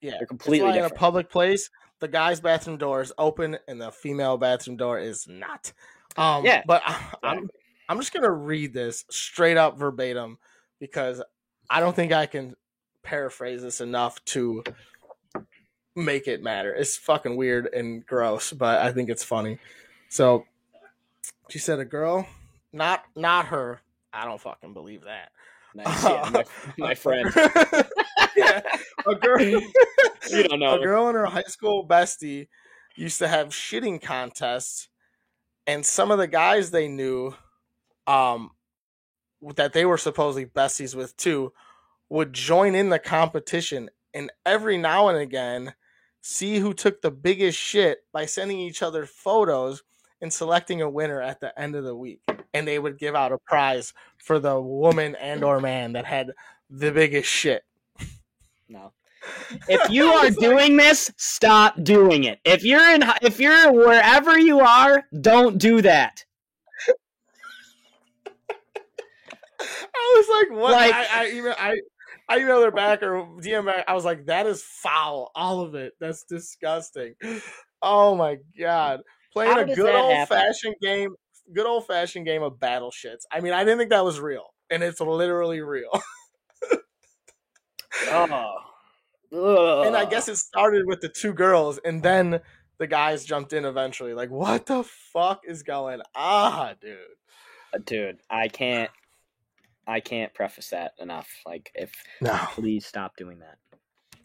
yeah, 0.00 0.12
they're 0.18 0.26
completely 0.26 0.68
like 0.68 0.78
in 0.78 0.84
a 0.84 0.90
public 0.90 1.28
place. 1.30 1.68
The 2.00 2.08
guy's 2.08 2.40
bathroom 2.40 2.78
door 2.78 3.00
is 3.02 3.12
open 3.18 3.58
and 3.68 3.80
the 3.80 3.90
female 3.90 4.36
bathroom 4.38 4.76
door 4.76 4.98
is 4.98 5.26
not. 5.28 5.72
Um, 6.16 6.44
Yeah, 6.44 6.62
but 6.66 6.82
I, 6.84 7.14
I'm 7.22 7.48
I'm 7.88 7.98
just 7.98 8.12
gonna 8.12 8.30
read 8.30 8.72
this 8.72 9.04
straight 9.10 9.56
up 9.56 9.78
verbatim 9.78 10.38
because 10.80 11.22
I 11.70 11.80
don't 11.80 11.94
think 11.94 12.12
I 12.12 12.26
can 12.26 12.54
paraphrase 13.02 13.62
this 13.62 13.80
enough 13.80 14.24
to 14.26 14.64
make 15.94 16.28
it 16.28 16.42
matter. 16.42 16.74
It's 16.74 16.96
fucking 16.96 17.36
weird 17.36 17.68
and 17.72 18.04
gross, 18.04 18.52
but 18.52 18.80
I 18.82 18.92
think 18.92 19.08
it's 19.08 19.24
funny. 19.24 19.58
So 20.08 20.44
she 21.48 21.58
said 21.58 21.78
a 21.78 21.84
girl, 21.84 22.26
not 22.72 23.04
not 23.14 23.46
her. 23.46 23.80
I 24.12 24.24
don't 24.24 24.40
fucking 24.40 24.72
believe 24.72 25.04
that. 25.04 25.30
Nice, 25.74 26.04
yeah, 26.04 26.30
my, 26.32 26.44
my 26.78 26.94
friend. 26.94 27.30
yeah, 28.36 28.60
a 29.06 29.14
girl. 29.14 29.40
you 30.30 30.42
don't 30.44 30.60
know. 30.60 30.80
a 30.80 30.82
girl 30.82 31.08
and 31.08 31.16
her 31.16 31.26
high 31.26 31.42
school 31.42 31.86
bestie 31.86 32.48
used 32.94 33.18
to 33.18 33.28
have 33.28 33.48
shitting 33.48 34.00
contests, 34.00 34.88
and 35.66 35.84
some 35.84 36.10
of 36.10 36.18
the 36.18 36.26
guys 36.26 36.70
they 36.70 36.88
knew, 36.88 37.34
um, 38.06 38.50
that 39.56 39.72
they 39.72 39.84
were 39.84 39.98
supposedly 39.98 40.46
besties 40.46 40.94
with 40.94 41.16
too, 41.16 41.52
would 42.08 42.32
join 42.32 42.74
in 42.74 42.88
the 42.88 42.98
competition 42.98 43.90
and 44.14 44.30
every 44.44 44.78
now 44.78 45.08
and 45.08 45.18
again 45.18 45.74
see 46.20 46.58
who 46.58 46.74
took 46.74 47.02
the 47.02 47.10
biggest 47.10 47.58
shit 47.58 47.98
by 48.12 48.26
sending 48.26 48.58
each 48.58 48.82
other 48.82 49.06
photos 49.06 49.82
and 50.20 50.32
selecting 50.32 50.80
a 50.82 50.90
winner 50.90 51.20
at 51.20 51.40
the 51.40 51.58
end 51.60 51.76
of 51.76 51.84
the 51.84 51.94
week. 51.94 52.20
And 52.54 52.66
they 52.66 52.78
would 52.78 52.98
give 52.98 53.14
out 53.14 53.32
a 53.32 53.38
prize 53.38 53.92
for 54.16 54.38
the 54.38 54.60
woman 54.60 55.14
and 55.16 55.44
or 55.44 55.60
man 55.60 55.92
that 55.92 56.06
had 56.06 56.32
the 56.70 56.90
biggest 56.90 57.28
shit. 57.28 57.62
No. 58.68 58.92
If 59.68 59.90
you 59.90 60.06
are 60.06 60.30
doing 60.30 60.76
this, 60.76 61.12
stop 61.16 61.82
doing 61.82 62.24
it. 62.24 62.40
If 62.44 62.64
you're 62.64 62.94
in 62.94 63.04
if 63.22 63.38
you're 63.38 63.72
wherever 63.72 64.38
you 64.38 64.60
are, 64.60 65.04
don't 65.20 65.58
do 65.58 65.82
that. 65.82 66.24
I 69.94 70.14
was 70.16 70.28
like, 70.28 70.58
what? 70.60 70.72
Like- 70.72 70.94
I, 70.94 71.06
I 71.10 71.30
even 71.30 71.52
I 71.58 71.76
I 72.28 72.38
emailed 72.38 72.64
her 72.64 72.70
back 72.70 73.02
or 73.02 73.26
DM 73.40 73.66
back. 73.66 73.84
I 73.86 73.94
was 73.94 74.04
like, 74.04 74.26
that 74.26 74.46
is 74.46 74.62
foul. 74.62 75.30
All 75.34 75.60
of 75.60 75.74
it. 75.74 75.92
That's 76.00 76.24
disgusting. 76.24 77.14
Oh 77.82 78.16
my 78.16 78.38
god. 78.58 79.00
Playing 79.32 79.58
a 79.58 79.74
good 79.74 79.94
old 79.94 80.12
happen? 80.14 80.36
fashioned 80.36 80.76
game, 80.80 81.14
good 81.54 81.66
old 81.66 81.86
fashioned 81.86 82.24
game 82.26 82.42
of 82.42 82.58
battle 82.58 82.90
shits. 82.90 83.20
I 83.30 83.40
mean, 83.40 83.52
I 83.52 83.64
didn't 83.64 83.78
think 83.78 83.90
that 83.90 84.04
was 84.04 84.18
real, 84.18 84.46
and 84.70 84.82
it's 84.82 85.00
literally 85.00 85.60
real. 85.60 85.90
Oh. 88.08 88.54
Ugh. 89.32 89.86
and 89.86 89.96
I 89.96 90.04
guess 90.04 90.28
it 90.28 90.36
started 90.36 90.86
with 90.86 91.00
the 91.00 91.08
two 91.08 91.32
girls, 91.32 91.78
and 91.84 92.02
then 92.02 92.40
the 92.78 92.86
guys 92.86 93.24
jumped 93.24 93.52
in 93.52 93.64
eventually. 93.64 94.14
Like, 94.14 94.30
what 94.30 94.66
the 94.66 94.84
fuck 94.84 95.42
is 95.46 95.62
going 95.62 96.00
on, 96.14 96.76
dude? 96.80 96.98
Uh, 97.74 97.78
dude, 97.84 98.18
I 98.30 98.48
can't 98.48 98.90
I 99.86 100.00
can't 100.00 100.34
preface 100.34 100.70
that 100.70 100.92
enough. 100.98 101.28
Like 101.46 101.70
if 101.74 101.92
No. 102.20 102.36
please 102.52 102.84
stop 102.86 103.16
doing 103.16 103.38
that. 103.40 103.58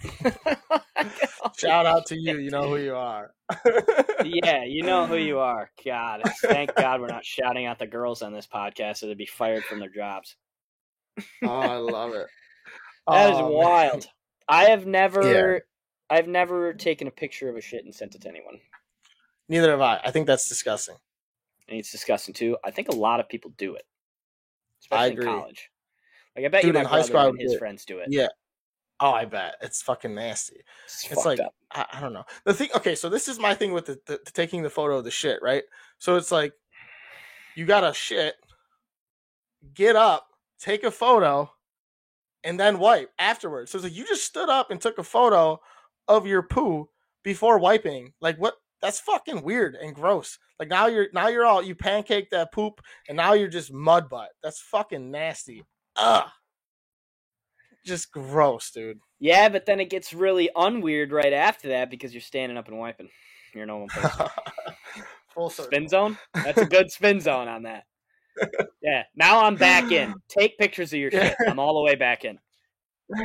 Shout 1.57 1.85
out 1.85 2.05
to 2.07 2.15
you. 2.19 2.37
You 2.37 2.49
know 2.49 2.67
who 2.69 2.77
you 2.77 2.95
are. 2.95 3.33
yeah, 4.25 4.63
you 4.63 4.83
know 4.83 5.05
who 5.05 5.15
you 5.17 5.39
are. 5.39 5.69
God, 5.85 6.21
thank 6.41 6.73
God 6.75 7.01
we're 7.01 7.07
not 7.07 7.25
shouting 7.25 7.65
out 7.65 7.79
the 7.79 7.87
girls 7.87 8.21
on 8.21 8.33
this 8.33 8.47
podcast 8.47 8.97
so 8.97 9.07
they'd 9.07 9.17
be 9.17 9.25
fired 9.25 9.63
from 9.63 9.79
their 9.79 9.89
jobs. 9.89 10.35
Oh, 11.43 11.47
I 11.59 11.75
love 11.77 12.13
it. 12.13 12.27
That 13.07 13.31
is 13.33 13.37
Oh, 13.37 13.43
man. 13.43 13.51
wild. 13.51 14.07
I 14.47 14.65
have 14.65 14.85
never 14.85 15.61
I've 16.09 16.27
never 16.27 16.73
taken 16.73 17.07
a 17.07 17.11
picture 17.11 17.49
of 17.49 17.55
a 17.55 17.61
shit 17.61 17.85
and 17.85 17.93
sent 17.93 18.15
it 18.15 18.21
to 18.21 18.29
anyone. 18.29 18.59
Neither 19.49 19.71
have 19.71 19.81
I. 19.81 20.01
I 20.03 20.11
think 20.11 20.27
that's 20.27 20.47
disgusting. 20.49 20.95
And 21.67 21.77
it's 21.79 21.91
disgusting 21.91 22.33
too. 22.33 22.57
I 22.63 22.71
think 22.71 22.89
a 22.89 22.95
lot 22.95 23.19
of 23.19 23.29
people 23.29 23.51
do 23.57 23.75
it. 23.75 23.83
I 24.91 25.07
agree. 25.07 25.25
in 25.25 25.31
college. 25.31 25.69
Like 26.35 26.45
I 26.45 26.47
bet 26.47 26.63
you 26.63 26.69
Dude, 26.69 26.75
my 26.75 26.81
in 26.81 26.85
high 26.87 27.01
school, 27.01 27.19
and 27.19 27.39
his 27.39 27.55
friends 27.57 27.85
do 27.85 27.99
it. 27.99 28.07
Yeah. 28.09 28.29
Oh, 28.99 29.11
I 29.11 29.25
bet 29.25 29.55
it's 29.61 29.81
fucking 29.81 30.13
nasty. 30.13 30.61
It's, 30.85 31.11
It's 31.11 31.25
like 31.25 31.39
up. 31.39 31.55
I, 31.71 31.85
I 31.93 32.01
don't 32.01 32.13
know. 32.13 32.23
The 32.45 32.53
thing. 32.53 32.69
Okay, 32.75 32.95
so 32.95 33.09
this 33.09 33.27
is 33.27 33.39
my 33.39 33.55
thing 33.55 33.73
with 33.73 33.87
the, 33.87 33.99
the, 34.05 34.19
the 34.23 34.31
taking 34.31 34.61
the 34.61 34.69
photo 34.69 34.97
of 34.97 35.03
the 35.03 35.11
shit, 35.11 35.39
right? 35.41 35.63
So 35.97 36.15
it's 36.17 36.31
like 36.31 36.53
you 37.55 37.65
got 37.65 37.81
to 37.81 37.93
shit, 37.93 38.35
get 39.73 39.95
up, 39.95 40.27
take 40.59 40.83
a 40.83 40.91
photo, 40.91 41.51
and 42.43 42.59
then 42.59 42.79
wipe 42.79 43.11
afterwards. 43.17 43.71
So 43.71 43.77
it's 43.77 43.85
like 43.85 43.95
you 43.95 44.05
just 44.05 44.23
stood 44.23 44.49
up 44.49 44.71
and 44.71 44.79
took 44.79 44.97
a 44.99 45.03
photo 45.03 45.59
of 46.07 46.27
your 46.27 46.43
poo 46.43 46.87
before 47.23 47.57
wiping. 47.57 48.13
Like 48.21 48.37
what? 48.37 48.55
That's 48.81 48.99
fucking 48.99 49.43
weird 49.43 49.75
and 49.75 49.93
gross. 49.93 50.39
Like 50.59 50.69
now 50.69 50.87
you're 50.87 51.07
now 51.13 51.27
you're 51.27 51.45
all 51.45 51.61
you 51.61 51.75
pancake 51.75 52.29
that 52.31 52.51
poop, 52.51 52.81
and 53.07 53.15
now 53.15 53.33
you're 53.33 53.47
just 53.47 53.71
mud 53.71 54.09
butt. 54.09 54.29
That's 54.43 54.59
fucking 54.61 55.11
nasty. 55.11 55.63
Ugh. 55.97 56.27
Just 57.85 58.11
gross, 58.11 58.71
dude. 58.71 58.99
Yeah, 59.19 59.49
but 59.49 59.65
then 59.65 59.79
it 59.79 59.89
gets 59.89 60.13
really 60.13 60.49
unweird 60.55 61.11
right 61.11 61.33
after 61.33 61.69
that 61.69 61.89
because 61.89 62.13
you're 62.13 62.21
standing 62.21 62.57
up 62.57 62.67
and 62.67 62.77
wiping. 62.77 63.09
You're 63.53 63.65
no 63.65 63.77
one 63.77 63.87
person. 63.89 64.27
Full 65.33 65.49
circle. 65.49 65.65
spin 65.71 65.87
zone? 65.87 66.17
That's 66.33 66.57
a 66.59 66.65
good 66.65 66.91
spin 66.91 67.19
zone 67.19 67.47
on 67.47 67.63
that. 67.63 67.83
Yeah. 68.81 69.03
Now 69.15 69.45
I'm 69.45 69.55
back 69.57 69.91
in. 69.91 70.15
Take 70.27 70.57
pictures 70.57 70.91
of 70.91 70.99
your 70.99 71.11
shit. 71.11 71.35
I'm 71.47 71.59
all 71.59 71.75
the 71.75 71.81
way 71.81 71.93
back 71.93 72.25
in. 72.25 72.39
All 73.15 73.21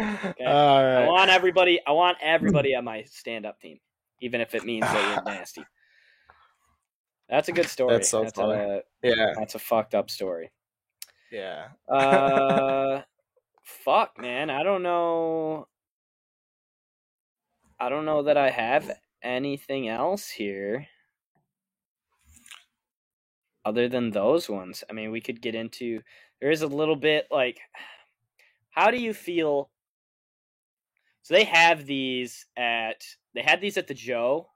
I 0.47 1.07
want 1.07 1.31
everybody 1.31 1.81
I 1.87 1.93
want 1.93 2.19
everybody 2.23 2.75
on 2.77 2.85
my 2.85 3.05
stand 3.05 3.47
up 3.47 3.59
team. 3.59 3.79
Even 4.21 4.41
if 4.41 4.55
it 4.55 4.65
means 4.71 4.83
that 4.83 5.15
you're 5.15 5.35
nasty. 5.35 5.65
That's 7.29 7.49
a 7.49 7.53
good 7.53 7.67
story. 7.67 7.93
That's 7.95 8.09
so 8.09 8.25
funny. 8.31 8.55
A, 8.61 8.83
Yeah. 9.03 9.33
that's 9.37 9.55
a 9.57 9.59
fucked 9.59 9.95
up 9.95 10.11
story. 10.11 10.53
Yeah. 11.33 11.69
Uh, 11.89 13.03
fuck, 13.65 14.19
man. 14.19 14.49
I 14.49 14.63
don't 14.63 14.83
know. 14.83 15.67
I 17.81 17.89
don't 17.89 18.05
know 18.05 18.23
that 18.23 18.37
I 18.37 18.51
have 18.51 18.91
anything 19.23 19.89
else 19.89 20.29
here 20.31 20.87
other 23.65 23.89
than 23.89 24.11
those 24.11 24.49
ones. 24.49 24.85
I 24.89 24.93
mean, 24.93 25.11
we 25.11 25.21
could 25.21 25.43
get 25.43 25.55
into. 25.55 26.01
There 26.41 26.51
is 26.51 26.63
a 26.63 26.67
little 26.69 26.97
bit 26.97 27.27
like, 27.31 27.59
how 28.71 28.91
do 28.91 28.99
you 28.99 29.13
feel? 29.13 29.71
So 31.23 31.35
they 31.35 31.45
have 31.45 31.87
these 31.87 32.47
at. 32.57 33.03
They 33.37 33.43
had 33.43 33.61
these 33.61 33.77
at 33.77 33.87
the 33.87 33.95
Joe, 33.95 34.49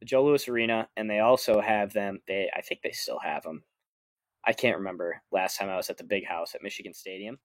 the 0.00 0.06
Joe 0.06 0.24
Louis 0.24 0.48
Arena, 0.48 0.88
and 0.96 1.08
they 1.08 1.20
also 1.20 1.60
have 1.60 1.92
them. 1.92 2.20
They, 2.26 2.50
I 2.56 2.60
think 2.62 2.80
they 2.82 2.90
still 2.90 3.20
have 3.20 3.44
them. 3.44 3.62
I 4.44 4.52
can't 4.52 4.78
remember 4.78 5.22
last 5.30 5.58
time 5.58 5.68
I 5.68 5.76
was 5.76 5.90
at 5.90 5.98
the 5.98 6.04
big 6.04 6.26
house 6.26 6.54
at 6.56 6.62
Michigan 6.62 6.94
Stadium. 6.94 7.38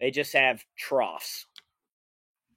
They 0.00 0.10
just 0.10 0.32
have 0.32 0.64
troughs 0.76 1.46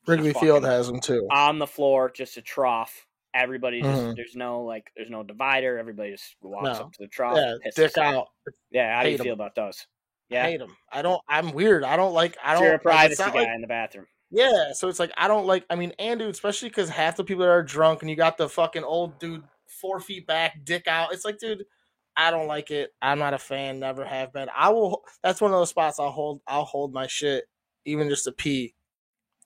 Wrigley 0.08 0.34
Field 0.34 0.64
has 0.64 0.88
them 0.88 1.00
too. 1.02 1.28
on 1.30 1.60
the 1.60 1.68
floor, 1.68 2.10
just 2.10 2.38
a 2.38 2.42
trough. 2.42 3.06
Everybody 3.34 3.82
just 3.82 4.02
Mhm. 4.02 4.16
there's 4.16 4.36
no 4.36 4.62
like 4.64 4.90
there's 4.96 5.10
no 5.12 5.22
divider. 5.22 5.78
Everybody 5.78 6.12
just 6.12 6.38
walks 6.42 6.80
No. 6.80 6.86
up 6.86 6.94
to 6.94 7.00
the 7.04 7.08
trough. 7.10 7.36
Yeah, 7.38 7.56
dick 7.76 7.98
out. 7.98 8.30
Yeah, 8.72 8.96
how 8.96 9.04
do 9.04 9.10
you 9.10 9.18
'em. 9.18 9.24
feel 9.24 9.34
about 9.34 9.54
those? 9.54 9.86
Yeah, 10.30 10.46
I 10.46 10.52
hate 10.52 10.58
them. 10.60 10.76
I 10.92 11.02
don't. 11.02 11.22
I'm 11.28 11.52
weird. 11.52 11.84
I 11.84 11.98
don't 11.98 12.14
like. 12.14 12.38
I 12.44 12.54
don't. 12.54 12.64
you're 12.64 12.72
a 12.72 12.76
like, 12.76 12.82
privacy 12.84 13.22
not 13.22 13.34
guy 13.34 13.40
like- 13.42 13.50
in 13.50 13.62
the 13.62 13.68
bathroom. 13.68 14.08
Yeah. 14.32 14.74
So 14.74 14.88
it's 14.88 15.00
like 15.00 15.12
I 15.18 15.28
don't 15.28 15.46
like. 15.48 15.66
I 15.70 15.76
mean, 15.76 15.94
and 16.00 16.20
dude, 16.20 16.30
especially 16.30 16.70
because 16.70 16.90
half 16.90 17.16
the 17.18 17.24
people 17.24 17.44
that 17.44 17.50
are 17.52 17.64
drunk, 17.64 18.02
and 18.02 18.10
you 18.10 18.16
got 18.16 18.38
the 18.38 18.50
fucking 18.50 18.84
old 18.84 19.20
dude 19.20 19.44
four 19.68 20.00
feet 20.00 20.26
back, 20.28 20.64
dick 20.64 20.88
out. 20.88 21.14
It's 21.14 21.26
like, 21.26 21.38
dude, 21.40 21.66
I 22.16 22.32
don't 22.32 22.48
like 22.48 22.72
it. 22.72 22.94
I'm 23.02 23.20
not 23.20 23.34
a 23.34 23.38
fan. 23.38 23.80
Never 23.80 24.04
have 24.06 24.34
been. 24.34 24.50
I 24.56 24.70
will. 24.70 25.04
That's 25.24 25.40
one 25.42 25.52
of 25.52 25.60
those 25.60 25.70
spots 25.70 26.00
I'll 26.00 26.12
hold. 26.12 26.42
I'll 26.48 26.66
hold 26.66 26.94
my 26.94 27.08
shit, 27.08 27.46
even 27.86 28.10
just 28.10 28.24
to 28.26 28.32
pee, 28.32 28.74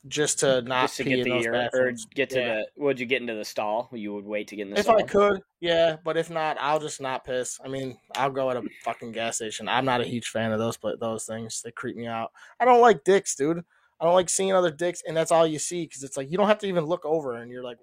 just 0.07 0.39
to 0.39 0.61
not 0.61 0.83
Just 0.83 0.97
to 0.97 1.03
pee 1.03 1.09
get 1.17 1.27
in 1.27 1.29
the 1.29 1.49
those 1.51 1.69
or 1.73 1.93
get 2.15 2.29
to 2.31 2.39
Yeah. 2.39 2.55
the 2.55 2.81
would 2.81 2.99
you 2.99 3.05
get 3.05 3.21
into 3.21 3.35
the 3.35 3.45
stall? 3.45 3.89
You 3.91 4.13
would 4.13 4.25
wait 4.25 4.47
to 4.47 4.55
get 4.55 4.67
in 4.67 4.73
the 4.73 4.79
If 4.79 4.85
stall. 4.85 4.99
I 4.99 5.03
could, 5.03 5.41
yeah, 5.59 5.97
but 6.03 6.17
if 6.17 6.29
not, 6.29 6.57
I'll 6.59 6.79
just 6.79 7.01
not 7.01 7.23
piss. 7.25 7.59
I 7.63 7.67
mean, 7.67 7.97
I'll 8.15 8.31
go 8.31 8.49
at 8.49 8.57
a 8.57 8.63
fucking 8.83 9.11
gas 9.11 9.35
station. 9.35 9.67
I'm 9.67 9.85
not 9.85 10.01
a 10.01 10.05
huge 10.05 10.29
fan 10.29 10.51
of 10.53 10.59
those 10.59 10.77
pla- 10.77 10.95
those 10.99 11.25
things. 11.25 11.61
They 11.61 11.71
creep 11.71 11.97
me 11.97 12.07
out. 12.07 12.31
I 12.59 12.65
don't 12.65 12.81
like 12.81 13.03
dicks, 13.03 13.35
dude. 13.35 13.63
I 14.01 14.05
don't 14.05 14.15
like 14.15 14.29
seeing 14.29 14.51
other 14.51 14.71
dicks, 14.71 15.03
and 15.07 15.15
that's 15.15 15.31
all 15.31 15.45
you 15.45 15.59
see 15.59 15.85
because 15.85 16.01
it's 16.01 16.17
like 16.17 16.31
you 16.31 16.37
don't 16.37 16.47
have 16.47 16.57
to 16.59 16.67
even 16.67 16.85
look 16.85 17.05
over, 17.05 17.35
and 17.35 17.51
you're 17.51 17.63
like, 17.63 17.77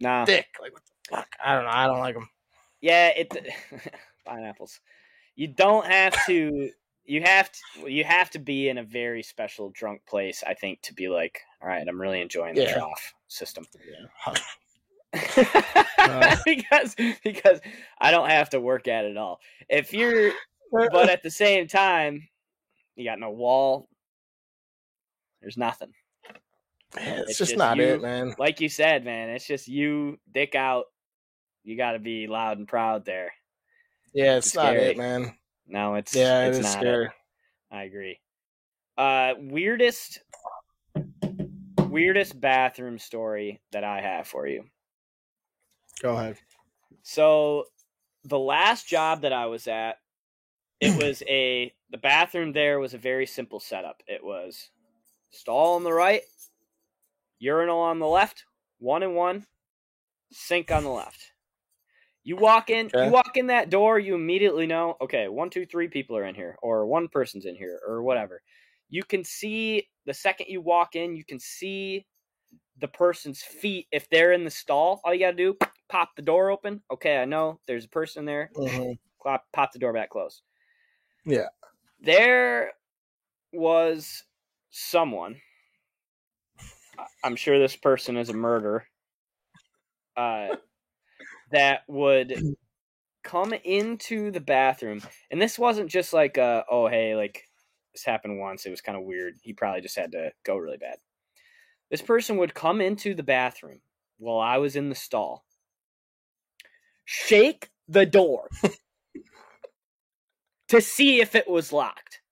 Nah. 0.00 0.24
dick, 0.24 0.46
like 0.62 0.72
what 0.72 0.82
the 0.84 1.16
fuck? 1.16 1.28
I 1.44 1.54
don't 1.54 1.64
know. 1.64 1.70
I 1.70 1.86
don't 1.86 1.98
like 1.98 2.14
them. 2.14 2.28
Yeah, 2.80 3.08
it 3.08 3.36
pineapples. 4.24 4.80
You 5.34 5.48
don't 5.48 5.86
have 5.86 6.24
to. 6.26 6.70
You 7.04 7.22
have 7.22 7.50
to. 7.50 7.90
You 7.90 8.04
have 8.04 8.30
to 8.30 8.38
be 8.38 8.68
in 8.68 8.78
a 8.78 8.84
very 8.84 9.22
special 9.22 9.70
drunk 9.70 10.02
place, 10.06 10.44
I 10.46 10.54
think, 10.54 10.82
to 10.82 10.94
be 10.94 11.08
like, 11.08 11.40
all 11.60 11.68
right, 11.68 11.84
I'm 11.86 12.00
really 12.00 12.20
enjoying 12.20 12.54
the 12.54 12.62
Yeah. 12.62 12.72
trough 12.74 13.14
system. 13.28 13.66
Uh. 15.98 16.36
because 16.44 16.94
because 17.24 17.60
I 17.98 18.10
don't 18.12 18.28
have 18.28 18.50
to 18.50 18.60
work 18.60 18.86
at 18.86 19.04
it 19.04 19.16
all. 19.16 19.40
If 19.68 19.92
you're, 19.92 20.32
but 20.70 21.08
at 21.08 21.22
the 21.22 21.30
same 21.30 21.66
time, 21.66 22.28
you 22.94 23.04
got 23.04 23.18
no 23.18 23.30
wall. 23.30 23.88
There's 25.46 25.56
nothing. 25.56 25.92
Man, 26.96 27.20
it's, 27.20 27.30
it's 27.30 27.38
just, 27.38 27.50
just 27.50 27.56
not 27.56 27.76
you. 27.76 27.84
it, 27.84 28.02
man. 28.02 28.34
Like 28.36 28.60
you 28.60 28.68
said, 28.68 29.04
man, 29.04 29.28
it's 29.28 29.46
just 29.46 29.68
you, 29.68 30.18
dick 30.32 30.56
out. 30.56 30.86
You 31.62 31.76
got 31.76 31.92
to 31.92 32.00
be 32.00 32.26
loud 32.26 32.58
and 32.58 32.66
proud 32.66 33.04
there. 33.04 33.32
Yeah, 34.12 34.38
it's, 34.38 34.48
it's 34.48 34.56
not 34.56 34.74
it, 34.74 34.96
man. 34.96 35.36
No, 35.68 35.94
it's 35.94 36.16
Yeah, 36.16 36.46
it 36.46 36.48
it's 36.48 36.58
is 36.58 36.64
not 36.64 36.80
scary. 36.80 37.10
I 37.70 37.84
agree. 37.84 38.18
Uh, 38.98 39.34
weirdest, 39.38 40.18
weirdest 41.78 42.40
bathroom 42.40 42.98
story 42.98 43.60
that 43.70 43.84
I 43.84 44.00
have 44.00 44.26
for 44.26 44.48
you. 44.48 44.64
Go 46.02 46.16
ahead. 46.16 46.38
So, 47.04 47.66
the 48.24 48.38
last 48.38 48.88
job 48.88 49.20
that 49.20 49.32
I 49.32 49.46
was 49.46 49.68
at, 49.68 49.98
it 50.80 51.00
was 51.00 51.22
a 51.28 51.72
the 51.90 51.98
bathroom 51.98 52.52
there 52.52 52.80
was 52.80 52.94
a 52.94 52.98
very 52.98 53.26
simple 53.26 53.60
setup. 53.60 54.02
It 54.08 54.24
was 54.24 54.70
stall 55.30 55.74
on 55.76 55.84
the 55.84 55.92
right, 55.92 56.22
urinal 57.38 57.78
on 57.78 57.98
the 57.98 58.06
left, 58.06 58.44
one 58.78 59.02
and 59.02 59.14
one, 59.14 59.46
sink 60.32 60.70
on 60.70 60.84
the 60.84 60.90
left. 60.90 61.32
You 62.24 62.36
walk 62.36 62.70
in, 62.70 62.92
Okay. 62.94 63.04
you 63.04 63.12
walk 63.12 63.36
in 63.36 63.46
that 63.48 63.70
door, 63.70 63.98
you 63.98 64.14
immediately 64.14 64.66
know, 64.66 64.96
okay, 65.00 65.28
one, 65.28 65.50
two, 65.50 65.66
three 65.66 65.88
people 65.88 66.16
are 66.16 66.24
in 66.24 66.34
here, 66.34 66.58
or 66.62 66.86
one 66.86 67.08
person's 67.08 67.46
in 67.46 67.56
here, 67.56 67.80
or 67.86 68.02
whatever. 68.02 68.42
You 68.88 69.04
can 69.04 69.24
see 69.24 69.88
the 70.06 70.14
second 70.14 70.46
you 70.48 70.60
walk 70.60 70.96
in, 70.96 71.16
you 71.16 71.24
can 71.24 71.38
see 71.38 72.06
the 72.78 72.88
person's 72.88 73.42
feet 73.42 73.88
if 73.92 74.08
they're 74.10 74.32
in 74.32 74.44
the 74.44 74.50
stall. 74.50 75.00
All 75.04 75.14
you 75.14 75.20
gotta 75.20 75.36
do 75.36 75.56
pop 75.88 76.16
the 76.16 76.22
door 76.22 76.50
open. 76.50 76.82
Okay, 76.90 77.18
I 77.18 77.24
know 77.24 77.60
there's 77.66 77.86
a 77.86 77.88
person 77.88 78.24
there. 78.24 78.52
Mhm. 78.54 78.98
Pop, 79.22 79.44
pop 79.52 79.72
the 79.72 79.78
door 79.78 79.92
back 79.92 80.10
close. 80.10 80.42
Yeah. 81.24 81.48
There 82.00 82.72
was 83.52 84.24
someone. 84.76 85.40
I'm 87.24 87.36
sure 87.36 87.58
this 87.58 87.76
person 87.76 88.16
is 88.16 88.28
a 88.28 88.34
murderer. 88.34 88.84
Uh, 90.16 90.56
that 91.50 91.80
would 91.88 92.56
come 93.24 93.52
into 93.52 94.30
the 94.30 94.40
bathroom, 94.40 95.00
and 95.30 95.40
this 95.40 95.58
wasn't 95.58 95.90
just 95.90 96.12
like, 96.12 96.38
uh, 96.38 96.64
oh 96.70 96.88
hey, 96.88 97.16
like 97.16 97.44
this 97.92 98.04
happened 98.04 98.38
once. 98.38 98.66
It 98.66 98.70
was 98.70 98.82
kind 98.82 98.98
of 98.98 99.04
weird. 99.04 99.34
He 99.42 99.52
probably 99.52 99.80
just 99.80 99.96
had 99.96 100.12
to 100.12 100.30
go 100.44 100.56
really 100.56 100.78
bad. 100.78 100.96
This 101.90 102.02
person 102.02 102.36
would 102.36 102.54
come 102.54 102.80
into 102.80 103.14
the 103.14 103.22
bathroom 103.22 103.80
while 104.18 104.40
I 104.40 104.58
was 104.58 104.76
in 104.76 104.88
the 104.88 104.94
stall, 104.94 105.44
shake 107.04 107.70
the 107.88 108.06
door 108.06 108.48
to 110.68 110.80
see 110.80 111.20
if 111.20 111.34
it 111.34 111.48
was 111.48 111.72
locked. 111.72 112.20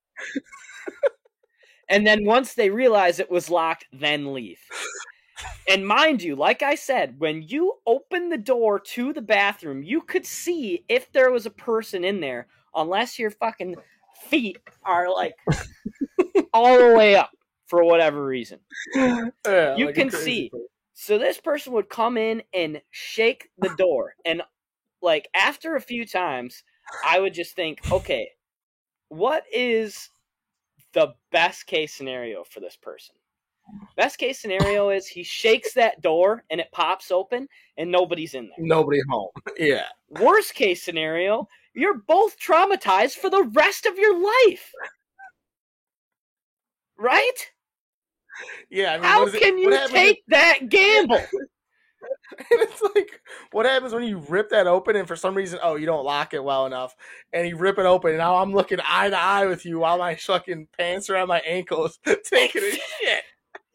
and 1.88 2.06
then 2.06 2.24
once 2.24 2.54
they 2.54 2.70
realize 2.70 3.18
it 3.18 3.30
was 3.30 3.50
locked, 3.50 3.86
then 3.92 4.32
leave. 4.32 4.60
And 5.68 5.86
mind 5.86 6.22
you, 6.22 6.36
like 6.36 6.62
I 6.62 6.74
said, 6.74 7.18
when 7.18 7.42
you 7.42 7.74
open 7.86 8.28
the 8.28 8.38
door 8.38 8.78
to 8.78 9.12
the 9.12 9.22
bathroom, 9.22 9.82
you 9.82 10.02
could 10.02 10.26
see 10.26 10.84
if 10.88 11.10
there 11.12 11.30
was 11.30 11.46
a 11.46 11.50
person 11.50 12.04
in 12.04 12.20
there, 12.20 12.48
unless 12.74 13.18
your 13.18 13.30
fucking 13.30 13.76
feet 14.28 14.58
are 14.84 15.10
like 15.12 15.34
all 16.52 16.78
the 16.78 16.94
way 16.94 17.16
up 17.16 17.30
for 17.66 17.82
whatever 17.84 18.24
reason. 18.24 18.60
Yeah, 18.94 19.74
You 19.76 19.86
like 19.86 19.94
can 19.94 20.10
see. 20.10 20.50
person. 20.50 20.66
So 20.92 21.18
this 21.18 21.40
person 21.40 21.72
would 21.72 21.88
come 21.88 22.16
in 22.16 22.42
and 22.52 22.80
shake 22.90 23.50
the 23.58 23.74
door. 23.76 24.14
And 24.24 24.42
like 25.02 25.28
after 25.34 25.74
a 25.74 25.80
few 25.80 26.06
times, 26.06 26.62
I 27.04 27.18
would 27.20 27.34
just 27.34 27.56
think, 27.56 27.80
okay, 27.90 28.30
what 29.08 29.44
is 29.52 30.10
the 30.94 31.14
best 31.30 31.66
case 31.66 31.92
scenario 31.92 32.44
for 32.44 32.60
this 32.60 32.76
person? 32.76 33.14
Best 33.96 34.18
case 34.18 34.38
scenario 34.40 34.90
is 34.96 35.06
he 35.06 35.22
shakes 35.22 35.74
that 35.74 36.00
door 36.00 36.44
and 36.50 36.60
it 36.60 36.72
pops 36.72 37.10
open 37.10 37.48
and 37.76 37.90
nobody's 37.90 38.34
in 38.34 38.44
there. 38.44 38.56
Nobody 38.58 39.00
home. 39.10 39.30
Yeah. 39.58 39.86
Worst 40.08 40.54
case 40.54 40.82
scenario, 40.82 41.48
you're 41.74 41.98
both 42.06 42.38
traumatized 42.38 43.14
for 43.14 43.30
the 43.30 43.42
rest 43.54 43.86
of 43.86 43.98
your 43.98 44.18
life. 44.20 44.72
Right? 46.96 47.50
Yeah. 48.70 48.92
I 48.92 48.96
mean, 48.96 49.04
How 49.04 49.26
is 49.26 49.34
it- 49.34 49.40
can 49.42 49.58
you 49.58 49.76
take 49.88 50.22
that 50.28 50.68
gamble? 50.68 51.20
it's 52.50 52.82
like 52.94 53.20
what 53.52 53.66
happens 53.66 53.92
when 53.92 54.02
you 54.04 54.18
rip 54.28 54.48
that 54.50 54.66
open 54.66 54.96
and 54.96 55.06
for 55.08 55.16
some 55.16 55.34
reason 55.34 55.58
oh 55.62 55.76
you 55.76 55.86
don't 55.86 56.04
lock 56.04 56.34
it 56.34 56.42
well 56.42 56.66
enough 56.66 56.94
and 57.32 57.46
you 57.48 57.56
rip 57.56 57.78
it 57.78 57.86
open 57.86 58.10
and 58.10 58.18
now 58.18 58.36
i'm 58.36 58.52
looking 58.52 58.78
eye 58.84 59.08
to 59.10 59.18
eye 59.18 59.46
with 59.46 59.64
you 59.64 59.78
while 59.78 59.98
my 59.98 60.14
fucking 60.14 60.66
pants 60.78 61.08
are 61.10 61.14
around 61.14 61.28
my 61.28 61.40
ankles 61.40 61.98
taking 62.24 62.62
a 62.62 62.70
shit 62.70 63.22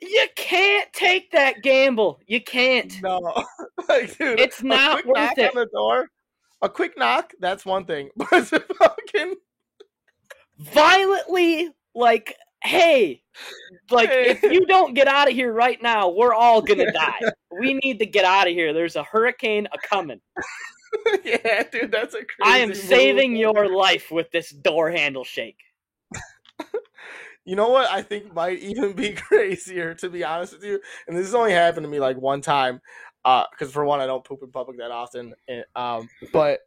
You 0.02 0.28
can't 0.36 0.92
take 0.94 1.32
that 1.32 1.62
gamble. 1.62 2.20
You 2.26 2.42
can't. 2.42 3.02
no 3.02 3.20
like 3.90 4.18
dude 4.18 4.40
It's 4.40 4.62
a 4.62 4.66
not 4.66 5.04
quick 5.04 5.06
worth 5.08 5.16
knock 5.18 5.38
it. 5.38 5.50
on 5.56 5.56
the 5.62 5.68
door 5.74 6.08
a 6.62 6.70
quick 6.70 6.98
knock 6.98 7.32
that's 7.40 7.66
one 7.66 7.86
thing 7.86 8.10
but 8.16 8.28
it's 8.34 8.50
fucking 8.78 9.36
Violently, 10.58 11.70
like, 11.96 12.36
hey, 12.64 13.22
like 13.90 14.10
if 14.12 14.44
you 14.52 14.66
don't 14.66 14.94
get 14.94 15.08
out 15.08 15.28
of 15.28 15.34
here 15.34 15.52
right 15.52 15.82
now, 15.82 16.10
we're 16.10 16.34
all 16.34 16.62
gonna 16.62 16.92
die. 16.92 17.20
We 17.60 17.74
need 17.74 18.00
to 18.00 18.06
get 18.06 18.26
out 18.26 18.48
of 18.48 18.54
here. 18.54 18.74
There's 18.74 18.96
a 18.96 19.04
hurricane 19.04 19.68
a 19.72 19.78
coming. 19.88 20.22
yeah 21.24 21.62
dude 21.72 21.92
that's 21.92 22.16
a 22.16 22.26
crazy 22.26 22.42
I 22.42 22.58
am 22.58 22.70
move. 22.70 22.78
saving 22.78 23.36
your 23.36 23.72
life 23.72 24.10
with 24.10 24.32
this 24.32 24.50
door 24.50 24.90
handle 24.90 25.24
shake. 25.24 25.60
You 27.46 27.56
know 27.56 27.70
what 27.70 27.90
I 27.90 28.04
think 28.04 28.32
might 28.32 28.60
even 28.60 28.94
be 28.94 29.14
crazier, 29.14 29.96
to 29.96 30.10
be 30.10 30.24
honest 30.24 30.54
with 30.54 30.64
you, 30.64 30.80
and 31.08 31.18
this 31.18 31.26
has 31.26 31.34
only 31.34 31.52
happened 31.52 31.84
to 31.84 31.90
me 31.90 32.00
like 32.00 32.16
one 32.16 32.42
time, 32.42 32.80
because 33.24 33.72
for 33.72 33.84
one, 33.86 34.00
I 34.02 34.06
don't 34.06 34.24
poop 34.24 34.44
in 34.44 34.52
public 34.52 34.78
that 34.78 34.92
often. 34.92 35.34
and, 35.48 35.66
um, 35.76 36.10
but 36.32 36.60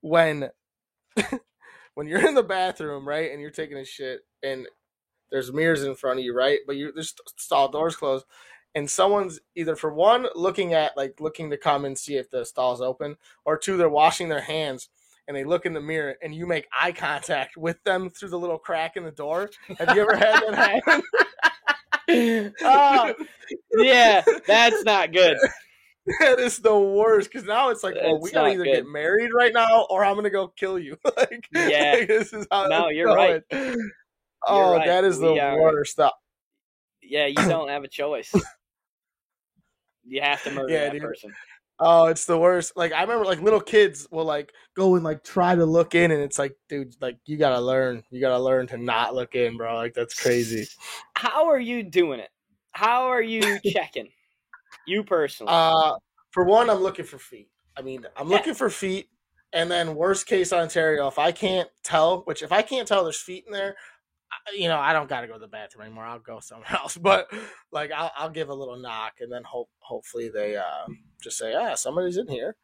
when 0.00 0.48
when 1.94 2.06
you're 2.06 2.26
in 2.26 2.34
the 2.34 2.42
bathroom, 2.42 3.06
right, 3.06 3.32
and 3.32 3.40
you're 3.40 3.50
taking 3.50 3.76
a 3.76 3.84
shit, 3.84 4.20
and 4.42 4.66
there's 5.30 5.52
mirrors 5.52 5.82
in 5.82 5.94
front 5.94 6.18
of 6.18 6.24
you, 6.24 6.34
right, 6.36 6.60
but 6.66 6.76
you 6.76 6.92
there's 6.92 7.14
stall 7.36 7.68
doors 7.68 7.96
closed, 7.96 8.24
and 8.74 8.90
someone's 8.90 9.40
either 9.54 9.76
for 9.76 9.92
one 9.92 10.26
looking 10.34 10.72
at 10.74 10.96
like 10.96 11.20
looking 11.20 11.50
to 11.50 11.56
come 11.56 11.84
and 11.84 11.96
see 11.98 12.16
if 12.16 12.30
the 12.30 12.44
stall's 12.44 12.80
open, 12.80 13.16
or 13.44 13.56
two 13.58 13.76
they're 13.76 13.88
washing 13.88 14.28
their 14.28 14.40
hands 14.42 14.88
and 15.26 15.36
they 15.36 15.44
look 15.44 15.64
in 15.64 15.72
the 15.72 15.80
mirror 15.80 16.16
and 16.22 16.34
you 16.34 16.46
make 16.46 16.68
eye 16.78 16.92
contact 16.92 17.56
with 17.56 17.82
them 17.84 18.10
through 18.10 18.28
the 18.28 18.38
little 18.38 18.58
crack 18.58 18.96
in 18.96 19.04
the 19.04 19.10
door. 19.10 19.50
Have 19.78 19.96
you 19.96 20.02
ever 20.02 20.16
had 20.16 20.42
that 20.42 20.82
happen? 20.86 22.52
Oh, 22.62 23.14
yeah, 23.78 24.22
that's 24.46 24.84
not 24.84 25.12
good. 25.12 25.38
that 26.20 26.38
is 26.38 26.58
the 26.58 26.78
worst 26.78 27.30
because 27.32 27.46
now 27.46 27.70
it's 27.70 27.82
like, 27.82 27.94
well, 27.94 28.20
we 28.20 28.30
gotta 28.30 28.50
either 28.50 28.64
good. 28.64 28.74
get 28.74 28.86
married 28.86 29.30
right 29.34 29.54
now 29.54 29.86
or 29.88 30.04
I'm 30.04 30.14
gonna 30.16 30.28
go 30.28 30.48
kill 30.48 30.78
you. 30.78 30.98
like, 31.16 31.48
Yeah. 31.52 31.96
like, 32.00 32.08
this 32.08 32.32
is 32.34 32.46
how 32.50 32.66
No, 32.66 32.88
it's 32.88 32.96
you're 32.96 33.14
right. 33.14 33.42
Oh, 34.46 34.76
right. 34.76 34.86
that 34.86 35.04
is 35.04 35.18
the 35.18 35.32
We 35.32 35.40
are- 35.40 35.60
worst 35.60 35.92
stuff. 35.92 36.12
Yeah, 37.02 37.26
you 37.26 37.34
don't 37.34 37.68
have 37.68 37.84
a 37.84 37.88
choice. 37.88 38.32
You 40.06 40.20
have 40.20 40.42
to 40.44 40.50
murder 40.50 40.72
Yeah, 40.72 40.80
that 40.84 40.92
dude. 40.92 41.02
person. 41.02 41.34
Oh, 41.80 42.06
it's 42.06 42.26
the 42.26 42.38
worst. 42.38 42.76
Like 42.76 42.92
I 42.92 43.00
remember, 43.02 43.24
like 43.24 43.40
little 43.40 43.60
kids 43.60 44.06
will 44.10 44.24
like 44.26 44.52
go 44.76 44.94
and 44.94 45.02
like 45.02 45.24
try 45.24 45.54
to 45.54 45.64
look 45.64 45.94
in, 45.94 46.10
and 46.10 46.20
it's 46.22 46.38
like, 46.38 46.54
dude, 46.68 46.94
like 47.00 47.16
you 47.26 47.36
gotta 47.36 47.60
learn. 47.60 48.02
You 48.10 48.20
gotta 48.20 48.38
learn 48.42 48.66
to 48.68 48.76
not 48.76 49.14
look 49.14 49.34
in, 49.34 49.56
bro. 49.56 49.74
Like 49.74 49.94
that's 49.94 50.20
crazy. 50.20 50.66
How 51.16 51.46
are 51.48 51.58
you 51.58 51.82
doing 51.82 52.20
it? 52.20 52.28
How 52.72 53.04
are 53.04 53.22
you 53.22 53.58
checking? 53.66 54.08
You 54.86 55.02
personally. 55.04 55.52
Uh, 55.54 55.94
for 56.32 56.44
one, 56.44 56.68
I'm 56.70 56.78
looking 56.82 57.06
for 57.06 57.18
feet. 57.18 57.48
I 57.76 57.82
mean, 57.82 58.06
I'm 58.16 58.28
Yeah. 58.30 58.36
looking 58.36 58.54
for 58.54 58.68
feet, 58.70 59.08
and 59.52 59.70
then 59.70 59.94
worst 59.96 60.26
case 60.26 60.52
Ontario, 60.52 61.08
if 61.08 61.18
I 61.18 61.32
can't 61.32 61.68
tell, 61.82 62.20
which 62.26 62.42
if 62.42 62.52
I 62.52 62.62
can't 62.62 62.86
tell 62.86 63.02
there's 63.04 63.20
feet 63.20 63.44
in 63.46 63.52
there, 63.52 63.74
you 64.56 64.68
know, 64.68 64.78
I 64.78 64.92
don't 64.92 65.08
got 65.08 65.22
to 65.22 65.26
go 65.26 65.34
to 65.34 65.38
the 65.38 65.46
bathroom 65.48 65.86
anymore. 65.86 66.04
I'll 66.04 66.18
go 66.18 66.40
somewhere 66.40 66.68
else. 66.72 66.96
But 66.96 67.30
like, 67.72 67.90
I'll, 67.92 68.10
I'll 68.16 68.30
give 68.30 68.48
a 68.48 68.54
little 68.54 68.76
knock, 68.76 69.14
and 69.20 69.30
then 69.32 69.42
hope 69.44 69.70
hopefully 69.80 70.28
they 70.28 70.56
uh, 70.56 70.86
just 71.22 71.38
say, 71.38 71.54
ah, 71.54 71.74
somebody's 71.74 72.16
in 72.16 72.28
here. 72.28 72.56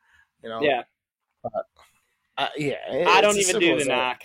You 0.43 0.49
know, 0.49 0.63
yeah, 0.63 0.83
uh, 2.39 2.49
yeah. 2.57 3.05
I 3.09 3.21
don't 3.21 3.37
even 3.37 3.61
do 3.61 3.79
the 3.79 3.85
knock. 3.85 4.23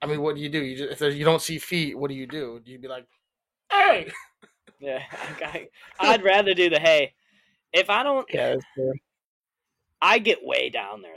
I 0.00 0.06
mean, 0.06 0.20
what 0.22 0.36
do 0.36 0.40
you 0.42 0.48
do? 0.48 0.62
You 0.62 0.76
just, 0.76 0.92
if 0.92 0.98
there- 0.98 1.10
you 1.10 1.24
don't 1.24 1.42
see 1.42 1.58
feet, 1.58 1.98
what 1.98 2.08
do 2.08 2.14
you 2.14 2.26
do? 2.26 2.60
Do 2.64 2.70
you 2.70 2.78
be 2.78 2.88
like, 2.88 3.06
hey? 3.70 4.10
Yeah, 4.80 5.02
I, 5.44 5.68
I'd 5.98 6.22
rather 6.22 6.54
do 6.54 6.70
the 6.70 6.78
hey. 6.78 7.14
If 7.72 7.90
I 7.90 8.04
don't, 8.04 8.24
Yeah. 8.32 8.54
I 10.00 10.20
get 10.20 10.44
way 10.44 10.70
down 10.70 11.02
there 11.02 11.16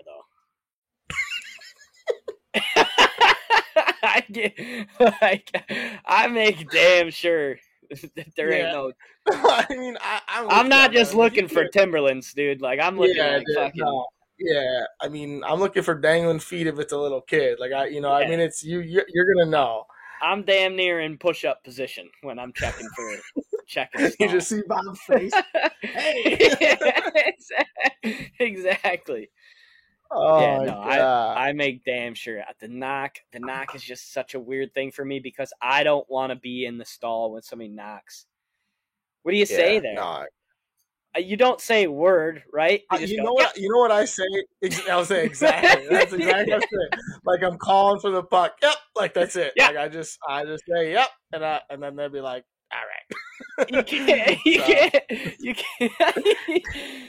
though. 2.56 2.81
I 4.14 4.26
get 4.32 4.60
like 5.22 5.50
I 6.06 6.28
make 6.28 6.70
damn 6.70 7.10
sure 7.12 7.56
that 8.16 8.28
there 8.36 8.52
Yeah. 8.52 8.66
ain't 8.68 8.74
no. 8.74 8.92
I 9.32 9.66
mean, 9.70 9.98
I, 10.02 10.22
I'm, 10.28 10.50
I'm 10.50 10.70
not 10.70 10.92
just 10.92 11.14
looking 11.14 11.48
for 11.48 11.68
Timberlands, 11.68 12.34
dude. 12.34 12.62
Like 12.62 12.80
I'm 12.80 12.98
looking 12.98 13.18
yeah, 13.18 13.38
like 13.38 13.46
dude, 13.46 13.56
fucking. 13.56 13.82
no. 13.84 14.06
yeah. 14.40 14.84
I 15.02 15.08
mean, 15.08 15.44
I'm 15.46 15.60
looking 15.60 15.84
for 15.84 15.96
dangling 15.96 16.40
feet 16.40 16.68
if 16.68 16.80
it's 16.80 16.94
a 16.94 16.98
little 16.98 17.22
kid. 17.22 17.60
Like 17.60 17.72
I, 17.74 17.88
you 17.88 18.02
know, 18.02 18.12
I 18.12 18.28
mean, 18.28 18.40
it's 18.40 18.64
you. 18.64 18.80
You're, 18.80 19.06
you're 19.14 19.26
gonna 19.36 19.52
know. 19.52 19.86
I'm 20.24 20.44
damn 20.44 20.76
near 20.76 21.00
in 21.02 21.18
push 21.18 21.46
up 21.46 21.64
position 21.64 22.08
when 22.22 22.38
I'm 22.38 22.54
checking 22.54 22.88
for 22.96 23.10
it. 23.12 23.22
checking. 23.68 24.12
you 24.20 24.30
just 24.30 24.50
see 24.50 24.62
Bob's 24.68 25.00
face. 25.02 25.34
hey. 25.82 27.34
exactly. 28.40 29.30
Oh 30.14 30.40
Yeah, 30.42 30.64
no, 30.66 30.74
I- 30.80 31.50
I 31.50 31.54
make 31.54 31.84
damn 31.86 32.14
sure 32.14 32.44
the 32.60 32.68
knock. 32.68 33.18
The 33.32 33.40
knock 33.40 33.76
is 33.76 33.84
just 33.84 34.12
such 34.14 34.34
a 34.36 34.40
weird 34.40 34.74
thing 34.74 34.92
for 34.92 35.06
me 35.06 35.20
because 35.20 35.54
I 35.62 35.84
don't 35.84 36.10
want 36.10 36.32
to 36.32 36.36
be 36.36 36.66
in 36.66 36.78
the 36.78 36.86
stall 36.86 37.32
when 37.34 37.42
somebody 37.42 37.70
knocks. 37.70 38.26
What 39.24 39.32
do 39.32 39.38
you 39.38 39.46
say 39.46 39.80
there? 39.80 39.94
no, 39.96 40.26
Uh, 41.16 41.20
You 41.20 41.38
don't 41.38 41.62
say 41.62 41.88
word, 41.88 42.44
right? 42.52 42.82
Uh, 42.92 42.98
you 42.98 43.18
go, 43.18 43.24
know 43.24 43.34
what? 43.34 43.56
You 43.58 43.70
know 43.72 43.80
what 43.80 43.92
I 43.92 44.06
say? 44.06 44.24
I'll 44.90 45.06
say 45.06 45.26
exactly. 45.26 45.88
That's 45.90 46.12
exactly 46.14 46.54
what 46.54 46.64
I 46.64 46.66
say. 46.98 47.02
Like 47.26 47.44
I'm 47.44 47.58
calling 47.58 48.00
for 48.00 48.10
the 48.12 48.24
puck. 48.24 48.58
Yep. 48.62 48.76
Like 48.96 49.14
that's 49.14 49.36
it. 49.36 49.54
Yeah. 49.56 49.68
Like 49.68 49.78
I 49.78 49.88
just, 49.90 50.18
I 50.28 50.44
just 50.46 50.64
say 50.70 50.92
yep, 50.92 51.10
and 51.34 51.46
I, 51.46 51.62
and 51.70 51.82
then 51.84 51.96
they'll 51.96 52.10
be 52.10 52.20
like, 52.22 52.44
all 52.74 52.80
right. 52.80 53.70
You 53.72 53.84
can't. 53.84 54.40
You 54.46 54.60
So- 54.60 54.66
can't. 54.66 55.04
You 55.40 55.56
can't. 55.56 56.64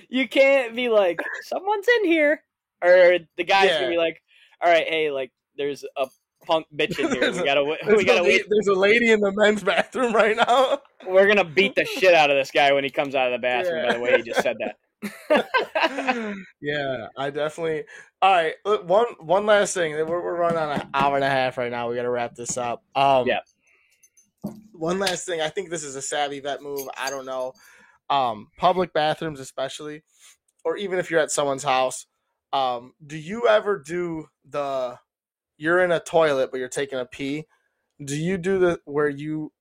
you 0.08 0.28
can't 0.28 0.74
be 0.76 0.88
like 0.88 1.20
someone's 1.44 1.86
in 2.00 2.04
here, 2.06 2.42
or 2.82 3.18
the 3.36 3.44
guy's 3.44 3.66
Yeah. 3.68 3.80
gonna 3.80 3.90
be 3.90 3.96
like, 3.98 4.20
"All 4.60 4.70
right, 4.70 4.86
hey, 4.86 5.10
like 5.10 5.30
there's 5.56 5.84
a 5.96 6.06
punk 6.44 6.66
bitch 6.74 6.98
in 6.98 7.10
here. 7.12 7.30
We 7.32 7.44
gotta, 7.44 7.76
There's, 7.84 7.96
we 7.98 8.04
gotta 8.04 8.20
la- 8.22 8.26
wait. 8.28 8.44
there's 8.48 8.66
a 8.66 8.74
lady 8.78 9.10
in 9.12 9.20
the 9.20 9.32
men's 9.32 9.62
bathroom 9.62 10.12
right 10.12 10.36
now. 10.36 10.80
We're 11.06 11.26
gonna 11.28 11.44
beat 11.44 11.74
the 11.74 11.84
shit 11.84 12.14
out 12.14 12.30
of 12.30 12.36
this 12.36 12.50
guy 12.50 12.72
when 12.72 12.84
he 12.84 12.90
comes 12.90 13.14
out 13.14 13.32
of 13.32 13.40
the 13.40 13.42
bathroom. 13.42 13.86
By 13.86 13.94
the 13.94 14.00
way, 14.00 14.16
he 14.16 14.22
just 14.22 14.42
said 14.42 14.56
that. 14.58 14.76
yeah, 16.60 17.06
I 17.16 17.30
definitely. 17.30 17.84
All 18.20 18.32
right, 18.32 18.54
one 18.64 19.06
one 19.20 19.46
last 19.46 19.74
thing. 19.74 19.92
We're, 19.92 20.06
we're 20.22 20.36
running 20.36 20.58
on 20.58 20.80
an 20.80 20.88
hour 20.94 21.16
and 21.16 21.24
a 21.24 21.30
half 21.30 21.58
right 21.58 21.70
now. 21.70 21.88
We 21.88 21.96
got 21.96 22.02
to 22.02 22.10
wrap 22.10 22.34
this 22.34 22.56
up. 22.56 22.82
Um, 22.94 23.26
Yeah. 23.26 23.40
One 24.72 24.98
last 24.98 25.26
thing. 25.26 25.40
I 25.40 25.48
think 25.48 25.70
this 25.70 25.84
is 25.84 25.94
a 25.96 26.02
savvy 26.02 26.40
vet 26.40 26.62
move. 26.62 26.88
I 26.96 27.10
don't 27.10 27.26
know. 27.26 27.52
Um, 28.10 28.48
public 28.58 28.92
bathrooms, 28.92 29.38
especially, 29.40 30.02
or 30.64 30.76
even 30.76 30.98
if 30.98 31.10
you're 31.10 31.20
at 31.20 31.30
someone's 31.30 31.62
house. 31.62 32.06
Um, 32.52 32.94
do 33.06 33.16
you 33.16 33.48
ever 33.48 33.78
do 33.78 34.26
the? 34.48 34.98
You're 35.56 35.82
in 35.84 35.92
a 35.92 36.00
toilet, 36.00 36.50
but 36.50 36.58
you're 36.58 36.68
taking 36.68 36.98
a 36.98 37.04
pee. 37.06 37.46
Do 38.04 38.16
you 38.16 38.36
do 38.36 38.58
the 38.58 38.80
where 38.84 39.08
you 39.08 39.52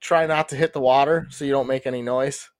try 0.00 0.26
not 0.26 0.48
to 0.50 0.56
hit 0.56 0.72
the 0.72 0.80
water 0.80 1.26
so 1.30 1.44
you 1.44 1.52
don't 1.52 1.66
make 1.66 1.86
any 1.86 2.02
noise? 2.02 2.50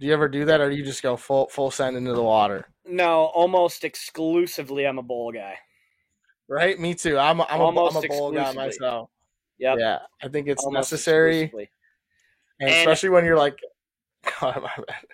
Do 0.00 0.06
you 0.06 0.12
ever 0.12 0.28
do 0.28 0.44
that, 0.44 0.60
or 0.60 0.70
do 0.70 0.76
you 0.76 0.84
just 0.84 1.02
go 1.02 1.16
full 1.16 1.48
full 1.48 1.70
send 1.70 1.96
into 1.96 2.12
the 2.12 2.22
water? 2.22 2.66
no, 2.90 3.26
almost 3.26 3.84
exclusively, 3.84 4.86
I'm 4.86 4.98
a 4.98 5.02
bowl 5.02 5.30
guy. 5.30 5.58
Right, 6.48 6.78
me 6.80 6.94
too. 6.94 7.18
I'm 7.18 7.40
a, 7.40 7.44
I'm, 7.44 7.60
a, 7.60 7.68
I'm 7.68 7.76
a 7.96 8.08
bowl 8.08 8.32
guy 8.32 8.52
myself. 8.54 9.10
Yep. 9.58 9.76
Yeah, 9.78 9.98
I 10.22 10.28
think 10.28 10.48
it's 10.48 10.64
Almost 10.64 10.92
necessary, 10.92 11.52
and 11.52 11.68
And- 12.60 12.70
especially 12.70 13.10
when 13.10 13.24
you're 13.26 13.36
like, 13.36 13.58
God, 14.40 14.62
my 14.62 14.70
bad. 14.86 15.04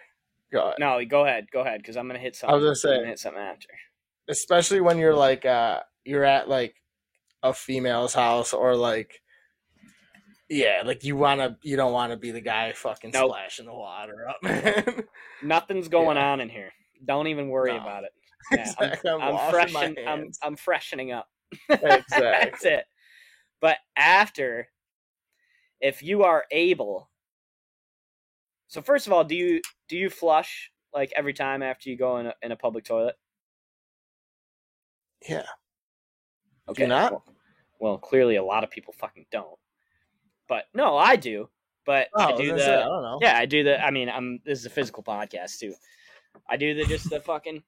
Go 0.55 0.63
ahead. 0.63 0.77
No, 0.79 1.05
go 1.05 1.27
ahead, 1.27 1.47
go 1.53 1.61
ahead, 1.63 1.81
because 1.83 1.97
I'm 1.97 2.07
gonna 2.07 2.21
hit 2.21 2.37
something. 2.37 2.53
I 2.53 2.57
was 2.57 2.63
gonna 2.81 2.97
I'm 2.99 3.03
say, 3.03 3.09
hit 3.09 3.19
something 3.19 3.43
after. 3.43 3.69
especially 4.29 4.81
when 4.81 4.99
you're 4.99 5.15
like, 5.15 5.45
uh, 5.45 5.81
you're 6.05 6.25
at 6.25 6.49
like 6.49 6.77
a 7.43 7.53
female's 7.53 8.15
house 8.15 8.53
or 8.53 8.77
like, 8.77 9.21
yeah, 10.49 10.83
like 10.85 11.03
you 11.03 11.17
wanna, 11.17 11.59
you 11.65 11.77
don't 11.77 11.93
want 11.93 12.13
to 12.13 12.17
be 12.17 12.31
the 12.31 12.41
guy 12.41 12.73
fucking 12.73 13.11
Nope. 13.13 13.31
splashing 13.33 13.67
the 13.67 13.75
water 13.75 14.29
up, 14.29 14.37
man. 14.43 15.05
Nothing's 15.43 15.89
going 15.89 16.17
Yeah. 16.17 16.25
on 16.29 16.41
in 16.41 16.49
here. 16.49 16.71
Don't 17.05 17.27
even 17.27 17.49
worry 17.49 17.73
No. 17.73 17.79
about 17.83 18.05
it. 18.05 18.13
Yeah, 18.53 18.73
I'm, 18.79 18.85
exactly. 18.87 19.11
I'm, 19.11 19.23
I'm 19.23 19.35
washing 19.35 19.53
freshen, 19.73 19.97
I'm. 20.07 20.31
I'm 20.43 20.57
freshening 20.57 21.11
up. 21.13 21.27
Exactly. 21.69 22.21
That's 22.21 22.65
it. 22.65 22.85
But 23.61 23.79
after, 23.97 24.69
if 25.81 26.03
you 26.03 26.23
are 26.23 26.45
able, 26.53 27.11
so 28.75 28.83
first 28.83 29.07
of 29.07 29.13
all, 29.13 29.23
do 29.23 29.37
you 29.37 29.61
do 29.89 29.97
you 29.97 30.11
flush 30.11 30.73
like 30.93 31.13
every 31.17 31.33
time 31.33 31.63
after 31.63 31.89
you 31.89 31.97
go 31.97 32.19
in 32.19 32.27
a, 32.27 32.35
in 32.43 32.51
a 32.51 32.57
public 32.57 32.85
toilet? 32.85 33.15
yeah. 35.29 35.45
Okay. 36.69 36.83
Do 36.85 36.89
not? 36.89 37.13
Well, 37.13 37.25
well, 37.79 37.99
clearly 37.99 38.37
a 38.37 38.43
lot 38.43 38.65
of 38.65 38.71
people 38.71 38.93
fucking 38.95 39.27
don't. 39.31 39.59
But 40.49 40.65
no, 40.75 40.97
I 40.97 41.15
do. 41.17 41.49
But 41.87 42.09
Oh, 42.17 42.35
I 42.35 42.37
do 42.37 42.53
the 42.53 42.59
say, 42.59 42.75
I 42.75 42.85
don't 42.85 43.03
know. 43.03 43.19
yeah, 43.23 43.39
I 43.39 43.47
do 43.47 43.63
the. 43.63 43.81
I 43.81 43.91
mean, 43.93 44.09
I'm 44.09 44.41
this 44.45 44.59
is 44.59 44.67
a 44.67 44.71
physical 44.71 45.03
podcast 45.05 45.59
too. 45.59 45.75
I 46.49 46.57
do 46.57 46.75
the 46.75 46.85
just 46.85 47.09
the 47.11 47.21
fucking 47.21 47.63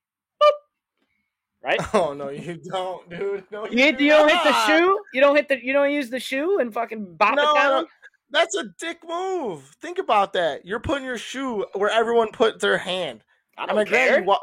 right. 1.62 1.80
Oh 1.94 2.14
no, 2.14 2.30
you 2.30 2.58
don't, 2.70 3.08
dude. 3.08 3.44
No, 3.52 3.66
You, 3.66 3.78
hit, 3.78 3.98
do 3.98 4.04
you 4.04 4.10
don't 4.10 4.28
hit 4.28 4.42
the 4.42 4.66
shoe. 4.66 4.98
You 5.14 5.20
don't 5.20 5.36
hit 5.36 5.48
the. 5.48 5.64
You 5.64 5.72
don't 5.72 5.92
use 5.92 6.10
the 6.10 6.18
shoe 6.20 6.58
and 6.58 6.72
fucking 6.74 7.14
bop 7.16 7.36
No, 7.36 7.50
it 7.52 7.54
down. 7.54 7.86
That's 8.30 8.56
a 8.56 8.64
dick 8.80 8.98
move. 9.06 9.62
Think 9.80 9.98
about 9.98 10.32
that. 10.34 10.64
You're 10.66 10.80
putting 10.80 11.04
your 11.04 11.18
shoe 11.18 11.64
where 11.74 11.90
everyone 11.90 12.30
put 12.32 12.60
their 12.60 12.78
hand. 12.78 13.22
I 13.56 13.62
I 13.62 13.66
don't 13.66 13.76
mean, 13.76 13.86
care. 13.86 14.18
you 14.20 14.24
wa- 14.24 14.40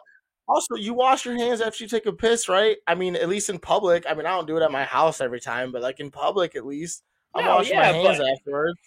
also 0.47 0.76
you 0.76 0.93
wash 0.93 1.26
your 1.26 1.35
hands 1.35 1.61
after 1.61 1.84
you 1.84 1.89
take 1.89 2.05
a 2.05 2.14
piss, 2.14 2.47
right? 2.49 2.77
I 2.88 2.95
mean, 2.95 3.15
at 3.15 3.27
least 3.30 3.49
in 3.49 3.60
public. 3.60 4.05
I 4.10 4.14
mean, 4.14 4.26
I 4.26 4.30
don't 4.31 4.47
do 4.47 4.57
it 4.57 4.64
at 4.64 4.72
my 4.72 4.84
house 4.85 5.19
every 5.22 5.39
time, 5.41 5.72
but 5.72 5.81
like 5.81 5.99
in 5.99 6.11
public, 6.11 6.55
at 6.55 6.65
least 6.65 7.03
I'm 7.35 7.45
No, 7.45 7.55
washing 7.57 7.73
yeah, 7.76 7.91
my 7.91 7.97
hands 7.97 8.18
but- 8.19 8.27
afterwards. 8.30 8.80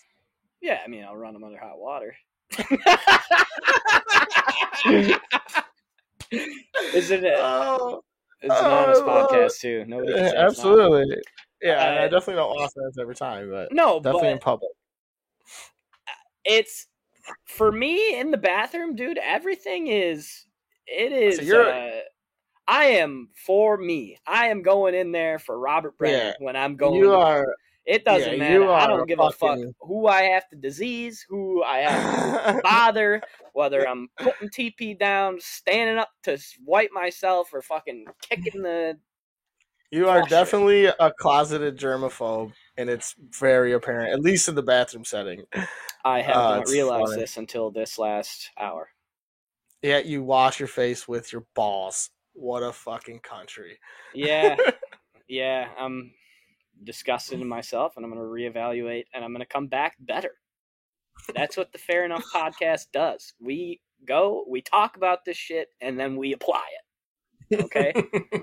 Yeah, 0.62 0.80
I 0.84 0.88
mean, 0.88 1.04
I'll 1.04 1.16
run 1.16 1.34
them 1.34 1.44
under 1.44 1.58
hot 1.58 1.78
water. 1.78 2.16
Is 6.94 7.10
it? 7.10 7.24
A, 7.24 7.34
Oh, 7.38 8.02
it's 8.40 8.54
an 8.54 8.64
honest 8.66 9.02
I 9.02 9.06
podcast 9.06 9.60
too. 9.60 9.84
Nobody. 9.86 10.12
can 10.14 10.22
yeah, 10.24 10.30
say 10.30 10.30
it's 10.30 10.34
not. 10.34 10.46
absolutely. 10.46 11.16
Yeah, 11.62 11.88
and 11.90 11.98
I 12.00 12.04
Uh, 12.04 12.08
definitely 12.08 12.34
don't 12.34 12.50
wash 12.56 12.70
hands 12.80 12.98
every 13.00 13.14
time, 13.14 13.50
but 13.50 13.72
No, 13.72 14.00
definitely 14.00 14.30
in 14.30 14.38
public. 14.38 14.70
It's 16.46 16.86
for 17.44 17.72
me 17.72 18.18
in 18.18 18.30
the 18.30 18.36
bathroom, 18.36 18.94
dude. 18.94 19.18
Everything 19.18 19.88
is. 19.88 20.46
It 20.86 21.12
is. 21.12 21.40
you're- 21.40 21.70
uh, 21.70 22.00
I 22.68 22.84
am 22.86 23.28
for 23.46 23.76
me. 23.76 24.18
I 24.26 24.48
am 24.48 24.62
going 24.62 24.94
in 24.94 25.12
there 25.12 25.38
for 25.38 25.58
Robert 25.58 25.96
Brennan 25.98 26.18
Yeah. 26.18 26.32
when 26.40 26.56
I'm 26.56 26.76
going. 26.76 26.94
You 27.00 27.12
are 27.14 27.46
It 27.84 28.04
doesn't 28.04 28.32
yeah, 28.32 28.38
matter. 28.38 28.72
I 28.72 28.88
don't 28.88 29.06
give 29.06 29.20
a 29.20 29.30
fuck 29.30 29.60
who 29.80 30.08
I 30.08 30.22
have 30.22 30.48
to 30.48 30.56
disease, 30.56 31.24
who 31.28 31.62
I 31.62 31.78
have 31.78 32.56
to 32.56 32.62
bother, 32.64 33.22
whether 33.52 33.88
I'm 33.88 34.08
putting 34.18 34.48
TP 34.48 34.98
down, 34.98 35.38
standing 35.40 35.96
up 35.96 36.08
to 36.24 36.36
wipe 36.64 36.90
myself, 36.92 37.50
or 37.54 37.62
fucking 37.62 38.06
kicking 38.20 38.62
the. 38.62 38.98
You 39.92 40.08
are 40.08 40.20
it. 40.22 40.28
definitely 40.28 40.86
a 40.86 41.12
closeted 41.20 41.78
germaphobe, 41.78 42.52
and 42.78 42.88
it's 42.90 43.14
very 43.38 43.72
apparent, 43.72 44.12
at 44.12 44.20
least 44.20 44.48
in 44.48 44.54
the 44.54 44.62
bathroom 44.62 45.04
setting. 45.04 45.44
I 46.04 46.20
have 46.22 46.36
Oh, 46.36 46.56
not 46.56 46.68
realized 46.68 47.10
funny. 47.10 47.20
this 47.22 47.36
until 47.36 47.70
this 47.70 47.98
last 47.98 48.50
hour. 48.58 48.90
Yet 49.82 50.06
you 50.06 50.22
wash 50.22 50.58
your 50.58 50.68
face 50.68 51.06
with 51.06 51.32
your 51.32 51.44
balls. 51.54 52.10
What 52.32 52.62
a 52.62 52.72
fucking 52.72 53.20
country. 53.20 53.78
Yeah, 54.14 54.56
yeah. 55.28 55.68
I'm 55.78 56.12
disgusted 56.84 57.40
in 57.40 57.48
myself, 57.48 57.94
and 57.96 58.04
I'm 58.04 58.12
going 58.12 58.22
to 58.22 58.28
reevaluate, 58.58 59.04
and 59.14 59.24
I'm 59.24 59.32
going 59.32 59.40
to 59.40 59.46
come 59.46 59.66
back 59.68 59.96
better. 60.00 60.32
That's 61.34 61.56
what 61.56 61.72
the 61.72 61.78
Fair 61.78 62.04
Enough 62.04 62.24
podcast 62.34 62.88
does. 62.92 63.32
We 63.40 63.80
go, 64.06 64.44
we 64.48 64.60
talk 64.60 64.96
about 64.96 65.24
this 65.24 65.36
shit, 65.36 65.68
and 65.80 65.98
then 65.98 66.16
we 66.16 66.32
apply 66.34 66.62
it. 67.50 67.60
Okay, 67.64 67.92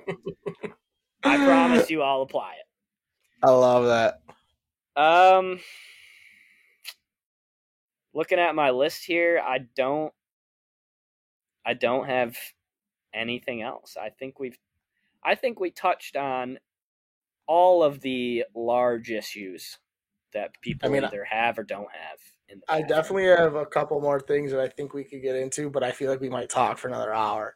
I 1.23 1.37
promise 1.37 1.89
you, 1.89 2.01
I'll 2.01 2.21
apply 2.21 2.53
it. 2.53 2.62
I 3.43 3.49
love 3.49 3.85
that. 3.85 4.21
Um, 4.95 5.59
looking 8.13 8.39
at 8.39 8.55
my 8.55 8.69
list 8.69 9.03
here, 9.03 9.41
I 9.45 9.59
don't, 9.75 10.13
I 11.65 11.73
don't 11.73 12.07
have 12.07 12.37
anything 13.13 13.61
else. 13.61 13.97
I 14.01 14.09
think 14.09 14.39
we've, 14.39 14.57
I 15.23 15.35
think 15.35 15.59
we 15.59 15.71
touched 15.71 16.15
on 16.15 16.57
all 17.45 17.83
of 17.83 17.99
the 17.99 18.45
large 18.55 19.11
issues 19.11 19.77
that 20.33 20.59
people 20.61 20.89
I 20.89 20.91
mean, 20.93 21.03
either 21.03 21.25
have 21.25 21.59
or 21.59 21.63
don't 21.63 21.91
have. 21.91 22.19
In 22.47 22.59
the 22.59 22.73
I 22.73 22.81
definitely 22.81 23.25
have 23.25 23.55
a 23.55 23.65
couple 23.65 23.99
more 23.99 24.21
things 24.21 24.51
that 24.51 24.61
I 24.61 24.69
think 24.69 24.93
we 24.93 25.03
could 25.03 25.21
get 25.21 25.35
into, 25.35 25.69
but 25.69 25.83
I 25.83 25.91
feel 25.91 26.09
like 26.09 26.21
we 26.21 26.29
might 26.29 26.49
talk 26.49 26.77
for 26.77 26.87
another 26.87 27.13
hour. 27.13 27.55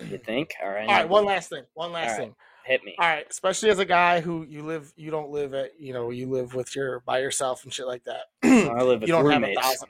You 0.00 0.18
think? 0.18 0.54
All 0.62 0.70
right. 0.70 0.88
All 0.88 0.94
right, 0.94 1.08
one 1.08 1.24
last 1.24 1.50
thing. 1.50 1.64
One 1.74 1.92
last 1.92 2.12
right. 2.12 2.18
thing. 2.18 2.34
Hit 2.64 2.82
me. 2.84 2.94
All 2.98 3.06
right, 3.06 3.26
especially 3.30 3.70
as 3.70 3.78
a 3.78 3.84
guy 3.84 4.20
who 4.20 4.44
you 4.44 4.62
live, 4.62 4.92
you 4.96 5.10
don't 5.10 5.30
live 5.30 5.54
at, 5.54 5.78
you 5.80 5.92
know, 5.92 6.10
you 6.10 6.28
live 6.30 6.54
with 6.54 6.74
your 6.74 7.00
by 7.00 7.18
yourself 7.20 7.64
and 7.64 7.72
shit 7.72 7.86
like 7.86 8.04
that. 8.04 8.26
I 8.42 8.82
live 8.82 9.00
with 9.02 9.08
you 9.08 9.12
don't 9.12 9.24
have 9.30 9.42
a 9.42 9.46
roommates. 9.46 9.60
thousand. 9.60 9.88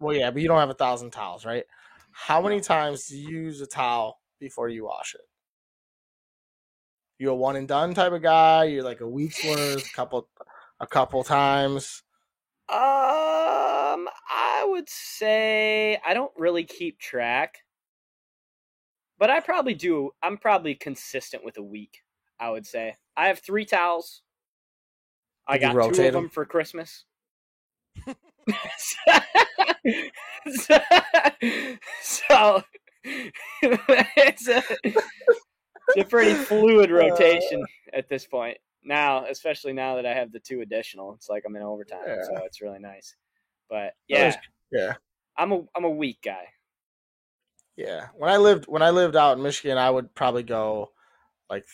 Well, 0.00 0.16
yeah, 0.16 0.30
but 0.30 0.42
you 0.42 0.48
don't 0.48 0.58
have 0.58 0.70
a 0.70 0.74
thousand 0.74 1.10
towels, 1.12 1.44
right? 1.44 1.64
How 2.12 2.42
many 2.42 2.60
times 2.60 3.06
do 3.06 3.16
you 3.16 3.28
use 3.28 3.60
a 3.60 3.66
towel 3.66 4.20
before 4.38 4.68
you 4.68 4.84
wash 4.84 5.14
it? 5.14 5.22
You 7.18 7.30
a 7.30 7.34
one 7.34 7.56
and 7.56 7.68
done 7.68 7.94
type 7.94 8.12
of 8.12 8.22
guy? 8.22 8.64
You're 8.64 8.82
like 8.82 9.00
a 9.00 9.08
week's 9.08 9.44
worth, 9.44 9.92
couple, 9.92 10.28
a 10.80 10.86
couple 10.86 11.22
times. 11.22 12.02
Um, 12.68 14.08
I 14.30 14.64
would 14.66 14.88
say 14.88 15.98
I 16.06 16.14
don't 16.14 16.32
really 16.36 16.64
keep 16.64 16.98
track, 16.98 17.58
but 19.18 19.30
I 19.30 19.40
probably 19.40 19.74
do. 19.74 20.10
I'm 20.22 20.36
probably 20.36 20.74
consistent 20.74 21.44
with 21.44 21.58
a 21.58 21.62
week. 21.62 22.01
I 22.42 22.50
would 22.50 22.66
say 22.66 22.96
I 23.16 23.28
have 23.28 23.38
three 23.38 23.64
towels. 23.64 24.22
I 25.46 25.58
got 25.58 25.72
two 25.94 26.02
of 26.06 26.12
them 26.12 26.28
for 26.28 26.44
Christmas. 26.44 27.04
so, 28.04 28.14
so 32.02 32.62
it's 33.04 34.48
a, 34.48 34.62
it's 34.84 35.96
a 35.96 36.04
pretty 36.04 36.34
fluid 36.34 36.90
Uh. 36.90 36.94
rotation 36.94 37.64
at 37.92 38.08
this 38.08 38.26
point 38.26 38.58
now, 38.84 39.24
especially 39.26 39.72
now 39.72 39.94
that 39.96 40.06
I 40.06 40.14
have 40.14 40.32
the 40.32 40.40
two 40.40 40.60
additional. 40.62 41.14
It's 41.14 41.28
like 41.28 41.44
I'm 41.46 41.54
in 41.54 41.62
overtime, 41.62 42.00
Yeah. 42.06 42.22
so 42.24 42.36
it's 42.44 42.60
really 42.60 42.80
nice. 42.80 43.14
But 43.70 43.94
yeah, 44.08 44.28
is- 44.30 44.36
Yeah, 44.72 44.94
I'm 45.36 45.52
a 45.52 45.62
I'm 45.76 45.84
a 45.84 45.90
weak 45.90 46.18
guy. 46.24 46.46
yeah. 47.76 48.08
When 48.16 48.30
I 48.30 48.36
lived 48.38 48.64
when 48.66 48.82
I 48.82 48.90
lived 48.90 49.14
out 49.16 49.36
in 49.36 49.42
Michigan, 49.42 49.78
I 49.78 49.90
would 49.90 50.12
probably 50.14 50.42
go 50.42 50.90
like 51.48 51.66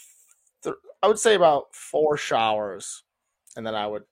th- 0.63 0.77
I 1.03 1.09
would 1.09 1.19
say 1.19 1.35
about 1.35 1.75
four 1.75 2.17
showers, 2.17 3.05
and 3.57 3.67
then 3.67 3.75
I 3.75 3.87
would. 3.87 4.05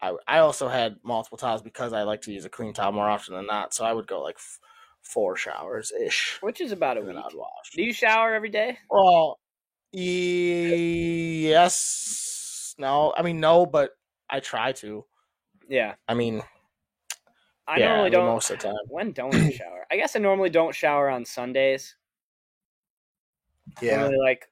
I, 0.00 0.14
I 0.28 0.38
also 0.38 0.68
had 0.68 0.96
multiple 1.02 1.38
towels 1.38 1.62
because 1.62 1.92
I 1.94 2.02
like 2.02 2.20
to 2.22 2.32
use 2.32 2.44
a 2.44 2.50
clean 2.50 2.74
towel 2.74 2.92
more 2.92 3.08
often 3.08 3.34
than 3.34 3.46
not. 3.46 3.72
So 3.72 3.84
I 3.84 3.92
would 3.94 4.06
go 4.06 4.22
like 4.22 4.36
f- 4.36 4.58
four 5.02 5.36
showers 5.36 5.90
ish, 5.90 6.36
Which 6.42 6.60
is 6.60 6.70
about 6.72 6.98
a 6.98 7.00
week. 7.00 7.16
I'd 7.16 7.32
wash. 7.34 7.70
Do 7.74 7.82
you 7.82 7.92
shower 7.94 8.34
every 8.34 8.50
day? 8.50 8.78
Well, 8.90 9.38
Yes. 11.46 12.74
No. 12.78 13.14
I 13.16 13.22
mean, 13.22 13.40
no, 13.40 13.64
but 13.64 13.92
I 14.28 14.40
try 14.40 14.72
to. 14.72 15.06
Yeah. 15.68 15.94
I 16.06 16.12
mean, 16.14 16.42
I 17.66 17.78
yeah, 17.78 17.88
normally 17.88 18.10
don't. 18.10 18.26
most 18.26 18.50
of 18.50 18.58
the 18.58 18.64
time. 18.68 18.76
When 18.88 19.12
don't 19.12 19.32
you 19.34 19.52
shower? 19.52 19.86
I 19.90 19.96
guess 19.96 20.14
I 20.14 20.18
normally 20.18 20.50
don't 20.50 20.74
shower 20.74 21.08
on 21.08 21.24
Sundays. 21.24 21.96
Yeah. 23.80 24.02
really 24.02 24.18
like 24.18 24.48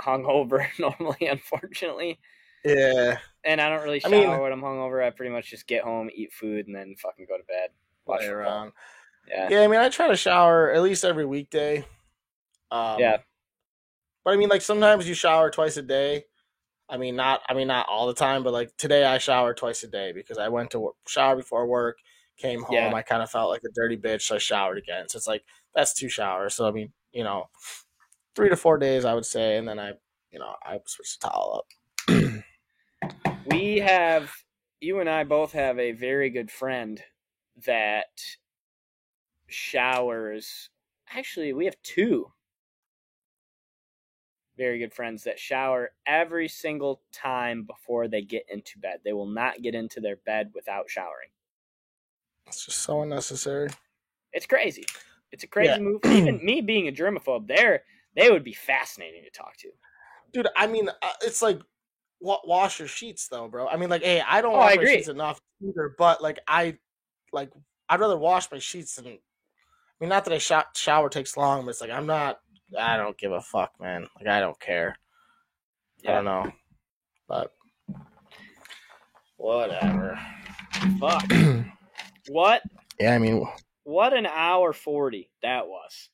hungover 0.00 0.66
normally, 0.78 1.26
unfortunately. 1.28 2.18
Yeah. 2.64 3.18
And 3.44 3.60
I 3.60 3.68
don't 3.68 3.82
really 3.84 4.04
I 4.04 4.08
shower 4.08 4.28
mean- 4.32 4.40
when 4.40 4.52
I'm 4.52 4.60
hungover. 4.62 5.04
I 5.04 5.10
pretty 5.10 5.32
much 5.32 5.50
just 5.50 5.66
get 5.66 5.84
home, 5.84 6.10
eat 6.14 6.32
food, 6.32 6.66
and 6.66 6.74
then 6.74 6.94
fucking 6.96 7.26
go 7.28 7.36
to 7.36 7.44
bed. 7.44 7.70
Watch 8.06 8.20
Play 8.20 8.28
around. 8.28 8.72
Yeah. 9.28 9.48
Yeah. 9.50 9.60
I 9.62 9.68
mean, 9.68 9.80
I 9.80 9.88
try 9.88 10.08
to 10.08 10.16
shower 10.16 10.70
at 10.72 10.82
least 10.82 11.04
every 11.04 11.26
weekday. 11.26 11.84
Um, 12.70 12.98
Yeah. 12.98 13.18
But 14.24 14.34
I 14.34 14.36
mean, 14.36 14.48
like 14.48 14.62
sometimes 14.62 15.08
you 15.08 15.14
shower 15.14 15.50
twice 15.50 15.76
a 15.76 15.82
day. 15.82 16.24
I 16.88 16.96
mean, 16.96 17.14
not. 17.16 17.42
I 17.48 17.54
mean, 17.54 17.68
not 17.68 17.86
all 17.88 18.06
the 18.08 18.14
time, 18.14 18.42
but 18.42 18.52
like 18.52 18.76
today 18.76 19.04
I 19.04 19.18
showered 19.18 19.56
twice 19.56 19.82
a 19.84 19.88
day 19.88 20.12
because 20.12 20.38
I 20.38 20.48
went 20.48 20.70
to 20.72 20.80
work, 20.80 20.94
shower 21.06 21.36
before 21.36 21.66
work, 21.66 21.98
came 22.36 22.62
home. 22.62 22.74
Yeah. 22.74 22.92
I 22.94 23.02
kind 23.02 23.22
of 23.22 23.30
felt 23.30 23.50
like 23.50 23.62
a 23.64 23.72
dirty 23.74 23.96
bitch, 23.96 24.22
so 24.22 24.34
I 24.36 24.38
showered 24.38 24.78
again. 24.78 25.08
So 25.08 25.16
it's 25.16 25.26
like 25.28 25.42
that's 25.74 25.94
two 25.94 26.08
showers. 26.08 26.54
So 26.54 26.66
I 26.66 26.72
mean, 26.72 26.92
you 27.12 27.22
know, 27.24 27.48
three 28.36 28.50
to 28.50 28.56
four 28.56 28.78
days, 28.78 29.04
I 29.04 29.14
would 29.14 29.26
say, 29.26 29.56
and 29.56 29.66
then 29.66 29.78
I, 29.80 29.92
you 30.30 30.38
know, 30.38 30.54
I 30.62 30.78
switch 30.86 31.18
the 31.18 31.28
towel 31.28 31.64
up. 32.08 32.22
We 33.46 33.78
have 33.78 34.32
you 34.80 34.98
and 35.00 35.08
I 35.08 35.24
both 35.24 35.52
have 35.52 35.78
a 35.78 35.92
very 35.92 36.30
good 36.30 36.50
friend 36.50 37.02
that 37.64 38.20
showers. 39.46 40.70
Actually, 41.08 41.52
we 41.52 41.64
have 41.66 41.80
two 41.82 42.32
very 44.56 44.78
good 44.78 44.92
friends 44.92 45.24
that 45.24 45.38
shower 45.38 45.92
every 46.06 46.48
single 46.48 47.02
time 47.12 47.64
before 47.64 48.08
they 48.08 48.22
get 48.22 48.44
into 48.50 48.78
bed. 48.78 49.00
They 49.04 49.12
will 49.12 49.26
not 49.26 49.62
get 49.62 49.74
into 49.74 50.00
their 50.00 50.16
bed 50.16 50.52
without 50.54 50.90
showering. 50.90 51.28
It's 52.46 52.64
just 52.64 52.78
so 52.78 53.02
unnecessary. 53.02 53.68
It's 54.32 54.46
crazy. 54.46 54.86
It's 55.32 55.44
a 55.44 55.48
crazy 55.48 55.78
Yeah. 55.78 55.84
move. 55.84 56.00
Even 56.04 56.40
me 56.44 56.60
being 56.60 56.88
a 56.88 56.92
germaphobe, 56.92 57.46
there 57.48 57.82
they 58.16 58.30
would 58.30 58.42
be 58.44 58.52
fascinating 58.54 59.22
to 59.24 59.30
talk 59.30 59.56
to. 59.58 59.68
dude. 60.32 60.48
I 60.56 60.66
mean, 60.66 60.88
uh, 60.88 61.12
it's 61.22 61.42
like 61.42 61.60
wa- 62.20 62.40
wash 62.44 62.78
your 62.80 62.88
sheets, 62.88 63.28
though, 63.28 63.46
bro. 63.48 63.68
I 63.68 63.76
mean, 63.76 63.88
like, 63.90 64.02
hey, 64.02 64.20
I 64.26 64.40
don't 64.40 64.54
Oh, 64.54 64.58
wash 64.58 64.72
I 64.72 64.76
my 64.76 64.84
sheets 64.84 65.08
enough 65.08 65.40
either, 65.62 65.94
but 65.98 66.22
like, 66.22 66.40
I 66.48 66.78
like, 67.32 67.50
I'd 67.88 68.00
rather 68.00 68.16
wash 68.18 68.50
my 68.50 68.58
sheets 68.58 68.96
than. 68.96 69.06
I 69.06 69.18
mean, 70.00 70.08
not 70.10 70.24
that 70.24 70.34
a 70.34 70.38
sho- 70.40 70.62
shower 70.74 71.08
takes 71.08 71.36
long, 71.36 71.64
but 71.64 71.70
it's 71.70 71.80
like 71.80 71.90
I'm 71.90 72.06
not. 72.06 72.40
I 72.78 72.96
don't 72.96 73.16
give 73.16 73.32
a 73.32 73.40
fuck, 73.40 73.72
man. 73.80 74.06
Like, 74.18 74.26
I 74.28 74.40
don't 74.40 74.58
care. 74.58 74.96
I 76.06 76.12
don't 76.12 76.24
know, 76.24 76.52
but 77.28 77.52
whatever. 79.36 80.18
Fuck. 81.00 81.24
what? 82.28 82.62
yeah, 83.00 83.14
I 83.14 83.18
mean, 83.18 83.46
What 83.84 84.12
an 84.12 84.26
hour 84.26 84.72
forty 84.72 85.30
that 85.42 85.66
was. 85.66 86.10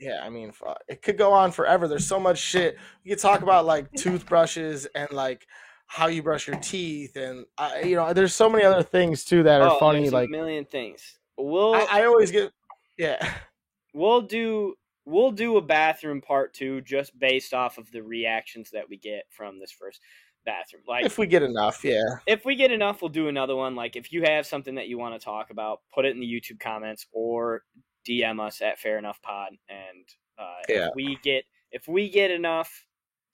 Yeah, 0.00 0.20
I 0.22 0.30
mean, 0.30 0.52
it 0.88 1.02
could 1.02 1.18
go 1.18 1.32
on 1.32 1.52
forever. 1.52 1.86
There's 1.86 2.06
so 2.06 2.18
much 2.18 2.38
shit. 2.38 2.78
We 3.04 3.10
could 3.10 3.18
talk 3.18 3.42
about 3.42 3.66
like 3.66 3.92
toothbrushes 3.92 4.86
and 4.94 5.12
like 5.12 5.46
how 5.86 6.06
you 6.06 6.22
brush 6.22 6.46
your 6.46 6.56
teeth, 6.56 7.16
and 7.16 7.44
uh, 7.58 7.72
you 7.84 7.96
know, 7.96 8.12
there's 8.12 8.34
so 8.34 8.48
many 8.48 8.64
other 8.64 8.82
things 8.82 9.24
too 9.24 9.42
that 9.42 9.60
are 9.60 9.72
Oh, 9.72 9.78
funny. 9.78 10.00
there's 10.00 10.12
Like, 10.12 10.28
a 10.28 10.30
million 10.30 10.64
things. 10.64 11.18
We'll 11.36 11.74
I, 11.74 11.86
I 11.90 12.04
always 12.06 12.30
get, 12.30 12.50
yeah, 12.96 13.18
we'll 13.94 14.22
do 14.22 14.74
we'll 15.04 15.32
do 15.32 15.56
a 15.56 15.62
bathroom 15.62 16.20
part 16.20 16.54
two 16.54 16.80
just 16.82 17.18
based 17.18 17.52
off 17.52 17.76
of 17.78 17.90
the 17.90 18.02
reactions 18.02 18.70
that 18.70 18.88
we 18.88 18.96
get 18.96 19.24
from 19.30 19.58
this 19.58 19.72
first 19.72 20.00
bathroom. 20.46 20.82
Like 20.86 21.04
if 21.04 21.18
we 21.18 21.26
get 21.26 21.42
enough, 21.42 21.84
yeah, 21.84 22.02
if 22.26 22.44
we 22.44 22.54
get 22.54 22.70
enough, 22.72 23.02
we'll 23.02 23.08
do 23.10 23.28
another 23.28 23.56
one. 23.56 23.74
Like 23.74 23.96
if 23.96 24.12
you 24.12 24.22
have 24.22 24.46
something 24.46 24.76
that 24.76 24.88
you 24.88 24.96
want 24.98 25.18
to 25.20 25.24
talk 25.24 25.50
about, 25.50 25.80
put 25.94 26.04
it 26.06 26.14
in 26.14 26.20
the 26.20 26.26
YouTube 26.26 26.60
comments 26.60 27.06
or 27.12 27.64
DM 28.08 28.40
us 28.44 28.60
at 28.62 28.78
Fair 28.78 28.98
Enough 28.98 29.20
Pod. 29.22 29.50
And 29.68 30.04
uh, 30.38 30.62
Yeah. 30.68 30.88
if 30.88 30.94
we 30.94 31.18
get 31.22 31.44
if 31.72 31.86
we 31.88 32.08
get 32.10 32.30
enough, 32.30 32.86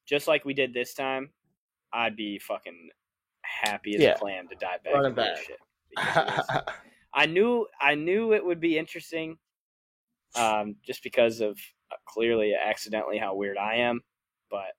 just 0.07 0.29
like 0.29 0.45
we 0.45 0.55
did 0.55 0.75
this 0.75 0.93
time, 0.95 1.31
I'd 1.93 2.17
be 2.17 2.39
fucking 2.39 2.91
happy 3.43 3.95
as 3.97 4.03
Yeah. 4.03 4.11
a 4.15 4.19
clam 4.19 4.49
to 4.49 4.55
dive 4.57 4.83
back 4.85 4.95
into 4.95 5.11
this 5.13 5.39
shit. 5.47 5.59
Because 5.97 6.17
it 6.17 6.55
was- 6.55 6.75
I 7.15 7.25
knew 7.27 7.67
I 7.81 7.95
knew 7.95 8.35
it 8.35 8.45
would 8.45 8.61
be 8.61 8.77
interesting, 8.77 9.39
um, 10.35 10.77
just 10.85 11.03
because 11.03 11.41
of 11.41 11.59
uh, 11.91 11.97
clearly 12.07 12.53
accidentally 12.55 13.17
how 13.17 13.35
weird 13.35 13.57
I 13.57 13.77
am. 13.77 14.03
But 14.51 14.75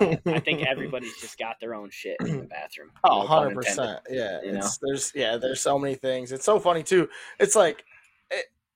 uh, 0.00 0.16
I 0.26 0.40
think 0.40 0.66
everybody's 0.66 1.16
just 1.20 1.38
got 1.38 1.60
their 1.60 1.74
own 1.74 1.90
shit 1.92 2.16
in 2.20 2.40
the 2.40 2.46
bathroom. 2.46 2.90
Oh, 3.04 3.20
No 3.22 3.26
pun 3.28 3.36
100 3.44 3.50
intended. 3.50 3.66
percent. 3.66 4.00
Yeah, 4.10 4.40
you 4.42 4.52
know? 4.52 4.58
it's, 4.58 4.78
there's 4.82 5.12
yeah, 5.14 5.36
there's 5.36 5.60
so 5.60 5.78
many 5.78 5.94
things. 5.94 6.32
It's 6.32 6.44
so 6.44 6.58
funny 6.58 6.82
too. 6.82 7.08
It's 7.38 7.54
like 7.54 7.84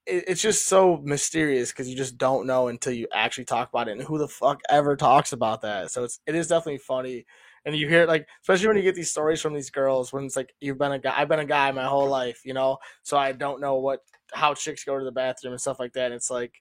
it's 0.06 0.42
just 0.42 0.66
so 0.66 1.00
mysterious 1.02 1.72
because 1.72 1.88
you 1.88 1.96
just 1.96 2.18
don't 2.18 2.46
know 2.46 2.68
until 2.68 2.92
you 2.92 3.06
actually 3.12 3.44
talk 3.44 3.68
about 3.68 3.88
it, 3.88 3.92
and 3.92 4.02
who 4.02 4.18
the 4.18 4.28
fuck 4.28 4.60
ever 4.70 4.96
talks 4.96 5.32
about 5.32 5.62
that? 5.62 5.90
So 5.90 6.04
it's 6.04 6.20
it 6.26 6.34
is 6.34 6.48
definitely 6.48 6.78
funny, 6.78 7.26
and 7.64 7.74
you 7.74 7.88
hear 7.88 8.02
it 8.02 8.08
like 8.08 8.26
especially 8.42 8.68
when 8.68 8.76
you 8.76 8.82
get 8.82 8.94
these 8.94 9.10
stories 9.10 9.40
from 9.40 9.54
these 9.54 9.70
girls 9.70 10.12
when 10.12 10.24
it's 10.24 10.36
like 10.36 10.54
you've 10.60 10.78
been 10.78 10.92
a 10.92 10.98
guy, 10.98 11.14
I've 11.16 11.28
been 11.28 11.40
a 11.40 11.44
guy 11.44 11.70
my 11.72 11.86
whole 11.86 12.08
life, 12.08 12.42
you 12.44 12.54
know, 12.54 12.78
so 13.02 13.16
I 13.16 13.32
don't 13.32 13.60
know 13.60 13.76
what 13.76 14.00
how 14.32 14.54
chicks 14.54 14.84
go 14.84 14.98
to 14.98 15.04
the 15.04 15.12
bathroom 15.12 15.52
and 15.52 15.60
stuff 15.60 15.78
like 15.78 15.92
that. 15.94 16.06
And 16.06 16.14
it's 16.14 16.30
like, 16.30 16.60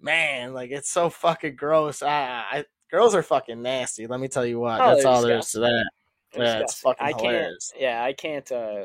man, 0.00 0.54
like 0.54 0.70
it's 0.70 0.90
so 0.90 1.10
fucking 1.10 1.56
gross. 1.56 2.02
I, 2.02 2.44
I 2.50 2.64
girls 2.90 3.14
are 3.14 3.22
fucking 3.22 3.62
nasty. 3.62 4.06
Let 4.06 4.20
me 4.20 4.28
tell 4.28 4.46
you 4.46 4.60
what. 4.60 4.80
Oh, 4.80 4.94
That's 4.94 5.04
all 5.06 5.22
there 5.22 5.38
is 5.38 5.50
to 5.52 5.60
that. 5.60 5.90
They're 6.32 6.44
Yeah, 6.44 6.60
it's 6.60 6.74
fucking 6.80 7.04
I 7.04 7.12
can't. 7.12 7.22
hilarious. 7.22 7.72
Yeah, 7.78 8.02
I 8.02 8.12
can't. 8.12 8.50
Uh, 8.50 8.84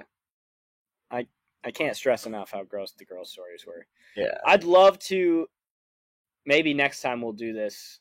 I 1.65 1.71
can't 1.71 1.95
stress 1.95 2.25
enough 2.25 2.51
how 2.51 2.63
gross 2.63 2.91
the 2.91 3.05
girl 3.05 3.25
stories 3.25 3.65
were. 3.65 3.87
Yeah. 4.15 4.37
I'd 4.45 4.63
love 4.63 4.99
to. 4.99 5.47
Maybe 6.45 6.73
next 6.73 7.01
time 7.01 7.21
we'll 7.21 7.33
do 7.33 7.53
this. 7.53 7.99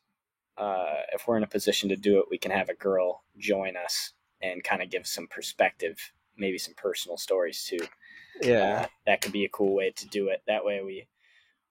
Uh, 0.58 0.96
if 1.12 1.26
we're 1.26 1.38
in 1.38 1.42
a 1.42 1.48
position 1.48 1.88
to 1.88 1.96
do 1.96 2.18
it, 2.18 2.26
we 2.30 2.38
can 2.38 2.50
have 2.50 2.68
a 2.68 2.74
girl 2.74 3.24
join 3.38 3.76
us 3.76 4.12
and 4.42 4.62
kind 4.62 4.82
of 4.82 4.90
give 4.90 5.06
some 5.06 5.26
perspective, 5.28 5.98
maybe 6.36 6.58
some 6.58 6.74
personal 6.76 7.16
stories 7.16 7.64
too. 7.64 7.84
Yeah. 8.42 8.82
Uh, 8.82 8.86
that 9.06 9.20
could 9.22 9.32
be 9.32 9.44
a 9.44 9.48
cool 9.48 9.74
way 9.74 9.92
to 9.96 10.06
do 10.08 10.28
it. 10.28 10.42
That 10.46 10.64
way 10.64 10.82
we 10.82 11.08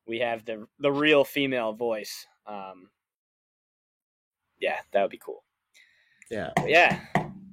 we 0.07 0.20
have 0.20 0.45
the 0.45 0.68
the 0.80 0.91
real 0.91 1.24
female 1.24 1.74
voice. 1.74 2.26
Um, 2.48 2.90
yeah, 4.60 4.80
that 4.91 5.02
would 5.02 5.11
be 5.11 5.22
cool. 5.24 5.44
Yeah. 6.32 6.49
But 6.56 6.70
yeah, 6.70 6.99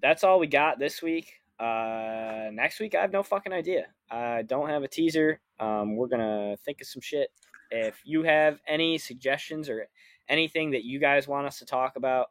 that's 0.00 0.24
all 0.24 0.38
we 0.38 0.46
got 0.46 0.78
this 0.78 1.02
week. 1.02 1.39
Uh, 1.60 2.50
next 2.52 2.80
week, 2.80 2.94
I 2.94 3.02
have 3.02 3.12
no 3.12 3.22
fucking 3.22 3.52
idea. 3.52 3.86
I 4.10 4.42
don't 4.42 4.68
have 4.68 4.82
a 4.82 4.88
teaser. 4.88 5.40
Um, 5.58 5.94
we're 5.96 6.08
gonna 6.08 6.56
think 6.64 6.80
of 6.80 6.86
some 6.86 7.02
shit. 7.02 7.30
If 7.70 8.00
you 8.04 8.22
have 8.22 8.58
any 8.66 8.96
suggestions 8.98 9.68
or 9.68 9.86
anything 10.28 10.70
that 10.70 10.84
you 10.84 10.98
guys 10.98 11.28
want 11.28 11.46
us 11.46 11.58
to 11.58 11.66
talk 11.66 11.96
about, 11.96 12.28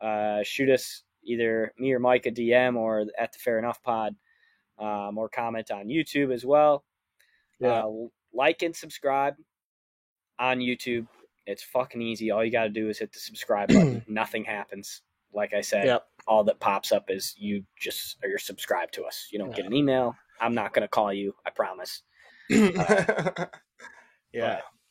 uh, 0.00 0.42
shoot 0.42 0.68
us 0.68 1.04
either 1.22 1.72
me 1.78 1.92
or 1.92 2.00
Mike 2.00 2.26
a 2.26 2.30
DM 2.32 2.76
or 2.76 3.06
at 3.18 3.32
the 3.32 3.38
Fair 3.38 3.58
Enough 3.58 3.82
Pod, 3.82 4.14
um, 4.78 5.16
or 5.16 5.28
comment 5.28 5.70
on 5.70 5.86
YouTube 5.86 6.34
as 6.34 6.44
well. 6.44 6.84
Yeah. 7.60 7.84
Uh, 7.84 7.90
like 8.32 8.62
and 8.62 8.74
subscribe 8.74 9.36
on 10.38 10.58
YouTube. 10.58 11.06
It's 11.46 11.62
fucking 11.62 12.02
easy. 12.02 12.30
All 12.30 12.44
you 12.44 12.50
got 12.50 12.64
to 12.64 12.70
do 12.70 12.88
is 12.88 12.98
hit 12.98 13.12
the 13.12 13.20
subscribe 13.20 13.68
button. 13.68 14.04
Nothing 14.08 14.44
happens. 14.44 15.02
Like 15.32 15.54
I 15.54 15.60
said, 15.60 15.86
Yep. 15.86 16.06
All 16.26 16.44
that 16.44 16.60
pops 16.60 16.92
up 16.92 17.10
is 17.10 17.34
you 17.36 17.64
just 17.78 18.16
or 18.22 18.28
you're 18.28 18.38
subscribed 18.38 18.94
to 18.94 19.04
us. 19.04 19.28
You 19.32 19.38
don't 19.38 19.54
get 19.54 19.66
an 19.66 19.74
email. 19.74 20.14
I'm 20.40 20.54
not 20.54 20.72
gonna 20.72 20.88
call 20.88 21.12
you. 21.12 21.34
I 21.46 21.50
promise. 21.50 22.02
yeah. 22.50 23.46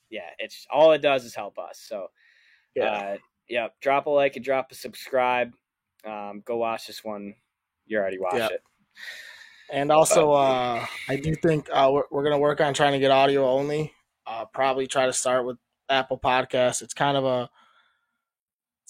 Yeah, 0.09 0.29
it's 0.37 0.67
all 0.71 0.91
it 0.91 1.01
does 1.01 1.25
is 1.25 1.35
help 1.35 1.57
us. 1.57 1.79
So 1.79 2.07
Yeah. 2.75 2.91
uh, 2.91 3.17
yeah, 3.49 3.67
drop 3.81 4.05
a 4.05 4.09
like 4.09 4.35
and 4.35 4.45
drop 4.45 4.71
a 4.71 4.75
subscribe. 4.75 5.53
Um, 6.05 6.41
go 6.45 6.57
watch 6.57 6.87
this 6.87 7.03
one. 7.03 7.35
You 7.85 7.97
already 7.97 8.19
watched 8.19 8.35
Yep. 8.37 8.51
it. 8.51 8.63
And 9.71 9.91
also, 9.91 10.31
uh, 10.31 10.85
I 11.09 11.15
do 11.15 11.33
think 11.35 11.67
uh, 11.71 11.89
we're, 11.91 12.03
we're 12.11 12.23
going 12.23 12.33
to 12.33 12.39
work 12.39 12.61
on 12.61 12.73
trying 12.73 12.93
to 12.93 12.99
get 12.99 13.11
audio 13.11 13.47
only. 13.49 13.93
Uh, 14.27 14.45
probably 14.45 14.85
try 14.87 15.05
to 15.05 15.13
start 15.13 15.45
with 15.45 15.57
Apple 15.89 16.19
Podcasts. 16.19 16.81
It's 16.81 16.93
kind 16.93 17.17
of 17.17 17.25
a 17.25 17.49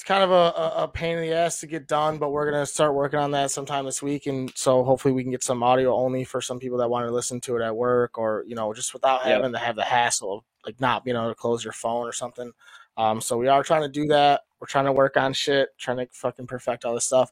it's 0.03 0.07
kind 0.09 0.21
of 0.21 0.31
a, 0.31 0.81
a, 0.83 0.87
pain 0.89 1.17
in 1.17 1.21
the 1.21 1.33
ass 1.33 1.61
to 1.61 1.67
get 1.67 1.87
done, 1.87 2.17
but 2.17 2.31
we're 2.31 2.51
gonna 2.51 2.65
start 2.65 2.93
working 2.93 3.19
on 3.19 3.31
that 3.31 3.51
sometime 3.51 3.85
this 3.85 4.03
week, 4.03 4.25
and 4.25 4.51
so 4.53 4.83
hopefully 4.83 5.13
we 5.13 5.23
can 5.23 5.31
get 5.31 5.45
some 5.45 5.63
audio 5.63 5.95
only 5.95 6.25
for 6.25 6.41
some 6.41 6.59
people 6.59 6.77
that 6.79 6.89
want 6.89 7.07
to 7.07 7.13
listen 7.13 7.39
to 7.39 7.55
it 7.55 7.61
at 7.61 7.73
work, 7.73 8.17
or 8.17 8.43
you 8.45 8.53
know, 8.53 8.73
just 8.73 8.91
without 8.91 9.21
Yep. 9.25 9.33
having 9.37 9.53
to 9.53 9.59
have 9.59 9.77
the 9.77 9.85
hassle 9.85 10.39
of 10.39 10.43
like 10.65 10.81
not 10.81 11.05
being 11.05 11.15
able 11.15 11.29
to 11.29 11.35
close 11.35 11.63
your 11.63 11.71
phone 11.71 12.05
or 12.05 12.11
something. 12.11 12.51
Um, 12.97 13.21
so 13.21 13.37
we 13.37 13.47
are 13.47 13.63
trying 13.63 13.83
to 13.83 13.87
do 13.87 14.05
that. 14.07 14.41
We're 14.59 14.67
trying 14.67 14.85
to 14.85 14.91
work 14.91 15.15
on 15.15 15.31
shit, 15.31 15.69
trying 15.77 15.95
to 15.95 16.07
fucking 16.11 16.47
perfect 16.47 16.83
all 16.83 16.95
this 16.95 17.05
stuff. 17.05 17.31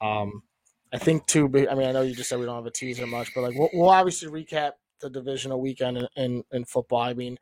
Um, 0.00 0.44
I 0.92 0.98
think 0.98 1.26
too. 1.26 1.46
I 1.68 1.74
mean, 1.74 1.88
I 1.88 1.90
know 1.90 2.02
you 2.02 2.14
just 2.14 2.28
said 2.28 2.38
we 2.38 2.46
don't 2.46 2.54
have 2.54 2.66
a 2.66 2.70
teaser 2.70 3.08
much, 3.08 3.34
but 3.34 3.40
like 3.40 3.58
we'll, 3.58 3.70
we'll 3.72 3.90
obviously 3.90 4.28
recap 4.28 4.74
the 5.00 5.10
divisional 5.10 5.60
weekend 5.60 5.98
in, 5.98 6.08
in 6.14 6.44
in 6.52 6.64
football. 6.66 7.02
I 7.02 7.14
mean, 7.14 7.36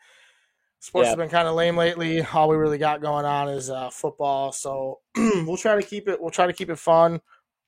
Sports 0.85 1.07
Yeah. 1.07 1.11
have 1.13 1.19
been 1.19 1.31
kind 1.31 1.49
of 1.49 1.55
lame 1.55 1.79
lately. 1.79 2.21
All 2.35 2.47
we 2.47 2.57
really 2.57 2.77
got 2.77 3.01
going 3.01 3.25
on 3.25 3.49
is 3.49 3.71
uh, 3.71 3.89
football. 3.89 4.53
So 4.53 5.01
we'll 5.17 5.57
try 5.57 5.77
to 5.77 5.83
keep 5.83 6.09
it. 6.09 6.21
We'll 6.21 6.31
try 6.31 6.47
to 6.47 6.53
keep 6.53 6.69
it 6.69 6.79
fun. 6.79 7.23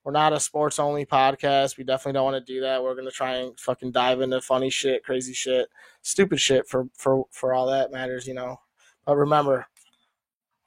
We're 0.05 0.13
not 0.13 0.35
a 0.35 0.39
sports 0.39 0.79
only 0.79 1.07
podcast. 1.07 1.79
We 1.79 1.85
definitely 1.85 2.13
don't 2.13 2.31
want 2.31 2.47
to 2.47 2.53
do 2.53 2.61
that. 2.61 2.83
We're 2.83 2.95
gonna 2.95 3.11
try 3.11 3.37
and 3.37 3.59
fucking 3.59 3.93
dive 3.93 4.21
into 4.21 4.43
funny 4.43 4.69
shit, 4.69 5.03
crazy 5.03 5.33
shit, 5.33 5.67
stupid 6.03 6.41
shit 6.41 6.69
for 6.69 6.89
for 6.99 7.25
for 7.31 7.55
all 7.55 7.69
that 7.69 7.91
matters, 7.91 8.27
you 8.27 8.35
know. 8.35 8.61
But 9.07 9.17
remember, 9.17 9.67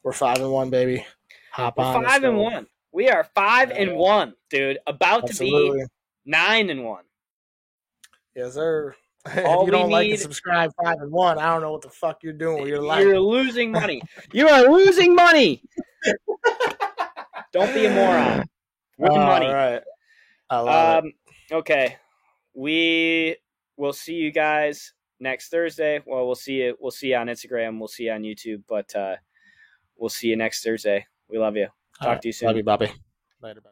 we're 0.02 0.12
five 0.14 0.40
and 0.40 0.52
one, 0.52 0.72
baby. 0.72 1.06
Hop 1.52 1.78
We're 1.78 1.84
on. 1.84 2.04
five 2.04 2.24
and 2.24 2.36
go. 2.36 2.42
one. 2.42 2.66
We 2.92 3.10
are 3.10 3.26
five 3.36 3.70
and 3.70 3.96
one, 3.96 4.34
dude. 4.50 4.80
About 4.88 5.26
Absolutely. 5.26 5.82
to 5.82 5.86
be 5.86 5.92
nine 6.26 6.72
and 6.72 6.84
one. 6.84 7.04
Yes, 8.36 8.56
sir. 8.56 8.96
All 9.26 9.34
if 9.34 9.46
you 9.46 9.66
we 9.66 9.72
don't 9.72 9.90
like 9.90 10.08
need- 10.08 10.14
and 10.14 10.22
subscribe 10.22 10.72
five 10.82 10.98
and 11.00 11.12
one, 11.12 11.38
I 11.38 11.54
don't 11.54 11.62
know 11.62 11.72
what 11.72 11.82
the 11.82 11.90
fuck 11.90 12.24
you're 12.24 12.34
doing 12.34 12.62
with 12.62 12.70
your 12.70 12.82
life. 12.82 13.04
You're 13.04 13.20
losing 13.20 13.72
money. 13.72 14.02
you 14.32 14.48
are 14.48 14.70
losing 14.70 15.14
money. 15.14 15.62
Don't 17.52 17.74
be 17.74 17.86
a 17.86 17.94
moron. 17.94 18.46
Win 18.98 19.12
money. 19.12 19.48
All 19.48 19.54
right. 19.54 19.82
I 20.50 20.60
love 20.60 21.06
it. 21.06 21.08
Um, 21.08 21.60
okay, 21.60 21.98
we 22.54 23.36
will 23.76 23.94
see 23.94 24.14
you 24.14 24.32
guys 24.32 24.94
next 25.20 25.50
Thursday. 25.50 26.02
Well, 26.06 26.26
we'll 26.26 26.36
see 26.36 26.62
you. 26.62 26.78
We'll 26.80 26.92
see 26.92 27.08
you 27.08 27.16
on 27.16 27.28
Instagram. 27.28 27.80
We'll 27.80 27.88
see 27.88 28.04
you 28.04 28.12
on 28.12 28.22
YouTube. 28.22 28.64
But 28.68 28.96
uh, 28.96 29.16
we'll 29.98 30.10
see 30.10 30.28
you 30.28 30.36
next 30.36 30.64
Thursday. 30.64 31.06
We 31.28 31.40
love 31.40 31.56
you. 31.56 31.68
Talk 32.00 32.08
right. 32.08 32.22
to 32.22 32.28
you 32.28 32.34
soon. 32.34 32.48
Love 32.48 32.58
you, 32.58 32.64
Bobby. 32.64 32.92
Later, 33.42 33.62
bud. 33.62 33.72